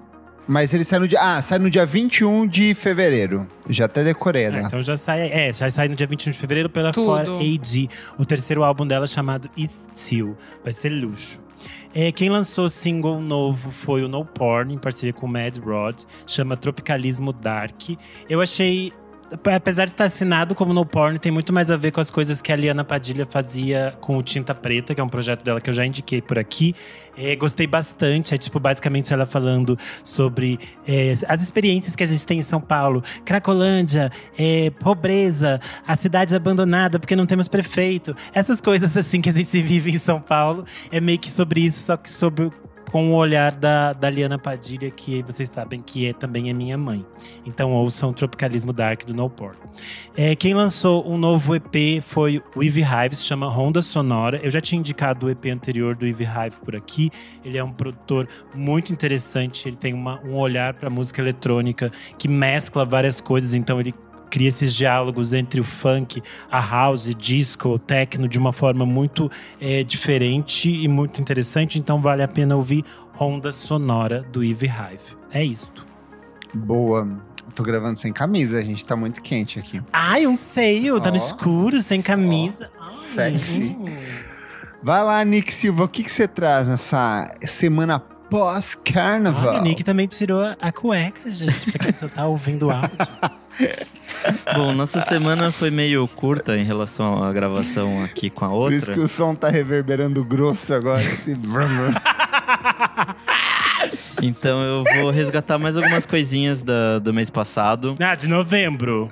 Mas 0.47 0.75
ele 0.75 0.85
sai 0.85 0.99
no 0.99 1.09
dia. 1.09 1.19
Ah, 1.21 1.41
sai 1.41 1.59
no 1.59 1.71
dia 1.71 1.87
21 1.87 2.47
de 2.47 2.75
fevereiro. 2.75 3.47
Já 3.69 3.87
até 3.87 4.05
decorei, 4.05 4.47
Ah, 4.47 4.51
né? 4.51 4.63
então 4.67 4.81
já 4.81 4.97
sai. 4.97 5.31
É, 5.33 5.51
já 5.53 5.69
sai 5.71 5.89
no 5.89 5.95
dia 5.97 6.07
21 6.07 6.33
de 6.33 6.39
fevereiro 6.39 6.69
pela 6.69 6.93
Tudo. 6.93 7.07
Fora 7.07 7.29
AD. 7.37 7.89
O 8.19 8.27
terceiro 8.27 8.63
álbum 8.63 8.87
dela 8.87 9.07
chamado 9.07 9.49
Still. 9.97 10.37
Vai 10.63 10.73
ser 10.73 10.91
luxo. 10.91 11.43
É, 11.95 12.11
quem 12.13 12.29
lançou 12.29 12.69
single 12.69 13.21
novo 13.21 13.71
foi 13.71 14.03
o 14.05 14.09
No 14.09 14.25
Porn, 14.25 14.75
em 14.75 14.79
parceria 14.79 15.13
com 15.13 15.27
o 15.27 15.29
Mad 15.29 15.57
Rod. 15.59 16.01
Chama 16.27 16.57
Tropicalismo 16.57 17.33
Dark. 17.33 17.91
Eu 18.29 18.41
achei. 18.41 18.93
Apesar 19.55 19.87
de 19.87 19.93
estar 19.93 20.05
assinado 20.05 20.55
como 20.55 20.72
No 20.72 20.85
Porn, 20.85 21.18
tem 21.18 21.33
muito 21.33 21.53
mais 21.53 21.70
a 21.70 21.77
ver 21.77 21.91
com 21.91 22.01
as 22.01 22.11
coisas 22.11 22.43
que 22.43 22.53
a 22.53 22.57
Liana 22.57 22.85
Padilha 22.85 23.27
fazia 23.27 23.97
com 24.01 24.16
o 24.16 24.22
Tinta 24.22 24.55
Preta, 24.55 24.95
que 24.95 25.01
é 25.01 25.05
um 25.05 25.09
projeto 25.09 25.43
dela 25.43 25.61
que 25.61 25.68
eu 25.68 25.75
já 25.75 25.85
indiquei 25.85 26.20
por 26.20 26.39
aqui. 26.39 26.75
É, 27.16 27.35
gostei 27.35 27.66
bastante. 27.66 28.35
É 28.35 28.39
tipo, 28.39 28.61
basicamente, 28.61 29.12
ela 29.12 29.27
falando 29.27 29.79
sobre 30.03 30.59
é, 30.87 31.14
as 31.29 31.43
experiências 31.43 31.97
que 31.97 32.03
a 32.03 32.07
gente 32.07 32.25
tem 32.27 32.39
em 32.39 32.43
São 32.43 32.61
Paulo. 32.61 33.03
Cracolândia, 33.25 34.11
é, 34.39 34.70
pobreza, 34.70 35.61
a 35.87 35.97
cidade 35.97 36.35
abandonada 36.35 36.99
porque 36.99 37.16
não 37.16 37.27
temos 37.27 37.49
prefeito. 37.49 38.14
Essas 38.33 38.61
coisas 38.61 38.97
assim 38.97 39.20
que 39.20 39.31
a 39.31 39.33
gente 39.33 39.61
vive 39.62 39.91
em 39.91 39.99
São 39.99 40.20
Paulo. 40.20 40.64
É 40.91 41.01
meio 41.01 41.18
que 41.18 41.31
sobre 41.31 41.61
isso, 41.62 41.85
só 41.85 41.97
que 41.97 42.11
sobre 42.11 42.51
com 42.95 43.11
o 43.11 43.17
olhar 43.17 43.51
da, 43.57 43.93
da 43.93 44.09
Liana 44.09 44.39
Padilha, 44.39 44.89
que 44.89 45.21
vocês 45.25 45.49
sabem 45.49 45.83
que 45.83 46.07
é, 46.07 46.13
também 46.13 46.49
é 46.49 46.53
minha 46.53 46.79
mãe. 46.79 47.05
Então 47.45 47.73
ouçam 47.73 48.13
Tropicalismo 48.13 48.73
Dark 48.73 49.05
do 49.05 49.13
No 49.13 49.29
Porn. 49.29 49.57
É, 50.17 50.37
quem 50.37 50.55
lançou 50.55 51.05
um 51.05 51.19
novo 51.19 51.57
EP 51.57 52.01
foi 52.01 52.41
o 52.55 52.63
Hive, 52.63 53.17
se 53.17 53.25
chama 53.25 53.49
Ronda 53.49 53.83
Sonora. 53.83 54.39
Eu 54.45 54.49
já 54.49 54.61
tinha 54.61 54.79
indicado 54.79 55.27
o 55.27 55.29
EP 55.29 55.47
anterior 55.47 55.97
do 55.97 56.07
Eve 56.07 56.23
Hive 56.23 56.55
por 56.65 56.77
aqui. 56.77 57.11
Ele 57.45 57.59
é 57.59 57.65
um 57.65 57.73
produtor 57.73 58.29
muito 58.55 58.93
interessante. 58.93 59.69
Ele 59.69 59.77
tem 59.77 59.93
uma- 59.93 60.21
um 60.25 60.37
olhar 60.37 60.75
para 60.75 60.89
música 60.89 61.21
eletrônica 61.21 61.91
que 62.17 62.29
mescla 62.29 62.85
várias 62.85 63.21
coisas. 63.21 63.55
Então 63.55 63.81
ele 63.81 63.93
cria 64.35 64.49
esses 64.49 64.74
diálogos 64.74 65.32
entre 65.32 65.61
o 65.61 65.64
funk, 65.64 66.20
a 66.51 66.59
house, 66.59 67.14
disco, 67.16 67.68
o 67.68 67.78
techno 67.78 68.26
de 68.26 68.37
uma 68.37 68.53
forma 68.53 68.85
muito 68.85 69.30
é, 69.61 69.85
diferente 69.85 70.68
e 70.68 70.89
muito 70.89 71.20
interessante. 71.20 71.78
Então 71.78 72.03
vale 72.03 72.20
a 72.20 72.26
pena 72.26 72.57
ouvir 72.57 72.85
Ronda 73.12 73.53
Sonora 73.53 74.26
do 74.32 74.43
Eve 74.43 74.66
Hive. 74.66 75.16
É 75.30 75.45
isto. 75.45 75.87
Boa. 76.53 77.16
Tô 77.55 77.62
gravando 77.62 77.97
sem 77.97 78.12
camisa, 78.12 78.59
a 78.59 78.62
gente 78.62 78.85
tá 78.85 78.97
muito 78.97 79.22
quente 79.22 79.61
aqui. 79.61 79.80
Ai, 79.93 80.26
um 80.26 80.35
seio, 80.35 81.01
tá 81.01 81.12
no 81.12 81.16
escuro, 81.16 81.80
sem 81.80 82.03
camisa. 82.03 82.72
Ai, 82.80 82.97
Sexy. 82.97 83.76
hum. 83.78 83.85
Vai 84.82 85.05
lá, 85.05 85.24
Nick 85.24 85.53
Silva, 85.53 85.85
o 85.85 85.89
que, 85.89 86.03
que 86.03 86.11
você 86.11 86.26
traz 86.26 86.66
nessa 86.66 87.32
semana 87.43 88.01
pós-carnaval? 88.01 89.61
O 89.61 89.62
Nick 89.62 89.85
também 89.85 90.09
tirou 90.09 90.43
a 90.61 90.72
cueca, 90.72 91.30
gente, 91.30 91.70
pra 91.70 91.85
quem 91.85 91.95
só 91.95 92.09
tá 92.09 92.26
ouvindo 92.26 92.66
o 92.66 92.70
áudio. 92.72 92.99
Bom, 94.55 94.72
nossa 94.72 95.01
semana 95.01 95.51
foi 95.53 95.70
meio 95.70 96.07
curta 96.09 96.57
em 96.57 96.64
relação 96.64 97.22
à 97.22 97.33
gravação 97.33 98.03
aqui 98.05 98.31
com 98.31 98.45
a 98.45 98.49
Por 98.49 98.72
isso 98.72 98.83
outra. 98.91 98.95
que 98.95 99.01
o 99.01 99.09
som 99.09 99.35
tá 99.35 99.49
reverberando 99.49 100.25
grosso 100.25 100.72
agora. 100.75 101.03
assim. 101.07 101.35
Então 104.22 104.62
eu 104.62 104.85
vou 105.03 105.11
resgatar 105.11 105.59
mais 105.59 105.77
algumas 105.77 106.07
coisinhas 106.07 106.62
da- 106.62 106.99
do 106.99 107.12
mês 107.12 107.29
passado. 107.29 107.95
Ah, 108.01 108.14
de 108.14 108.27
novembro. 108.27 109.09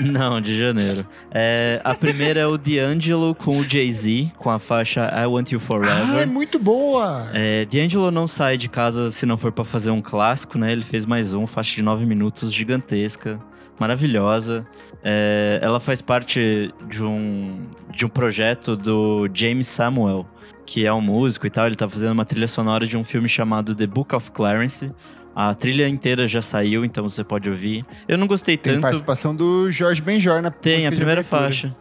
Não, 0.00 0.40
de 0.40 0.56
janeiro. 0.56 1.04
É, 1.32 1.80
a 1.82 1.92
primeira 1.94 2.38
é 2.38 2.46
o 2.46 2.56
D'Angelo 2.56 3.34
com 3.34 3.58
o 3.58 3.64
Jay-Z, 3.68 4.30
com 4.38 4.48
a 4.50 4.60
faixa 4.60 5.10
I 5.20 5.26
Want 5.26 5.50
You 5.50 5.58
ah, 5.58 5.62
é 5.62 5.66
Forever. 5.66 6.26
muito 6.28 6.60
boa! 6.60 7.28
É, 7.32 7.64
D'Angelo 7.64 8.12
não 8.12 8.28
sai 8.28 8.56
de 8.56 8.68
casa 8.68 9.10
se 9.10 9.26
não 9.26 9.36
for 9.36 9.50
pra 9.50 9.64
fazer 9.64 9.90
um 9.90 10.00
clássico, 10.00 10.56
né? 10.58 10.70
Ele 10.70 10.84
fez 10.84 11.04
mais 11.04 11.34
um, 11.34 11.44
faixa 11.48 11.74
de 11.74 11.82
nove 11.82 12.06
minutos, 12.06 12.52
gigantesca, 12.52 13.40
maravilhosa. 13.78 14.66
É, 15.02 15.58
ela 15.62 15.80
faz 15.80 16.00
parte 16.00 16.72
de 16.88 17.04
um, 17.04 17.66
de 17.94 18.06
um 18.06 18.08
projeto 18.08 18.76
do 18.76 19.28
James 19.32 19.66
Samuel, 19.66 20.26
que 20.64 20.86
é 20.86 20.92
um 20.92 21.00
músico 21.00 21.46
e 21.46 21.50
tal. 21.50 21.66
Ele 21.66 21.74
tá 21.74 21.88
fazendo 21.88 22.12
uma 22.12 22.24
trilha 22.24 22.48
sonora 22.48 22.86
de 22.86 22.96
um 22.96 23.04
filme 23.04 23.28
chamado 23.28 23.74
The 23.74 23.86
Book 23.86 24.14
of 24.14 24.30
Clarence. 24.30 24.92
A 25.36 25.52
trilha 25.54 25.88
inteira 25.88 26.28
já 26.28 26.40
saiu, 26.40 26.84
então 26.84 27.08
você 27.08 27.24
pode 27.24 27.50
ouvir. 27.50 27.84
Eu 28.06 28.16
não 28.16 28.26
gostei 28.26 28.56
Tem 28.56 28.74
tanto. 28.74 28.82
participação 28.82 29.34
do 29.34 29.70
Jorge 29.70 30.00
Benjor 30.00 30.40
na 30.40 30.50
Tem, 30.50 30.86
a 30.86 30.92
primeira 30.92 31.24
faixa. 31.24 31.74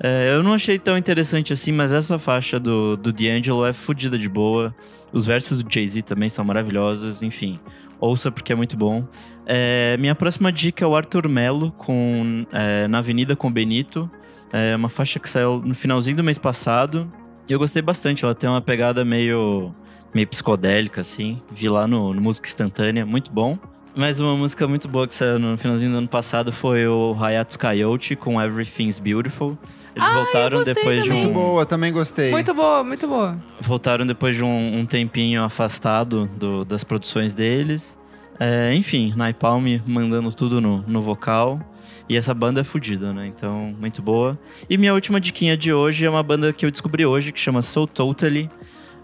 É, 0.00 0.32
eu 0.32 0.42
não 0.42 0.54
achei 0.54 0.78
tão 0.78 0.96
interessante 0.96 1.52
assim, 1.52 1.72
mas 1.72 1.92
essa 1.92 2.18
faixa 2.18 2.60
do, 2.60 2.96
do 2.96 3.12
D'Angelo 3.12 3.64
é 3.66 3.72
fodida 3.72 4.18
de 4.18 4.28
boa. 4.28 4.74
Os 5.12 5.26
versos 5.26 5.62
do 5.62 5.72
Jay-Z 5.72 6.02
também 6.02 6.28
são 6.28 6.44
maravilhosos, 6.44 7.22
enfim. 7.22 7.58
Ouça 8.00 8.30
porque 8.30 8.52
é 8.52 8.56
muito 8.56 8.76
bom. 8.76 9.06
É, 9.46 9.96
minha 9.98 10.14
próxima 10.14 10.52
dica 10.52 10.84
é 10.84 10.88
o 10.88 10.94
Arthur 10.94 11.28
Melo 11.28 11.72
com 11.72 12.46
é, 12.52 12.86
Na 12.88 12.98
Avenida 12.98 13.34
com 13.34 13.50
Benito. 13.50 14.10
É 14.52 14.76
uma 14.76 14.88
faixa 14.88 15.18
que 15.18 15.28
saiu 15.28 15.60
no 15.64 15.74
finalzinho 15.74 16.16
do 16.16 16.24
mês 16.24 16.38
passado. 16.38 17.10
E 17.48 17.52
eu 17.52 17.58
gostei 17.58 17.80
bastante, 17.80 18.24
ela 18.24 18.34
tem 18.34 18.48
uma 18.48 18.60
pegada 18.60 19.04
meio, 19.04 19.74
meio 20.14 20.26
psicodélica, 20.26 21.00
assim. 21.00 21.40
Vi 21.50 21.68
lá 21.68 21.86
no, 21.86 22.12
no 22.12 22.20
Música 22.20 22.46
Instantânea, 22.46 23.06
muito 23.06 23.32
bom. 23.32 23.58
Mais 23.96 24.20
uma 24.20 24.36
música 24.36 24.68
muito 24.68 24.86
boa 24.86 25.08
que 25.08 25.14
saiu 25.14 25.38
no 25.38 25.58
finalzinho 25.58 25.92
do 25.92 25.98
ano 25.98 26.08
passado 26.08 26.52
foi 26.52 26.86
o 26.86 27.16
Hayatsu 27.18 27.58
Coyote 27.58 28.14
com 28.14 28.40
Everything's 28.40 28.98
Beautiful. 28.98 29.58
Eles 29.96 30.08
Ah, 30.08 30.14
voltaram 30.14 30.62
depois 30.62 31.02
de 31.02 31.08
também. 31.08 31.22
Muito 31.24 31.30
um 31.30 31.32
boa, 31.42 31.66
também 31.66 31.92
gostei. 31.92 32.30
Muito 32.30 32.54
boa, 32.54 32.84
muito 32.84 33.06
boa. 33.08 33.36
voltaram 33.60 34.06
depois 34.06 34.36
de 34.36 34.44
um, 34.44 34.78
um 34.80 34.86
tempinho 34.86 35.42
afastado 35.42 36.26
do- 36.36 36.64
das 36.64 36.84
produções 36.84 37.34
deles. 37.34 37.96
É, 38.38 38.72
enfim, 38.74 39.12
Naipalm 39.16 39.64
mandando 39.86 40.32
tudo 40.32 40.60
no, 40.60 40.82
no 40.86 41.02
vocal. 41.02 41.60
E 42.08 42.16
essa 42.16 42.32
banda 42.32 42.60
é 42.62 42.64
fodida, 42.64 43.12
né? 43.12 43.26
Então, 43.26 43.74
muito 43.78 44.00
boa. 44.00 44.38
E 44.70 44.78
minha 44.78 44.94
última 44.94 45.20
diquinha 45.20 45.56
de 45.56 45.72
hoje 45.72 46.06
é 46.06 46.10
uma 46.10 46.22
banda 46.22 46.52
que 46.52 46.64
eu 46.64 46.70
descobri 46.70 47.04
hoje, 47.04 47.32
que 47.32 47.40
chama 47.40 47.60
So 47.60 47.86
Totally. 47.86 48.48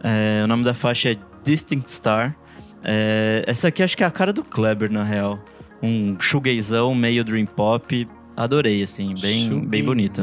É, 0.03 0.43
o 0.45 0.47
nome 0.47 0.65
da 0.65 0.73
faixa 0.73 1.11
é 1.13 1.17
Distinct 1.43 1.91
Star. 1.93 2.35
É, 2.83 3.43
essa 3.47 3.69
aqui 3.69 3.83
acho 3.83 3.97
que 3.97 4.03
é 4.03 4.07
a 4.07 4.11
cara 4.11 4.33
do 4.33 4.43
Kleber, 4.45 4.91
na 4.91 5.03
real. 5.03 5.39
Um 5.83 6.17
shoegazão 6.19 6.95
meio 6.95 7.23
dream 7.25 7.45
pop. 7.45 8.09
Adorei, 8.37 8.83
assim, 8.83 9.15
bem, 9.21 9.61
bem 9.67 9.85
bonita. 9.85 10.23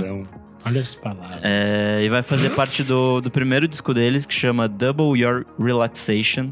Olha 0.65 0.81
as 0.81 0.95
palavras. 0.95 1.41
É, 1.43 2.03
e 2.03 2.09
vai 2.09 2.21
fazer 2.21 2.49
parte 2.55 2.83
do, 2.83 3.21
do 3.21 3.31
primeiro 3.31 3.67
disco 3.67 3.93
deles, 3.93 4.25
que 4.25 4.33
chama 4.33 4.67
Double 4.67 5.19
Your 5.19 5.45
Relaxation, 5.59 6.51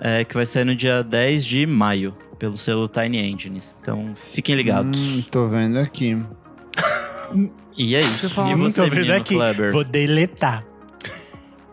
é, 0.00 0.24
que 0.24 0.34
vai 0.34 0.46
sair 0.46 0.64
no 0.64 0.74
dia 0.74 1.02
10 1.02 1.44
de 1.44 1.66
maio, 1.66 2.16
pelo 2.38 2.56
selo 2.56 2.88
Tiny 2.88 3.18
Engines. 3.18 3.76
Então, 3.80 4.14
fiquem 4.16 4.54
ligados. 4.54 5.00
Hum, 5.00 5.22
tô 5.30 5.48
vendo 5.48 5.78
aqui. 5.78 6.16
E 7.76 7.94
é 7.94 8.00
isso. 8.00 8.26
E 8.26 8.54
você, 8.54 8.82
Tô 8.82 8.88
vendo 8.88 8.96
menino 8.96 9.14
aqui. 9.14 9.34
Kleber? 9.34 9.72
Vou 9.72 9.84
deletar. 9.84 10.64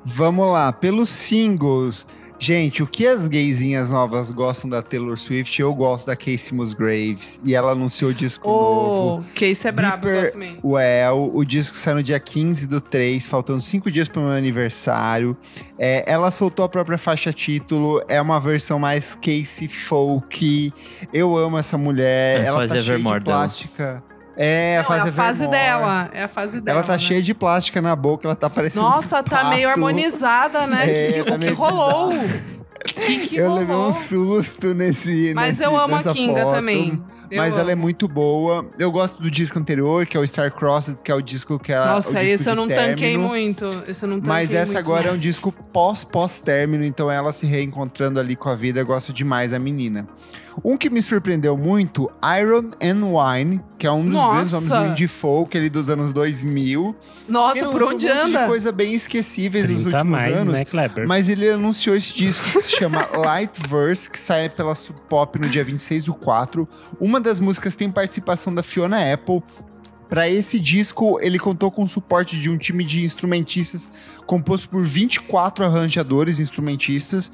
Vamos 0.04 0.52
lá, 0.52 0.72
pelos 0.72 1.10
singles. 1.10 2.06
Gente, 2.38 2.84
o 2.84 2.88
que 2.88 3.08
as 3.08 3.28
gaysinhas 3.28 3.90
novas 3.90 4.30
gostam 4.32 4.70
da 4.70 4.82
Taylor 4.82 5.18
Swift, 5.18 5.62
eu 5.62 5.74
gosto 5.74 6.08
da 6.08 6.16
Casey 6.16 6.54
Musgraves. 6.54 7.40
E 7.46 7.56
ela 7.56 7.72
anunciou 7.72 8.12
o 8.12 8.14
disco 8.14 8.48
Ô, 8.48 8.52
novo. 8.52 9.26
Case 9.34 9.68
é 9.68 9.72
brabo, 9.72 10.08
eu 10.08 10.24
Deeper. 10.24 10.60
Well, 10.64 11.32
o 11.34 11.46
disco 11.46 11.76
sai 11.76 11.94
no 11.94 12.04
dia 12.04 12.20
15 12.20 12.68
do 12.68 12.82
3, 12.82 13.26
faltando 13.26 13.62
cinco 13.62 13.90
dias 13.90 14.08
para 14.08 14.22
o 14.22 14.26
meu 14.26 14.34
aniversário. 14.34 15.36
É, 15.78 16.04
ela 16.08 16.30
soltou 16.30 16.66
a 16.66 16.70
própria 16.70 16.98
faixa 16.98 17.32
título, 17.32 18.04
é 18.08 18.22
uma 18.22 18.40
versão 18.40 18.78
mais 18.80 19.16
Casey 19.16 19.68
folk. 19.68 20.74
Eu 21.14 21.38
amo 21.38 21.58
essa 21.58 21.78
mulher. 21.78 22.42
É, 22.42 22.46
ela 22.46 22.60
faz 22.60 22.70
tá 22.70 22.76
cheia 22.76 22.84
de 22.84 22.92
Evermore 22.92 23.24
dela. 23.24 23.48
Plástica. 24.36 24.44
É, 24.44 24.78
a 24.78 24.82
Não, 24.82 24.88
fase 24.88 25.06
é 25.06 25.10
a 25.10 25.14
fase 25.14 25.48
dela. 25.48 26.10
É 26.14 26.24
a 26.24 26.28
fase 26.28 26.62
dela. 26.62 26.80
Ela 26.80 26.88
tá 26.88 26.94
né? 26.94 27.00
cheia 27.00 27.22
de 27.22 27.34
plástica 27.34 27.82
na 27.82 27.96
boca, 27.96 28.28
ela 28.28 28.36
tá 28.36 28.50
parecendo. 28.50 28.86
Nossa, 28.86 29.20
um 29.20 29.24
tá 29.24 29.46
meio 29.50 29.70
harmonizada, 29.70 30.68
né? 30.68 30.84
É, 30.90 31.12
Que- 31.14 31.24
tá 31.24 31.30
o 31.30 31.34
que 31.34 31.46
meio 31.46 31.56
rolou? 31.56 32.14
Que, 32.86 33.28
que 33.28 33.36
Eu 33.38 33.46
rolou? 33.50 33.60
levei 33.60 33.76
um 33.76 33.94
susto 33.94 34.74
nesse. 34.74 35.34
Mas 35.34 35.58
nesse- 35.60 35.64
eu 35.64 35.80
amo 35.80 35.96
a 35.96 36.04
Kinga 36.04 36.42
foto. 36.44 36.54
também. 36.56 37.02
Eu 37.32 37.42
Mas 37.42 37.54
ela 37.54 37.64
amo. 37.64 37.72
é 37.72 37.76
muito 37.76 38.08
boa. 38.08 38.64
Eu 38.78 38.92
gosto 38.92 39.20
do 39.20 39.32
disco 39.32 39.58
anterior, 39.58 40.06
que 40.06 40.16
é 40.16 40.20
o 40.20 40.28
Star 40.28 40.52
Crossed, 40.52 41.02
que 41.02 41.12
é 41.12 41.16
o 41.16 41.22
disco 41.24 41.58
que 41.58 41.72
ela. 41.74 41.88
Nossa, 41.96 42.12
o 42.12 42.14
disco 42.14 42.26
esse 42.36 42.48
eu 42.50 42.56
não 42.56 42.68
tanquei 42.68 42.96
término. 43.14 43.28
muito. 43.28 43.66
Esse 43.88 44.06
eu 44.06 44.10
não 44.10 44.18
tanquei 44.18 44.30
Mas 44.32 44.54
essa 44.54 44.78
agora 44.78 45.10
é 45.10 45.12
um 45.12 45.18
disco 45.18 45.52
pós-pós-término, 45.52 46.84
então 46.86 47.10
ela 47.10 47.32
se 47.32 47.48
reencontrando 47.48 48.20
ali 48.20 48.36
com 48.36 48.50
a 48.50 48.56
vida. 48.56 48.80
Eu 48.82 48.86
gosto 48.86 49.12
demais 49.12 49.50
da 49.52 49.58
menina. 49.60 50.08
Um 50.64 50.78
que 50.78 50.90
me 50.90 51.02
surpreendeu 51.02 51.58
muito, 51.58 52.10
Iron 52.40 52.72
and 52.82 53.04
Wine, 53.06 53.62
que 53.78 53.86
é 53.86 53.92
um 53.92 54.02
dos 54.04 54.14
Nossa! 54.14 54.32
grandes 54.32 54.52
nomes 54.52 54.70
do 54.70 54.86
indie 54.92 55.08
folk 55.08 55.58
ali 55.58 55.70
dos 55.70 55.90
anos 55.90 56.14
2000. 56.14 56.96
Nossa, 57.28 57.60
Ele 57.60 57.68
por 57.70 57.84
onde 57.84 58.06
um 58.06 58.10
monte 58.16 58.26
anda? 58.28 58.42
de 58.42 58.48
coisa 58.48 58.72
bem 58.72 58.94
esquecíveis 58.94 59.70
nos 59.70 59.82
30 59.82 59.98
a 59.98 60.00
últimos 60.00 60.20
mais, 60.22 60.36
anos. 60.36 60.54
né, 60.54 60.66
Kleber? 60.66 61.08
Mas 61.08 61.28
ele 61.30 61.50
anunciou 61.50 61.96
esse 61.96 62.14
disco 62.14 62.44
que 62.52 62.62
se 62.62 62.78
chama 62.78 63.06
Light 63.18 63.60
Verse, 63.68 64.10
que 64.10 64.18
sai 64.18 64.50
pela 64.50 64.74
Sub 64.76 64.98
Pop 65.10 65.38
no 65.38 65.50
dia 65.50 65.64
26 65.64 66.06
do 66.06 66.14
4. 66.14 66.68
Uma 67.00 67.20
das 67.20 67.40
músicas 67.40 67.76
tem 67.76 67.92
participação 67.92 68.54
da 68.56 68.64
Fiona 68.64 69.12
Apple. 69.14 69.44
Para 70.08 70.30
esse 70.30 70.60
disco, 70.60 71.20
ele 71.20 71.40
contou 71.40 71.72
com 71.72 71.82
o 71.84 71.88
suporte 71.88 72.40
de 72.40 72.48
um 72.48 72.58
time 72.60 72.84
de 72.84 73.04
instrumentistas 73.04 73.90
composto 74.28 74.70
por 74.70 74.84
24 74.84 75.66
arranjadores 75.66 76.38
e 76.38 76.44
instrumentistas. 76.44 77.32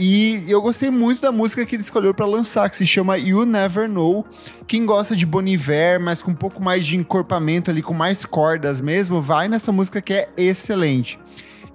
E 0.00 0.44
eu 0.46 0.62
gostei 0.62 0.90
muito 0.90 1.20
da 1.20 1.32
música 1.32 1.66
que 1.66 1.74
ele 1.74 1.82
escolheu 1.82 2.14
para 2.14 2.24
lançar, 2.24 2.70
que 2.70 2.76
se 2.76 2.86
chama 2.86 3.18
You 3.18 3.44
Never 3.44 3.88
Know. 3.88 4.24
Quem 4.68 4.86
gosta 4.86 5.16
de 5.16 5.26
Bon 5.26 5.42
Iver, 5.42 5.98
mas 5.98 6.22
com 6.22 6.30
um 6.30 6.36
pouco 6.36 6.62
mais 6.62 6.86
de 6.86 6.94
encorpamento 6.94 7.68
ali, 7.68 7.82
com 7.82 7.92
mais 7.92 8.24
cordas 8.24 8.80
mesmo, 8.80 9.20
vai 9.20 9.48
nessa 9.48 9.72
música 9.72 10.00
que 10.00 10.14
é 10.14 10.28
excelente. 10.36 11.18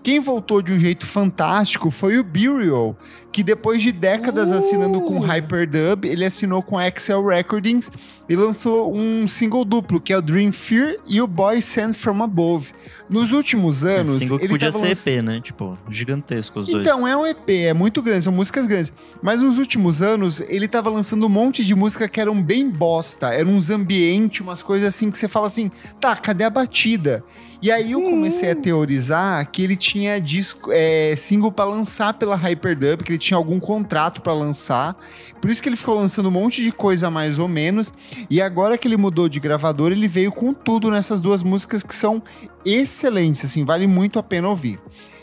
Quem 0.03 0.19
voltou 0.19 0.61
de 0.61 0.73
um 0.73 0.77
jeito 0.77 1.05
fantástico 1.05 1.89
foi 1.89 2.19
o 2.19 2.23
Burial, 2.25 2.97
que 3.31 3.41
depois 3.41 3.81
de 3.81 3.89
décadas 3.91 4.51
Uh! 4.51 4.55
assinando 4.57 4.99
com 5.01 5.17
Hyperdub, 5.19 6.05
ele 6.05 6.25
assinou 6.25 6.61
com 6.61 6.77
a 6.77 6.85
Excel 6.87 7.25
Recordings 7.25 7.89
e 8.27 8.35
lançou 8.35 8.93
um 8.93 9.25
single 9.27 9.63
duplo, 9.63 10.01
que 10.01 10.11
é 10.11 10.17
o 10.17 10.21
Dream 10.21 10.51
Fear 10.51 10.97
e 11.07 11.21
o 11.21 11.25
Boy 11.27 11.61
Sent 11.61 11.93
From 11.95 12.21
Above. 12.21 12.73
Nos 13.09 13.31
últimos 13.31 13.85
anos, 13.85 14.19
single 14.19 14.37
que 14.37 14.43
ele 14.43 14.53
podia 14.53 14.71
tava 14.71 14.83
ser 14.83 14.89
lanç- 14.89 15.07
EP, 15.07 15.21
né? 15.23 15.39
Tipo, 15.41 15.77
gigantesco 15.89 16.59
os 16.59 16.67
dois. 16.67 16.81
então, 16.85 17.07
é 17.07 17.15
um 17.15 17.25
EP, 17.25 17.49
é 17.49 17.73
muito 17.73 18.01
grande, 18.01 18.25
são 18.25 18.33
músicas 18.33 18.65
grandes. 18.65 18.91
Mas 19.21 19.41
nos 19.41 19.57
últimos 19.57 20.01
anos, 20.01 20.41
ele 20.49 20.67
tava 20.67 20.89
lançando 20.89 21.25
um 21.25 21.29
monte 21.29 21.63
de 21.63 21.73
música 21.73 22.09
que 22.09 22.19
eram 22.19 22.43
bem 22.43 22.69
bosta. 22.69 23.33
Eram 23.33 23.51
uns 23.51 23.69
ambientes, 23.69 24.41
umas 24.41 24.61
coisas 24.61 24.89
assim 24.93 25.09
que 25.09 25.17
você 25.17 25.29
fala 25.29 25.47
assim, 25.47 25.71
tá, 25.99 26.13
cadê 26.17 26.43
a 26.43 26.49
batida? 26.49 27.23
E 27.63 27.71
aí 27.71 27.93
eu 27.93 28.01
comecei 28.01 28.51
a 28.51 28.55
teorizar 28.57 29.49
que 29.49 29.63
ele 29.63 29.77
tinha 29.77 30.19
disco, 30.19 30.69
é, 30.69 31.15
single 31.15 31.49
pra 31.49 31.63
lançar 31.63 32.13
pela 32.13 32.35
Hyperdub, 32.35 33.01
que 33.01 33.13
ele 33.13 33.17
tinha 33.17 33.37
algum 33.37 33.57
contrato 33.57 34.19
pra 34.19 34.33
lançar. 34.33 34.97
Por 35.39 35.49
isso 35.49 35.63
que 35.63 35.69
ele 35.69 35.77
ficou 35.77 35.95
lançando 35.95 36.27
um 36.27 36.31
monte 36.31 36.61
de 36.61 36.73
coisa 36.73 37.09
mais 37.09 37.39
ou 37.39 37.47
menos. 37.47 37.93
E 38.29 38.41
agora 38.41 38.77
que 38.77 38.85
ele 38.85 38.97
mudou 38.97 39.29
de 39.29 39.39
gravador, 39.39 39.93
ele 39.93 40.09
veio 40.09 40.29
com 40.29 40.53
tudo 40.53 40.91
nessas 40.91 41.21
duas 41.21 41.41
músicas 41.41 41.83
que 41.83 41.95
são 41.95 42.21
excelentes, 42.65 43.45
assim, 43.45 43.63
vale 43.63 43.87
muito 43.87 44.19
a 44.19 44.23
pena 44.23 44.49
ouvir. 44.49 44.77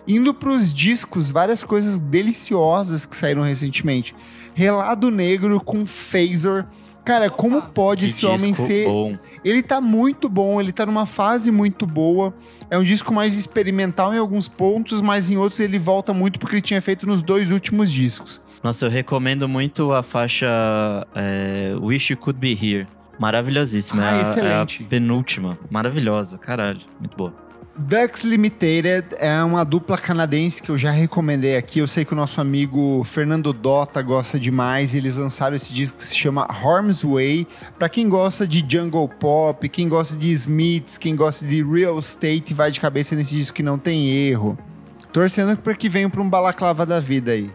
Indo 0.09 0.33
pros 0.33 0.73
discos, 0.73 1.31
várias 1.31 1.63
coisas 1.63 2.01
deliciosas 2.01 3.05
que 3.05 3.15
saíram 3.15 3.43
recentemente. 3.43 4.17
Relado 4.55 5.11
Negro 5.11 5.61
com 5.61 5.85
Phasor. 5.85 6.65
Cara, 7.05 7.31
como 7.31 7.63
pode 7.63 8.05
Que 8.07 8.11
esse 8.13 8.27
homem 8.27 8.53
ser 8.55 8.87
bom. 8.87 9.17
ele 9.45 9.63
tá 9.63 9.81
muito 9.81 10.29
bom, 10.29 10.61
ele 10.61 10.73
tá 10.73 10.85
numa 10.85 11.07
fase 11.07 11.51
muito 11.51 11.87
boa. 11.87 12.35
É 12.71 12.79
um 12.79 12.83
disco 12.83 13.13
mais 13.13 13.37
experimental 13.37 14.15
em 14.15 14.19
alguns 14.19 14.47
pontos, 14.49 15.01
mas 15.01 15.31
em 15.31 15.37
outros 15.37 15.61
ele 15.61 15.79
volta 15.79 16.13
muito 16.13 16.39
porque 16.39 16.57
ele 16.57 16.63
tinha 16.63 16.81
feito 16.83 17.07
nos 17.07 17.23
dois 17.23 17.51
últimos 17.51 17.91
discos. 17.91 18.41
Nossa, 18.63 18.85
eu 18.87 18.91
recomendo 18.91 19.49
muito 19.49 19.93
a 19.93 20.03
faixa 20.03 20.47
é, 21.15 21.75
Wish 21.81 22.13
You 22.13 22.19
Could 22.19 22.39
Be 22.39 22.53
Here. 22.53 22.87
Maravilhosíssima. 23.19 24.03
Ah, 24.03 24.13
é, 24.13 24.19
a, 24.19 24.23
excelente. 24.23 24.83
é 24.83 24.87
a 24.87 24.89
penúltima. 24.89 25.59
Maravilhosa, 25.71 26.39
caralho. 26.39 26.81
Muito 26.99 27.17
boa. 27.17 27.35
Ducks 27.77 28.25
Limited 28.25 29.17
é 29.19 29.43
uma 29.43 29.65
dupla 29.65 29.97
canadense 29.97 30.63
que 30.63 30.71
eu 30.71 30.77
já 30.77 30.91
recomendei 30.91 31.57
aqui. 31.57 31.79
Eu 31.79 31.87
sei 31.87 32.05
que 32.05 32.13
o 32.13 32.17
nosso 32.17 32.41
amigo 32.41 33.03
Fernando 33.05 33.53
Dota 33.53 34.03
gosta 34.03 34.39
demais. 34.39 34.95
Eles 34.95 35.17
lançaram 35.17 35.57
esse 35.57 35.73
disco 35.73 35.97
que 35.97 36.05
se 36.05 36.15
chama 36.15 36.47
Harm's 36.49 37.03
Way. 37.03 37.47
Pra 37.79 37.89
quem 37.89 38.09
gosta 38.09 38.47
de 38.47 38.65
jungle 38.69 39.09
pop, 39.09 39.69
quem 39.69 39.89
gosta 39.89 40.17
de 40.17 40.31
Smiths, 40.31 40.99
quem 40.99 41.17
gosta 41.17 41.47
de 41.47 41.63
real 41.63 41.99
estate, 41.99 42.53
vai 42.53 42.71
de 42.71 42.81
cabeça 42.81 43.15
nesse 43.15 43.35
disco 43.35 43.57
que 43.57 43.63
não 43.63 43.79
tem 43.79 44.11
erro. 44.11 44.59
Torcendo 45.13 45.57
para 45.57 45.75
que 45.75 45.89
venham 45.89 46.11
pra 46.11 46.21
um 46.21 46.29
balaclava 46.29 46.85
da 46.85 47.01
vida 47.01 47.33
aí. 47.33 47.51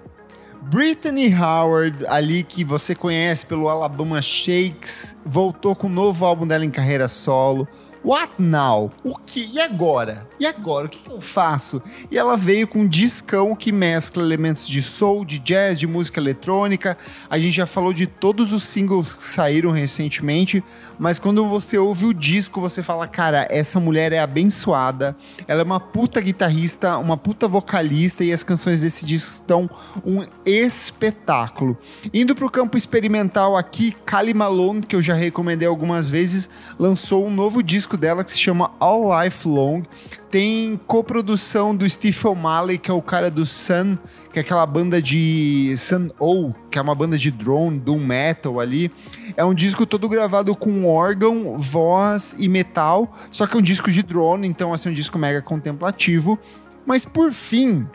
Brittany 0.64 1.32
Howard, 1.32 2.08
ali 2.08 2.41
que 2.41 2.64
você 2.64 2.95
conhece 2.95 3.45
pelo 3.45 3.70
Alabama 3.70 4.20
Shakes, 4.20 5.16
voltou 5.24 5.76
com 5.76 5.86
um 5.86 5.91
novo 5.91 6.26
álbum 6.26 6.47
dela 6.47 6.66
em 6.66 6.72
carreira 6.72 7.08
solo. 7.08 7.68
What 8.06 8.34
now? 8.38 8.91
O 9.03 9.18
que? 9.18 9.49
E 9.51 9.60
agora? 9.60 10.28
E 10.39 10.45
agora? 10.45 10.86
O 10.86 10.89
que 10.89 11.10
eu 11.10 11.20
faço? 11.20 11.82
E 12.12 12.16
ela 12.16 12.38
veio 12.38 12.68
com 12.68 12.82
um 12.82 12.88
discão 12.88 13.56
que 13.56 13.72
mescla 13.72 14.22
elementos 14.22 14.68
de 14.68 14.80
soul, 14.84 15.26
de 15.26 15.39
jazz, 15.39 15.80
de 15.80 15.88
música 15.88 16.20
eletrônica. 16.20 16.95
A 17.28 17.39
gente 17.39 17.56
já 17.56 17.66
falou 17.66 17.91
de 17.91 18.06
todos 18.06 18.53
os 18.53 18.62
singles 18.62 19.12
que 19.12 19.24
saíram 19.24 19.72
recentemente, 19.72 20.64
mas 20.99 21.18
quando 21.18 21.49
você 21.49 21.80
ouve 21.80 22.06
o 22.06 22.14
disco, 22.14 22.62
você 22.62 22.84
fala: 22.84 23.08
cara, 23.08 23.47
essa 23.49 23.80
mulher 23.80 24.14
é 24.14 24.20
abençoada. 24.20 25.18
Ela 25.47 25.62
é 25.62 25.66
uma 25.66 25.80
puta 25.80 26.22
guitarrista, 26.22 26.99
uma 26.99 27.18
puta 27.18 27.47
vocalista, 27.47 28.24
e 28.24 28.32
as 28.32 28.43
canções 28.43 28.82
desse 28.82 29.03
disco 29.03 29.32
estão 29.32 29.68
um 30.06 30.24
espetáculo. 30.45 31.76
Indo 32.14 32.36
pro 32.36 32.51
campo 32.51 32.78
experimental 32.78 33.58
aqui, 33.58 33.95
Kali 34.06 34.36
Malone, 34.36 34.84
que 34.84 34.95
eu 34.95 35.01
já 35.01 35.16
recomendei 35.16 35.68
algumas 35.68 36.08
vezes, 36.08 36.47
lançou 36.78 37.26
um 37.26 37.34
novo 37.34 37.64
disco 37.64 37.95
dela 37.98 38.24
que 38.24 38.32
se 38.32 38.39
chama 38.39 38.72
All 38.80 39.10
Life 39.22 39.48
Long. 39.48 39.84
Tem 40.30 40.80
coprodução 40.86 41.76
do 41.76 41.89
Steve 41.89 42.28
O'Malley, 42.28 42.78
que 42.78 42.91
é 42.91 42.93
o 42.93 43.02
cara 43.02 43.32
do 43.32 43.46
Sun, 43.46 43.98
que 44.34 44.39
é 44.39 44.41
aquela 44.41 44.66
banda 44.66 45.02
de 45.02 45.74
Sun 45.78 46.10
O, 46.20 46.54
que 46.70 46.78
é 46.78 46.82
uma 46.82 46.93
banda 46.93 47.18
de 47.18 47.32
drone, 47.32 47.80
doom 47.80 48.00
metal 48.00 48.60
ali. 48.60 48.91
É 49.38 49.46
um 49.46 49.54
disco 49.54 49.86
todo 49.86 50.10
gravado 50.10 50.56
com 50.56 50.86
órgão, 50.86 51.58
voz 51.58 52.36
e 52.38 52.50
metal, 52.50 53.14
só 53.32 53.48
que 53.48 53.56
é 53.56 53.60
um 53.60 53.64
disco 53.64 53.89
de 53.89 54.04
drone, 54.04 54.48
então 54.48 54.74
assim, 54.74 54.89
um 54.89 54.93
disco 54.93 55.18
mega 55.18 55.41
contemplativo. 55.41 56.38
Mas 56.86 57.06
por 57.06 57.32
fim, 57.32 57.88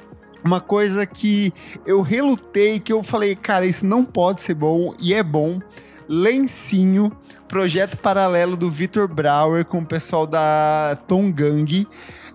uma 0.43 0.61
coisa 0.61 1.05
que 1.07 1.53
eu 1.87 2.01
relutei, 2.01 2.81
que 2.81 2.93
eu 2.93 3.03
falei, 3.03 3.37
cara, 3.37 3.67
isso 3.67 3.85
não 3.85 4.05
pode 4.05 4.41
ser 4.41 4.55
bom, 4.55 4.95
e 4.99 5.13
é 5.13 5.23
bom. 5.23 5.61
Lencinho, 6.09 7.13
projeto 7.51 7.97
paralelo 7.97 8.57
do 8.57 8.71
Vitor 8.71 9.07
Brauer 9.09 9.65
com 9.65 9.79
o 9.81 9.85
pessoal 9.87 10.27
da 10.27 10.97
Tom 11.07 11.31
Gang. 11.31 11.87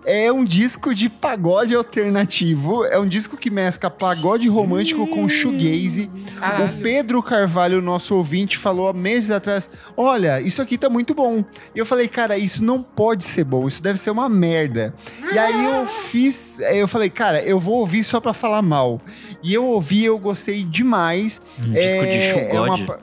É 0.08 0.30
um 0.30 0.44
disco 0.44 0.94
de 0.94 1.08
pagode 1.08 1.74
alternativo. 1.74 2.84
É 2.84 2.96
um 2.96 3.08
disco 3.08 3.36
que 3.36 3.50
mescla 3.50 3.90
pagode 3.90 4.46
romântico 4.46 5.04
com 5.08 5.28
shoegaze. 5.28 6.08
O 6.36 6.38
Caralho. 6.40 6.80
Pedro 6.80 7.20
Carvalho, 7.20 7.82
nosso 7.82 8.14
ouvinte, 8.14 8.56
falou 8.56 8.86
há 8.86 8.92
meses 8.92 9.32
atrás: 9.32 9.68
Olha, 9.96 10.40
isso 10.40 10.62
aqui 10.62 10.78
tá 10.78 10.88
muito 10.88 11.12
bom. 11.12 11.44
E 11.74 11.78
eu 11.80 11.84
falei, 11.84 12.06
cara, 12.06 12.38
isso 12.38 12.62
não 12.62 12.80
pode 12.84 13.24
ser 13.24 13.42
bom, 13.42 13.66
isso 13.66 13.82
deve 13.82 13.98
ser 13.98 14.10
uma 14.10 14.28
merda. 14.28 14.94
E 15.32 15.36
aí 15.36 15.64
eu 15.64 15.86
fiz, 15.86 16.60
eu 16.60 16.86
falei, 16.86 17.10
cara, 17.10 17.42
eu 17.42 17.58
vou 17.58 17.78
ouvir 17.80 18.04
só 18.04 18.20
pra 18.20 18.32
falar 18.32 18.62
mal. 18.62 19.00
E 19.42 19.52
eu 19.52 19.64
ouvi, 19.64 20.04
eu 20.04 20.18
gostei 20.20 20.62
demais. 20.62 21.40
Um 21.58 21.72
disco 21.72 22.02
de 22.04 22.18
É 22.52 22.60
uma 22.60 22.76
Shugod. 22.76 22.86
pa- 22.86 23.00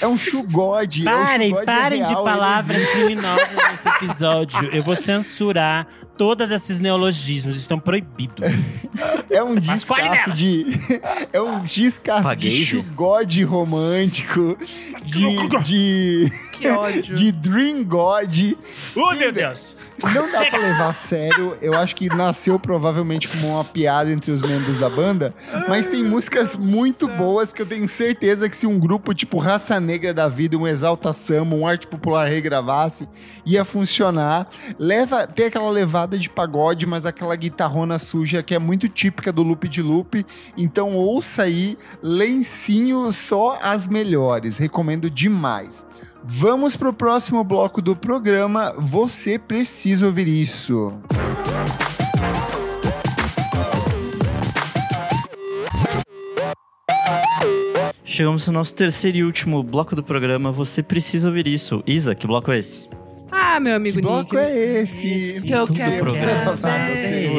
É 0.00 0.06
um 0.06 0.16
chugode. 0.18 1.02
Parem, 1.04 1.52
é 1.52 1.60
um 1.60 1.64
parem 1.64 2.02
de 2.02 2.08
real, 2.08 2.22
ele 2.22 2.30
palavras 2.30 2.90
criminosas 2.90 3.48
nesse 3.70 3.88
episódio. 3.88 4.68
Eu 4.72 4.82
vou 4.82 4.96
censurar 4.96 5.86
todos 6.16 6.50
esses 6.50 6.80
neologismos, 6.80 7.58
estão 7.58 7.78
proibidos. 7.78 8.46
É 9.30 9.42
um 9.42 9.56
descasso 9.56 10.32
de. 10.32 10.66
É 11.32 11.40
um 11.40 11.60
descasso 11.60 12.34
de 12.36 12.64
chugode 12.64 13.42
romântico, 13.42 14.56
de, 15.04 15.48
de, 15.62 16.32
Que 16.52 16.68
ódio. 16.68 17.14
de 17.14 17.32
Dream 17.32 17.84
God. 17.84 18.54
Oh, 18.94 19.14
meu 19.14 19.32
Deus! 19.32 19.76
Não 20.02 20.30
dá 20.30 20.44
pra 20.46 20.58
levar 20.58 20.90
a 20.90 20.92
sério. 20.92 21.56
Eu 21.60 21.74
acho 21.74 21.94
que 21.94 22.08
nasceu 22.08 22.58
provavelmente 22.58 23.28
como 23.28 23.48
uma 23.48 23.64
piada 23.64 24.10
entre 24.10 24.30
os 24.30 24.42
membros 24.42 24.78
da 24.78 24.88
banda. 24.88 25.34
Mas 25.68 25.86
tem 25.86 26.02
músicas 26.04 26.56
muito 26.56 27.08
boas 27.08 27.52
que 27.52 27.62
eu 27.62 27.66
tenho 27.66 27.88
certeza 27.88 28.48
que 28.48 28.56
se 28.56 28.66
um 28.66 28.78
grupo 28.78 29.14
tipo 29.14 29.38
Raça 29.38 29.80
Negra 29.80 30.12
da 30.12 30.28
Vida, 30.28 30.56
um 30.56 30.66
Exalta 30.66 31.12
Samba, 31.12 31.54
um 31.54 31.66
Arte 31.66 31.86
Popular 31.86 32.28
regravasse, 32.28 33.08
ia 33.44 33.64
funcionar. 33.64 34.48
Leva, 34.78 35.26
tem 35.26 35.46
aquela 35.46 35.70
levada 35.70 36.18
de 36.18 36.28
pagode, 36.28 36.86
mas 36.86 37.06
aquela 37.06 37.34
guitarrona 37.36 37.98
suja 37.98 38.42
que 38.42 38.54
é 38.54 38.58
muito 38.58 38.88
típica 38.88 39.32
do 39.32 39.42
Loop 39.42 39.68
de 39.68 39.82
Loop. 39.82 40.24
Então 40.56 40.94
ouça 40.94 41.44
aí, 41.44 41.78
lencinho 42.02 43.10
só 43.12 43.58
as 43.62 43.86
melhores. 43.86 44.58
Recomendo 44.58 45.10
demais. 45.10 45.84
Vamos 46.28 46.76
pro 46.76 46.92
próximo 46.92 47.42
bloco 47.44 47.80
do 47.80 47.94
programa. 47.94 48.72
Você 48.78 49.38
precisa 49.38 50.06
ouvir 50.06 50.28
isso. 50.28 50.92
Chegamos 58.04 58.48
ao 58.48 58.54
nosso 58.54 58.74
terceiro 58.74 59.18
e 59.18 59.24
último 59.24 59.62
bloco 59.62 59.94
do 59.94 60.02
programa. 60.02 60.50
Você 60.52 60.82
precisa 60.82 61.28
ouvir 61.28 61.46
isso. 61.46 61.82
Isa, 61.86 62.14
que 62.14 62.26
bloco 62.26 62.50
é 62.50 62.58
esse? 62.58 62.88
Ah, 63.30 63.60
meu 63.60 63.76
amigo 63.76 63.96
Que 63.96 64.02
bloco 64.02 64.34
Nick. 64.34 64.46
é 64.46 64.80
esse? 64.82 65.42
Que 65.44 65.52
eu 65.52 65.66
Tudo 65.66 65.76
quero. 65.76 66.04
Pra 66.04 66.12
você, 66.12 66.20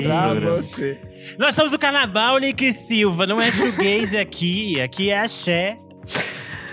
pra 0.02 0.56
você. 0.58 1.00
Nós 1.40 1.56
somos 1.56 1.72
do 1.72 1.80
Carnaval, 1.80 2.38
Nick 2.38 2.74
Silva. 2.74 3.26
Não 3.26 3.40
é 3.42 3.50
shoegaze 3.52 4.18
aqui. 4.18 4.80
Aqui 4.82 5.10
é 5.10 5.20
axé. 5.20 5.78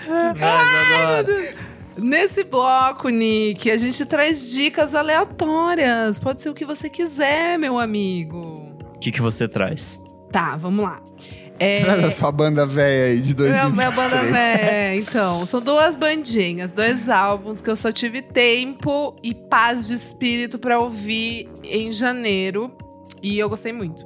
Mas 0.07 0.41
agora. 0.41 1.64
Nesse 1.97 2.43
bloco, 2.43 3.09
Nick, 3.09 3.69
a 3.71 3.77
gente 3.77 4.05
traz 4.05 4.49
dicas 4.51 4.93
aleatórias. 4.93 6.19
Pode 6.19 6.41
ser 6.41 6.49
o 6.49 6.53
que 6.53 6.65
você 6.65 6.89
quiser, 6.89 7.57
meu 7.57 7.79
amigo. 7.79 8.73
O 8.95 8.99
que, 8.99 9.11
que 9.11 9.21
você 9.21 9.47
traz? 9.47 9.99
Tá, 10.31 10.55
vamos 10.57 10.83
lá. 10.83 11.01
É, 11.57 11.79
Traz 11.85 12.03
a 12.03 12.11
sua 12.11 12.31
banda 12.31 12.65
velha 12.65 13.13
aí 13.13 13.21
de 13.21 13.33
Minha, 13.33 13.69
2023. 13.69 13.73
minha 13.73 13.91
banda 13.91 14.23
véia. 14.23 14.95
Então, 14.99 15.45
são 15.45 15.61
duas 15.61 15.95
bandinhas, 15.95 16.73
dois 16.73 17.07
álbuns 17.07 17.61
que 17.61 17.69
eu 17.69 17.75
só 17.77 17.91
tive 17.93 18.21
tempo 18.21 19.15
e 19.23 19.33
paz 19.33 19.87
de 19.87 19.95
espírito 19.95 20.59
pra 20.59 20.79
ouvir 20.79 21.49
em 21.63 21.93
janeiro. 21.93 22.71
E 23.23 23.39
eu 23.39 23.47
gostei 23.47 23.71
muito. 23.71 24.03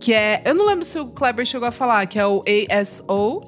Que 0.00 0.12
é. 0.12 0.42
Eu 0.44 0.54
não 0.54 0.66
lembro 0.66 0.84
se 0.84 0.98
o 0.98 1.06
Kleber 1.06 1.46
chegou 1.46 1.66
a 1.66 1.72
falar, 1.72 2.06
que 2.06 2.18
é 2.18 2.26
o 2.26 2.42
ASO. 2.70 3.40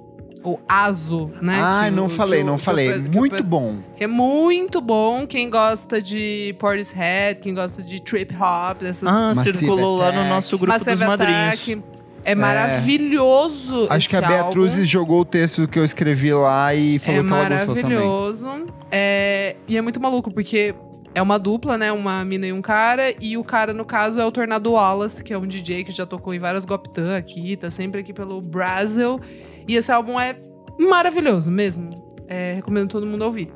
O 0.45 0.59
ASO, 0.69 1.25
né? 1.41 1.59
Ah, 1.59 1.83
que 1.87 1.91
não 1.97 2.09
falei, 2.09 2.41
que 2.41 2.47
não 2.47 2.57
que 2.57 2.63
falei. 2.63 2.99
Muito 2.99 3.43
bom. 3.43 3.77
Que 3.97 4.05
é 4.05 4.07
muito 4.07 4.81
bom. 4.81 5.27
Quem 5.27 5.49
gosta 5.49 6.03
de 6.03 6.55
Portishead, 6.59 7.41
quem 7.41 7.55
gosta 7.55 7.83
de 7.83 7.99
trip 8.01 8.35
hop, 8.37 8.81
dessas 8.81 9.09
Ah, 9.09 9.33
Massive 9.35 9.59
circulou 9.59 9.97
lá 9.97 10.13
no 10.13 10.29
nosso 10.29 10.59
grupo 10.59 10.73
Massive 10.73 10.97
dos 10.97 11.07
madrinhos. 11.07 11.55
Attack. 11.55 11.83
É 12.27 12.35
maravilhoso. 12.35 13.87
Acho 13.91 14.09
que 14.09 14.17
a 14.17 14.21
Beatriz 14.21 14.73
álbum. 14.73 14.85
jogou 14.85 15.21
o 15.21 15.25
texto 15.25 15.69
que 15.69 15.79
eu 15.79 15.85
escrevi 15.85 16.33
lá 16.33 16.75
e 16.75 16.99
falou 16.99 17.21
é 17.21 17.25
que 17.25 17.33
ela 17.33 17.49
gostou 17.49 17.75
também. 17.75 17.99
maravilhoso. 17.99 18.49
É, 18.91 19.57
e 19.69 19.77
é 19.77 19.83
muito 19.83 20.01
maluco, 20.01 20.33
porque 20.33 20.75
é 21.15 21.23
uma 21.23 21.39
dupla, 21.39 21.79
né? 21.79 21.93
Uma 21.93 22.25
mina 22.25 22.47
e 22.47 22.53
um 22.53 22.61
cara. 22.61 23.15
E 23.21 23.37
o 23.37 23.45
cara, 23.45 23.73
no 23.73 23.85
caso, 23.85 24.21
é 24.21 24.25
o 24.25 24.33
Tornado 24.33 24.73
Wallace, 24.73 25.23
que 25.23 25.33
é 25.33 25.39
um 25.39 25.47
DJ 25.47 25.85
que 25.85 25.93
já 25.93 26.05
tocou 26.05 26.35
em 26.35 26.39
várias 26.39 26.65
Goptan 26.65 27.17
aqui, 27.17 27.57
tá 27.57 27.71
sempre 27.71 28.01
aqui 28.01 28.13
pelo 28.13 28.41
Brasil. 28.41 29.21
E 29.67 29.77
esse 29.77 29.93
álbum 29.93 30.19
é 30.19 30.37
maravilhoso 30.79 31.51
mesmo. 31.51 31.91
É, 32.27 32.55
recomendo 32.55 32.89
todo 32.89 33.07
mundo 33.07 33.23
ouvir. 33.25 33.53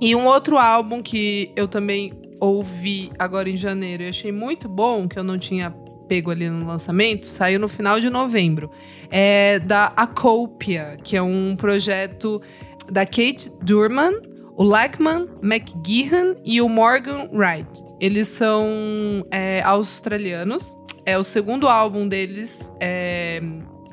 E 0.00 0.14
um 0.14 0.26
outro 0.26 0.58
álbum 0.58 1.02
que 1.02 1.50
eu 1.56 1.66
também 1.66 2.12
ouvi 2.40 3.10
agora 3.18 3.48
em 3.48 3.56
janeiro 3.56 4.02
e 4.02 4.08
achei 4.08 4.30
muito 4.30 4.68
bom, 4.68 5.08
que 5.08 5.18
eu 5.18 5.24
não 5.24 5.38
tinha 5.38 5.70
pego 6.08 6.30
ali 6.30 6.48
no 6.48 6.66
lançamento, 6.66 7.26
saiu 7.26 7.58
no 7.58 7.68
final 7.68 8.00
de 8.00 8.08
novembro. 8.08 8.70
É 9.10 9.58
da 9.58 9.92
Acopia, 9.96 10.96
que 11.02 11.16
é 11.16 11.22
um 11.22 11.56
projeto 11.56 12.40
da 12.90 13.04
Kate 13.04 13.50
Durman, 13.62 14.14
o 14.58 14.64
Lackman 14.64 15.28
McGeehan 15.40 16.34
e 16.44 16.60
o 16.60 16.68
Morgan 16.68 17.28
Wright. 17.32 17.84
Eles 18.00 18.26
são 18.26 19.24
é, 19.30 19.62
australianos. 19.62 20.76
É 21.06 21.16
o 21.16 21.22
segundo 21.22 21.68
álbum 21.68 22.08
deles, 22.08 22.72
é, 22.80 23.40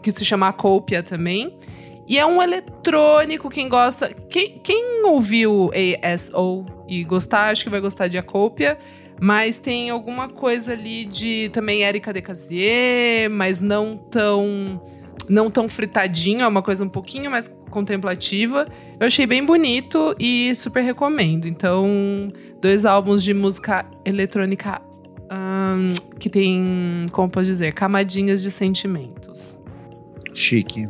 que 0.02 0.10
se 0.10 0.26
chama 0.26 0.48
Acopia 0.48 1.04
também. 1.04 1.56
E 2.08 2.18
é 2.18 2.26
um 2.26 2.42
eletrônico, 2.42 3.48
quem 3.48 3.70
gosta. 3.70 4.12
Quem, 4.28 4.60
quem 4.64 5.04
ouviu 5.06 5.70
ASO 6.02 6.66
e 6.88 7.04
gostar, 7.04 7.52
acho 7.52 7.64
que 7.64 7.70
vai 7.70 7.80
gostar 7.80 8.08
de 8.08 8.18
Acopia. 8.18 8.76
Mas 9.22 9.60
tem 9.60 9.92
alguma 9.92 10.28
coisa 10.28 10.74
ali 10.74 11.06
de 11.06 11.50
também 11.54 11.84
Erika 11.84 12.12
Decasier, 12.12 13.30
mas 13.30 13.62
não 13.62 13.96
tão 13.96 14.82
não 15.30 15.50
tão 15.50 15.68
fritadinho, 15.68 16.42
é 16.42 16.48
uma 16.48 16.62
coisa 16.62 16.84
um 16.84 16.90
pouquinho 16.90 17.30
mais 17.32 17.48
contemplativa. 17.70 18.68
Eu 19.00 19.08
achei 19.08 19.26
bem 19.26 19.46
bonito 19.46 20.16
e 20.20 20.54
super 20.56 20.84
recomendo. 20.84 21.48
Então, 21.48 22.32
dois 22.62 22.86
álbuns 22.86 23.24
de 23.24 23.34
música 23.34 23.86
eletrônica 24.06 24.82
que 26.20 26.30
tem, 26.30 27.08
como 27.12 27.30
posso 27.30 27.48
dizer, 27.48 27.74
camadinhas 27.74 28.42
de 28.42 28.50
sentimentos. 28.52 29.60
Chique. 30.34 30.88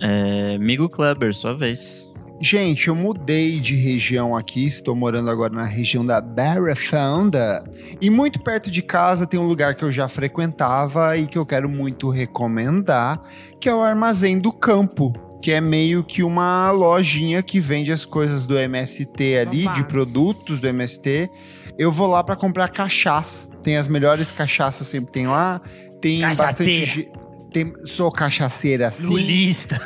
É, 0.00 0.56
Migo 0.58 0.88
Kleber, 0.88 1.34
sua 1.34 1.54
vez. 1.54 2.10
Gente, 2.40 2.88
eu 2.88 2.94
mudei 2.94 3.60
de 3.60 3.74
região 3.76 4.36
aqui, 4.36 4.66
estou 4.66 4.94
morando 4.94 5.30
agora 5.30 5.52
na 5.52 5.64
região 5.64 6.04
da 6.04 6.20
Barra 6.20 6.74
Funda. 6.74 7.64
E 8.00 8.10
muito 8.10 8.40
perto 8.40 8.70
de 8.70 8.82
casa 8.82 9.26
tem 9.26 9.38
um 9.38 9.46
lugar 9.46 9.74
que 9.74 9.84
eu 9.84 9.92
já 9.92 10.08
frequentava 10.08 11.16
e 11.16 11.26
que 11.26 11.38
eu 11.38 11.46
quero 11.46 11.68
muito 11.68 12.10
recomendar, 12.10 13.20
que 13.60 13.68
é 13.68 13.74
o 13.74 13.80
Armazém 13.80 14.38
do 14.38 14.52
Campo. 14.52 15.12
Que 15.40 15.52
é 15.52 15.60
meio 15.60 16.02
que 16.02 16.22
uma 16.22 16.70
lojinha 16.70 17.42
que 17.42 17.60
vende 17.60 17.92
as 17.92 18.06
coisas 18.06 18.46
do 18.46 18.58
MST 18.58 19.36
ali, 19.36 19.64
Opa. 19.64 19.74
de 19.74 19.84
produtos 19.84 20.58
do 20.58 20.66
MST. 20.66 21.30
Eu 21.76 21.90
vou 21.90 22.06
lá 22.06 22.24
para 22.24 22.34
comprar 22.34 22.68
cachaça. 22.68 23.46
Tem 23.62 23.76
as 23.76 23.86
melhores 23.86 24.30
cachaças, 24.30 24.86
sempre 24.86 25.12
tem 25.12 25.26
lá. 25.26 25.60
Tem 26.00 26.20
Cachaceira. 26.20 26.86
bastante. 26.86 27.12
Tem, 27.52 27.72
sou 27.86 28.10
cachaceira 28.10 28.88
assim. 28.88 29.06
Lulista. 29.06 29.80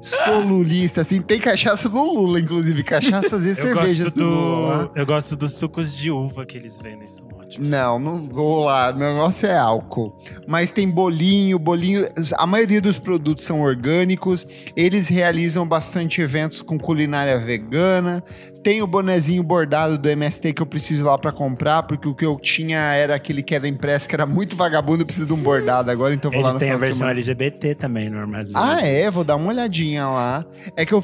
Sou 0.00 0.40
lulista, 0.40 1.02
assim. 1.02 1.20
Tem 1.20 1.38
cachaça 1.38 1.88
do 1.88 2.02
Lula, 2.02 2.40
inclusive. 2.40 2.82
Cachaças 2.82 3.44
e 3.44 3.54
cervejas 3.56 4.06
gosto, 4.06 4.18
do, 4.18 4.24
Lula. 4.28 4.90
do, 4.94 4.98
eu 4.98 5.06
gosto 5.06 5.36
dos 5.36 5.52
sucos 5.52 5.96
de 5.96 6.10
uva 6.10 6.46
que 6.46 6.56
eles 6.56 6.78
vendem, 6.80 7.06
são 7.06 7.26
ótimos. 7.38 7.68
Não, 7.68 7.98
não 7.98 8.28
vou 8.28 8.64
lá. 8.64 8.92
Meu 8.92 9.12
negócio 9.12 9.46
é 9.46 9.56
álcool. 9.56 10.16
Mas 10.46 10.70
tem 10.70 10.88
bolinho, 10.88 11.58
bolinho. 11.58 12.08
A 12.36 12.46
maioria 12.46 12.80
dos 12.80 12.98
produtos 12.98 13.44
são 13.44 13.60
orgânicos. 13.60 14.46
Eles 14.74 15.08
realizam 15.08 15.66
bastante 15.66 16.20
eventos 16.20 16.62
com 16.62 16.78
culinária 16.78 17.38
vegana. 17.38 18.24
Tem 18.62 18.82
o 18.82 18.86
bonezinho 18.86 19.42
bordado 19.42 19.96
do 19.96 20.08
MST 20.08 20.52
que 20.52 20.60
eu 20.60 20.66
preciso 20.66 21.02
ir 21.02 21.04
lá 21.04 21.16
pra 21.16 21.32
comprar, 21.32 21.82
porque 21.84 22.06
o 22.06 22.14
que 22.14 22.26
eu 22.26 22.38
tinha 22.38 22.78
era 22.78 23.14
aquele 23.14 23.42
que 23.42 23.54
era 23.54 23.66
impresso, 23.66 24.06
que 24.08 24.14
era 24.14 24.26
muito 24.26 24.54
vagabundo. 24.54 25.02
Eu 25.02 25.06
preciso 25.06 25.26
de 25.26 25.32
um 25.32 25.42
bordado 25.42 25.90
agora, 25.90 26.12
então 26.12 26.30
vou 26.30 26.40
lá 26.40 26.48
Eles 26.48 26.54
no 26.54 26.60
têm 26.60 26.70
a 26.70 26.76
versão. 26.76 27.08
LGBT 27.08 27.74
também 27.74 28.10
no 28.10 28.18
armazém. 28.18 28.52
Ah, 28.54 28.80
é? 28.82 29.10
Vou 29.10 29.24
dar 29.24 29.36
uma 29.36 29.48
olhadinha 29.48 30.06
lá. 30.08 30.44
É 30.76 30.84
que 30.84 30.92
eu. 30.92 31.02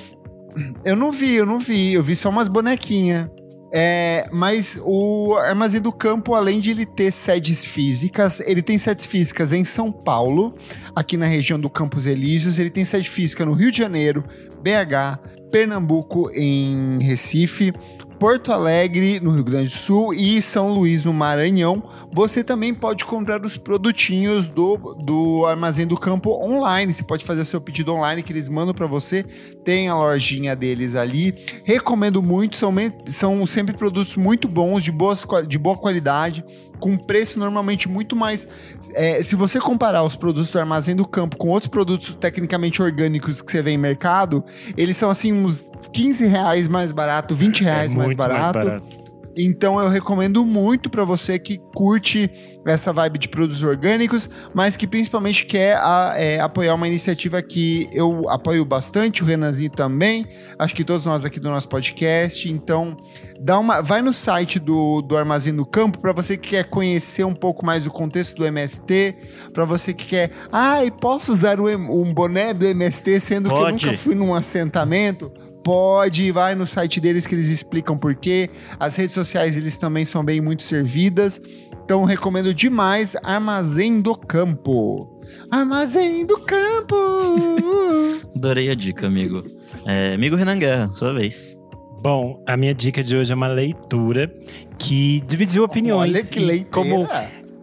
Eu 0.84 0.96
não 0.96 1.10
vi, 1.12 1.34
eu 1.34 1.46
não 1.46 1.58
vi. 1.58 1.94
Eu 1.94 2.02
vi 2.02 2.14
só 2.14 2.28
umas 2.28 2.48
bonequinhas. 2.48 3.28
É, 3.72 4.28
mas 4.32 4.78
o 4.82 5.34
Armazém 5.34 5.80
do 5.80 5.92
Campo, 5.92 6.34
além 6.34 6.60
de 6.60 6.70
ele 6.70 6.86
ter 6.86 7.10
sedes 7.10 7.64
físicas, 7.64 8.40
ele 8.40 8.62
tem 8.62 8.78
sedes 8.78 9.04
físicas 9.04 9.52
em 9.52 9.64
São 9.64 9.90
Paulo, 9.90 10.56
aqui 10.94 11.16
na 11.16 11.26
região 11.26 11.58
do 11.58 11.68
Campos 11.68 12.06
Elíseos, 12.06 12.58
ele 12.58 12.70
tem 12.70 12.84
sede 12.84 13.10
física 13.10 13.44
no 13.44 13.52
Rio 13.52 13.70
de 13.70 13.78
Janeiro, 13.78 14.24
BH, 14.62 15.18
Pernambuco, 15.50 16.30
em 16.32 16.98
Recife, 17.00 17.72
Porto 18.18 18.50
Alegre, 18.50 19.20
no 19.20 19.30
Rio 19.30 19.44
Grande 19.44 19.68
do 19.68 19.74
Sul 19.74 20.14
e 20.14 20.40
São 20.40 20.72
Luís, 20.72 21.04
no 21.04 21.12
Maranhão. 21.12 21.82
Você 22.12 22.42
também 22.42 22.72
pode 22.72 23.04
comprar 23.04 23.44
os 23.44 23.58
produtinhos 23.58 24.48
do, 24.48 24.76
do 25.04 25.44
Armazém 25.46 25.86
do 25.86 25.96
Campo 25.96 26.30
online. 26.42 26.92
Você 26.92 27.02
pode 27.02 27.24
fazer 27.24 27.44
seu 27.44 27.60
pedido 27.60 27.92
online 27.92 28.22
que 28.22 28.32
eles 28.32 28.48
mandam 28.48 28.74
para 28.74 28.86
você. 28.86 29.22
Tem 29.64 29.88
a 29.88 29.94
lojinha 29.94 30.56
deles 30.56 30.94
ali. 30.94 31.34
Recomendo 31.64 32.22
muito. 32.22 32.56
São, 32.56 32.72
são 33.08 33.46
sempre 33.46 33.76
produtos 33.76 34.16
muito 34.16 34.48
bons, 34.48 34.82
de, 34.82 34.90
boas, 34.90 35.26
de 35.46 35.58
boa 35.58 35.76
qualidade, 35.76 36.44
com 36.78 36.96
preço 36.96 37.38
normalmente 37.38 37.88
muito 37.88 38.14
mais. 38.14 38.46
é, 38.94 39.22
se 39.22 39.34
você 39.34 39.58
comparar 39.60 40.02
os 40.02 40.16
produtos 40.16 40.50
do 40.50 40.58
Armazém 40.58 40.94
do 40.94 41.06
Campo 41.06 41.36
com 41.36 41.48
outros 41.48 41.68
produtos 41.68 42.14
tecnicamente 42.14 42.82
orgânicos 42.82 43.42
que 43.42 43.50
você 43.50 43.62
vê 43.62 43.72
em 43.72 43.78
mercado, 43.78 44.44
eles 44.76 44.96
são 44.96 45.10
assim 45.10 45.32
uns 45.32 45.64
15 45.92 46.26
reais 46.26 46.68
mais 46.68 46.92
barato, 46.92 47.34
20 47.34 47.62
reais 47.62 47.94
mais, 47.94 48.04
É 48.04 48.06
muito 48.06 48.18
barato. 48.18 49.05
Então 49.36 49.78
eu 49.78 49.88
recomendo 49.88 50.44
muito 50.44 50.88
para 50.88 51.04
você 51.04 51.38
que 51.38 51.58
curte 51.74 52.30
essa 52.64 52.92
vibe 52.92 53.18
de 53.18 53.28
produtos 53.28 53.62
orgânicos, 53.62 54.30
mas 54.54 54.76
que 54.76 54.86
principalmente 54.86 55.44
quer 55.44 55.76
a, 55.76 56.14
é, 56.16 56.40
apoiar 56.40 56.74
uma 56.74 56.88
iniciativa 56.88 57.42
que 57.42 57.86
eu 57.92 58.28
apoio 58.30 58.64
bastante, 58.64 59.22
o 59.22 59.26
Renanzinho 59.26 59.70
também, 59.70 60.26
acho 60.58 60.74
que 60.74 60.82
todos 60.82 61.04
nós 61.04 61.24
aqui 61.24 61.38
do 61.38 61.50
nosso 61.50 61.68
podcast. 61.68 62.50
Então, 62.50 62.96
dá 63.38 63.58
uma, 63.58 63.82
vai 63.82 64.00
no 64.00 64.12
site 64.12 64.58
do, 64.58 65.02
do 65.02 65.16
Armazém 65.16 65.54
do 65.54 65.66
Campo 65.66 66.00
para 66.00 66.12
você 66.12 66.36
que 66.36 66.50
quer 66.50 66.64
conhecer 66.64 67.24
um 67.24 67.34
pouco 67.34 67.64
mais 67.64 67.86
o 67.86 67.90
contexto 67.90 68.36
do 68.36 68.46
MST, 68.46 69.16
para 69.52 69.64
você 69.64 69.92
que 69.92 70.06
quer, 70.06 70.30
ai, 70.50 70.88
ah, 70.88 70.90
posso 70.90 71.32
usar 71.32 71.60
o, 71.60 71.66
um 71.68 72.14
boné 72.14 72.54
do 72.54 72.64
MST 72.64 73.20
sendo 73.20 73.48
Pode. 73.50 73.60
que 73.60 73.86
eu 73.86 73.90
nunca 73.92 74.02
fui 74.02 74.14
num 74.14 74.34
assentamento? 74.34 75.30
Pode, 75.66 76.30
vai 76.30 76.54
no 76.54 76.64
site 76.64 77.00
deles 77.00 77.26
que 77.26 77.34
eles 77.34 77.48
explicam 77.48 77.98
por 77.98 78.14
quê. 78.14 78.48
As 78.78 78.94
redes 78.94 79.12
sociais 79.12 79.56
eles 79.56 79.76
também 79.76 80.04
são 80.04 80.24
bem 80.24 80.40
muito 80.40 80.62
servidas. 80.62 81.40
Então 81.84 82.04
recomendo 82.04 82.54
demais 82.54 83.16
Armazém 83.24 84.00
do 84.00 84.14
Campo. 84.14 85.20
Armazém 85.50 86.24
do 86.24 86.38
Campo! 86.38 86.94
Adorei 88.36 88.70
a 88.70 88.76
dica, 88.76 89.08
amigo. 89.08 89.42
É, 89.84 90.14
amigo 90.14 90.36
Renan 90.36 90.56
Guerra, 90.56 90.86
sua 90.94 91.12
vez. 91.12 91.58
Bom, 92.00 92.40
a 92.46 92.56
minha 92.56 92.72
dica 92.72 93.02
de 93.02 93.16
hoje 93.16 93.32
é 93.32 93.34
uma 93.34 93.48
leitura 93.48 94.32
que 94.78 95.20
dividiu 95.26 95.64
opiniões. 95.64 96.14
Olha 96.14 96.24
que 96.24 96.38
leitura! 96.38 96.70
Como 96.70 97.08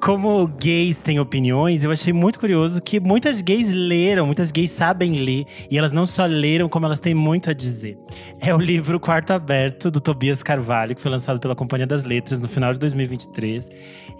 como 0.04 0.46
gays 0.48 1.02
têm 1.02 1.18
opiniões, 1.18 1.86
eu 1.86 1.90
achei 1.90 2.12
muito 2.12 2.38
curioso 2.38 2.82
que 2.82 3.00
muitas 3.00 3.42
gays 3.42 3.72
leram, 3.72 4.26
muitas 4.26 4.52
gays 4.52 4.70
sabem 4.70 5.14
ler, 5.24 5.46
e 5.72 5.78
elas 5.78 5.94
não 5.94 6.06
só 6.06 6.26
leram, 6.26 6.68
como 6.68 6.86
elas 6.86 7.00
têm 7.00 7.14
muito 7.14 7.50
a 7.50 7.54
dizer. 7.54 7.98
É 8.42 8.54
o 8.54 8.58
livro 8.58 9.00
Quarto 9.00 9.32
Aberto, 9.32 9.90
do 9.90 10.02
Tobias 10.02 10.44
Carvalho, 10.44 10.94
que 10.94 11.02
foi 11.02 11.10
lançado 11.10 11.40
pela 11.40 11.56
Companhia 11.56 11.88
das 11.88 12.04
Letras 12.04 12.38
no 12.38 12.50
final 12.50 12.74
de 12.74 12.80
2023. 12.80 13.70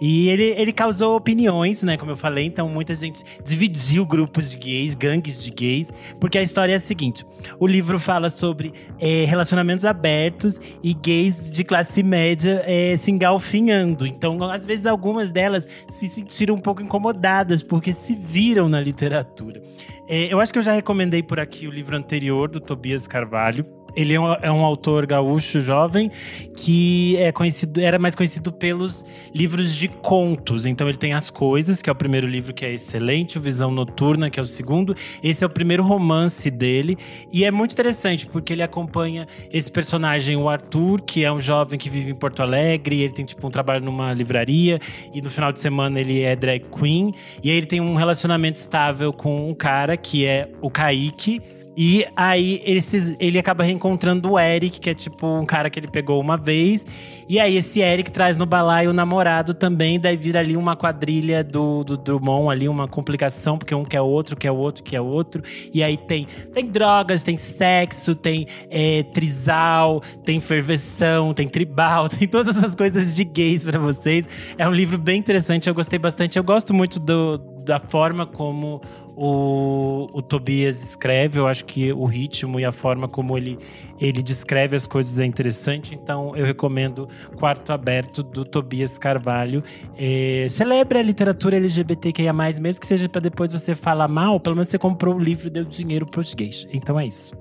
E 0.00 0.30
ele, 0.30 0.54
ele 0.56 0.72
causou 0.72 1.16
opiniões, 1.16 1.82
né? 1.82 1.98
Como 1.98 2.10
eu 2.12 2.16
falei, 2.16 2.46
então 2.46 2.66
muita 2.66 2.94
gente 2.94 3.22
dividiu 3.44 4.06
grupos 4.06 4.52
de 4.52 4.56
gays, 4.56 4.94
gangues 4.94 5.38
de 5.38 5.50
gays, 5.50 5.92
porque 6.18 6.38
a 6.38 6.42
história 6.42 6.72
é 6.72 6.76
a 6.76 6.80
seguinte: 6.80 7.26
o 7.60 7.66
livro 7.66 8.00
fala 8.00 8.30
sobre 8.30 8.72
é, 8.98 9.26
relacionamentos 9.26 9.84
abertos 9.84 10.58
e 10.82 10.94
gays 10.94 11.50
de 11.50 11.62
classe 11.62 12.02
média 12.02 12.64
é, 12.66 12.96
se 12.96 13.10
engalfinhando. 13.10 14.06
Então, 14.06 14.42
às 14.44 14.64
vezes, 14.64 14.86
algumas 14.86 15.30
delas 15.30 15.73
se 15.88 16.08
sentiram 16.08 16.54
um 16.54 16.58
pouco 16.58 16.82
incomodadas, 16.82 17.62
porque 17.62 17.92
se 17.92 18.14
viram 18.14 18.68
na 18.68 18.80
literatura. 18.80 19.62
É, 20.08 20.32
eu 20.32 20.40
acho 20.40 20.52
que 20.52 20.58
eu 20.58 20.62
já 20.62 20.72
recomendei 20.72 21.22
por 21.22 21.40
aqui 21.40 21.66
o 21.66 21.70
livro 21.70 21.96
anterior 21.96 22.48
do 22.48 22.60
Tobias 22.60 23.06
Carvalho, 23.06 23.64
ele 23.96 24.14
é 24.14 24.20
um, 24.20 24.32
é 24.34 24.50
um, 24.50 24.64
autor 24.64 25.06
gaúcho 25.06 25.60
jovem 25.60 26.10
que 26.56 27.16
é 27.16 27.32
conhecido, 27.32 27.80
era 27.80 27.98
mais 27.98 28.14
conhecido 28.14 28.52
pelos 28.52 29.04
livros 29.34 29.74
de 29.74 29.88
contos. 29.88 30.66
Então 30.66 30.88
ele 30.88 30.98
tem 30.98 31.12
As 31.12 31.30
Coisas, 31.30 31.80
que 31.82 31.88
é 31.88 31.92
o 31.92 31.96
primeiro 31.96 32.26
livro 32.26 32.52
que 32.52 32.64
é 32.64 32.72
excelente, 32.72 33.38
o 33.38 33.40
Visão 33.40 33.70
Noturna, 33.70 34.30
que 34.30 34.38
é 34.38 34.42
o 34.42 34.46
segundo. 34.46 34.96
Esse 35.22 35.44
é 35.44 35.46
o 35.46 35.50
primeiro 35.50 35.82
romance 35.82 36.50
dele 36.50 36.96
e 37.32 37.44
é 37.44 37.50
muito 37.50 37.72
interessante 37.72 38.26
porque 38.26 38.52
ele 38.52 38.62
acompanha 38.62 39.26
esse 39.52 39.70
personagem, 39.70 40.36
o 40.36 40.48
Arthur, 40.48 41.00
que 41.02 41.24
é 41.24 41.32
um 41.32 41.40
jovem 41.40 41.78
que 41.78 41.88
vive 41.88 42.10
em 42.10 42.14
Porto 42.14 42.42
Alegre, 42.42 43.00
ele 43.02 43.12
tem 43.12 43.24
tipo 43.24 43.46
um 43.46 43.50
trabalho 43.50 43.84
numa 43.84 44.12
livraria 44.12 44.80
e 45.12 45.20
no 45.20 45.30
final 45.30 45.52
de 45.52 45.60
semana 45.60 46.00
ele 46.00 46.22
é 46.22 46.34
drag 46.34 46.64
queen 46.68 47.12
e 47.42 47.50
aí 47.50 47.56
ele 47.56 47.66
tem 47.66 47.80
um 47.80 47.94
relacionamento 47.94 48.56
estável 48.56 49.12
com 49.12 49.48
um 49.48 49.54
cara 49.54 49.96
que 49.96 50.26
é 50.26 50.48
o 50.60 50.70
Kaique 50.70 51.42
e 51.76 52.06
aí 52.14 52.60
ele, 52.64 52.80
se, 52.80 53.16
ele 53.18 53.38
acaba 53.38 53.64
reencontrando 53.64 54.32
o 54.32 54.38
Eric, 54.38 54.78
que 54.78 54.90
é 54.90 54.94
tipo 54.94 55.26
um 55.26 55.44
cara 55.44 55.68
que 55.68 55.78
ele 55.78 55.88
pegou 55.88 56.20
uma 56.20 56.36
vez. 56.36 56.86
E 57.28 57.40
aí 57.40 57.56
esse 57.56 57.80
Eric 57.80 58.12
traz 58.12 58.36
no 58.36 58.44
balaio 58.44 58.90
o 58.90 58.92
namorado 58.92 59.54
também, 59.54 59.98
daí 59.98 60.16
vira 60.16 60.40
ali 60.40 60.56
uma 60.56 60.76
quadrilha 60.76 61.42
do, 61.42 61.82
do 61.82 61.96
Drummond 61.96 62.50
ali, 62.50 62.68
uma 62.68 62.86
complicação, 62.86 63.56
porque 63.56 63.74
um 63.74 63.84
quer 63.84 64.02
outro, 64.02 64.36
quer 64.36 64.50
outro, 64.50 64.84
quer 64.84 65.00
outro. 65.00 65.42
E 65.72 65.82
aí 65.82 65.96
tem, 65.96 66.28
tem 66.52 66.66
drogas, 66.66 67.22
tem 67.22 67.36
sexo, 67.36 68.14
tem 68.14 68.46
é, 68.70 69.02
trisal, 69.04 70.02
tem 70.24 70.38
ferveção, 70.38 71.32
tem 71.32 71.48
tribal, 71.48 72.08
tem 72.10 72.28
todas 72.28 72.56
essas 72.56 72.74
coisas 72.74 73.14
de 73.16 73.24
gays 73.24 73.64
para 73.64 73.78
vocês. 73.78 74.28
É 74.58 74.68
um 74.68 74.72
livro 74.72 74.98
bem 74.98 75.18
interessante, 75.18 75.68
eu 75.68 75.74
gostei 75.74 75.98
bastante. 75.98 76.38
Eu 76.38 76.44
gosto 76.44 76.74
muito 76.74 77.00
do, 77.00 77.38
da 77.64 77.80
forma 77.80 78.26
como 78.26 78.80
o, 79.16 80.06
o 80.12 80.22
Tobias 80.22 80.82
escreve. 80.82 81.38
Eu 81.38 81.46
acho 81.46 81.64
que 81.64 81.92
o 81.92 82.04
ritmo 82.04 82.60
e 82.60 82.64
a 82.64 82.72
forma 82.72 83.08
como 83.08 83.36
ele, 83.36 83.58
ele 84.00 84.22
descreve 84.22 84.76
as 84.76 84.86
coisas 84.86 85.18
é 85.18 85.24
interessante. 85.24 85.94
Então, 85.94 86.36
eu 86.36 86.44
recomendo 86.44 87.08
Quarto 87.36 87.72
Aberto, 87.72 88.22
do 88.22 88.44
Tobias 88.44 88.98
Carvalho. 88.98 89.62
É, 89.96 90.46
celebre 90.50 90.98
a 90.98 91.02
literatura 91.02 91.56
LGBTQIA+, 91.56 92.32
mesmo 92.32 92.80
que 92.80 92.86
seja 92.86 93.08
para 93.08 93.20
depois 93.20 93.52
você 93.52 93.74
falar 93.74 94.08
mal, 94.08 94.38
pelo 94.38 94.56
menos 94.56 94.68
você 94.68 94.78
comprou 94.78 95.14
o 95.14 95.18
livro 95.18 95.46
e 95.46 95.50
deu 95.50 95.64
dinheiro 95.64 96.06
os 96.16 96.34
gays. 96.34 96.66
Então 96.72 96.98
é 96.98 97.06
isso. 97.06 97.32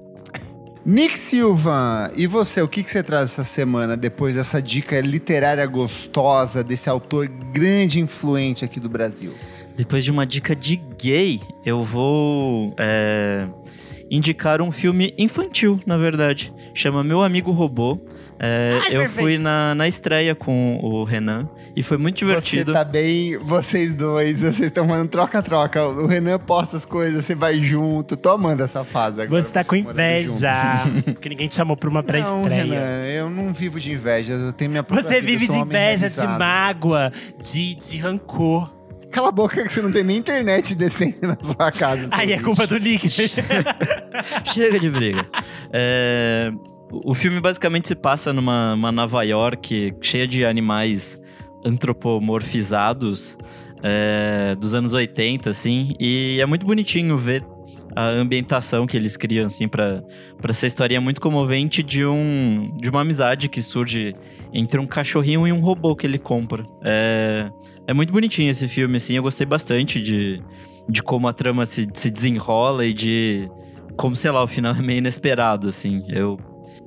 Nick 0.86 1.18
Silva, 1.18 2.12
e 2.14 2.28
você, 2.28 2.62
o 2.62 2.68
que, 2.68 2.84
que 2.84 2.92
você 2.92 3.02
traz 3.02 3.32
essa 3.32 3.44
semana 3.46 3.96
depois 3.96 4.36
dessa 4.36 4.62
dica 4.62 5.00
literária 5.00 5.66
gostosa 5.66 6.62
desse 6.62 6.90
autor 6.90 7.26
grande 7.26 8.00
e 8.00 8.02
influente 8.02 8.66
aqui 8.66 8.82
do 8.82 8.90
Brasil? 8.90 9.34
Depois 9.76 10.04
de 10.04 10.12
uma 10.12 10.26
dica 10.26 10.56
de 10.56 10.76
gay, 10.76 11.42
eu 11.66 11.84
vou 11.84 12.74
é, 12.78 13.48
indicar 14.10 14.62
um 14.62 14.72
filme 14.72 15.14
infantil, 15.18 15.80
na 15.86 15.98
verdade. 15.98 16.54
Chama 16.76 17.04
Meu 17.04 17.24
Amigo 17.24 17.52
Robô. 17.52 18.00
É, 18.40 18.80
Ai, 18.84 18.98
eu 18.98 19.10
fui 19.10 19.38
na, 19.38 19.74
na 19.74 19.88
estreia 19.88 20.36
com 20.36 20.78
o 20.82 21.04
Renan 21.04 21.48
e 21.76 21.82
foi 21.82 21.98
muito 21.98 22.18
divertido. 22.18 22.72
Você 22.72 22.78
tá 22.78 22.84
bem, 22.84 23.38
vocês 23.38 23.94
dois, 23.94 24.42
vocês 24.42 24.60
estão 24.60 24.86
mandando 24.86 25.10
troca-troca. 25.10 25.84
O 25.88 26.06
Renan 26.06 26.38
posta 26.40 26.78
as 26.78 26.86
coisas, 26.86 27.24
você 27.26 27.34
vai 27.34 27.60
junto. 27.60 28.18
Tô 28.18 28.32
amando 28.32 28.62
essa 28.62 28.84
fase 28.84 29.22
agora. 29.22 29.42
Você 29.42 29.52
tá 29.52 29.64
com 29.64 29.76
inveja, 29.76 30.54
porque 31.06 31.30
ninguém 31.30 31.48
te 31.48 31.56
chamou 31.56 31.78
pra 31.78 31.90
uma 31.90 32.04
pré-estreia. 32.04 32.64
Renan, 32.64 33.06
eu 33.08 33.30
não 33.30 33.54
vivo 33.54 33.80
de 33.80 33.92
inveja, 33.92 34.34
eu 34.34 34.54
tenho 34.54 34.70
minha 34.70 34.84
Você 34.84 35.22
vive 35.22 35.48
de 35.48 35.58
inveja, 35.58 36.10
de 36.10 36.28
mágoa, 36.28 37.12
de, 37.42 37.76
de 37.76 37.98
rancor. 37.98 38.83
Cala 39.14 39.30
a 39.30 39.32
boca 39.32 39.64
que 39.64 39.72
você 39.72 39.80
não 39.80 39.92
tem 39.92 40.04
nem 40.04 40.18
internet 40.18 40.74
decente 40.74 41.22
na 41.22 41.38
sua 41.40 41.72
casa. 41.72 42.10
Aí 42.12 42.34
é 42.34 42.40
culpa 42.40 42.66
do 42.66 42.80
Nick. 42.80 43.08
Chega 44.52 44.80
de 44.80 44.90
briga. 44.90 45.24
É, 45.72 46.52
o 46.92 47.14
filme 47.14 47.40
basicamente 47.40 47.88
se 47.88 47.96
passa 47.96 48.34
numa 48.34 48.92
Nova 48.92 49.22
York 49.24 49.94
cheia 50.02 50.28
de 50.28 50.44
animais 50.44 51.22
antropomorfizados 51.64 53.38
é, 53.84 54.56
dos 54.56 54.74
anos 54.74 54.94
80, 54.94 55.48
assim. 55.48 55.94
E 56.00 56.40
é 56.42 56.46
muito 56.48 56.66
bonitinho 56.66 57.16
ver 57.16 57.46
a 57.96 58.08
ambientação 58.08 58.88
que 58.88 58.98
eles 58.98 59.16
criam, 59.16 59.46
assim, 59.46 59.68
para 59.68 60.04
essa 60.50 60.66
história 60.66 61.00
muito 61.00 61.22
comovente 61.22 61.84
de, 61.84 62.04
um, 62.04 62.76
de 62.82 62.90
uma 62.90 63.02
amizade 63.02 63.48
que 63.48 63.62
surge 63.62 64.14
entre 64.52 64.80
um 64.80 64.88
cachorrinho 64.88 65.48
e 65.48 65.52
um 65.52 65.60
robô 65.60 65.96
que 65.96 66.08
ele 66.08 66.18
compra. 66.18 66.64
É, 66.84 67.52
é 67.88 67.94
muito 67.94 68.14
bonitinho 68.14 68.50
esse 68.50 68.68
filme, 68.68 68.98
assim. 68.98 69.16
Eu 69.16 69.24
gostei 69.24 69.46
bastante 69.46 70.00
de, 70.00 70.42
de 70.88 71.02
como 71.04 71.28
a 71.28 71.34
trama 71.34 71.66
se, 71.66 71.88
se 71.94 72.10
desenrola 72.10 72.86
e 72.86 72.94
de 72.94 73.50
como, 73.98 74.16
sei 74.16 74.32
lá, 74.32 74.44
o 74.44 74.48
final 74.48 74.74
é 74.76 74.82
meio 74.82 74.98
inesperado, 75.00 75.68
assim. 75.68 76.04
Eu 76.08 76.38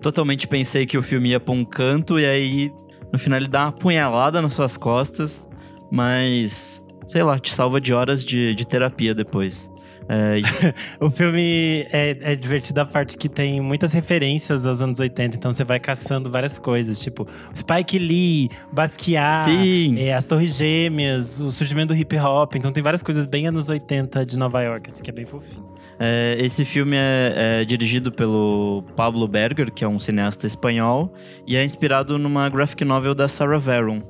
totalmente 0.00 0.46
pensei 0.46 0.86
que 0.86 0.98
o 0.98 1.02
filme 1.02 1.30
ia 1.30 1.40
pra 1.40 1.54
um 1.54 1.64
canto 1.64 2.18
e 2.18 2.26
aí 2.26 2.72
no 3.12 3.18
final 3.18 3.38
ele 3.38 3.48
dá 3.48 3.64
uma 3.64 3.72
punhalada 3.72 4.42
nas 4.42 4.52
suas 4.52 4.76
costas, 4.76 5.46
mas 5.90 6.84
sei 7.06 7.22
lá, 7.22 7.38
te 7.38 7.52
salva 7.52 7.80
de 7.80 7.94
horas 7.94 8.24
de, 8.24 8.54
de 8.54 8.66
terapia 8.66 9.14
depois. 9.14 9.70
É... 10.08 10.40
o 11.04 11.10
filme 11.10 11.86
é, 11.90 12.16
é, 12.20 12.36
divertido 12.36 12.80
a 12.80 12.84
parte 12.84 13.16
que 13.16 13.28
tem 13.28 13.60
muitas 13.60 13.92
referências 13.92 14.66
aos 14.66 14.80
anos 14.80 15.00
80, 15.00 15.36
então 15.36 15.52
você 15.52 15.64
vai 15.64 15.80
caçando 15.80 16.30
várias 16.30 16.58
coisas, 16.58 17.00
tipo 17.00 17.26
Spike 17.54 17.98
Lee, 17.98 18.50
Basquiat, 18.72 19.50
é, 19.98 20.14
as 20.14 20.24
Torres 20.24 20.56
Gêmeas, 20.56 21.40
o 21.40 21.50
surgimento 21.50 21.94
do 21.94 21.98
hip 21.98 22.16
hop, 22.18 22.54
então 22.54 22.72
tem 22.72 22.82
várias 22.82 23.02
coisas 23.02 23.26
bem 23.26 23.46
anos 23.46 23.68
80 23.68 24.24
de 24.24 24.38
Nova 24.38 24.62
York, 24.62 24.90
assim, 24.90 25.02
que 25.02 25.10
é 25.10 25.12
bem 25.12 25.26
fofinho. 25.26 25.66
É, 25.98 26.36
esse 26.38 26.64
filme 26.64 26.96
é, 26.96 27.60
é, 27.60 27.64
dirigido 27.64 28.12
pelo 28.12 28.84
Pablo 28.94 29.26
Berger, 29.26 29.72
que 29.72 29.82
é 29.82 29.88
um 29.88 29.98
cineasta 29.98 30.46
espanhol, 30.46 31.12
e 31.46 31.56
é 31.56 31.64
inspirado 31.64 32.18
numa 32.18 32.48
graphic 32.48 32.84
novel 32.84 33.14
da 33.14 33.28
Sarah 33.28 33.58
Varon, 33.58 34.02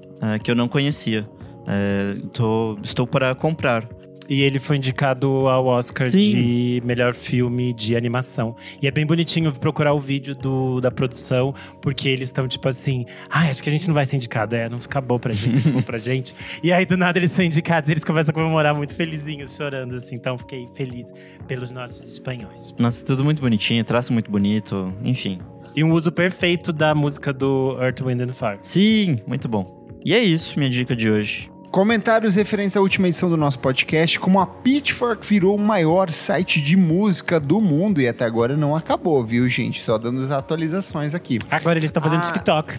que 0.43 0.51
eu 0.51 0.55
não 0.55 0.67
conhecia. 0.67 1.29
É, 1.67 2.15
tô, 2.33 2.79
estou 2.83 3.07
para 3.07 3.35
comprar. 3.35 3.89
E 4.29 4.43
ele 4.43 4.59
foi 4.59 4.77
indicado 4.77 5.49
ao 5.49 5.67
Oscar 5.67 6.09
Sim. 6.11 6.19
de 6.19 6.83
melhor 6.85 7.15
filme 7.15 7.73
de 7.73 7.97
animação. 7.97 8.57
E 8.81 8.87
é 8.87 8.91
bem 8.91 9.07
bonitinho 9.07 9.53
procurar 9.53 9.93
o 9.93 10.01
vídeo 10.01 10.35
do, 10.35 10.81
da 10.81 10.91
produção, 10.91 11.55
porque 11.81 12.09
eles 12.09 12.29
estão 12.29 12.49
tipo 12.49 12.69
assim: 12.69 13.05
ai, 13.31 13.51
acho 13.51 13.63
que 13.63 13.69
a 13.69 13.73
gente 13.73 13.87
não 13.87 13.95
vai 13.95 14.05
ser 14.05 14.17
indicado. 14.17 14.55
É, 14.57 14.69
não 14.69 14.79
fica 14.79 15.01
bom 15.01 15.19
pra 15.19 15.33
gente, 15.33 15.61
ficou 15.61 15.83
pra 15.83 15.99
gente. 15.99 16.35
E 16.63 16.73
aí, 16.73 16.85
do 16.85 16.97
nada, 16.97 17.19
eles 17.19 17.31
são 17.31 17.45
indicados 17.45 17.89
e 17.89 17.93
eles 17.93 18.05
começam 18.05 18.31
a 18.31 18.35
comemorar 18.35 18.75
muito 18.75 18.95
felizinhos, 18.95 19.57
chorando, 19.57 19.95
assim. 19.95 20.17
Então, 20.17 20.37
fiquei 20.39 20.67
feliz 20.75 21.07
pelos 21.47 21.71
nossos 21.71 22.13
espanhóis. 22.13 22.75
Nossa, 22.79 23.05
tudo 23.05 23.25
muito 23.25 23.41
bonitinho, 23.41 23.85
traço 23.85 24.13
muito 24.13 24.31
bonito, 24.31 24.93
enfim. 25.05 25.39
E 25.75 25.85
um 25.85 25.93
uso 25.93 26.11
perfeito 26.11 26.73
da 26.73 26.95
música 26.95 27.33
do 27.33 27.77
Earth, 27.81 28.01
Wind 28.01 28.21
and 28.21 28.33
Fire. 28.33 28.59
Sim, 28.63 29.19
muito 29.27 29.49
bom. 29.49 29.87
E 30.05 30.15
é 30.15 30.21
isso, 30.21 30.59
minha 30.59 30.71
dica 30.71 30.95
de 30.95 31.11
hoje. 31.11 31.51
Comentários 31.71 32.35
referentes 32.35 32.75
à 32.77 32.81
última 32.81 33.07
edição 33.07 33.29
do 33.29 33.37
nosso 33.37 33.59
podcast, 33.59 34.19
como 34.19 34.41
a 34.41 34.47
Pitchfork 34.47 35.27
virou 35.27 35.55
o 35.57 35.59
maior 35.59 36.11
site 36.11 36.61
de 36.61 36.75
música 36.75 37.39
do 37.39 37.61
mundo 37.61 38.01
e 38.01 38.09
até 38.09 38.25
agora 38.25 38.57
não 38.57 38.75
acabou, 38.75 39.23
viu, 39.23 39.47
gente? 39.49 39.83
Só 39.83 39.99
dando 39.99 40.21
as 40.23 40.31
atualizações 40.31 41.15
aqui. 41.15 41.39
Agora 41.51 41.79
eles 41.79 41.89
estão 41.89 42.03
fazendo 42.03 42.21
Ah. 42.21 42.33
TikTok. 42.33 42.79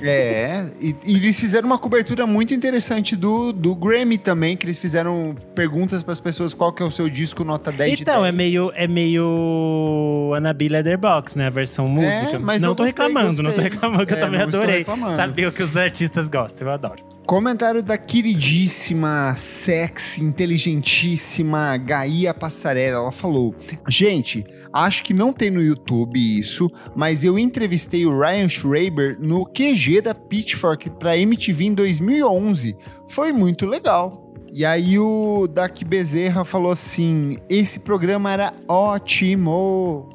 É, 0.02 0.66
e, 0.80 0.94
e 1.04 1.16
eles 1.16 1.38
fizeram 1.38 1.66
uma 1.66 1.78
cobertura 1.78 2.26
muito 2.26 2.52
interessante 2.54 3.14
do, 3.16 3.52
do 3.52 3.74
Grammy 3.74 4.18
também, 4.18 4.56
que 4.56 4.64
eles 4.66 4.78
fizeram 4.78 5.34
perguntas 5.54 6.02
para 6.02 6.12
as 6.12 6.20
pessoas 6.20 6.52
qual 6.54 6.72
que 6.72 6.82
é 6.82 6.86
o 6.86 6.90
seu 6.90 7.08
disco 7.08 7.42
nota 7.44 7.70
10 7.72 7.96
de 7.96 8.02
Então, 8.02 8.22
10. 8.22 8.28
é 8.28 8.32
meio, 8.36 8.72
é 8.74 8.86
meio 8.86 10.32
Annabelle 10.36 10.70
Leatherbox, 10.74 11.34
né? 11.36 11.46
A 11.46 11.50
versão 11.50 11.88
música. 11.88 12.36
É, 12.36 12.38
mas 12.38 12.62
não 12.62 12.70
eu 12.70 12.74
tô 12.74 12.84
gostei, 12.84 13.04
reclamando, 13.06 13.42
não 13.42 13.50
tô 13.50 13.56
gostei. 13.56 13.64
reclamando, 13.70 14.06
que 14.06 14.14
É, 14.14 14.16
eu 14.16 14.20
também 14.20 14.40
estou 14.44 14.60
adorei. 14.60 14.78
reclamando. 14.78 15.16
Saber 15.16 15.46
o 15.46 15.52
que 15.52 15.62
os 15.62 15.76
artistas 15.76 16.28
gostam, 16.28 16.68
eu 16.68 16.74
adoro. 16.74 17.02
Comentário 17.26 17.82
da 17.82 17.96
queridíssima, 18.06 19.34
sexy, 19.36 20.22
inteligentíssima 20.22 21.76
Gaia 21.76 22.32
Passarela. 22.32 22.98
Ela 22.98 23.12
falou: 23.12 23.54
Gente, 23.88 24.44
acho 24.72 25.02
que 25.02 25.12
não 25.12 25.32
tem 25.32 25.50
no 25.50 25.62
YouTube 25.62 26.18
isso, 26.18 26.70
mas 26.94 27.24
eu 27.24 27.38
entrevistei 27.38 28.06
o 28.06 28.18
Ryan 28.18 28.48
Schreiber 28.48 29.16
no 29.20 29.44
QG 29.44 30.00
da 30.02 30.14
Pitchfork 30.14 30.90
pra 30.90 31.18
MTV 31.18 31.64
em 31.64 31.74
2011. 31.74 32.76
Foi 33.08 33.32
muito 33.32 33.66
legal. 33.66 34.32
E 34.52 34.64
aí 34.64 34.98
o 34.98 35.48
Dak 35.48 35.84
Bezerra 35.84 36.44
falou 36.44 36.70
assim: 36.70 37.36
Esse 37.48 37.80
programa 37.80 38.30
era 38.30 38.54
ótimo. 38.68 40.08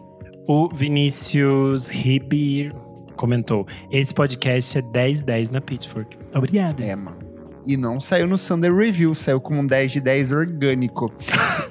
O 0.47 0.69
Vinícius 0.73 1.89
Ribir 1.89 2.73
comentou: 3.17 3.67
Esse 3.91 4.13
podcast 4.13 4.77
é 4.77 4.81
10-10 4.81 5.51
na 5.51 5.59
Pittsburgh. 5.59 6.07
Obrigado. 6.33 6.81
É, 6.81 6.95
mano. 6.95 7.18
E 7.69 7.77
não 7.77 7.99
saiu 7.99 8.25
no 8.25 8.35
Sunday 8.35 8.73
Review, 8.73 9.13
saiu 9.13 9.39
com 9.39 9.59
um 9.59 9.67
10 9.67 9.91
de 9.91 10.01
10 10.01 10.31
orgânico. 10.31 11.13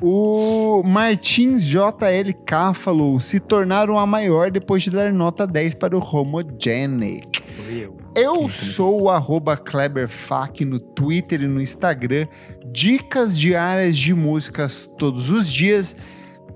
o 0.00 0.80
Martins 0.86 1.64
JLK 1.64 2.72
falou: 2.72 3.18
se 3.18 3.40
tornaram 3.40 3.98
a 3.98 4.06
maior 4.06 4.48
depois 4.48 4.84
de 4.84 4.90
dar 4.90 5.12
nota 5.12 5.44
10 5.44 5.74
para 5.74 5.98
o 5.98 6.00
Homogenic. 6.00 7.42
Eu. 7.68 7.96
Eu 8.14 8.48
sou 8.48 9.02
o 9.02 9.10
arroba 9.10 9.56
KleberFac 9.56 10.64
no 10.64 10.78
Twitter 10.78 11.42
e 11.42 11.48
no 11.48 11.60
Instagram. 11.60 12.28
Dicas 12.72 13.36
diárias 13.36 13.96
de 13.96 14.14
músicas 14.14 14.88
todos 14.96 15.32
os 15.32 15.52
dias. 15.52 15.96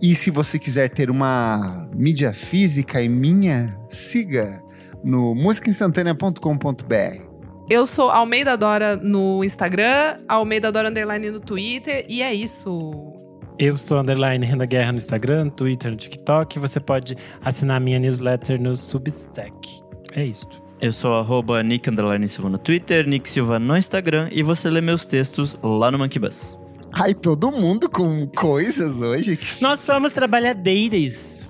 E 0.01 0.14
se 0.14 0.31
você 0.31 0.56
quiser 0.56 0.89
ter 0.89 1.10
uma 1.10 1.90
mídia 1.93 2.32
física 2.32 3.02
e 3.02 3.09
minha, 3.09 3.77
siga 3.89 4.62
no 5.02 5.35
musicainstantanea.com.br. 5.35 7.31
Eu 7.70 7.86
sou 7.86 8.10
Almeida 8.10 8.56
Dora 8.56 8.97
no 8.97 9.43
Instagram, 9.44 10.16
Almeida 10.28 10.70
Dora 10.70 10.89
Underline 10.89 11.30
no 11.30 11.40
Twitter, 11.40 12.05
e 12.09 12.20
é 12.20 12.34
isso. 12.34 13.12
Eu 13.59 13.76
sou 13.76 13.98
underline 13.98 14.44
Renda 14.44 14.66
Guerra 14.66 14.93
no 14.93 14.98
Instagram, 14.98 15.44
no 15.44 15.51
Twitter, 15.51 15.90
no 15.90 15.97
TikTok. 15.97 16.59
Você 16.59 16.80
pode 16.80 17.16
assinar 17.43 17.80
minha 17.80 17.98
newsletter 17.98 18.60
no 18.60 18.76
Substack. 18.76 19.82
É 20.12 20.24
isso. 20.24 20.48
Eu 20.80 20.93
sou 20.93 21.14
arroba 21.14 21.62
Nick 21.62 21.89
Underline 21.89 22.26
Silva 22.28 22.51
no 22.51 22.59
Twitter, 22.59 23.06
Nick 23.06 23.28
Silva 23.28 23.59
no 23.59 23.76
Instagram 23.76 24.28
e 24.32 24.43
você 24.43 24.68
lê 24.68 24.80
meus 24.80 25.06
textos 25.06 25.56
lá 25.62 25.93
no 25.93 25.98
Monkey 25.98 26.18
Bus. 26.18 26.59
Ai, 26.93 27.14
todo 27.14 27.52
mundo 27.52 27.89
com 27.89 28.26
coisas 28.26 29.01
hoje. 29.01 29.39
Nós 29.60 29.80
somos 29.80 30.10
trabalhadeiras. 30.12 31.41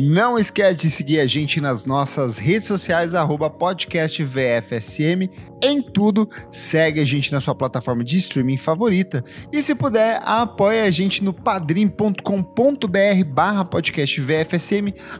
Não 0.00 0.38
esquece 0.38 0.78
de 0.82 0.90
seguir 0.90 1.18
a 1.18 1.26
gente 1.26 1.60
nas 1.60 1.84
nossas 1.84 2.38
redes 2.38 2.68
sociais, 2.68 3.16
arroba. 3.16 3.52
Em 5.60 5.82
tudo, 5.82 6.30
segue 6.52 7.00
a 7.00 7.04
gente 7.04 7.32
na 7.32 7.40
sua 7.40 7.52
plataforma 7.52 8.04
de 8.04 8.16
streaming 8.16 8.56
favorita. 8.56 9.24
E 9.52 9.60
se 9.60 9.74
puder, 9.74 10.20
apoie 10.24 10.82
a 10.82 10.90
gente 10.92 11.24
no 11.24 11.32
padrim.com.br 11.32 12.22
barra 13.26 13.64
podcast. 13.64 14.24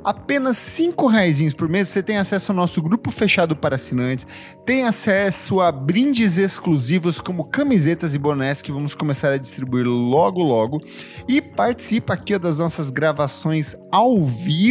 Apenas 0.05 0.57
cinco 0.57 1.09
reais 1.09 1.53
por 1.53 1.69
mês 1.69 1.89
você 1.89 2.01
tem 2.01 2.17
acesso 2.17 2.53
ao 2.53 2.57
nosso 2.57 2.81
grupo 2.81 3.11
fechado 3.11 3.57
para 3.57 3.75
assinantes, 3.75 4.29
tem 4.65 4.85
acesso 4.85 5.61
a 5.61 5.73
brindes 5.73 6.39
exclusivos 6.39 7.21
como 7.21 7.49
camisetas 7.49 8.15
e 8.15 8.19
bonés 8.19 8.63
que 8.63 8.71
vamos 8.71 8.95
começar 8.95 9.33
a 9.33 9.39
distribuir 9.39 9.87
logo 9.87 10.41
logo 10.41 10.81
e 11.27 11.43
participa 11.43 12.15
aqui 12.15 12.39
das 12.39 12.59
nossas 12.59 12.91
gravações 12.91 13.75
ao 13.91 14.25
vivo 14.25 14.68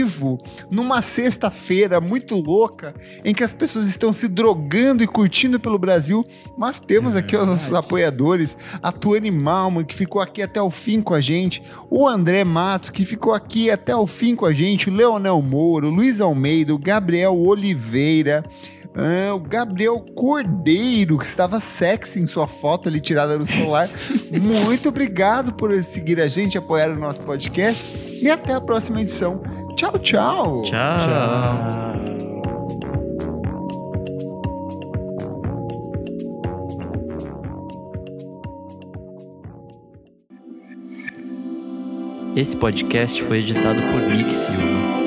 numa 0.69 1.01
sexta-feira 1.01 1.99
muito 2.01 2.35
louca 2.35 2.93
em 3.23 3.33
que 3.33 3.43
as 3.43 3.53
pessoas 3.53 3.87
estão 3.87 4.11
se 4.11 4.27
drogando 4.27 5.03
e 5.03 5.07
curtindo 5.07 5.59
pelo 5.59 5.79
Brasil, 5.79 6.25
mas 6.57 6.79
temos 6.79 7.15
aqui 7.15 7.35
os 7.35 7.47
nossos 7.47 7.73
apoiadores, 7.73 8.57
a 8.81 8.91
Tuane 8.91 9.31
Malman 9.31 9.83
que 9.83 9.95
ficou 9.95 10.21
aqui 10.21 10.41
até 10.41 10.61
o 10.61 10.69
fim 10.69 11.01
com 11.01 11.13
a 11.13 11.21
gente, 11.21 11.61
o 11.89 12.07
André 12.07 12.43
Matos 12.43 12.89
que 12.89 13.05
ficou 13.05 13.33
aqui 13.33 13.69
até 13.69 13.95
o 13.95 14.07
fim 14.07 14.35
com 14.35 14.45
a 14.45 14.53
gente, 14.53 14.89
o 14.89 14.93
Leonel 14.93 15.41
Moura, 15.41 15.87
o 15.87 15.91
Luiz 15.91 16.21
Almeida, 16.21 16.73
o 16.73 16.77
Gabriel 16.77 17.37
Oliveira, 17.37 18.43
ah, 18.97 19.35
o 19.35 19.39
Gabriel 19.39 20.03
Cordeiro, 20.15 21.19
que 21.19 21.25
estava 21.25 21.59
sexy 21.59 22.19
em 22.19 22.25
sua 22.25 22.47
foto 22.47 22.89
ali 22.89 22.99
tirada 22.99 23.37
no 23.37 23.45
celular. 23.45 23.87
Muito 24.31 24.89
obrigado 24.89 25.53
por 25.53 25.71
seguir 25.83 26.19
a 26.19 26.27
gente, 26.27 26.57
apoiar 26.57 26.89
o 26.89 26.99
nosso 26.99 27.21
podcast. 27.21 27.85
E 28.19 28.27
até 28.27 28.53
a 28.53 28.61
próxima 28.61 28.99
edição. 28.99 29.43
Tchau, 29.77 29.91
tchau. 29.99 30.61
Tchau. 30.63 30.97
Tchau. 30.97 31.87
Esse 42.35 42.55
podcast 42.55 43.21
foi 43.21 43.37
editado 43.39 43.79
por 43.91 44.01
Nick 44.15 44.33
Silva. 44.33 45.06